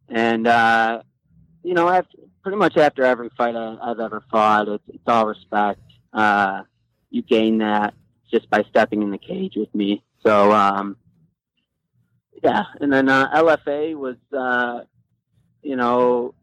and 0.08 0.48
uh, 0.48 1.02
you 1.62 1.74
know, 1.74 1.88
after 1.88 2.18
pretty 2.42 2.58
much 2.58 2.76
after 2.76 3.04
every 3.04 3.30
fight 3.38 3.54
I, 3.54 3.78
I've 3.80 4.00
ever 4.00 4.24
fought, 4.28 4.66
it's, 4.66 4.82
it's 4.88 5.04
all 5.06 5.26
respect. 5.26 5.82
Uh, 6.12 6.62
you 7.10 7.22
gain 7.22 7.58
that 7.58 7.94
just 8.30 8.48
by 8.50 8.64
stepping 8.70 9.02
in 9.02 9.10
the 9.10 9.18
cage 9.18 9.54
with 9.56 9.74
me. 9.74 10.02
So, 10.24 10.52
um, 10.52 10.96
yeah. 12.42 12.64
And 12.80 12.92
then 12.92 13.08
uh, 13.08 13.30
LFA 13.34 13.94
was, 13.96 14.16
uh, 14.36 14.84
you 15.62 15.76
know, 15.76 16.34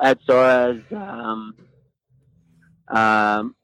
Ed 0.00 0.18
Soares, 0.26 0.90
um, 0.92 1.54
um, 2.88 3.54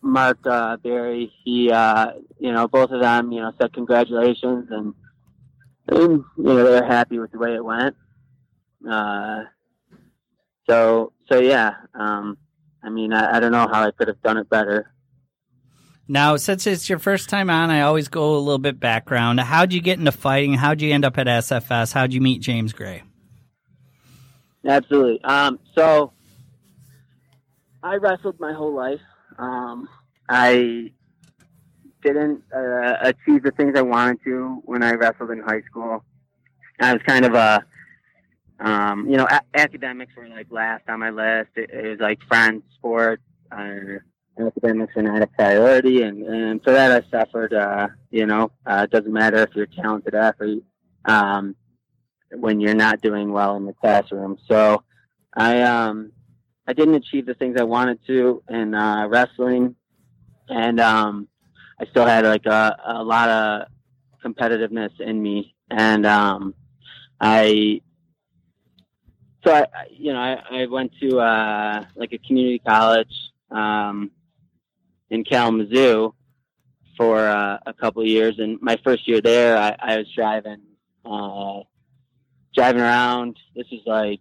Mark 0.00 0.38
uh, 0.46 0.76
Berry. 0.78 1.32
He, 1.44 1.70
uh, 1.70 2.12
you 2.38 2.52
know, 2.52 2.68
both 2.68 2.90
of 2.90 3.00
them, 3.00 3.32
you 3.32 3.40
know, 3.40 3.52
said 3.60 3.72
congratulations, 3.72 4.68
and, 4.70 4.94
and 5.88 6.24
you 6.36 6.44
know 6.44 6.64
they're 6.64 6.86
happy 6.86 7.18
with 7.18 7.32
the 7.32 7.38
way 7.38 7.54
it 7.54 7.64
went. 7.64 7.96
Uh, 8.88 9.44
so, 10.68 11.12
so 11.30 11.38
yeah. 11.38 11.74
Um, 11.94 12.38
I 12.82 12.90
mean, 12.90 13.12
I, 13.12 13.36
I 13.36 13.40
don't 13.40 13.52
know 13.52 13.68
how 13.70 13.82
I 13.86 13.90
could 13.90 14.08
have 14.08 14.22
done 14.22 14.36
it 14.36 14.48
better. 14.48 14.93
Now, 16.06 16.36
since 16.36 16.66
it's 16.66 16.88
your 16.88 16.98
first 16.98 17.30
time 17.30 17.48
on, 17.48 17.70
I 17.70 17.80
always 17.82 18.08
go 18.08 18.34
a 18.34 18.38
little 18.38 18.58
bit 18.58 18.78
background. 18.78 19.40
How'd 19.40 19.72
you 19.72 19.80
get 19.80 19.98
into 19.98 20.12
fighting? 20.12 20.54
How'd 20.54 20.82
you 20.82 20.92
end 20.92 21.04
up 21.04 21.16
at 21.16 21.26
SFS? 21.26 21.94
How'd 21.94 22.12
you 22.12 22.20
meet 22.20 22.42
James 22.42 22.72
Gray? 22.74 23.02
Absolutely. 24.66 25.22
Um, 25.24 25.58
so 25.74 26.12
I 27.82 27.96
wrestled 27.96 28.38
my 28.38 28.52
whole 28.52 28.74
life. 28.74 29.00
Um, 29.38 29.88
I 30.28 30.92
didn't 32.02 32.42
uh, 32.54 32.94
achieve 33.00 33.42
the 33.42 33.52
things 33.56 33.76
I 33.76 33.82
wanted 33.82 34.18
to 34.24 34.60
when 34.64 34.82
I 34.82 34.92
wrestled 34.92 35.30
in 35.30 35.40
high 35.40 35.62
school. 35.62 36.04
I 36.80 36.92
was 36.92 37.02
kind 37.06 37.24
of 37.24 37.34
a, 37.34 37.64
um, 38.60 39.08
you 39.08 39.16
know, 39.16 39.26
a- 39.30 39.58
academics 39.58 40.14
were 40.16 40.28
like 40.28 40.48
last 40.50 40.82
on 40.88 41.00
my 41.00 41.10
list. 41.10 41.50
It, 41.56 41.70
it 41.70 41.88
was 41.88 42.00
like 42.00 42.20
friends, 42.28 42.62
sports, 42.74 43.22
uh, 43.50 44.00
academics 44.38 44.94
were 44.94 45.02
not 45.02 45.22
a 45.22 45.26
priority, 45.28 46.02
and, 46.02 46.22
and 46.24 46.62
for 46.62 46.72
that 46.72 46.90
I 46.92 47.08
suffered. 47.10 47.52
Uh, 47.54 47.88
you 48.10 48.26
know, 48.26 48.50
uh, 48.66 48.82
it 48.84 48.90
doesn't 48.90 49.12
matter 49.12 49.38
if 49.38 49.50
you're 49.54 49.64
a 49.64 49.82
talented 49.82 50.14
athlete 50.14 50.64
um, 51.04 51.54
when 52.32 52.60
you're 52.60 52.74
not 52.74 53.00
doing 53.00 53.32
well 53.32 53.56
in 53.56 53.66
the 53.66 53.72
classroom. 53.74 54.38
So 54.48 54.82
I 55.34 55.62
um, 55.62 56.12
I 56.66 56.72
didn't 56.72 56.94
achieve 56.94 57.26
the 57.26 57.34
things 57.34 57.56
I 57.58 57.64
wanted 57.64 57.98
to 58.06 58.42
in 58.48 58.74
uh, 58.74 59.06
wrestling, 59.08 59.76
and 60.48 60.80
um, 60.80 61.28
I 61.80 61.86
still 61.86 62.06
had 62.06 62.24
like 62.24 62.46
a, 62.46 62.76
a 62.86 63.02
lot 63.02 63.28
of 63.28 63.68
competitiveness 64.24 65.00
in 65.00 65.22
me, 65.22 65.54
and 65.70 66.06
um, 66.06 66.54
I 67.20 67.82
so 69.44 69.52
I, 69.52 69.60
I- 69.60 69.86
you 69.90 70.12
know, 70.12 70.18
I, 70.20 70.62
I 70.62 70.66
went 70.66 70.92
to 71.00 71.18
uh, 71.20 71.84
like 71.96 72.12
a 72.12 72.18
community 72.18 72.60
college 72.66 73.12
um, 73.50 74.10
in 75.14 75.24
Kalamazoo 75.24 76.12
for 76.96 77.18
uh, 77.18 77.58
a 77.66 77.72
couple 77.72 78.04
years, 78.04 78.38
and 78.38 78.60
my 78.60 78.76
first 78.84 79.06
year 79.08 79.20
there, 79.20 79.56
I, 79.56 79.76
I 79.78 79.96
was 79.98 80.06
driving, 80.14 80.60
uh, 81.04 81.60
driving 82.54 82.82
around. 82.82 83.38
This 83.54 83.66
is 83.70 83.80
like 83.86 84.20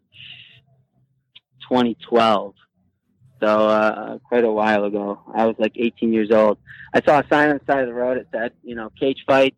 2012, 1.70 2.54
so 3.41 3.48
uh, 3.48 4.18
quite 4.20 4.44
a 4.44 4.52
while 4.52 4.86
ago. 4.86 5.20
I 5.36 5.46
was 5.46 5.56
like 5.60 5.74
18 5.76 6.14
years 6.14 6.32
old. 6.32 6.60
I 6.94 7.02
saw 7.02 7.20
a 7.20 7.28
sign 7.28 7.50
on 7.50 7.60
the 7.60 7.72
side 7.72 7.82
of 7.82 7.88
the 7.88 7.94
road. 7.94 8.18
It 8.18 8.28
said, 8.32 8.54
you 8.64 8.76
know, 8.76 8.89
cage 9.00 9.24
fights. 9.28 9.58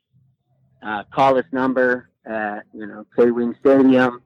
Uh, 0.86 1.04
call 1.14 1.34
this 1.34 1.46
number 1.52 2.10
at 2.26 2.64
you 2.74 2.86
know 2.86 3.06
K 3.16 3.32
Wing 3.32 3.56
Stadium. 3.60 4.22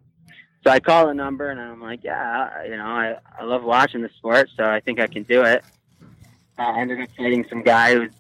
So 0.66 0.72
I 0.72 0.82
call 0.82 1.08
the 1.08 1.14
number 1.14 1.50
and 1.50 1.60
I'm 1.60 1.82
like, 1.82 2.04
yeah, 2.04 2.66
you 2.66 2.76
know, 2.76 2.84
I, 2.84 3.16
I 3.40 3.46
love 3.46 3.64
watching 3.64 4.02
the 4.02 4.10
sport, 4.18 4.50
so 4.58 4.66
I 4.66 4.82
think 4.82 5.00
I 5.00 5.08
can 5.08 5.24
do 5.24 5.44
it. 5.44 5.64
I 6.60 6.80
ended 6.80 7.02
up 7.02 7.10
fighting 7.18 7.46
some 7.50 7.64
guy 7.64 7.96
who's, 7.96 8.12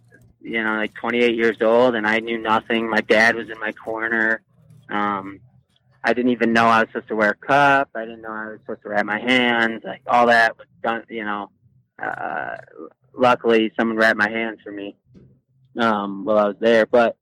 you 0.41 0.63
know, 0.63 0.75
like 0.75 0.93
28 0.95 1.35
years 1.35 1.61
old, 1.61 1.95
and 1.95 2.07
I 2.07 2.19
knew 2.19 2.37
nothing. 2.37 2.89
My 2.89 3.01
dad 3.01 3.35
was 3.35 3.49
in 3.49 3.59
my 3.59 3.71
corner. 3.71 4.41
Um, 4.89 5.39
I 6.03 6.13
didn't 6.13 6.31
even 6.31 6.53
know 6.53 6.65
I 6.65 6.81
was 6.81 6.89
supposed 6.89 7.09
to 7.09 7.15
wear 7.15 7.31
a 7.31 7.35
cup. 7.35 7.89
I 7.93 8.05
didn't 8.05 8.21
know 8.21 8.31
I 8.31 8.51
was 8.51 8.59
supposed 8.61 8.83
to 8.83 8.89
wrap 8.89 9.05
my 9.05 9.19
hands. 9.19 9.83
Like 9.83 10.01
all 10.07 10.27
that 10.27 10.57
was 10.57 10.67
done, 10.81 11.03
you 11.09 11.25
know. 11.25 11.49
Uh, 12.01 12.55
luckily, 13.13 13.71
someone 13.77 13.97
wrapped 13.97 14.17
my 14.17 14.29
hands 14.29 14.59
for 14.63 14.71
me 14.71 14.95
um, 15.77 16.23
while 16.23 16.37
I 16.37 16.47
was 16.47 16.55
there, 16.59 16.85
but 16.85 17.17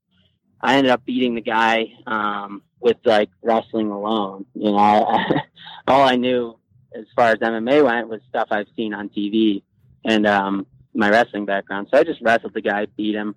I 0.60 0.76
ended 0.76 0.92
up 0.92 1.04
beating 1.04 1.34
the 1.34 1.40
guy 1.40 1.92
um, 2.06 2.62
with 2.80 2.98
like 3.04 3.30
wrestling 3.42 3.90
alone. 3.90 4.46
You 4.54 4.70
know, 4.70 4.76
all 5.88 6.02
I 6.02 6.16
knew 6.16 6.56
as 6.94 7.06
far 7.16 7.30
as 7.30 7.38
MMA 7.38 7.84
went 7.84 8.08
was 8.08 8.20
stuff 8.28 8.48
I've 8.50 8.68
seen 8.76 8.94
on 8.94 9.08
TV 9.08 9.62
and 10.04 10.26
um, 10.26 10.66
my 10.98 11.10
wrestling 11.10 11.46
background. 11.46 11.88
So 11.90 11.98
I 11.98 12.04
just 12.04 12.20
wrestled 12.20 12.54
the 12.54 12.60
guy, 12.60 12.86
beat 12.96 13.14
him, 13.14 13.36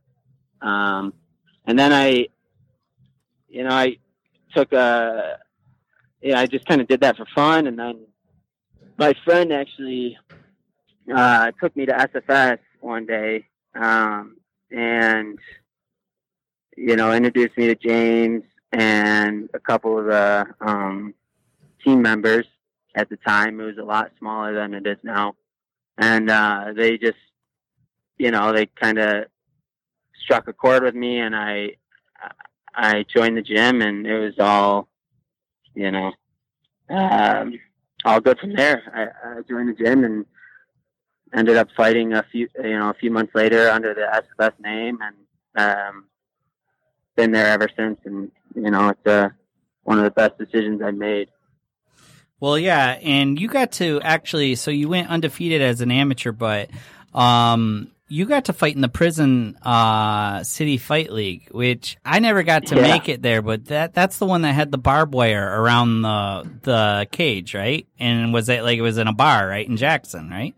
um, 0.61 1.13
and 1.65 1.77
then 1.77 1.93
I, 1.93 2.27
you 3.47 3.63
know, 3.63 3.69
I 3.69 3.97
took 4.55 4.73
a, 4.73 5.37
yeah, 6.21 6.39
I 6.39 6.47
just 6.47 6.65
kind 6.65 6.81
of 6.81 6.87
did 6.87 7.01
that 7.01 7.17
for 7.17 7.25
fun, 7.33 7.67
and 7.67 7.77
then 7.77 8.05
my 8.97 9.13
friend 9.23 9.53
actually 9.53 10.17
uh, 11.13 11.51
took 11.61 11.75
me 11.75 11.85
to 11.85 11.93
SFS 11.93 12.59
one 12.79 13.05
day, 13.05 13.45
um, 13.75 14.37
and 14.71 15.37
you 16.77 16.95
know, 16.95 17.13
introduced 17.13 17.57
me 17.57 17.67
to 17.67 17.75
James 17.75 18.43
and 18.71 19.49
a 19.53 19.59
couple 19.59 19.99
of 19.99 20.05
the 20.05 20.47
um, 20.61 21.13
team 21.83 22.01
members 22.01 22.45
at 22.95 23.09
the 23.09 23.17
time. 23.17 23.59
It 23.59 23.65
was 23.65 23.77
a 23.77 23.83
lot 23.83 24.11
smaller 24.17 24.53
than 24.53 24.73
it 24.73 24.87
is 24.87 24.97
now, 25.03 25.35
and 25.97 26.29
uh, 26.29 26.73
they 26.75 26.97
just, 26.97 27.17
you 28.17 28.31
know, 28.31 28.53
they 28.53 28.65
kind 28.65 28.97
of 28.97 29.25
struck 30.23 30.47
a 30.47 30.53
chord 30.53 30.83
with 30.83 30.95
me, 30.95 31.19
and 31.19 31.35
I, 31.35 31.77
I 32.75 33.05
joined 33.13 33.37
the 33.37 33.41
gym, 33.41 33.81
and 33.81 34.05
it 34.05 34.19
was 34.19 34.35
all, 34.39 34.87
you 35.73 35.91
know, 35.91 36.11
um, 36.89 37.59
all 38.05 38.19
good 38.19 38.39
from 38.39 38.55
there. 38.55 38.81
I, 38.93 39.37
I 39.37 39.41
joined 39.49 39.69
the 39.69 39.83
gym 39.83 40.03
and 40.03 40.25
ended 41.33 41.57
up 41.57 41.69
fighting 41.75 42.13
a 42.13 42.23
few, 42.31 42.47
you 42.61 42.77
know, 42.77 42.89
a 42.89 42.93
few 42.93 43.11
months 43.11 43.33
later 43.33 43.69
under 43.69 43.93
the 43.93 44.23
SFS 44.39 44.53
name, 44.59 44.99
and 45.01 45.15
um, 45.55 46.05
been 47.15 47.31
there 47.31 47.47
ever 47.47 47.69
since. 47.75 47.99
And 48.05 48.31
you 48.55 48.69
know, 48.71 48.89
it's 48.89 49.07
uh, 49.07 49.29
one 49.83 49.97
of 49.97 50.03
the 50.03 50.11
best 50.11 50.37
decisions 50.37 50.81
I 50.81 50.91
made. 50.91 51.29
Well, 52.39 52.57
yeah, 52.57 52.97
and 53.01 53.39
you 53.39 53.47
got 53.47 53.73
to 53.73 54.01
actually. 54.01 54.55
So 54.55 54.71
you 54.71 54.89
went 54.89 55.09
undefeated 55.09 55.61
as 55.61 55.81
an 55.81 55.91
amateur, 55.91 56.31
but 56.31 56.69
um, 57.13 57.91
you 58.11 58.25
got 58.25 58.45
to 58.45 58.53
fight 58.53 58.75
in 58.75 58.81
the 58.81 58.89
prison 58.89 59.55
uh, 59.63 60.43
city 60.43 60.77
fight 60.77 61.11
league, 61.11 61.47
which 61.51 61.97
I 62.03 62.19
never 62.19 62.43
got 62.43 62.65
to 62.67 62.75
Yeah. 62.75 62.81
make 62.81 63.07
it 63.07 63.21
there. 63.21 63.41
But 63.41 63.65
that 63.65 63.93
that's 63.93 64.17
the 64.17 64.25
one 64.25 64.41
that 64.41 64.53
had 64.53 64.69
the 64.71 64.77
barbed 64.77 65.13
wire 65.13 65.61
around 65.61 66.01
the 66.01 66.49
the 66.63 67.07
cage, 67.11 67.55
right? 67.55 67.87
And 67.99 68.33
was 68.33 68.49
it 68.49 68.63
like 68.63 68.77
it 68.77 68.81
was 68.81 68.97
in 68.97 69.07
a 69.07 69.13
bar, 69.13 69.47
right, 69.47 69.67
in 69.67 69.77
Jackson, 69.77 70.29
right? 70.29 70.53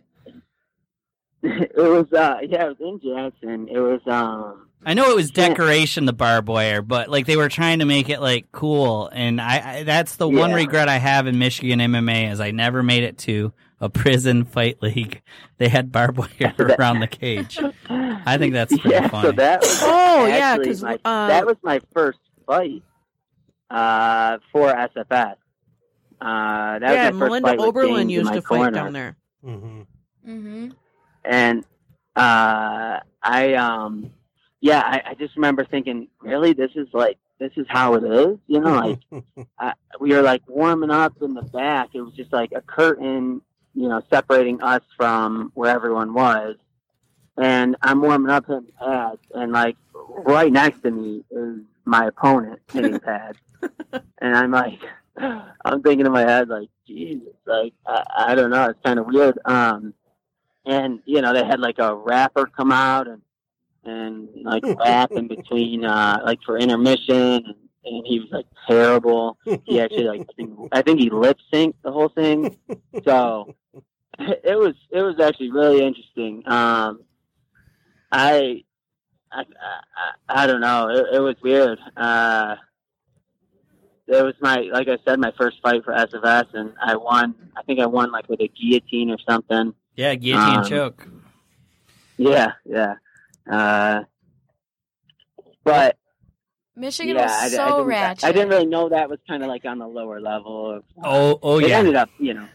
it 1.44 1.76
was 1.78 2.12
uh, 2.14 2.38
yeah, 2.48 2.66
it 2.70 2.78
was 2.80 3.00
in 3.02 3.02
Jackson. 3.02 3.68
It 3.68 3.80
was 3.80 4.02
um, 4.08 4.68
I 4.86 4.94
know 4.94 5.10
it 5.12 5.16
was 5.16 5.30
decoration, 5.32 6.06
the 6.06 6.14
barbed 6.14 6.48
wire, 6.48 6.82
but 6.82 7.10
like 7.10 7.26
they 7.26 7.38
were 7.38 7.50
trying 7.50 7.80
to 7.80 7.86
make 7.86 8.10
it 8.10 8.20
like 8.20 8.52
cool, 8.52 9.10
and 9.14 9.40
I, 9.40 9.78
I 9.80 9.84
that's 9.84 10.16
the 10.16 10.28
one 10.28 10.54
regret 10.54 10.90
I 10.90 10.98
have 10.98 11.28
in 11.28 11.38
Michigan 11.40 11.80
MMA 11.80 12.32
is 12.32 12.40
I 12.40 12.52
never 12.52 12.82
made 12.82 13.04
it 13.04 13.18
to 13.20 13.54
a 13.84 13.90
prison 13.90 14.46
fight 14.46 14.82
league. 14.82 15.22
They 15.60 15.70
had 15.70 15.92
barbed 15.92 16.18
wire 16.18 16.30
That- 16.58 16.78
around 16.80 17.00
the 17.00 17.08
cage. 17.08 17.58
I 17.90 18.38
think 18.38 18.54
that's 18.54 18.72
pretty 18.78 18.96
yeah. 18.96 19.08
funny. 19.08 19.28
So 19.30 19.32
that 19.34 19.62
was 19.62 19.80
Oh, 19.84 20.26
yeah, 20.26 20.34
actually 20.36 20.66
'cause, 20.68 20.84
my, 20.84 21.00
uh, 21.06 21.28
that 21.28 21.46
was 21.46 21.56
my 21.64 21.80
first 21.94 22.20
fight 22.46 22.82
uh, 23.70 24.40
for 24.52 24.74
SFS. 24.74 25.36
Uh, 26.20 26.80
that 26.80 26.82
yeah, 26.82 27.10
was 27.10 27.14
my 27.16 27.20
first 27.20 27.20
Melinda 27.30 27.48
fight 27.50 27.60
Oberlin 27.60 28.10
used 28.10 28.26
my 28.26 28.36
to 28.36 28.42
fight 28.42 28.48
corner. 28.58 28.72
down 28.72 28.94
there. 28.94 29.16
Mm-hmm. 29.46 29.82
Mm-hmm. 30.30 30.70
and 31.26 31.66
uh, 32.16 33.00
I 33.22 33.54
um, 33.56 34.12
yeah, 34.62 34.80
I, 34.86 35.12
I 35.12 35.14
just 35.16 35.36
remember 35.36 35.66
thinking, 35.66 36.08
really, 36.22 36.54
this 36.54 36.72
is 36.76 36.88
like 36.94 37.18
this 37.40 37.52
is 37.58 37.66
how 37.70 37.96
it 37.96 38.04
is, 38.04 38.38
you 38.48 38.60
know, 38.60 38.98
like 39.16 39.24
I, 39.60 39.74
we 40.00 40.14
were 40.14 40.22
like 40.22 40.42
warming 40.48 40.92
up 40.92 41.14
in 41.22 41.34
the 41.34 41.42
back. 41.42 41.90
It 41.94 42.02
was 42.02 42.14
just 42.14 42.32
like 42.34 42.52
a 42.56 42.62
curtain, 42.62 43.42
you 43.74 43.88
know, 43.88 44.02
separating 44.12 44.62
us 44.62 44.82
from 44.98 45.52
where 45.56 45.74
everyone 45.74 46.14
was. 46.14 46.56
And 47.38 47.76
I'm 47.82 48.02
warming 48.02 48.30
up 48.30 48.46
hitting 48.46 48.72
pads, 48.80 49.22
and 49.34 49.52
like 49.52 49.76
right 50.10 50.52
next 50.52 50.84
to 50.84 50.92
me 50.92 51.24
is 51.32 51.60
my 51.86 52.08
opponent 52.08 52.60
hitting 52.72 53.00
pads. 53.00 53.40
and 54.20 54.36
I'm 54.36 54.52
like, 54.52 54.80
I'm 55.18 55.82
thinking 55.82 56.06
in 56.06 56.12
my 56.12 56.22
head, 56.22 56.50
like, 56.50 56.70
Jesus, 56.86 57.34
like, 57.46 57.74
I, 57.88 58.04
I 58.18 58.36
don't 58.36 58.52
know, 58.52 58.70
it's 58.70 58.80
kind 58.86 59.00
of 59.00 59.08
weird. 59.08 59.40
Um, 59.46 59.94
and 60.66 61.00
you 61.06 61.22
know, 61.22 61.34
they 61.34 61.44
had 61.44 61.60
like 61.60 61.80
a 61.80 61.96
rapper 61.96 62.46
come 62.46 62.72
out 62.72 63.08
and 63.08 63.22
and 63.86 64.30
like 64.44 64.64
rap 64.80 65.12
in 65.12 65.28
between, 65.28 65.86
uh, 65.86 66.22
like 66.24 66.40
for 66.46 66.58
intermission, 66.58 67.44
and, 67.46 67.56
and 67.86 68.06
he 68.06 68.20
was 68.20 68.30
like 68.32 68.46
terrible. 68.68 69.38
He 69.66 69.80
actually 69.80 70.06
like 70.06 70.30
I 70.72 70.82
think, 70.82 71.00
he 71.00 71.10
lip 71.10 71.38
synced 71.54 71.76
the 71.84 71.92
whole 71.92 72.10
thing. 72.10 72.58
So 73.04 73.56
it 74.20 74.58
was 74.58 74.76
it 74.90 75.02
was 75.02 75.20
actually 75.20 75.52
really 75.52 75.86
interesting. 75.86 76.44
Um, 76.46 77.04
I, 78.12 78.64
I 79.32 79.42
I 79.42 80.12
I 80.30 80.48
don't 80.48 80.62
know. 80.62 80.90
It, 80.90 81.16
it 81.16 81.20
was 81.20 81.36
weird. 81.42 81.80
Uh, 81.98 82.56
it 84.08 84.24
was 84.24 84.36
my 84.42 84.58
like 84.72 84.88
I 84.88 84.98
said 85.06 85.20
my 85.20 85.34
first 85.38 85.62
fight 85.62 85.84
for 85.84 85.94
SFS, 85.94 86.54
and 86.54 86.74
I 86.82 86.96
won. 86.96 87.36
I 87.56 87.64
think 87.64 87.80
I 87.80 87.86
won 87.86 88.12
like 88.12 88.30
with 88.30 88.42
a 88.42 88.48
guillotine 88.48 89.10
or 89.10 89.18
something. 89.28 89.74
yeah, 89.96 90.16
guillotine 90.16 90.58
um, 90.58 90.66
choke. 90.66 91.08
Yeah, 92.18 92.54
yeah. 92.66 92.96
Uh, 93.50 94.04
but 95.64 95.98
Michigan 96.76 97.16
yeah, 97.16 97.24
was 97.24 97.32
I, 97.32 97.46
I 97.46 97.50
so 97.50 97.66
didn't, 97.78 97.86
ratchet. 97.86 98.24
I 98.24 98.32
didn't 98.32 98.50
really 98.50 98.66
know 98.66 98.90
that 98.90 99.10
was 99.10 99.20
kind 99.28 99.44
of 99.44 99.50
like 99.50 99.66
on 99.66 99.78
the 99.78 99.88
lower 99.88 100.20
level. 100.20 100.78
Of, 100.78 100.84
Oh, 101.04 101.40
oh 101.44 101.60
it 101.60 101.70
yeah. 101.70 101.78
ended 101.80 101.96
up, 101.96 102.10
you 102.20 102.34
know. 102.34 102.48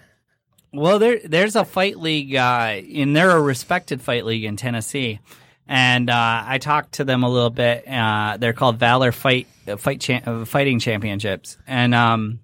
Well, 0.73 0.99
there 0.99 1.21
there's 1.25 1.57
a 1.57 1.65
fight 1.65 1.97
league, 1.99 2.35
uh, 2.35 2.81
and 2.95 3.17
they're 3.17 3.31
a 3.31 3.41
respected 3.41 4.03
fight 4.03 4.27
league 4.27 4.45
in 4.45 4.57
Tennessee, 4.57 5.19
and 5.67 6.11
uh, 6.11 6.43
I 6.47 6.59
talked 6.59 6.93
to 6.95 7.05
them 7.05 7.23
a 7.23 7.29
little 7.31 7.49
bit. 7.51 7.89
Uh, 7.89 8.37
they're 8.39 8.53
called 8.53 8.77
Valor 8.79 9.13
Fight 9.13 9.47
uh, 9.67 9.77
Fight 9.77 10.01
Cha- 10.03 10.21
uh, 10.27 10.45
Fighting 10.45 10.79
Championships, 10.79 11.57
and 11.67 11.95
um, 11.95 12.41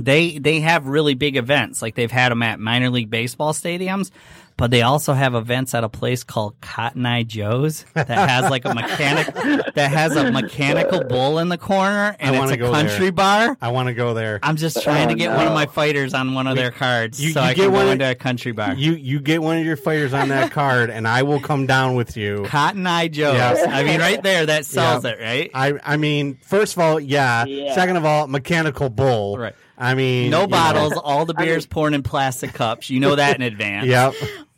they 0.00 0.38
they 0.38 0.60
have 0.60 0.86
really 0.86 1.14
big 1.14 1.36
events. 1.36 1.82
Like 1.82 1.94
they've 1.94 2.10
had 2.10 2.30
them 2.32 2.42
at 2.42 2.58
minor 2.60 2.90
league 2.90 3.10
baseball 3.10 3.52
stadiums, 3.52 4.10
but 4.56 4.70
they 4.70 4.82
also 4.82 5.12
have 5.14 5.34
events 5.34 5.74
at 5.74 5.84
a 5.84 5.88
place 5.88 6.22
called 6.24 6.60
Cotton 6.60 7.06
Eye 7.06 7.22
Joe's 7.22 7.84
that 7.94 8.08
has 8.08 8.50
like 8.50 8.64
a 8.64 8.74
mechanic 8.74 9.26
that 9.74 9.90
has 9.90 10.16
a 10.16 10.30
mechanical 10.30 11.04
bull 11.04 11.38
in 11.38 11.48
the 11.48 11.56
corner 11.58 12.14
and 12.20 12.30
I 12.30 12.32
it's 12.34 12.38
wanna 12.40 12.52
a 12.52 12.56
go 12.56 12.72
country 12.72 12.98
there. 13.06 13.12
bar. 13.12 13.56
I 13.60 13.68
want 13.70 13.86
to 13.88 13.94
go 13.94 14.12
there. 14.14 14.38
I'm 14.42 14.56
just 14.56 14.82
trying 14.82 15.08
to 15.08 15.14
Oh, 15.14 15.16
get 15.16 15.34
one 15.36 15.46
of 15.46 15.54
my 15.54 15.66
fighters 15.66 16.12
on 16.14 16.34
one 16.34 16.46
of 16.46 16.56
their 16.56 16.70
cards 16.70 17.20
You- 17.20 17.32
so 17.32 17.40
you 17.40 17.46
I 17.46 17.54
get 17.54 17.62
can 17.64 17.72
one 17.72 17.82
go 17.82 17.86
of- 17.88 17.92
into 17.92 18.10
a 18.10 18.14
country 18.14 18.52
bar. 18.52 18.74
You 18.74 18.92
you 18.92 19.20
get 19.20 19.42
one 19.42 19.56
of 19.58 19.64
your 19.64 19.76
fighters 19.76 20.12
on 20.12 20.28
that 20.28 20.50
card, 20.60 20.90
and 20.90 21.08
I 21.08 21.22
will 21.22 21.40
come 21.40 21.66
down 21.66 21.94
with 21.94 22.16
you. 22.16 22.44
Cotton 22.46 22.86
Eye 22.86 23.08
Joe's. 23.08 23.34
Yes. 23.36 23.66
I 23.66 23.82
mean, 23.84 24.00
right 24.00 24.22
there, 24.22 24.46
that 24.46 24.66
sells 24.66 25.04
Yeah. 25.04 25.10
it, 25.12 25.20
right? 25.20 25.50
I 25.54 25.94
I 25.94 25.96
mean, 25.96 26.36
first 26.42 26.74
of 26.76 26.82
all, 26.82 27.00
yeah. 27.00 27.44
Yeah. 27.46 27.74
Second 27.74 27.96
of 27.96 28.04
all, 28.04 28.26
mechanical 28.26 28.90
bull. 28.90 29.38
Right. 29.38 29.54
I 29.80 29.94
mean, 29.94 30.30
No 30.30 30.42
you 30.42 30.46
know. 30.46 30.50
bottles, 30.50 30.92
all 31.02 31.24
the 31.24 31.34
beers 31.34 31.66
poured 31.66 31.94
in 31.94 32.02
plastic 32.02 32.52
cups. 32.52 32.90
You 32.90 33.00
know 33.00 33.16
that 33.16 33.34
in 33.36 33.42
advance. 33.42 33.86
Yep. 33.86 34.14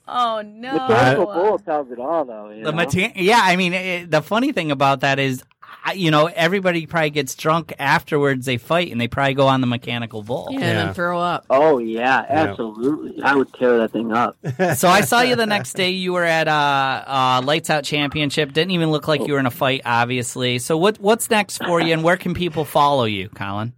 Oh 0.09 0.43
no! 0.45 0.73
The 0.73 0.79
mechanical 0.89 1.27
bull 1.27 1.59
tells 1.61 1.91
it 1.91 1.99
all, 2.01 2.25
though. 2.25 2.51
You 2.51 2.65
The 2.65 2.73
know? 2.73 2.77
mate- 2.93 3.13
yeah, 3.17 3.41
I 3.43 3.57
mean, 3.57 3.73
it, 3.73 4.11
the 4.11 4.21
funny 4.21 4.53
thing 4.53 4.71
about 4.73 5.01
that 5.01 5.19
is, 5.21 5.43
I- 5.85 5.93
you 5.93 6.11
know, 6.11 6.27
everybody 6.27 6.87
probably 6.87 7.11
gets 7.11 7.35
drunk 7.37 7.73
afterwards 7.79 8.45
they 8.45 8.57
fight, 8.59 8.91
and 8.91 9.01
they 9.01 9.07
probably 9.09 9.35
go 9.35 9.47
on 9.47 9.61
the 9.61 9.67
mechanical 9.69 10.23
bull. 10.23 10.49
Yeah, 10.51 10.59
and 10.59 10.79
then 10.89 10.95
throw 10.95 11.19
up. 11.21 11.47
Oh 11.49 11.79
yeah, 11.79 12.27
absolutely. 12.29 13.23
I 13.23 13.35
would 13.37 13.53
tear 13.55 13.79
that 13.79 13.93
thing 13.93 14.13
up. 14.13 14.37
So 14.77 14.89
I 14.89 15.03
saw 15.03 15.21
you 15.23 15.37
the 15.37 15.47
next 15.47 15.75
day. 15.75 15.91
You 15.91 16.13
were 16.15 16.25
at 16.25 16.49
uh, 16.49 17.05
uh, 17.07 17.43
Lights 17.45 17.71
Out 17.71 17.85
Championship. 17.85 18.53
Didn't 18.53 18.73
even 18.73 18.91
look 18.91 19.07
like 19.09 19.27
you 19.27 19.33
were 19.35 19.39
in 19.41 19.47
a 19.47 19.51
fight, 19.53 19.83
obviously. 19.85 20.59
So 20.59 20.77
what 20.77 20.99
what's 21.01 21.31
next 21.31 21.59
for 21.65 21.81
you, 21.81 21.93
and 21.93 22.03
where 22.03 22.17
can 22.17 22.35
people 22.35 22.65
follow 22.65 23.05
you, 23.05 23.29
Colin? 23.31 23.73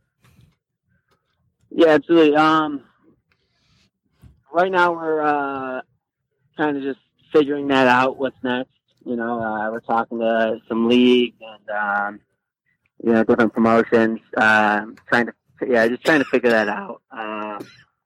Yeah, 1.77 1.89
absolutely. 1.89 2.37
Um, 2.37 2.85
right 4.53 4.71
now 4.71 4.93
we're 4.93 5.23
uh, 5.23 5.81
kind 6.57 6.77
of 6.77 6.85
just 6.85 7.01
figuring 7.33 7.67
that 7.69 7.89
out. 7.89 8.17
What's 8.17 8.37
next? 8.45 8.71
You 9.05 9.17
know, 9.17 9.43
uh, 9.43 9.71
we're 9.73 9.81
talking 9.81 10.21
to 10.21 10.61
some 10.69 10.89
leagues 10.89 11.37
and 11.41 11.71
um, 11.77 12.21
you 13.03 13.13
know 13.13 13.25
different 13.25 13.53
promotions. 13.53 14.21
Um, 14.37 14.97
trying 15.09 15.27
to 15.27 15.33
yeah, 15.67 15.89
just 15.89 16.05
trying 16.05 16.21
to 16.21 16.25
figure 16.27 16.51
that 16.51 16.69
out. 16.69 17.03
Uh, 17.11 17.59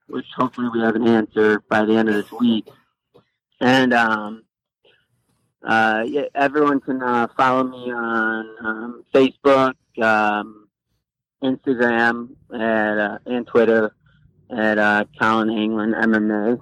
which 0.08 0.26
hopefully 0.34 0.70
we 0.72 0.80
have 0.80 0.96
an 0.96 1.06
answer 1.06 1.60
by 1.68 1.84
the 1.84 1.94
end 1.94 2.08
of 2.08 2.14
this 2.14 2.32
week. 2.32 2.66
And 3.60 3.92
um, 3.92 4.44
uh, 5.62 6.04
yeah, 6.06 6.22
everyone 6.34 6.80
can 6.80 7.02
uh, 7.02 7.26
follow 7.36 7.64
me 7.64 7.92
on 7.92 8.46
um, 8.64 9.04
Facebook. 9.14 9.74
Um, 10.00 10.67
Instagram 11.42 12.30
at, 12.54 12.98
uh, 12.98 13.18
and 13.26 13.46
Twitter 13.46 13.94
at 14.56 14.78
uh, 14.78 15.04
Colin 15.20 15.50
England 15.50 15.94
MMA. 15.94 16.58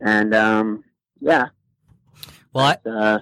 And 0.00 0.34
um, 0.34 0.84
yeah, 1.20 1.46
Well, 2.52 2.76
I, 2.84 2.88
uh, 2.88 3.18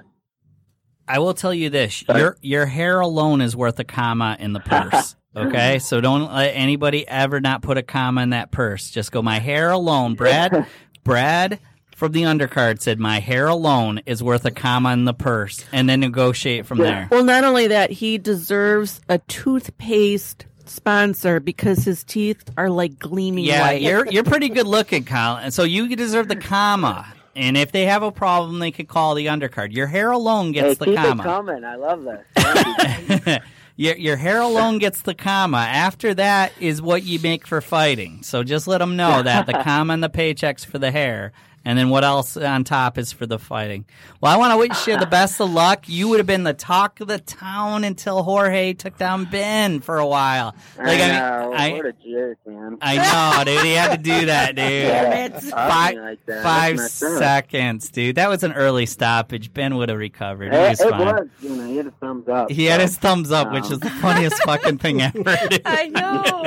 I 1.06 1.18
will 1.18 1.34
tell 1.34 1.52
you 1.52 1.68
this: 1.68 1.96
Sorry? 2.06 2.20
your 2.20 2.36
your 2.40 2.66
hair 2.66 3.00
alone 3.00 3.40
is 3.40 3.54
worth 3.54 3.78
a 3.78 3.84
comma 3.84 4.36
in 4.38 4.52
the 4.52 4.60
purse. 4.60 5.16
Okay, 5.36 5.78
so 5.78 6.00
don't 6.00 6.32
let 6.32 6.48
anybody 6.56 7.06
ever 7.06 7.40
not 7.40 7.62
put 7.62 7.78
a 7.78 7.84
comma 7.84 8.20
in 8.22 8.30
that 8.30 8.50
purse. 8.50 8.90
Just 8.90 9.12
go, 9.12 9.22
my 9.22 9.38
hair 9.38 9.70
alone, 9.70 10.16
Brad. 10.16 10.66
Brad 11.04 11.60
from 12.00 12.12
the 12.12 12.22
undercard 12.22 12.80
said, 12.80 12.98
my 12.98 13.20
hair 13.20 13.46
alone 13.46 14.00
is 14.06 14.22
worth 14.22 14.44
a 14.46 14.50
comma 14.50 14.92
in 14.92 15.04
the 15.04 15.12
purse, 15.14 15.64
and 15.70 15.88
then 15.88 16.00
negotiate 16.00 16.64
from 16.66 16.78
Yeah. 16.78 16.84
there. 16.84 17.08
Well, 17.10 17.24
not 17.24 17.44
only 17.44 17.68
that, 17.68 17.90
he 17.90 18.16
deserves 18.18 19.00
a 19.08 19.18
toothpaste 19.18 20.46
sponsor 20.64 21.40
because 21.40 21.84
his 21.84 22.02
teeth 22.02 22.42
are 22.56 22.70
like 22.70 22.98
gleaming 22.98 23.44
Yeah, 23.44 23.60
white. 23.62 23.82
you're 23.82 24.06
you're 24.10 24.24
pretty 24.24 24.48
good 24.48 24.66
looking, 24.66 25.04
Colin. 25.04 25.50
So 25.50 25.62
you 25.64 25.94
deserve 25.94 26.28
the 26.28 26.36
comma. 26.36 27.06
And 27.36 27.56
if 27.56 27.70
they 27.70 27.84
have 27.84 28.02
a 28.02 28.10
problem, 28.10 28.58
they 28.58 28.70
could 28.70 28.88
call 28.88 29.14
the 29.14 29.26
undercard. 29.26 29.72
Your 29.72 29.86
hair 29.86 30.10
alone 30.10 30.46
hey, 30.54 30.60
gets 30.62 30.78
the 30.78 30.86
keep 30.86 30.94
it 30.94 30.96
comma. 30.96 31.22
coming. 31.22 31.64
I 31.64 31.76
love 31.76 32.02
this. 32.04 33.38
Your 33.76 33.96
your 33.96 34.16
hair 34.16 34.40
alone 34.42 34.78
gets 34.78 35.00
the 35.02 35.14
comma. 35.14 35.56
After 35.58 36.12
that 36.12 36.52
is 36.60 36.82
what 36.82 37.02
you 37.02 37.18
make 37.20 37.46
for 37.46 37.62
fighting. 37.62 38.22
So 38.22 38.42
just 38.42 38.66
let 38.68 38.78
them 38.78 38.94
know 38.96 39.22
that 39.22 39.46
the 39.46 39.54
comma 39.64 39.94
and 39.94 40.02
the 40.04 40.10
paychecks 40.10 40.66
for 40.66 40.78
the 40.78 40.90
hair, 40.90 41.32
and 41.64 41.78
then 41.78 41.90
what 41.90 42.04
else 42.04 42.36
on 42.36 42.64
top 42.64 42.96
is 42.98 43.12
for 43.12 43.26
the 43.26 43.38
fighting. 43.38 43.84
Well, 44.20 44.32
I 44.32 44.36
want 44.36 44.52
to 44.52 44.56
wish 44.56 44.86
you 44.86 44.98
the 44.98 45.06
best 45.06 45.40
of 45.40 45.50
luck. 45.50 45.88
You 45.88 46.08
would 46.08 46.18
have 46.18 46.26
been 46.26 46.44
the 46.44 46.54
talk 46.54 47.00
of 47.00 47.08
the 47.08 47.18
town 47.18 47.84
until 47.84 48.22
Jorge 48.22 48.72
took 48.74 48.96
down 48.96 49.24
Ben 49.26 49.80
for 49.80 49.98
a 49.98 50.06
while. 50.06 50.54
Like 50.78 51.00
I 51.00 51.04
I, 51.04 51.18
know. 51.18 51.50
mean, 51.50 51.58
I, 51.60 51.72
what 51.72 51.86
a 51.86 51.92
jerk, 51.92 52.38
man. 52.46 52.78
I 52.80 52.96
know, 52.96 53.44
dude. 53.44 53.64
He 53.64 53.72
had 53.72 53.90
to 53.96 54.02
do 54.02 54.26
that, 54.26 54.56
dude. 54.56 54.64
Yeah, 54.90 55.38
Five- 55.40 55.96
like 55.96 56.26
that. 56.26 56.42
Five 56.42 56.76
That's 56.78 57.02
up. 57.02 57.18
seconds, 57.18 57.90
dude. 57.90 58.16
That 58.16 58.28
was 58.28 58.42
an 58.42 58.52
early 58.52 58.86
stoppage. 58.86 59.52
Ben 59.52 59.76
would 59.76 59.88
have 59.88 59.98
recovered. 59.98 60.52
He 60.52 60.58
It, 60.58 60.68
was 60.70 60.80
it 60.80 60.90
fine. 60.90 61.00
was, 61.06 61.28
you 61.40 61.50
know, 61.56 61.66
he 61.66 61.76
had 61.76 61.86
a 61.86 61.90
thumbs 61.92 62.28
up. 62.28 62.50
He 62.50 62.64
had 62.64 62.80
his 62.80 62.96
thumbs 62.96 63.30
up, 63.30 63.52
which 63.52 63.64
um, 63.64 63.72
is 63.72 63.78
the 63.80 63.90
funniest 63.90 64.42
fucking 64.44 64.78
thing 64.78 65.00
ever. 65.02 65.22
dude. 65.48 65.62
I 65.66 65.88
know. 65.88 66.44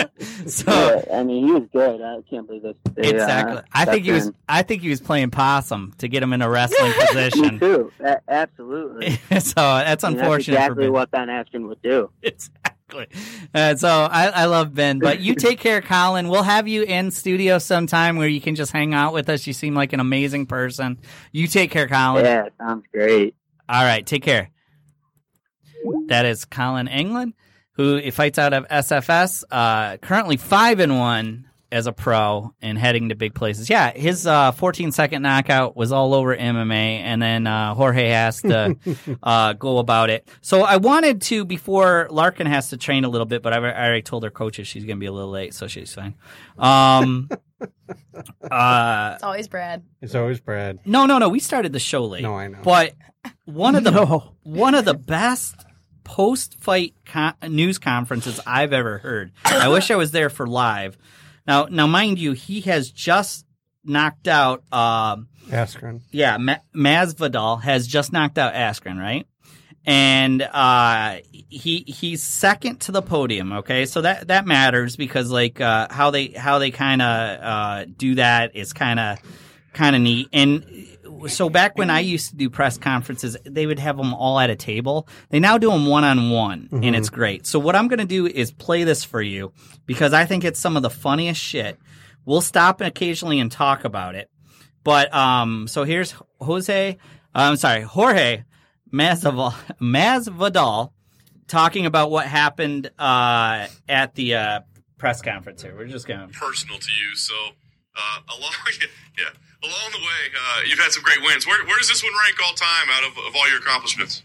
So 0.48 0.72
yeah, 1.08 1.20
I 1.20 1.24
mean, 1.24 1.46
he 1.46 1.52
was 1.52 1.64
good. 1.72 2.02
I 2.02 2.22
can't 2.30 2.48
believe 2.48 2.64
this. 2.64 2.76
They, 2.96 3.10
exactly, 3.12 3.58
Uh, 3.58 3.62
I 3.74 3.86
think 3.86 4.06
he 4.06 4.12
was. 4.12 4.24
stepped 4.24 4.38
I 4.50 4.62
think 4.64 4.82
he 4.82 4.90
was 4.90 5.00
playing 5.04 5.32
possum 5.32 5.94
to 6.00 6.08
get 6.08 6.24
him 6.24 6.34
in 6.34 6.42
a 6.42 6.50
wrestling 6.50 6.92
in. 6.92 6.98
Me 7.00 7.06
position. 7.08 7.60
too. 7.60 7.92
A- 8.00 8.22
absolutely. 8.28 9.12
so 9.40 9.54
that's 9.56 10.04
that's 10.04 10.04
unfortunate 10.04 10.58
for 10.58 10.62
exactly 10.64 10.90
what 10.90 11.12
Ben 11.12 11.28
Askren 11.28 11.68
would 11.68 11.82
do. 11.82 12.10
Exactly. 12.24 13.08
Uh, 13.56 13.76
so 13.76 13.88
I, 13.90 14.28
I 14.28 14.46
love 14.46 14.76
Ben, 14.76 15.00
but 15.00 15.20
you 15.20 15.34
take 15.34 15.58
care, 15.58 15.82
Colin. 15.82 16.30
We'll 16.30 16.44
have 16.44 16.68
you 16.68 16.84
in 16.84 17.10
studio 17.10 17.58
sometime 17.58 18.18
where 18.18 18.28
you 18.28 18.40
can 18.40 18.54
just 18.54 18.72
hang 18.72 18.94
out 18.94 19.14
with 19.14 19.30
us. 19.30 19.48
You 19.48 19.54
seem 19.54 19.74
like 19.74 19.94
an 19.94 20.00
amazing 20.00 20.46
person. 20.46 21.00
You 21.32 21.48
take 21.48 21.72
care, 21.72 21.88
Colin. 21.88 22.24
Yeah, 22.24 22.50
sounds 22.60 22.84
great. 22.94 23.36
All 23.68 23.84
right, 23.84 24.06
take 24.06 24.22
care. 24.22 24.52
That 26.08 26.26
is 26.28 26.46
Colin 26.46 26.88
England, 26.88 27.34
who 27.72 28.12
fights 28.12 28.38
out 28.38 28.54
of 28.54 28.68
SFS, 28.68 29.44
uh, 29.50 29.98
currently 29.98 30.38
five 30.38 30.80
and 30.80 31.00
one 31.00 31.50
as 31.74 31.88
a 31.88 31.92
pro 31.92 32.54
and 32.62 32.78
heading 32.78 33.10
to 33.10 33.16
big 33.16 33.34
places. 33.34 33.70
Yeah, 33.70 33.92
his 33.92 34.28
uh, 34.28 34.52
14 34.52 34.92
second 34.92 35.24
knockout 35.24 35.76
was 35.76 35.92
all 35.92 36.14
over 36.14 36.36
MMA, 36.38 37.00
and 37.02 37.22
then 37.22 37.48
uh, 37.48 37.74
Jorge 37.74 38.10
has 38.10 38.42
to 38.44 38.78
uh, 39.24 39.54
go 39.54 39.80
about 39.80 40.10
it. 40.10 40.28
So 40.42 40.62
I 40.62 40.78
wanted 40.78 41.22
to 41.24 41.44
before 41.46 42.08
Larkin 42.12 42.48
has 42.48 42.70
to 42.70 42.78
train 42.78 43.04
a 43.06 43.10
little 43.10 43.26
bit, 43.26 43.42
but 43.42 43.54
I, 43.54 43.58
I 43.58 43.86
already 43.88 44.02
told 44.04 44.24
her 44.24 44.30
coaches 44.30 44.68
she's 44.68 44.86
going 44.86 44.98
to 44.98 45.00
be 45.00 45.08
a 45.08 45.12
little 45.12 45.32
late, 45.32 45.54
so 45.54 45.68
she's 45.68 45.94
fine. 45.94 46.14
Um, 46.58 47.30
uh, 48.50 49.12
It's 49.16 49.24
always 49.24 49.48
Brad. 49.48 49.84
It's 50.02 50.16
always 50.16 50.40
Brad. 50.40 50.80
no, 50.86 51.06
no, 51.06 51.18
no. 51.18 51.30
We 51.30 51.40
started 51.40 51.74
the 51.74 51.80
show 51.80 52.06
late. 52.06 52.24
No, 52.24 52.36
I 52.36 52.48
know. 52.48 52.60
But 52.64 52.94
one 53.46 53.76
of 53.76 53.84
the 53.84 53.92
No. 53.92 54.36
one 54.44 54.76
of 54.76 54.86
the 54.86 54.94
best 54.94 55.56
post 56.04 56.60
fight 56.60 56.94
con- 57.06 57.36
news 57.48 57.80
conferences 57.80 58.40
I've 58.46 58.74
ever 58.74 58.98
heard. 58.98 59.32
I 59.46 59.70
wish 59.70 59.90
I 59.90 59.96
was 59.96 60.12
there 60.12 60.30
for 60.30 60.46
live. 60.46 60.98
Now, 61.46 61.66
now, 61.70 61.88
mind 61.88 62.20
you, 62.20 62.32
he 62.34 62.62
has 62.62 62.90
just 62.90 63.46
knocked 63.84 64.28
out. 64.28 64.64
Um, 64.72 65.28
Askren. 65.50 66.02
yeah, 66.12 66.38
Ma- 66.38 66.60
Masvidal 66.74 67.62
has 67.62 67.86
just 67.86 68.14
knocked 68.14 68.38
out 68.38 68.54
Askren, 68.54 68.98
right? 69.00 69.28
And 69.86 70.42
uh, 70.42 71.18
he 71.50 71.80
he's 71.80 72.24
second 72.24 72.78
to 72.82 72.94
the 72.94 73.02
podium. 73.02 73.52
Okay, 73.52 73.86
so 73.86 74.02
that 74.02 74.28
that 74.30 74.46
matters 74.46 74.96
because 74.96 75.30
like 75.30 75.60
uh, 75.60 75.88
how 75.92 76.10
they 76.12 76.28
how 76.28 76.60
they 76.60 76.72
kind 76.72 77.02
of 77.02 77.40
uh, 77.44 77.86
do 77.98 78.16
that 78.16 78.56
is 78.56 78.72
kind 78.72 78.98
of 78.98 79.20
kind 79.74 79.96
of 79.96 80.02
neat. 80.02 80.30
And 80.32 80.88
so 81.28 81.50
back 81.50 81.78
when 81.78 81.90
I 81.90 82.00
used 82.00 82.30
to 82.30 82.36
do 82.36 82.50
press 82.50 82.78
conferences, 82.78 83.38
they 83.46 83.66
would 83.66 83.80
have 83.80 83.98
them 83.98 84.14
all 84.14 84.40
at 84.40 84.50
a 84.50 84.56
table. 84.56 85.08
They 85.30 85.40
now 85.40 85.58
do 85.58 85.70
them 85.70 85.86
one 85.86 86.04
on 86.04 86.30
one, 86.30 86.70
and 86.72 86.96
it's 86.96 87.10
great. 87.10 87.46
So 87.46 87.60
what 87.60 87.76
I'm 87.76 87.88
going 87.88 88.00
to 88.00 88.06
do 88.06 88.28
is 88.28 88.52
play 88.52 88.84
this 88.84 89.04
for 89.04 89.22
you 89.22 89.54
because 89.86 90.14
I 90.14 90.26
think 90.26 90.44
it's 90.44 90.60
some 90.60 90.76
of 90.78 90.84
the 90.84 90.90
funniest 90.90 91.42
shit. 91.42 91.78
We'll 92.26 92.42
stop 92.42 92.82
occasionally 92.82 93.40
and 93.40 93.52
talk 93.52 93.84
about 93.84 94.16
it. 94.16 94.30
But 94.84 95.14
um, 95.14 95.68
so 95.68 95.84
here's 95.84 96.14
Jose. 96.42 96.90
uh, 96.92 96.94
I'm 97.34 97.56
sorry, 97.56 97.82
Jorge 97.82 98.44
Masvidal, 98.92 99.54
Masvidal 99.82 100.92
talking 101.48 101.86
about 101.86 102.12
what 102.12 102.28
happened 102.28 102.92
uh, 103.00 103.68
at 103.90 104.16
the 104.16 104.36
uh, 104.36 104.60
press 104.98 105.22
conference. 105.22 105.64
Here, 105.64 105.76
we're 105.76 105.88
just 105.88 106.08
gonna. 106.08 106.28
personal 106.28 106.80
to 106.80 106.92
you. 106.92 107.16
So, 107.16 107.34
uh, 107.96 108.20
along 108.38 108.54
yeah, 109.18 109.26
along 109.64 109.92
the 109.92 110.00
way, 110.00 110.22
uh, 110.36 110.62
you've 110.68 110.80
had 110.80 110.92
some 110.92 111.04
great 111.04 111.22
wins. 111.22 111.48
Where, 111.48 111.64
where 111.66 111.78
does 111.78 111.90
this 111.90 112.04
one 112.04 112.14
rank 112.26 112.38
all 112.46 112.54
time 112.54 112.88
out 112.92 113.04
of, 113.04 113.18
of 113.18 113.36
all 113.36 113.50
your 113.50 113.60
accomplishments? 113.60 114.24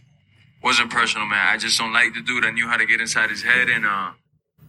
wasn't 0.62 0.90
personal, 0.90 1.27
man. 1.27 1.47
I 1.48 1.56
just 1.56 1.78
don't 1.78 1.93
like 1.93 2.15
the 2.15 2.20
dude. 2.20 2.44
I 2.44 2.51
knew 2.51 2.66
how 2.66 2.77
to 2.77 2.86
get 2.86 3.01
inside 3.01 3.31
his 3.31 3.43
head, 3.43 3.69
and 3.69 3.86
uh, 3.86 4.10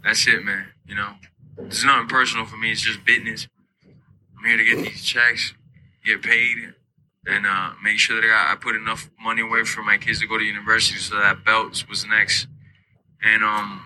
that's 0.03 0.27
it, 0.27 0.43
man. 0.43 0.67
You 0.87 0.95
know, 0.95 1.13
it's 1.59 1.83
nothing 1.83 2.07
personal 2.07 2.45
for 2.45 2.57
me. 2.57 2.71
It's 2.71 2.81
just 2.81 3.03
business. 3.05 3.47
I'm 4.37 4.45
here 4.45 4.57
to 4.57 4.63
get 4.63 4.77
these 4.77 5.03
checks, 5.03 5.53
get 6.05 6.21
paid, 6.21 6.73
and 7.25 7.45
uh, 7.45 7.71
make 7.83 7.99
sure 7.99 8.21
that 8.21 8.27
I, 8.27 8.53
I 8.53 8.55
put 8.55 8.75
enough 8.75 9.09
money 9.21 9.41
away 9.41 9.63
for 9.63 9.83
my 9.83 9.97
kids 9.97 10.19
to 10.21 10.27
go 10.27 10.37
to 10.37 10.43
university. 10.43 10.99
So 10.99 11.15
that 11.15 11.43
belt 11.43 11.83
was 11.89 12.05
next, 12.05 12.47
and 13.23 13.43
um, 13.43 13.85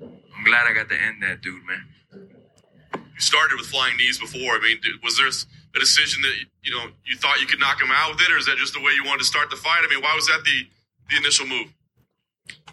I'm 0.00 0.44
glad 0.44 0.66
I 0.68 0.74
got 0.74 0.88
to 0.90 1.00
end 1.00 1.22
that, 1.22 1.40
dude, 1.40 1.64
man. 1.64 1.86
You 2.12 3.20
started 3.20 3.56
with 3.58 3.68
flying 3.68 3.96
knees 3.96 4.18
before. 4.18 4.56
I 4.56 4.60
mean, 4.60 4.78
was 5.02 5.16
there 5.16 5.30
a 5.74 5.78
decision 5.78 6.22
that 6.22 6.34
you 6.62 6.72
know 6.72 6.86
you 7.04 7.16
thought 7.16 7.40
you 7.40 7.46
could 7.46 7.60
knock 7.60 7.80
him 7.80 7.90
out 7.92 8.12
with 8.12 8.20
it, 8.22 8.30
or 8.32 8.38
is 8.38 8.46
that 8.46 8.56
just 8.56 8.74
the 8.74 8.80
way 8.80 8.92
you 8.92 9.04
wanted 9.04 9.20
to 9.20 9.24
start 9.24 9.50
the 9.50 9.56
fight? 9.56 9.82
I 9.84 9.88
mean, 9.88 10.02
why 10.02 10.14
was 10.14 10.26
that 10.26 10.42
the 10.44 10.66
the 11.10 11.16
initial 11.16 11.46
move? 11.46 11.72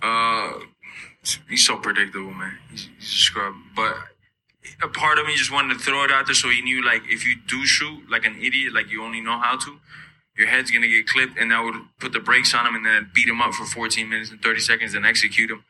Uh, 0.02 0.60
he's 1.49 1.65
so 1.65 1.78
predictable, 1.78 2.32
man. 2.32 2.57
He's, 2.69 2.90
he's 2.98 3.10
a 3.10 3.18
scrub. 3.18 3.53
But 3.76 3.95
a 4.82 4.88
part 4.88 5.18
of 5.19 5.26
me 5.26 5.36
just 5.36 5.52
wanted 5.52 5.73
to 5.78 5.80
throw 5.80 6.03
it 6.03 6.11
out 6.11 6.26
there 6.26 6.36
so 6.36 6.49
he 6.49 6.61
knew, 6.61 6.84
like, 6.84 7.03
if 7.06 7.26
you 7.26 7.36
do 7.48 7.65
shoot 7.65 8.10
like 8.10 8.26
an 8.26 8.36
idiot, 8.41 8.73
like 8.73 8.90
you 8.90 9.03
only 9.03 9.22
know 9.22 9.38
how 9.40 9.57
to, 9.57 9.78
your 10.38 10.48
head's 10.48 10.72
gonna 10.72 10.88
get 10.88 11.07
clipped, 11.07 11.38
and 11.38 11.52
that 11.52 11.64
would 11.64 11.76
put 11.99 12.14
the 12.14 12.19
brakes 12.19 12.53
on 12.53 12.65
him, 12.65 12.76
and 12.76 12.86
then 12.86 13.10
beat 13.14 13.28
him 13.28 13.41
up 13.41 13.53
for 13.53 13.65
14 13.65 14.10
minutes 14.10 14.32
and 14.32 14.41
30 14.41 14.60
seconds, 14.60 14.94
and 14.94 15.06
execute 15.06 15.52
him. 15.52 15.64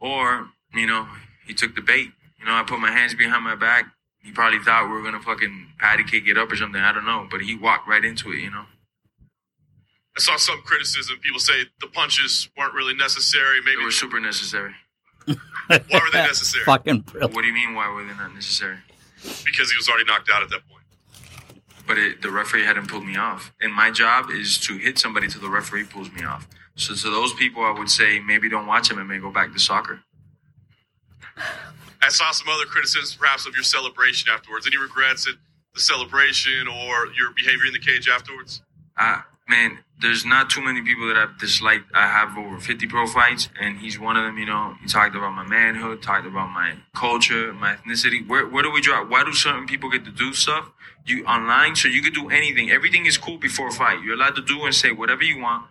Or, 0.00 0.48
you 0.74 0.86
know, 0.86 1.06
he 1.46 1.54
took 1.54 1.74
the 1.74 1.82
bait. 1.82 2.10
You 2.38 2.46
know, 2.46 2.54
I 2.54 2.64
put 2.64 2.80
my 2.80 2.90
hands 2.90 3.14
behind 3.14 3.44
my 3.44 3.54
back. 3.54 3.86
He 4.22 4.30
probably 4.30 4.60
thought 4.60 4.84
we 4.86 4.92
were 4.92 5.02
gonna 5.02 5.20
fucking 5.20 5.74
patty 5.78 6.04
cake 6.04 6.26
it 6.26 6.38
up 6.38 6.50
or 6.52 6.56
something. 6.56 6.80
I 6.80 6.92
don't 6.92 7.04
know, 7.04 7.26
but 7.30 7.40
he 7.42 7.54
walked 7.56 7.88
right 7.88 8.04
into 8.04 8.32
it. 8.32 8.38
You 8.38 8.50
know. 8.50 8.64
I 10.16 10.20
saw 10.20 10.36
some 10.36 10.60
criticism. 10.62 11.16
People 11.22 11.40
say 11.40 11.64
the 11.80 11.86
punches 11.88 12.48
weren't 12.56 12.74
really 12.74 12.94
necessary. 12.94 13.60
Maybe 13.64 13.78
They 13.78 13.84
were 13.84 13.90
super 13.90 14.20
necessary. 14.20 14.74
why 15.26 15.36
were 15.68 16.10
they 16.12 16.18
necessary? 16.18 16.64
Fucking 16.66 17.00
brilliant. 17.00 17.34
What 17.34 17.42
do 17.42 17.48
you 17.48 17.54
mean? 17.54 17.74
Why 17.74 17.88
were 17.88 18.04
they 18.04 18.14
not 18.14 18.34
necessary? 18.34 18.76
Because 19.44 19.70
he 19.70 19.76
was 19.76 19.88
already 19.88 20.04
knocked 20.04 20.28
out 20.30 20.42
at 20.42 20.50
that 20.50 20.68
point. 20.68 20.84
but 21.86 21.96
it, 21.98 22.20
the 22.22 22.30
referee 22.30 22.64
hadn't 22.64 22.88
pulled 22.88 23.06
me 23.06 23.16
off. 23.16 23.52
And 23.60 23.72
my 23.72 23.90
job 23.90 24.30
is 24.30 24.58
to 24.58 24.76
hit 24.78 24.98
somebody 24.98 25.28
till 25.28 25.40
the 25.40 25.48
referee 25.48 25.84
pulls 25.84 26.10
me 26.12 26.24
off. 26.24 26.46
So 26.74 26.94
to 26.94 27.10
those 27.10 27.32
people, 27.34 27.64
I 27.64 27.70
would 27.70 27.90
say 27.90 28.18
maybe 28.20 28.48
don't 28.48 28.66
watch 28.66 28.90
him 28.90 28.98
and 28.98 29.08
may 29.08 29.18
go 29.18 29.30
back 29.30 29.52
to 29.52 29.58
soccer. 29.58 30.00
I 32.02 32.08
saw 32.08 32.32
some 32.32 32.48
other 32.48 32.66
criticisms, 32.66 33.14
perhaps, 33.14 33.46
of 33.46 33.54
your 33.54 33.62
celebration 33.62 34.30
afterwards. 34.30 34.66
Any 34.66 34.76
regrets 34.76 35.28
at 35.28 35.34
the 35.74 35.80
celebration 35.80 36.66
or 36.66 37.06
your 37.16 37.30
behavior 37.34 37.66
in 37.66 37.72
the 37.72 37.78
cage 37.78 38.08
afterwards? 38.08 38.62
I, 38.96 39.22
man, 39.48 39.78
there's 40.00 40.24
not 40.24 40.50
too 40.50 40.62
many 40.62 40.82
people 40.82 41.06
that 41.08 41.16
I've 41.16 41.38
disliked. 41.38 41.84
I 41.94 42.08
have 42.08 42.36
over 42.36 42.58
50 42.58 42.86
pro 42.88 43.06
fights, 43.06 43.48
and 43.60 43.78
he's 43.78 44.00
one 44.00 44.16
of 44.16 44.24
them. 44.24 44.36
You 44.36 44.46
know, 44.46 44.74
he 44.82 44.88
talked 44.88 45.14
about 45.14 45.30
my 45.30 45.46
manhood, 45.46 46.02
talked 46.02 46.26
about 46.26 46.48
my 46.48 46.74
culture, 46.94 47.52
my 47.52 47.76
ethnicity. 47.76 48.26
Where 48.26 48.48
where 48.48 48.64
do 48.64 48.72
we 48.72 48.80
draw? 48.80 49.04
Why 49.06 49.24
do 49.24 49.32
certain 49.32 49.66
people 49.66 49.88
get 49.88 50.04
to 50.04 50.10
do 50.10 50.32
stuff? 50.32 50.70
You 51.04 51.24
online, 51.24 51.76
so 51.76 51.88
you 51.88 52.02
could 52.02 52.14
do 52.14 52.30
anything. 52.30 52.70
Everything 52.70 53.06
is 53.06 53.16
cool 53.16 53.38
before 53.38 53.68
a 53.68 53.72
fight. 53.72 54.02
You're 54.02 54.14
allowed 54.14 54.36
to 54.36 54.42
do 54.42 54.64
and 54.64 54.74
say 54.74 54.92
whatever 54.92 55.22
you 55.22 55.40
want. 55.40 55.66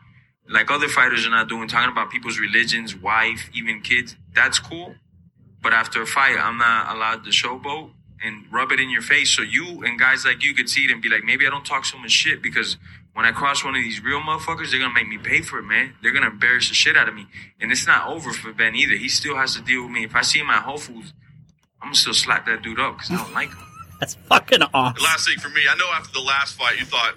Like 0.49 0.71
other 0.71 0.87
fighters 0.87 1.25
are 1.25 1.29
not 1.29 1.47
doing, 1.47 1.67
talking 1.67 1.91
about 1.91 2.09
people's 2.09 2.39
religions, 2.39 2.95
wife, 2.95 3.49
even 3.53 3.81
kids. 3.81 4.15
That's 4.33 4.59
cool. 4.59 4.95
But 5.61 5.73
after 5.73 6.01
a 6.01 6.05
fight, 6.07 6.37
I'm 6.37 6.57
not 6.57 6.95
allowed 6.95 7.23
to 7.25 7.29
showboat 7.29 7.91
and 8.23 8.45
rub 8.51 8.71
it 8.71 8.79
in 8.79 8.89
your 8.89 9.01
face. 9.01 9.29
So 9.29 9.41
you 9.41 9.83
and 9.83 9.99
guys 9.99 10.25
like 10.25 10.43
you 10.43 10.53
could 10.53 10.69
see 10.69 10.85
it 10.85 10.91
and 10.91 11.01
be 11.01 11.09
like, 11.09 11.23
maybe 11.23 11.45
I 11.45 11.49
don't 11.49 11.65
talk 11.65 11.85
so 11.85 11.97
much 11.97 12.11
shit 12.11 12.41
because 12.41 12.77
when 13.13 13.25
I 13.25 13.31
cross 13.31 13.63
one 13.63 13.75
of 13.75 13.81
these 13.81 14.01
real 14.03 14.19
motherfuckers, 14.21 14.71
they're 14.71 14.79
gonna 14.79 14.93
make 14.93 15.07
me 15.07 15.17
pay 15.17 15.41
for 15.41 15.59
it, 15.59 15.63
man. 15.63 15.93
They're 16.01 16.13
gonna 16.13 16.27
embarrass 16.29 16.69
the 16.69 16.75
shit 16.75 16.95
out 16.97 17.07
of 17.09 17.13
me. 17.15 17.27
And 17.59 17.71
it's 17.71 17.85
not 17.85 18.07
over 18.07 18.31
for 18.31 18.53
Ben 18.53 18.75
either. 18.75 18.95
He 18.95 19.09
still 19.09 19.35
has 19.35 19.55
to 19.55 19.61
deal 19.61 19.83
with 19.83 19.91
me. 19.91 20.03
If 20.05 20.15
I 20.15 20.21
see 20.21 20.39
him 20.39 20.49
at 20.49 20.63
Whole 20.63 20.77
Foods, 20.77 21.13
I'm 21.81 21.87
gonna 21.89 21.95
still 21.95 22.13
slap 22.13 22.45
that 22.45 22.61
dude 22.61 22.79
up 22.79 22.97
because 22.97 23.11
I 23.11 23.17
don't 23.17 23.33
like 23.33 23.49
him. 23.49 23.57
That's 23.99 24.15
fucking 24.15 24.59
The 24.59 24.69
awesome. 24.73 25.03
last 25.03 25.27
thing 25.27 25.37
for 25.37 25.49
me, 25.49 25.61
I 25.69 25.75
know 25.75 25.87
after 25.93 26.11
the 26.13 26.21
last 26.21 26.55
fight, 26.57 26.79
you 26.79 26.85
thought, 26.85 27.13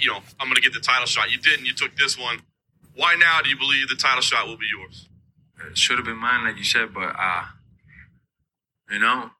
you 0.00 0.10
know, 0.10 0.18
I'm 0.38 0.48
going 0.48 0.56
to 0.56 0.60
get 0.60 0.74
the 0.74 0.80
title 0.80 1.06
shot. 1.06 1.30
You 1.30 1.38
didn't. 1.38 1.64
You 1.64 1.72
took 1.72 1.96
this 1.96 2.18
one. 2.18 2.40
Why 2.94 3.14
now 3.14 3.40
do 3.40 3.48
you 3.48 3.56
believe 3.56 3.88
the 3.88 3.94
title 3.96 4.20
shot 4.20 4.46
will 4.46 4.58
be 4.58 4.66
yours? 4.70 5.08
It 5.70 5.78
should 5.78 5.96
have 5.96 6.04
been 6.04 6.18
mine, 6.18 6.44
like 6.44 6.58
you 6.58 6.64
said, 6.64 6.92
but 6.92 7.14
uh, 7.18 7.44
you 8.90 8.98
know, 8.98 9.30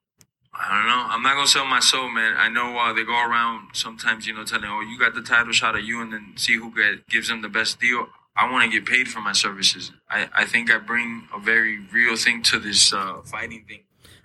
I 0.59 0.79
don't 0.79 0.87
know. 0.87 1.07
I'm 1.09 1.23
not 1.23 1.35
gonna 1.35 1.47
sell 1.47 1.67
my 1.67 1.81
soul, 1.81 2.09
man. 2.09 2.35
I 2.37 2.49
know 2.49 2.79
uh, 2.79 2.93
they 2.93 3.05
go 3.05 3.13
around 3.13 3.69
sometimes, 3.75 4.27
you 4.27 4.35
know, 4.35 4.45
telling, 4.45 4.65
"Oh, 4.65 4.81
you 4.81 4.99
got 4.99 5.15
the 5.15 5.23
title 5.23 5.53
shot 5.53 5.77
of 5.77 5.85
you," 5.85 6.01
and 6.01 6.13
then 6.13 6.33
see 6.37 6.57
who 6.57 6.75
get, 6.75 7.07
gives 7.09 7.29
them 7.29 7.43
the 7.43 7.49
best 7.49 7.81
deal. 7.81 8.09
I 8.35 8.51
want 8.51 8.65
to 8.65 8.71
get 8.71 8.87
paid 8.87 9.09
for 9.09 9.21
my 9.21 9.33
services. 9.33 9.93
I, 10.11 10.29
I 10.35 10.45
think 10.45 10.71
I 10.71 10.79
bring 10.79 11.29
a 11.35 11.39
very 11.39 11.79
real 11.93 12.17
thing 12.17 12.43
to 12.45 12.59
this 12.59 12.93
uh, 12.93 13.23
fighting 13.25 13.65
thing. 13.67 13.81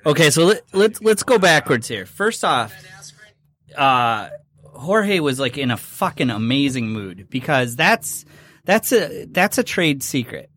Okay, 0.06 0.30
so 0.30 0.45
let, 0.45 0.64
let's 0.73 1.02
let's 1.02 1.23
go 1.23 1.38
backwards 1.38 1.88
here. 1.88 2.06
First 2.06 2.43
off, 2.43 2.73
uh, 3.76 4.30
Jorge 4.64 5.19
was 5.19 5.39
like 5.39 5.57
in 5.57 5.72
a 5.72 5.77
fucking 5.77 6.30
amazing 6.30 6.89
mood 6.89 7.27
because 7.30 7.76
that's 7.76 8.26
that's 8.65 8.91
a 8.91 9.26
that's 9.26 9.57
a 9.57 9.64
trade 9.64 10.02
secret. 10.02 10.49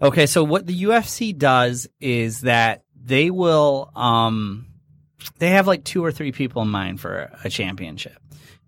Okay, 0.00 0.26
so 0.26 0.44
what 0.44 0.66
the 0.66 0.82
UFC 0.84 1.36
does 1.36 1.88
is 2.00 2.42
that 2.42 2.82
they 3.06 3.30
will 3.30 3.90
um 3.94 4.66
they 5.38 5.50
have 5.50 5.66
like 5.66 5.84
two 5.84 6.04
or 6.04 6.12
three 6.12 6.32
people 6.32 6.62
in 6.62 6.68
mind 6.68 7.00
for 7.00 7.30
a 7.42 7.48
championship. 7.48 8.16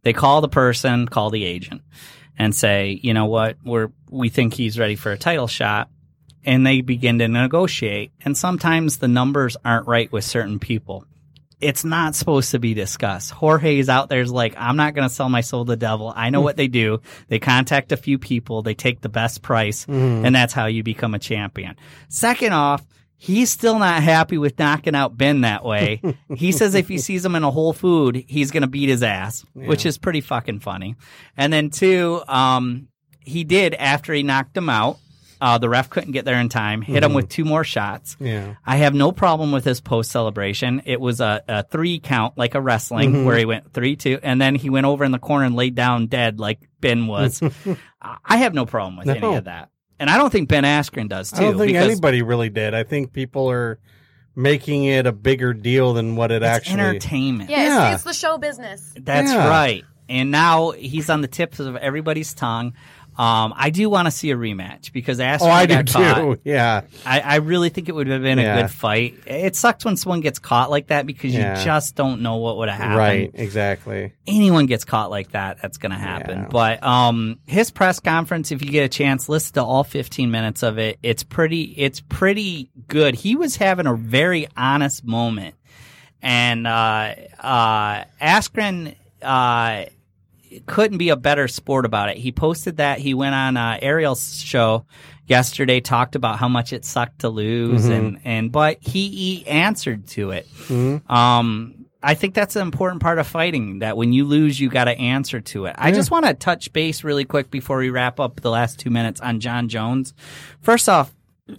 They 0.02 0.12
call 0.12 0.40
the 0.40 0.48
person, 0.48 1.06
call 1.08 1.30
the 1.30 1.44
agent, 1.44 1.82
and 2.38 2.54
say, 2.54 2.98
you 3.02 3.14
know 3.14 3.26
what, 3.26 3.56
we're 3.64 3.90
we 4.10 4.28
think 4.28 4.54
he's 4.54 4.78
ready 4.78 4.96
for 4.96 5.12
a 5.12 5.18
title 5.18 5.48
shot 5.48 5.90
and 6.44 6.66
they 6.66 6.80
begin 6.80 7.18
to 7.18 7.28
negotiate. 7.28 8.12
And 8.24 8.36
sometimes 8.36 8.98
the 8.98 9.08
numbers 9.08 9.56
aren't 9.64 9.86
right 9.86 10.10
with 10.10 10.24
certain 10.24 10.58
people. 10.58 11.04
It's 11.60 11.84
not 11.84 12.14
supposed 12.14 12.52
to 12.52 12.60
be 12.60 12.72
discussed. 12.72 13.32
Jorge's 13.32 13.88
out 13.88 14.08
there's 14.08 14.30
like, 14.30 14.54
I'm 14.56 14.76
not 14.76 14.94
going 14.94 15.08
to 15.08 15.12
sell 15.12 15.28
my 15.28 15.40
soul 15.40 15.64
to 15.64 15.70
the 15.70 15.76
devil. 15.76 16.12
I 16.14 16.30
know 16.30 16.40
what 16.40 16.56
they 16.56 16.68
do. 16.68 17.00
They 17.26 17.40
contact 17.40 17.90
a 17.90 17.96
few 17.96 18.16
people, 18.18 18.62
they 18.62 18.74
take 18.74 19.00
the 19.00 19.08
best 19.08 19.42
price, 19.42 19.84
and 20.24 20.34
that's 20.34 20.52
how 20.52 20.66
you 20.66 20.84
become 20.84 21.14
a 21.14 21.18
champion. 21.18 21.74
Second 22.08 22.52
off, 22.52 22.84
he's 23.18 23.50
still 23.50 23.78
not 23.78 24.02
happy 24.02 24.38
with 24.38 24.58
knocking 24.58 24.94
out 24.94 25.16
Ben 25.18 25.42
that 25.42 25.64
way. 25.64 26.00
he 26.34 26.52
says 26.52 26.74
if 26.74 26.88
he 26.88 26.98
sees 26.98 27.24
him 27.24 27.34
in 27.34 27.42
a 27.44 27.50
Whole 27.50 27.72
Food, 27.72 28.24
he's 28.28 28.50
going 28.52 28.62
to 28.62 28.68
beat 28.68 28.88
his 28.88 29.02
ass, 29.02 29.44
which 29.52 29.84
is 29.84 29.98
pretty 29.98 30.20
fucking 30.22 30.60
funny. 30.60 30.94
And 31.36 31.52
then 31.52 31.70
two, 31.70 32.22
um, 32.28 32.88
he 33.20 33.44
did 33.44 33.74
after 33.74 34.14
he 34.14 34.22
knocked 34.22 34.56
him 34.56 34.70
out. 34.70 34.98
Uh, 35.40 35.56
the 35.56 35.68
ref 35.68 35.88
couldn't 35.88 36.10
get 36.10 36.24
there 36.24 36.40
in 36.40 36.48
time. 36.48 36.82
Hit 36.82 37.04
him 37.04 37.14
with 37.14 37.28
two 37.28 37.44
more 37.44 37.62
shots. 37.62 38.16
Yeah. 38.18 38.56
I 38.66 38.78
have 38.78 38.92
no 38.92 39.12
problem 39.12 39.52
with 39.52 39.64
his 39.64 39.80
post 39.80 40.10
celebration. 40.10 40.82
It 40.84 41.00
was 41.00 41.20
a, 41.20 41.44
a 41.46 41.62
three 41.62 42.00
count, 42.00 42.36
like 42.36 42.56
a 42.56 42.60
wrestling, 42.60 43.24
where 43.24 43.38
he 43.38 43.44
went 43.44 43.72
three 43.72 43.94
two, 43.94 44.18
and 44.24 44.40
then 44.40 44.56
he 44.56 44.68
went 44.68 44.86
over 44.86 45.04
in 45.04 45.12
the 45.12 45.20
corner 45.20 45.44
and 45.44 45.54
laid 45.54 45.76
down 45.76 46.08
dead, 46.08 46.40
like 46.40 46.58
Ben 46.80 47.06
was. 47.06 47.40
I 48.02 48.16
I 48.24 48.36
have 48.38 48.52
no 48.52 48.66
problem 48.66 48.96
with 48.96 49.06
any 49.08 49.36
of 49.36 49.44
that, 49.44 49.70
and 49.98 50.08
I 50.10 50.16
don't 50.18 50.30
think 50.30 50.48
Ben 50.48 50.64
Askren 50.64 51.08
does 51.08 51.30
too. 51.30 51.36
I 51.38 51.40
don't 51.42 51.58
think 51.58 51.68
because 51.68 51.86
anybody 51.90 52.22
really 52.22 52.50
did. 52.50 52.74
I 52.74 52.84
think 52.84 53.12
people 53.12 53.50
are 53.50 53.78
making 54.36 54.84
it 54.84 55.06
a 55.06 55.12
bigger 55.12 55.52
deal 55.52 55.94
than 55.94 56.14
what 56.16 56.30
it 56.30 56.42
it's 56.42 56.46
actually. 56.46 56.80
entertainment. 56.80 57.50
Yeah, 57.50 57.64
Yeah. 57.64 57.86
It's, 57.88 57.94
it's 57.94 58.04
the 58.04 58.12
show 58.26 58.38
business. 58.38 58.92
That's 58.96 59.32
Yeah. 59.32 59.48
right. 59.48 59.84
And 60.08 60.30
now 60.30 60.70
he's 60.70 61.10
on 61.10 61.20
the 61.20 61.28
tips 61.28 61.60
of 61.60 61.76
everybody's 61.76 62.32
tongue. 62.34 62.72
Um, 63.18 63.52
I 63.56 63.70
do 63.70 63.90
want 63.90 64.06
to 64.06 64.12
see 64.12 64.30
a 64.30 64.36
rematch 64.36 64.92
because 64.92 65.18
Askren 65.18 65.38
Oh, 65.40 65.46
I 65.50 65.66
do 65.66 65.82
caught. 65.82 66.14
too. 66.16 66.38
Yeah. 66.44 66.82
I, 67.04 67.18
I 67.18 67.36
really 67.36 67.68
think 67.68 67.88
it 67.88 67.92
would 67.92 68.06
have 68.06 68.22
been 68.22 68.38
a 68.38 68.62
good 68.62 68.70
fight. 68.70 69.18
It 69.26 69.56
sucks 69.56 69.84
when 69.84 69.96
someone 69.96 70.20
gets 70.20 70.38
caught 70.38 70.70
like 70.70 70.86
that 70.86 71.04
because 71.04 71.34
Yeah. 71.34 71.58
you 71.58 71.64
just 71.64 71.96
don't 71.96 72.22
know 72.22 72.36
what 72.36 72.58
would 72.58 72.68
have 72.68 72.78
happened. 72.78 72.96
Right. 72.96 73.30
Exactly. 73.34 74.12
Anyone 74.28 74.66
gets 74.66 74.84
caught 74.84 75.10
like 75.10 75.32
that, 75.32 75.60
that's 75.60 75.78
going 75.78 75.90
to 75.90 75.98
happen. 75.98 76.42
Yeah. 76.42 76.48
But 76.48 76.82
um, 76.84 77.40
his 77.46 77.72
press 77.72 77.98
conference, 77.98 78.52
if 78.52 78.62
you 78.62 78.70
get 78.70 78.84
a 78.84 78.88
chance, 78.88 79.28
listen 79.28 79.54
to 79.54 79.64
all 79.64 79.82
15 79.82 80.30
minutes 80.30 80.62
of 80.62 80.78
it. 80.78 81.00
It's 81.02 81.24
pretty. 81.24 81.62
It's 81.76 82.00
pretty 82.00 82.70
good. 82.86 83.16
He 83.16 83.34
was 83.34 83.56
having 83.56 83.86
a 83.88 83.94
very 83.96 84.46
honest 84.56 85.04
moment, 85.04 85.56
and 86.22 86.66
uh, 86.68 87.14
uh, 87.40 88.04
Askren. 88.22 88.94
Uh, 89.20 89.86
couldn't 90.66 90.98
be 90.98 91.08
a 91.10 91.16
better 91.16 91.48
sport 91.48 91.84
about 91.84 92.08
it. 92.10 92.16
He 92.16 92.32
posted 92.32 92.76
that 92.78 92.98
he 92.98 93.14
went 93.14 93.34
on 93.34 93.56
uh, 93.56 93.78
Ariel's 93.82 94.40
show 94.40 94.84
yesterday, 95.26 95.80
talked 95.80 96.14
about 96.14 96.38
how 96.38 96.48
much 96.48 96.72
it 96.72 96.84
sucked 96.84 97.20
to 97.20 97.28
lose, 97.28 97.86
and 97.94 98.20
and 98.24 98.52
but 98.52 98.78
he, 98.80 99.08
he 99.08 99.46
answered 99.46 100.06
to 100.08 100.30
it. 100.30 100.46
Um, 101.08 101.86
I 102.02 102.14
think 102.14 102.34
that's 102.34 102.54
an 102.56 102.62
important 102.62 103.02
part 103.02 103.18
of 103.18 103.26
fighting. 103.26 103.80
That 103.80 103.96
when 103.96 104.12
you 104.12 104.24
lose, 104.24 104.58
you 104.60 104.68
got 104.68 104.84
to 104.84 104.96
answer 104.98 105.40
to 105.40 105.66
it. 105.66 105.74
I 105.78 105.90
just 105.96 106.10
want 106.10 106.26
to 106.26 106.34
touch 106.34 106.72
base 106.72 107.02
really 107.04 107.24
quick 107.24 107.50
before 107.50 107.78
we 107.78 107.90
wrap 107.90 108.20
up 108.20 108.40
the 108.40 108.50
last 108.50 108.78
two 108.78 108.90
minutes 108.90 109.20
on 109.20 109.40
Jon 109.40 109.68
Jones. 109.68 110.14
First 110.60 110.88
off, 110.88 111.12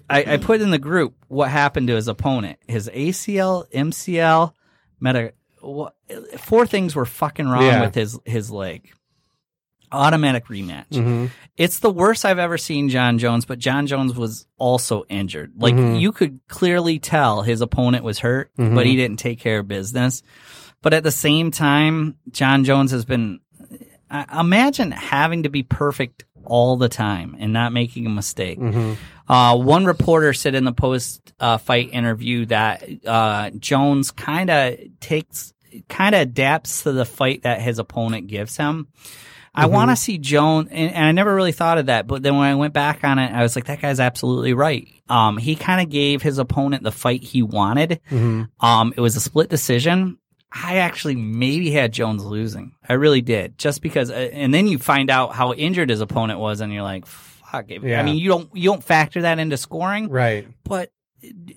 I, 0.09 0.23
I 0.33 0.37
put 0.37 0.61
in 0.61 0.71
the 0.71 0.79
group 0.79 1.13
what 1.27 1.49
happened 1.49 1.87
to 1.87 1.95
his 1.95 2.07
opponent. 2.07 2.57
His 2.67 2.89
ACL, 2.89 3.69
MCL, 3.71 4.53
meta. 4.99 5.33
What, 5.61 5.93
four 6.39 6.65
things 6.65 6.95
were 6.95 7.05
fucking 7.05 7.47
wrong 7.47 7.63
Yeah. 7.63 7.81
with 7.81 7.95
his 7.95 8.19
his 8.25 8.49
leg. 8.51 8.91
Automatic 9.91 10.45
rematch. 10.47 10.89
Mm-hmm. 10.91 11.25
It's 11.57 11.79
the 11.79 11.89
worst 11.89 12.23
I've 12.23 12.37
ever 12.37 12.59
seen 12.59 12.89
Jon 12.89 13.17
Jones, 13.17 13.45
but 13.45 13.57
Jon 13.57 13.87
Jones 13.87 14.13
was 14.15 14.45
also 14.59 15.03
injured. 15.09 15.53
Like 15.57 15.73
Mhm. 15.73 15.99
you 15.99 16.11
could 16.11 16.39
clearly 16.47 16.99
tell 16.99 17.41
his 17.41 17.61
opponent 17.61 18.03
was 18.03 18.19
hurt, 18.19 18.51
Mhm. 18.55 18.75
but 18.75 18.85
he 18.85 18.95
didn't 18.95 19.17
take 19.17 19.39
care 19.39 19.57
of 19.59 19.67
business. 19.67 20.21
But 20.83 20.93
at 20.93 21.01
the 21.03 21.11
same 21.11 21.49
time, 21.49 22.15
Jon 22.29 22.63
Jones 22.65 22.91
has 22.91 23.03
been. 23.03 23.39
I- 24.11 24.39
Imagine 24.39 24.91
having 24.91 25.43
to 25.43 25.49
be 25.49 25.63
perfect 25.63 26.23
all 26.45 26.77
the 26.77 26.89
time 26.89 27.35
and 27.39 27.53
not 27.53 27.71
making 27.73 28.05
a 28.05 28.09
mistake. 28.09 28.59
Mm-hmm. 28.59 29.31
Uh, 29.31 29.55
one 29.55 29.85
reporter 29.85 30.33
said 30.33 30.55
in 30.55 30.63
the 30.63 30.71
post 30.71 31.33
uh, 31.39 31.57
fight 31.57 31.89
interview 31.93 32.45
that 32.47 32.83
uh, 33.05 33.49
Jones 33.51 34.11
kind 34.11 34.49
of 34.49 34.77
takes 34.99 35.53
kind 35.87 36.15
of 36.15 36.21
adapts 36.21 36.83
to 36.83 36.91
the 36.91 37.05
fight 37.05 37.43
that 37.43 37.61
his 37.61 37.77
opponent 37.79 38.27
gives 38.27 38.57
him. 38.57 38.87
I 39.53 39.65
Mm-hmm. 39.65 39.73
want 39.73 39.89
to 39.91 39.95
see 39.95 40.17
Jones, 40.19 40.69
and, 40.71 40.93
and 40.93 41.05
I 41.05 41.11
never 41.11 41.33
really 41.33 41.51
thought 41.51 41.79
of 41.79 41.87
that, 41.87 42.05
but 42.07 42.21
then 42.23 42.37
when 42.37 42.47
I 42.47 42.55
went 42.55 42.73
back 42.73 43.03
on 43.03 43.17
it, 43.19 43.31
I 43.31 43.41
was 43.43 43.55
like, 43.55 43.65
that 43.65 43.81
guy's 43.81 43.99
absolutely 43.99 44.53
right. 44.53 44.87
Um, 45.09 45.37
he 45.37 45.55
kind 45.55 45.81
of 45.81 45.89
gave 45.89 46.21
his 46.21 46.37
opponent 46.37 46.83
the 46.83 46.91
fight 46.91 47.23
he 47.23 47.41
wanted. 47.41 47.99
Mhm. 48.11 48.49
Um, 48.59 48.93
it 48.95 49.01
was 49.01 49.15
a 49.15 49.19
split 49.19 49.49
decision. 49.49 50.17
I 50.51 50.77
actually 50.77 51.15
maybe 51.15 51.69
had 51.71 51.91
Jones 51.93 52.23
losing. 52.25 52.73
I 52.87 52.93
really 52.93 53.21
did, 53.21 53.57
just 53.57 53.81
because. 53.81 54.09
Uh, 54.09 54.13
and 54.33 54.53
then 54.53 54.67
you 54.67 54.77
find 54.79 55.09
out 55.11 55.33
how 55.33 55.53
injured 55.53 55.89
his 55.89 56.01
opponent 56.01 56.39
was, 56.39 56.59
and 56.61 56.73
you're 56.73 56.81
like, 56.83 57.05
"Fuck!" 57.05 57.69
it. 57.69 57.83
Yeah. 57.83 57.99
I 57.99 58.03
mean, 58.03 58.17
you 58.17 58.29
don't 58.29 58.49
you 58.55 58.63
don't 58.69 58.83
factor 58.83 59.21
that 59.21 59.37
into 59.37 59.57
scoring, 59.57 60.09
Right. 60.09 60.47
but 60.63 60.91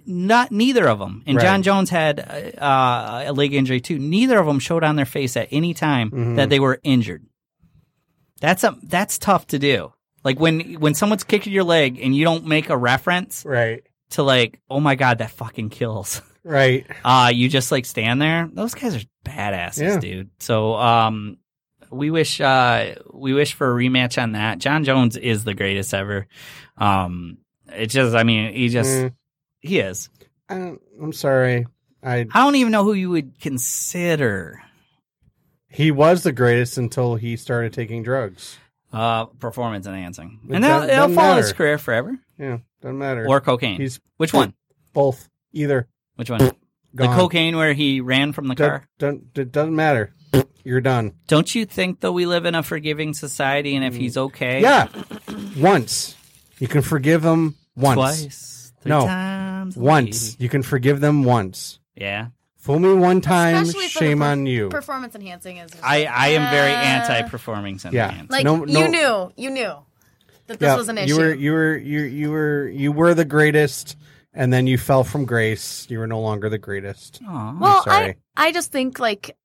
not 0.04 0.50
neither 0.52 0.86
of 0.88 0.98
them. 0.98 1.22
And 1.26 1.36
Right. 1.38 1.44
Jon 1.44 1.62
Jones 1.62 1.88
had 1.88 2.20
uh, 2.20 3.24
a 3.26 3.32
leg 3.32 3.54
injury 3.54 3.80
too. 3.80 3.98
Neither 3.98 4.38
of 4.38 4.46
them 4.46 4.58
showed 4.58 4.84
on 4.84 4.96
their 4.96 5.06
face 5.06 5.36
at 5.36 5.48
any 5.52 5.72
time 5.72 6.10
Mhm. 6.10 6.36
that 6.36 6.50
they 6.50 6.60
were 6.60 6.78
injured. 6.82 7.24
That's 8.40 8.64
a 8.64 8.76
that's 8.82 9.18
tough 9.18 9.46
to 9.48 9.58
do. 9.58 9.92
Like 10.24 10.38
when 10.40 10.74
when 10.80 10.94
someone's 10.94 11.24
kicking 11.24 11.52
your 11.52 11.64
leg 11.64 11.98
and 12.02 12.14
you 12.14 12.24
don't 12.24 12.44
make 12.46 12.70
a 12.70 12.76
reference 12.76 13.44
Right. 13.46 13.82
to 14.10 14.22
like, 14.22 14.58
oh 14.68 14.80
my 14.80 14.96
god, 14.96 15.18
that 15.18 15.30
fucking 15.30 15.70
kills. 15.70 16.20
Right. 16.44 16.86
Uh 17.04 17.30
you 17.32 17.48
just 17.48 17.70
like 17.70 17.84
stand 17.86 18.20
there. 18.20 18.48
Those 18.52 18.74
guys 18.74 18.96
are 18.96 19.06
badasses, 19.24 19.82
Yeah. 19.82 19.98
dude. 20.00 20.30
So 20.40 20.74
um 20.74 21.38
we 21.90 22.10
wish 22.10 22.40
uh 22.40 22.94
we 23.12 23.32
wish 23.34 23.52
for 23.54 23.70
a 23.70 23.74
rematch 23.74 24.20
on 24.20 24.32
that. 24.32 24.58
Jon 24.58 24.84
Jones 24.84 25.16
is 25.16 25.44
the 25.44 25.54
greatest 25.54 25.94
ever. 25.94 26.26
Um 26.76 27.38
it's 27.68 27.94
just 27.94 28.14
I 28.16 28.22
mean, 28.24 28.52
he 28.54 28.68
just 28.68 28.90
Mm. 28.90 29.14
he 29.60 29.78
is. 29.78 30.08
I 30.48 30.54
don't, 30.58 30.80
I'm 31.00 31.12
sorry. 31.12 31.66
I 32.02 32.26
I 32.32 32.44
don't 32.44 32.56
even 32.56 32.72
know 32.72 32.84
who 32.84 32.94
you 32.94 33.10
would 33.10 33.38
consider 33.40 34.60
he 35.68 35.90
was 35.90 36.22
the 36.22 36.32
greatest 36.32 36.76
until 36.76 37.14
he 37.14 37.36
started 37.36 37.72
taking 37.72 38.02
drugs. 38.02 38.58
uh 38.92 39.26
performance 39.26 39.86
enhancing. 39.86 40.40
It 40.48 40.54
And 40.56 40.64
that'll, 40.64 40.88
it'll 40.90 41.14
follow 41.14 41.36
his 41.36 41.52
career 41.52 41.78
forever. 41.78 42.18
Yeah, 42.38 42.58
doesn't 42.82 42.98
matter. 42.98 43.26
Or 43.28 43.40
cocaine. 43.40 43.80
He's 43.80 44.00
Which 44.16 44.32
one? 44.34 44.54
both. 44.92 45.28
Either. 45.52 45.86
Which 46.16 46.30
one? 46.30 46.50
the 46.94 47.06
cocaine 47.06 47.56
where 47.56 47.72
he 47.72 48.00
ran 48.02 48.32
from 48.32 48.48
the 48.48 48.54
Do- 48.54 48.64
car. 48.64 48.88
Don't, 48.98 49.24
it 49.34 49.50
doesn't 49.50 49.74
matter. 49.74 50.12
You're 50.64 50.80
done. 50.82 51.14
Don't 51.26 51.52
you 51.54 51.64
think 51.64 52.00
though 52.00 52.12
we 52.12 52.26
live 52.26 52.44
in 52.44 52.54
a 52.54 52.62
forgiving 52.62 53.14
society 53.14 53.74
and 53.76 53.84
if 53.84 53.94
he's 53.96 54.16
okay 54.16 54.60
Yeah. 54.60 54.88
Once. 55.58 56.16
You 56.58 56.68
can 56.68 56.82
forgive 56.82 57.22
them 57.22 57.56
once. 57.74 57.96
twice, 57.96 58.72
three 58.82 58.90
No. 58.90 59.06
times, 59.06 59.76
Once. 59.76 60.36
You 60.38 60.48
can 60.48 60.62
forgive 60.62 61.00
them 61.00 61.24
once. 61.24 61.80
Yeah. 61.96 62.28
Fool 62.58 62.78
me 62.78 62.92
one 62.94 63.20
time, 63.20 63.62
Especially 63.64 63.88
shame 63.88 64.18
per- 64.20 64.26
on 64.26 64.46
you. 64.46 64.68
Performance 64.68 65.14
enhancing 65.16 65.56
is. 65.56 65.70
I, 65.82 66.00
like, 66.00 66.08
I 66.10 66.28
am 66.28 66.50
very 66.52 66.72
uh, 66.72 66.76
anti-performance 66.76 67.84
Yeah. 67.90 68.22
Like 68.28 68.44
No- 68.44 68.58
no- 68.64 68.80
you 68.80 68.88
knew, 68.88 69.32
you 69.36 69.50
knew 69.50 69.74
that 70.46 70.60
this 70.60 70.66
Yeah, 70.68 70.76
was 70.76 70.88
an 70.88 70.98
issue. 70.98 71.08
You 71.08 71.14
issue. 71.16 71.22
were 71.28 71.34
you 71.34 71.52
were 71.52 71.76
you 71.76 72.00
you 72.02 72.30
were 72.30 72.68
you 72.68 72.92
were 72.92 73.14
the 73.14 73.24
greatest 73.24 73.96
and 74.34 74.52
then 74.52 74.66
you 74.66 74.78
fell 74.78 75.04
from 75.04 75.24
grace. 75.24 75.86
You 75.90 75.98
were 75.98 76.06
no 76.06 76.20
longer 76.20 76.48
the 76.48 76.58
greatest. 76.58 77.20
Aw. 77.26 77.56
well, 77.60 77.82
sorry. 77.84 78.16
I 78.36 78.48
I 78.48 78.52
just 78.52 78.72
think 78.72 78.98
like, 78.98 79.36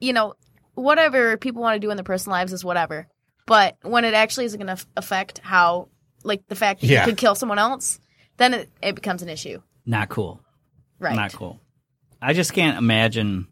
you 0.00 0.12
know, 0.12 0.34
whatever 0.74 1.36
people 1.36 1.62
want 1.62 1.76
to 1.76 1.80
do 1.86 1.90
in 1.90 1.96
their 1.96 2.04
personal 2.04 2.36
lives 2.38 2.52
is 2.52 2.64
whatever. 2.64 3.06
But 3.46 3.76
when 3.82 4.04
it 4.04 4.14
actually 4.14 4.46
is 4.46 4.56
going 4.56 4.68
to 4.68 4.78
affect 4.96 5.38
how, 5.38 5.88
like, 6.22 6.46
the 6.48 6.54
fact 6.54 6.80
that 6.80 6.86
Yeah. 6.86 7.00
you 7.00 7.06
could 7.10 7.18
kill 7.18 7.34
someone 7.34 7.58
else, 7.58 7.98
then 8.36 8.54
it, 8.54 8.70
it 8.80 8.94
becomes 8.94 9.22
an 9.22 9.28
issue, 9.28 9.60
not 9.84 10.08
cool. 10.08 10.40
right? 11.00 11.14
Not 11.16 11.32
cool. 11.32 11.60
I 12.20 12.32
just 12.34 12.52
can't 12.52 12.78
imagine. 12.78 13.48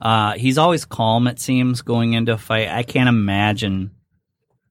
Uh, 0.00 0.32
he's 0.32 0.56
always 0.58 0.84
calm. 0.86 1.26
It 1.26 1.38
seems 1.38 1.82
going 1.82 2.14
into 2.14 2.32
a 2.32 2.38
fight. 2.38 2.68
I 2.68 2.82
can't 2.82 3.08
imagine. 3.08 3.90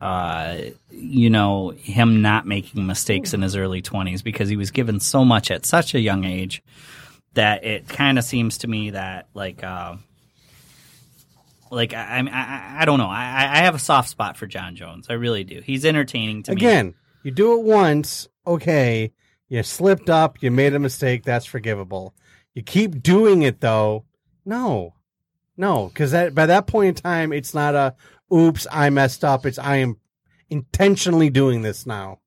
Uh, 0.03 0.71
you 0.91 1.29
know 1.29 1.69
him 1.69 2.21
not 2.21 2.45
making 2.45 2.85
mistakes 2.85 3.33
in 3.33 3.41
his 3.41 3.55
early 3.55 3.81
twenties 3.81 4.21
because 4.21 4.49
he 4.49 4.57
was 4.57 4.69
given 4.69 4.99
so 4.99 5.23
much 5.23 5.49
at 5.49 5.65
such 5.65 5.95
a 5.95 5.99
young 6.01 6.25
age 6.25 6.61
that 7.35 7.63
it 7.63 7.87
kind 7.87 8.19
of 8.19 8.25
seems 8.25 8.57
to 8.57 8.67
me 8.67 8.89
that 8.89 9.29
like 9.33 9.63
uh, 9.63 9.95
like 11.71 11.93
I, 11.93 12.21
I 12.29 12.81
I 12.81 12.85
don't 12.85 12.99
know. 12.99 13.07
I 13.07 13.47
I 13.49 13.57
have 13.59 13.75
a 13.75 13.79
soft 13.79 14.09
spot 14.09 14.35
for 14.35 14.45
Jon 14.45 14.75
Jones. 14.75 15.07
I 15.09 15.13
really 15.13 15.45
do. 15.45 15.61
He's 15.61 15.85
entertaining 15.85 16.43
to 16.43 16.51
me. 16.51 16.57
Again, 16.57 16.95
you 17.23 17.31
do 17.31 17.53
it 17.57 17.63
once, 17.63 18.27
okay. 18.45 19.13
You 19.47 19.63
slipped 19.63 20.09
up, 20.09 20.43
you 20.43 20.51
made 20.51 20.73
a 20.73 20.79
mistake, 20.79 21.23
that's 21.23 21.45
forgivable. 21.45 22.13
You 22.53 22.61
keep 22.61 23.01
doing 23.01 23.43
it 23.43 23.61
though, 23.61 24.03
no, 24.43 24.95
no, 25.55 25.87
because 25.87 26.11
that 26.11 26.35
by 26.35 26.47
that 26.47 26.67
point 26.67 26.97
in 26.97 27.01
time, 27.01 27.31
it's 27.31 27.53
not 27.53 27.73
a 27.73 27.95
oops, 28.33 28.65
I 28.71 28.89
messed 28.89 29.23
up. 29.23 29.45
It's 29.45 29.59
I 29.59 29.77
am 29.77 29.97
intentionally 30.49 31.29
doing 31.29 31.61
this 31.61 31.85
now. 31.85 32.19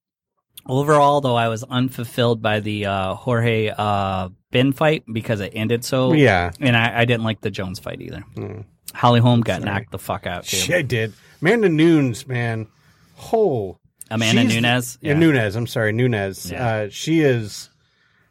Overall, 0.69 1.21
though, 1.21 1.37
I 1.37 1.49
was 1.49 1.63
unfulfilled 1.63 2.43
by 2.43 2.59
the 2.61 2.87
uh, 2.87 3.15
Jorge 3.15 3.71
uh, 3.77 4.31
Ben 4.51 4.73
fight 4.73 5.05
because 5.13 5.41
it 5.41 5.53
ended 5.55 5.85
so. 5.85 6.13
Yeah. 6.13 6.51
and 6.61 6.77
I, 6.77 7.01
I 7.01 7.05
didn't 7.05 7.23
like 7.25 7.41
the 7.41 7.51
Jones 7.53 7.79
fight 7.79 8.01
either. 8.01 8.25
Mm. 8.35 8.65
Holly 8.93 9.21
Holm 9.21 9.43
got 9.43 9.63
Sorry. 9.63 9.73
knocked 9.73 9.93
the 9.93 9.99
fuck 9.99 10.27
out 10.27 10.45
too. 10.45 10.75
I 10.75 10.83
did. 10.83 11.13
Amanda 11.41 11.69
Nunes, 11.69 12.27
man. 12.27 12.67
Oh, 13.33 13.79
Amanda 14.11 14.43
she's- 14.51 14.63
Nunes. 14.63 14.99
Yeah. 15.01 15.15
Nunez. 15.15 15.55
I'm 15.55 15.67
sorry, 15.69 15.93
Nunez. 15.93 16.51
Yeah. 16.51 16.67
Uh, 16.67 16.89
she 16.91 17.21
is. 17.21 17.71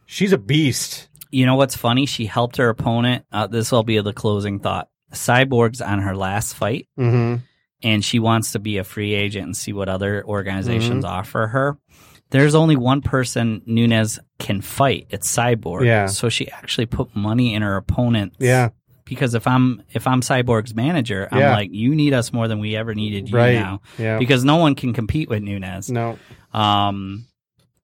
She's 0.06 0.34
a 0.34 0.38
beast. 0.38 1.07
You 1.31 1.45
know 1.45 1.56
what's 1.56 1.76
funny? 1.76 2.06
She 2.06 2.26
helped 2.26 2.57
her 2.57 2.68
opponent. 2.69 3.26
Uh, 3.31 3.47
this 3.47 3.72
will 3.72 3.84
be 3.84 3.99
the 4.02 4.14
closing 4.14 4.60
thought. 4.60 4.89
Cyborg's 5.14 5.81
on 5.81 5.99
her 5.99 6.15
last 6.15 6.53
fight, 6.56 6.88
Mm-hmm. 6.99 7.43
And 7.84 8.03
she 8.03 8.19
wants 8.19 8.52
to 8.53 8.60
be 8.60 8.77
a 8.77 8.84
free 8.84 9.14
agent 9.14 9.45
and 9.45 9.57
see 9.57 9.73
what 9.73 9.89
other 9.89 10.23
organizations 10.26 11.03
Mm-hmm. 11.03 11.14
offer 11.14 11.47
her. 11.47 11.77
There's 12.31 12.56
only 12.56 12.76
one 12.76 13.02
person 13.02 13.61
Nunez 13.65 14.19
can 14.39 14.61
fight. 14.61 15.07
It's 15.10 15.34
Cyborg. 15.34 15.85
Yeah. 15.85 16.07
So 16.07 16.27
she 16.30 16.49
actually 16.49 16.88
put 16.88 17.15
money 17.15 17.53
in 17.53 17.61
her 17.61 17.76
opponent. 17.77 18.34
Yeah. 18.39 18.69
Because 19.06 19.35
if 19.35 19.45
I'm 19.45 19.84
if 19.93 20.07
I'm 20.07 20.22
Cyborg's 20.22 20.73
manager, 20.73 21.27
I'm 21.31 21.39
Yeah. 21.39 21.52
like, 21.56 21.69
you 21.72 21.93
need 21.93 22.14
us 22.14 22.34
more 22.34 22.47
than 22.47 22.57
we 22.60 22.76
ever 22.76 22.95
needed 22.95 23.30
you 23.30 23.38
Right. 23.38 23.53
now. 23.53 23.81
Yeah. 23.99 24.18
Because 24.18 24.43
no 24.43 24.56
one 24.57 24.73
can 24.73 24.93
compete 24.93 25.30
with 25.30 25.43
Nunez. 25.43 25.91
No. 25.91 26.18
Um, 26.52 27.26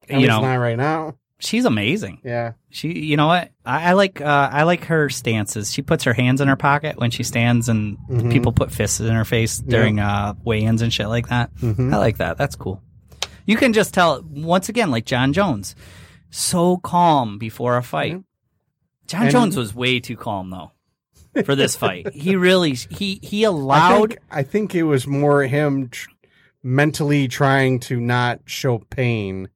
At 0.09 0.15
you 0.15 0.17
least 0.21 0.29
know, 0.29 0.41
not 0.41 0.55
right 0.55 0.77
now. 0.77 1.15
She's 1.41 1.65
amazing. 1.65 2.21
Yeah. 2.23 2.53
She, 2.69 2.93
you 2.99 3.17
know 3.17 3.27
what? 3.27 3.51
I, 3.65 3.89
I 3.89 3.93
like 3.93 4.21
uh, 4.21 4.49
I 4.51 4.63
like 4.63 4.85
her 4.85 5.09
stances. 5.09 5.73
She 5.73 5.81
puts 5.81 6.03
her 6.05 6.13
hands 6.13 6.39
in 6.39 6.47
her 6.47 6.55
pocket 6.55 6.97
when 6.97 7.09
she 7.11 7.23
stands, 7.23 7.67
and 7.67 7.97
Mhm. 8.09 8.31
people 8.31 8.51
put 8.51 8.71
fists 8.71 8.99
in 8.99 9.11
her 9.13 9.25
face 9.25 9.57
during 9.57 9.99
uh, 9.99 10.35
weigh-ins 10.43 10.81
and 10.81 10.93
shit 10.93 11.07
like 11.07 11.29
that. 11.29 11.53
Mhm. 11.55 11.93
I 11.93 11.97
like 11.97 12.17
that. 12.17 12.37
That's 12.37 12.55
cool. 12.55 12.81
You 13.45 13.57
can 13.57 13.73
just 13.73 13.93
tell 13.93 14.23
once 14.29 14.69
again, 14.69 14.91
like 14.91 15.05
Jon 15.05 15.33
Jones, 15.33 15.75
so 16.29 16.77
calm 16.77 17.37
before 17.39 17.75
a 17.75 17.83
fight. 17.83 18.21
John 19.07 19.23
And- 19.23 19.31
Jones 19.31 19.57
was 19.57 19.73
way 19.75 19.99
too 19.99 20.15
calm 20.15 20.51
though 20.51 20.71
for 21.43 21.55
this 21.55 21.75
fight. 21.75 22.07
He 22.13 22.35
really 22.35 22.73
he 22.75 23.19
he 23.23 23.45
I 23.45 23.49
allowed. 23.49 24.09
think, 24.11 24.19
I 24.29 24.43
think 24.43 24.75
it 24.75 24.83
was 24.83 25.07
more 25.07 25.41
him 25.43 25.89
tr- 25.89 26.09
mentally 26.63 27.27
trying 27.27 27.79
to 27.79 27.99
not 27.99 28.41
show 28.45 28.77
pain, 28.77 29.49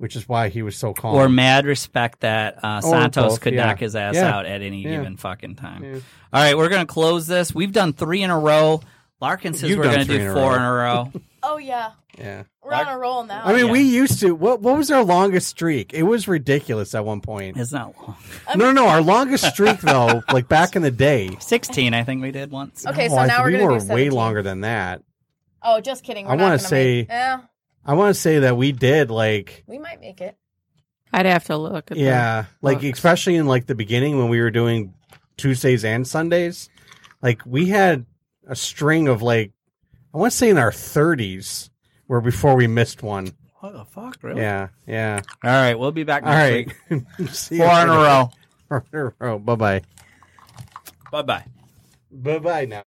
which 0.00 0.16
is 0.16 0.26
why 0.28 0.48
he 0.48 0.62
was 0.62 0.76
so 0.76 0.94
calm. 0.94 1.14
or 1.14 1.28
mad 1.28 1.66
respect 1.66 2.20
that 2.20 2.58
uh, 2.64 2.80
Santos 2.80 3.32
both, 3.34 3.40
could 3.42 3.52
yeah. 3.54 3.66
knock 3.66 3.78
his 3.80 3.94
ass 3.94 4.14
Yeah. 4.14 4.34
out 4.34 4.46
at 4.46 4.62
any 4.62 4.82
Yeah. 4.82 4.96
given 4.96 5.16
fucking 5.18 5.56
time. 5.56 5.84
Yeah. 5.84 6.00
All 6.32 6.42
right, 6.42 6.56
we're 6.56 6.68
gonna 6.70 6.86
close 6.86 7.26
this. 7.26 7.54
We've 7.54 7.72
done 7.72 7.92
three 7.92 8.22
in 8.22 8.30
a 8.30 8.38
row. 8.38 8.80
Larkin 9.20 9.52
says 9.52 9.68
You've 9.68 9.78
we're 9.78 9.84
gonna 9.84 10.04
do 10.06 10.14
in 10.14 10.32
four 10.32 10.50
row. 10.50 10.54
in 10.56 10.62
a 10.62 10.72
row. 10.72 11.12
Oh 11.42 11.56
yeah, 11.56 11.92
yeah. 12.18 12.42
we're 12.62 12.74
on 12.74 12.86
a 12.86 12.98
roll 12.98 13.24
now. 13.24 13.40
I 13.46 13.54
mean, 13.54 13.64
yeah. 13.66 13.72
we 13.72 13.80
used 13.80 14.20
to. 14.20 14.34
What 14.34 14.60
What 14.60 14.76
was 14.76 14.90
our 14.90 15.02
longest 15.02 15.48
streak? 15.48 15.94
It 15.94 16.02
was 16.02 16.28
ridiculous 16.28 16.94
at 16.94 17.02
one 17.02 17.22
point. 17.22 17.56
It's 17.56 17.72
not 17.72 17.94
long. 17.98 18.14
no, 18.56 18.66
no, 18.66 18.72
no. 18.72 18.88
our 18.88 19.00
longest 19.00 19.44
streak 19.46 19.80
though, 19.80 20.22
like 20.32 20.46
back 20.48 20.76
in 20.76 20.82
the 20.82 20.90
day. 20.90 21.30
Sixteen, 21.40 21.94
I 21.94 22.04
think 22.04 22.20
we 22.20 22.30
did 22.30 22.50
once. 22.50 22.86
okay, 22.86 23.06
Oh, 23.06 23.08
so 23.08 23.16
now 23.24 23.26
think 23.26 23.38
we're 23.38 23.50
gonna 23.52 23.66
We 23.68 23.72
were 23.72 23.80
do 23.80 23.94
way 23.94 24.10
longer 24.10 24.42
than 24.42 24.60
that. 24.62 25.00
Oh, 25.62 25.80
just 25.80 26.04
kidding. 26.04 26.26
We're 26.26 26.32
I 26.32 26.36
wanna 26.36 26.58
say- 26.58 27.00
Make, 27.00 27.08
yeah, 27.08 27.40
I 27.84 27.94
want 27.94 28.14
to 28.14 28.20
say 28.20 28.40
that 28.40 28.56
we 28.56 28.72
did 28.72 29.10
like 29.10 29.64
we 29.66 29.78
might 29.78 30.00
make 30.00 30.20
it. 30.20 30.36
I'd 31.12 31.26
have 31.26 31.44
to 31.46 31.56
look 31.56 31.90
at 31.90 31.96
the 31.96 32.02
Yeah, 32.04 32.44
like 32.62 32.82
books. 32.82 32.98
especially 32.98 33.36
in 33.36 33.46
like 33.46 33.66
the 33.66 33.74
beginning 33.74 34.18
when 34.18 34.28
we 34.28 34.40
were 34.40 34.50
doing 34.50 34.94
Tuesdays 35.36 35.84
and 35.84 36.06
Sundays, 36.06 36.68
like 37.22 37.42
we 37.44 37.66
had 37.66 38.06
a 38.46 38.54
string 38.54 39.08
of 39.08 39.22
like 39.22 39.52
I 40.14 40.18
want 40.18 40.32
to 40.32 40.36
say 40.38 40.50
in 40.50 40.58
our 40.58 40.70
30s 40.70 41.70
where 42.06 42.20
before 42.20 42.54
we 42.56 42.66
missed 42.66 43.02
one. 43.02 43.32
What 43.60 43.72
the 43.74 43.84
fuck, 43.84 44.18
really? 44.22 44.40
Yeah, 44.40 44.68
yeah. 44.86 45.20
All 45.44 45.50
right, 45.50 45.78
we'll 45.78 45.92
be 45.92 46.04
back 46.04 46.22
All 46.22 46.30
next 46.32 46.50
right. 46.90 47.00
week. 47.20 47.28
See 47.30 47.56
you 47.56 47.64
Four 47.64 47.80
in 47.82 47.88
a 47.88 47.92
later. 47.92 48.02
row. 48.04 48.30
Four 48.68 48.84
in 48.92 48.98
a 49.00 49.12
row. 49.26 49.38
Bye 49.38 49.54
bye. 49.56 49.82
Bye 51.12 51.22
bye. 51.22 51.44
Bye 52.10 52.38
bye 52.38 52.64
now. 52.64 52.78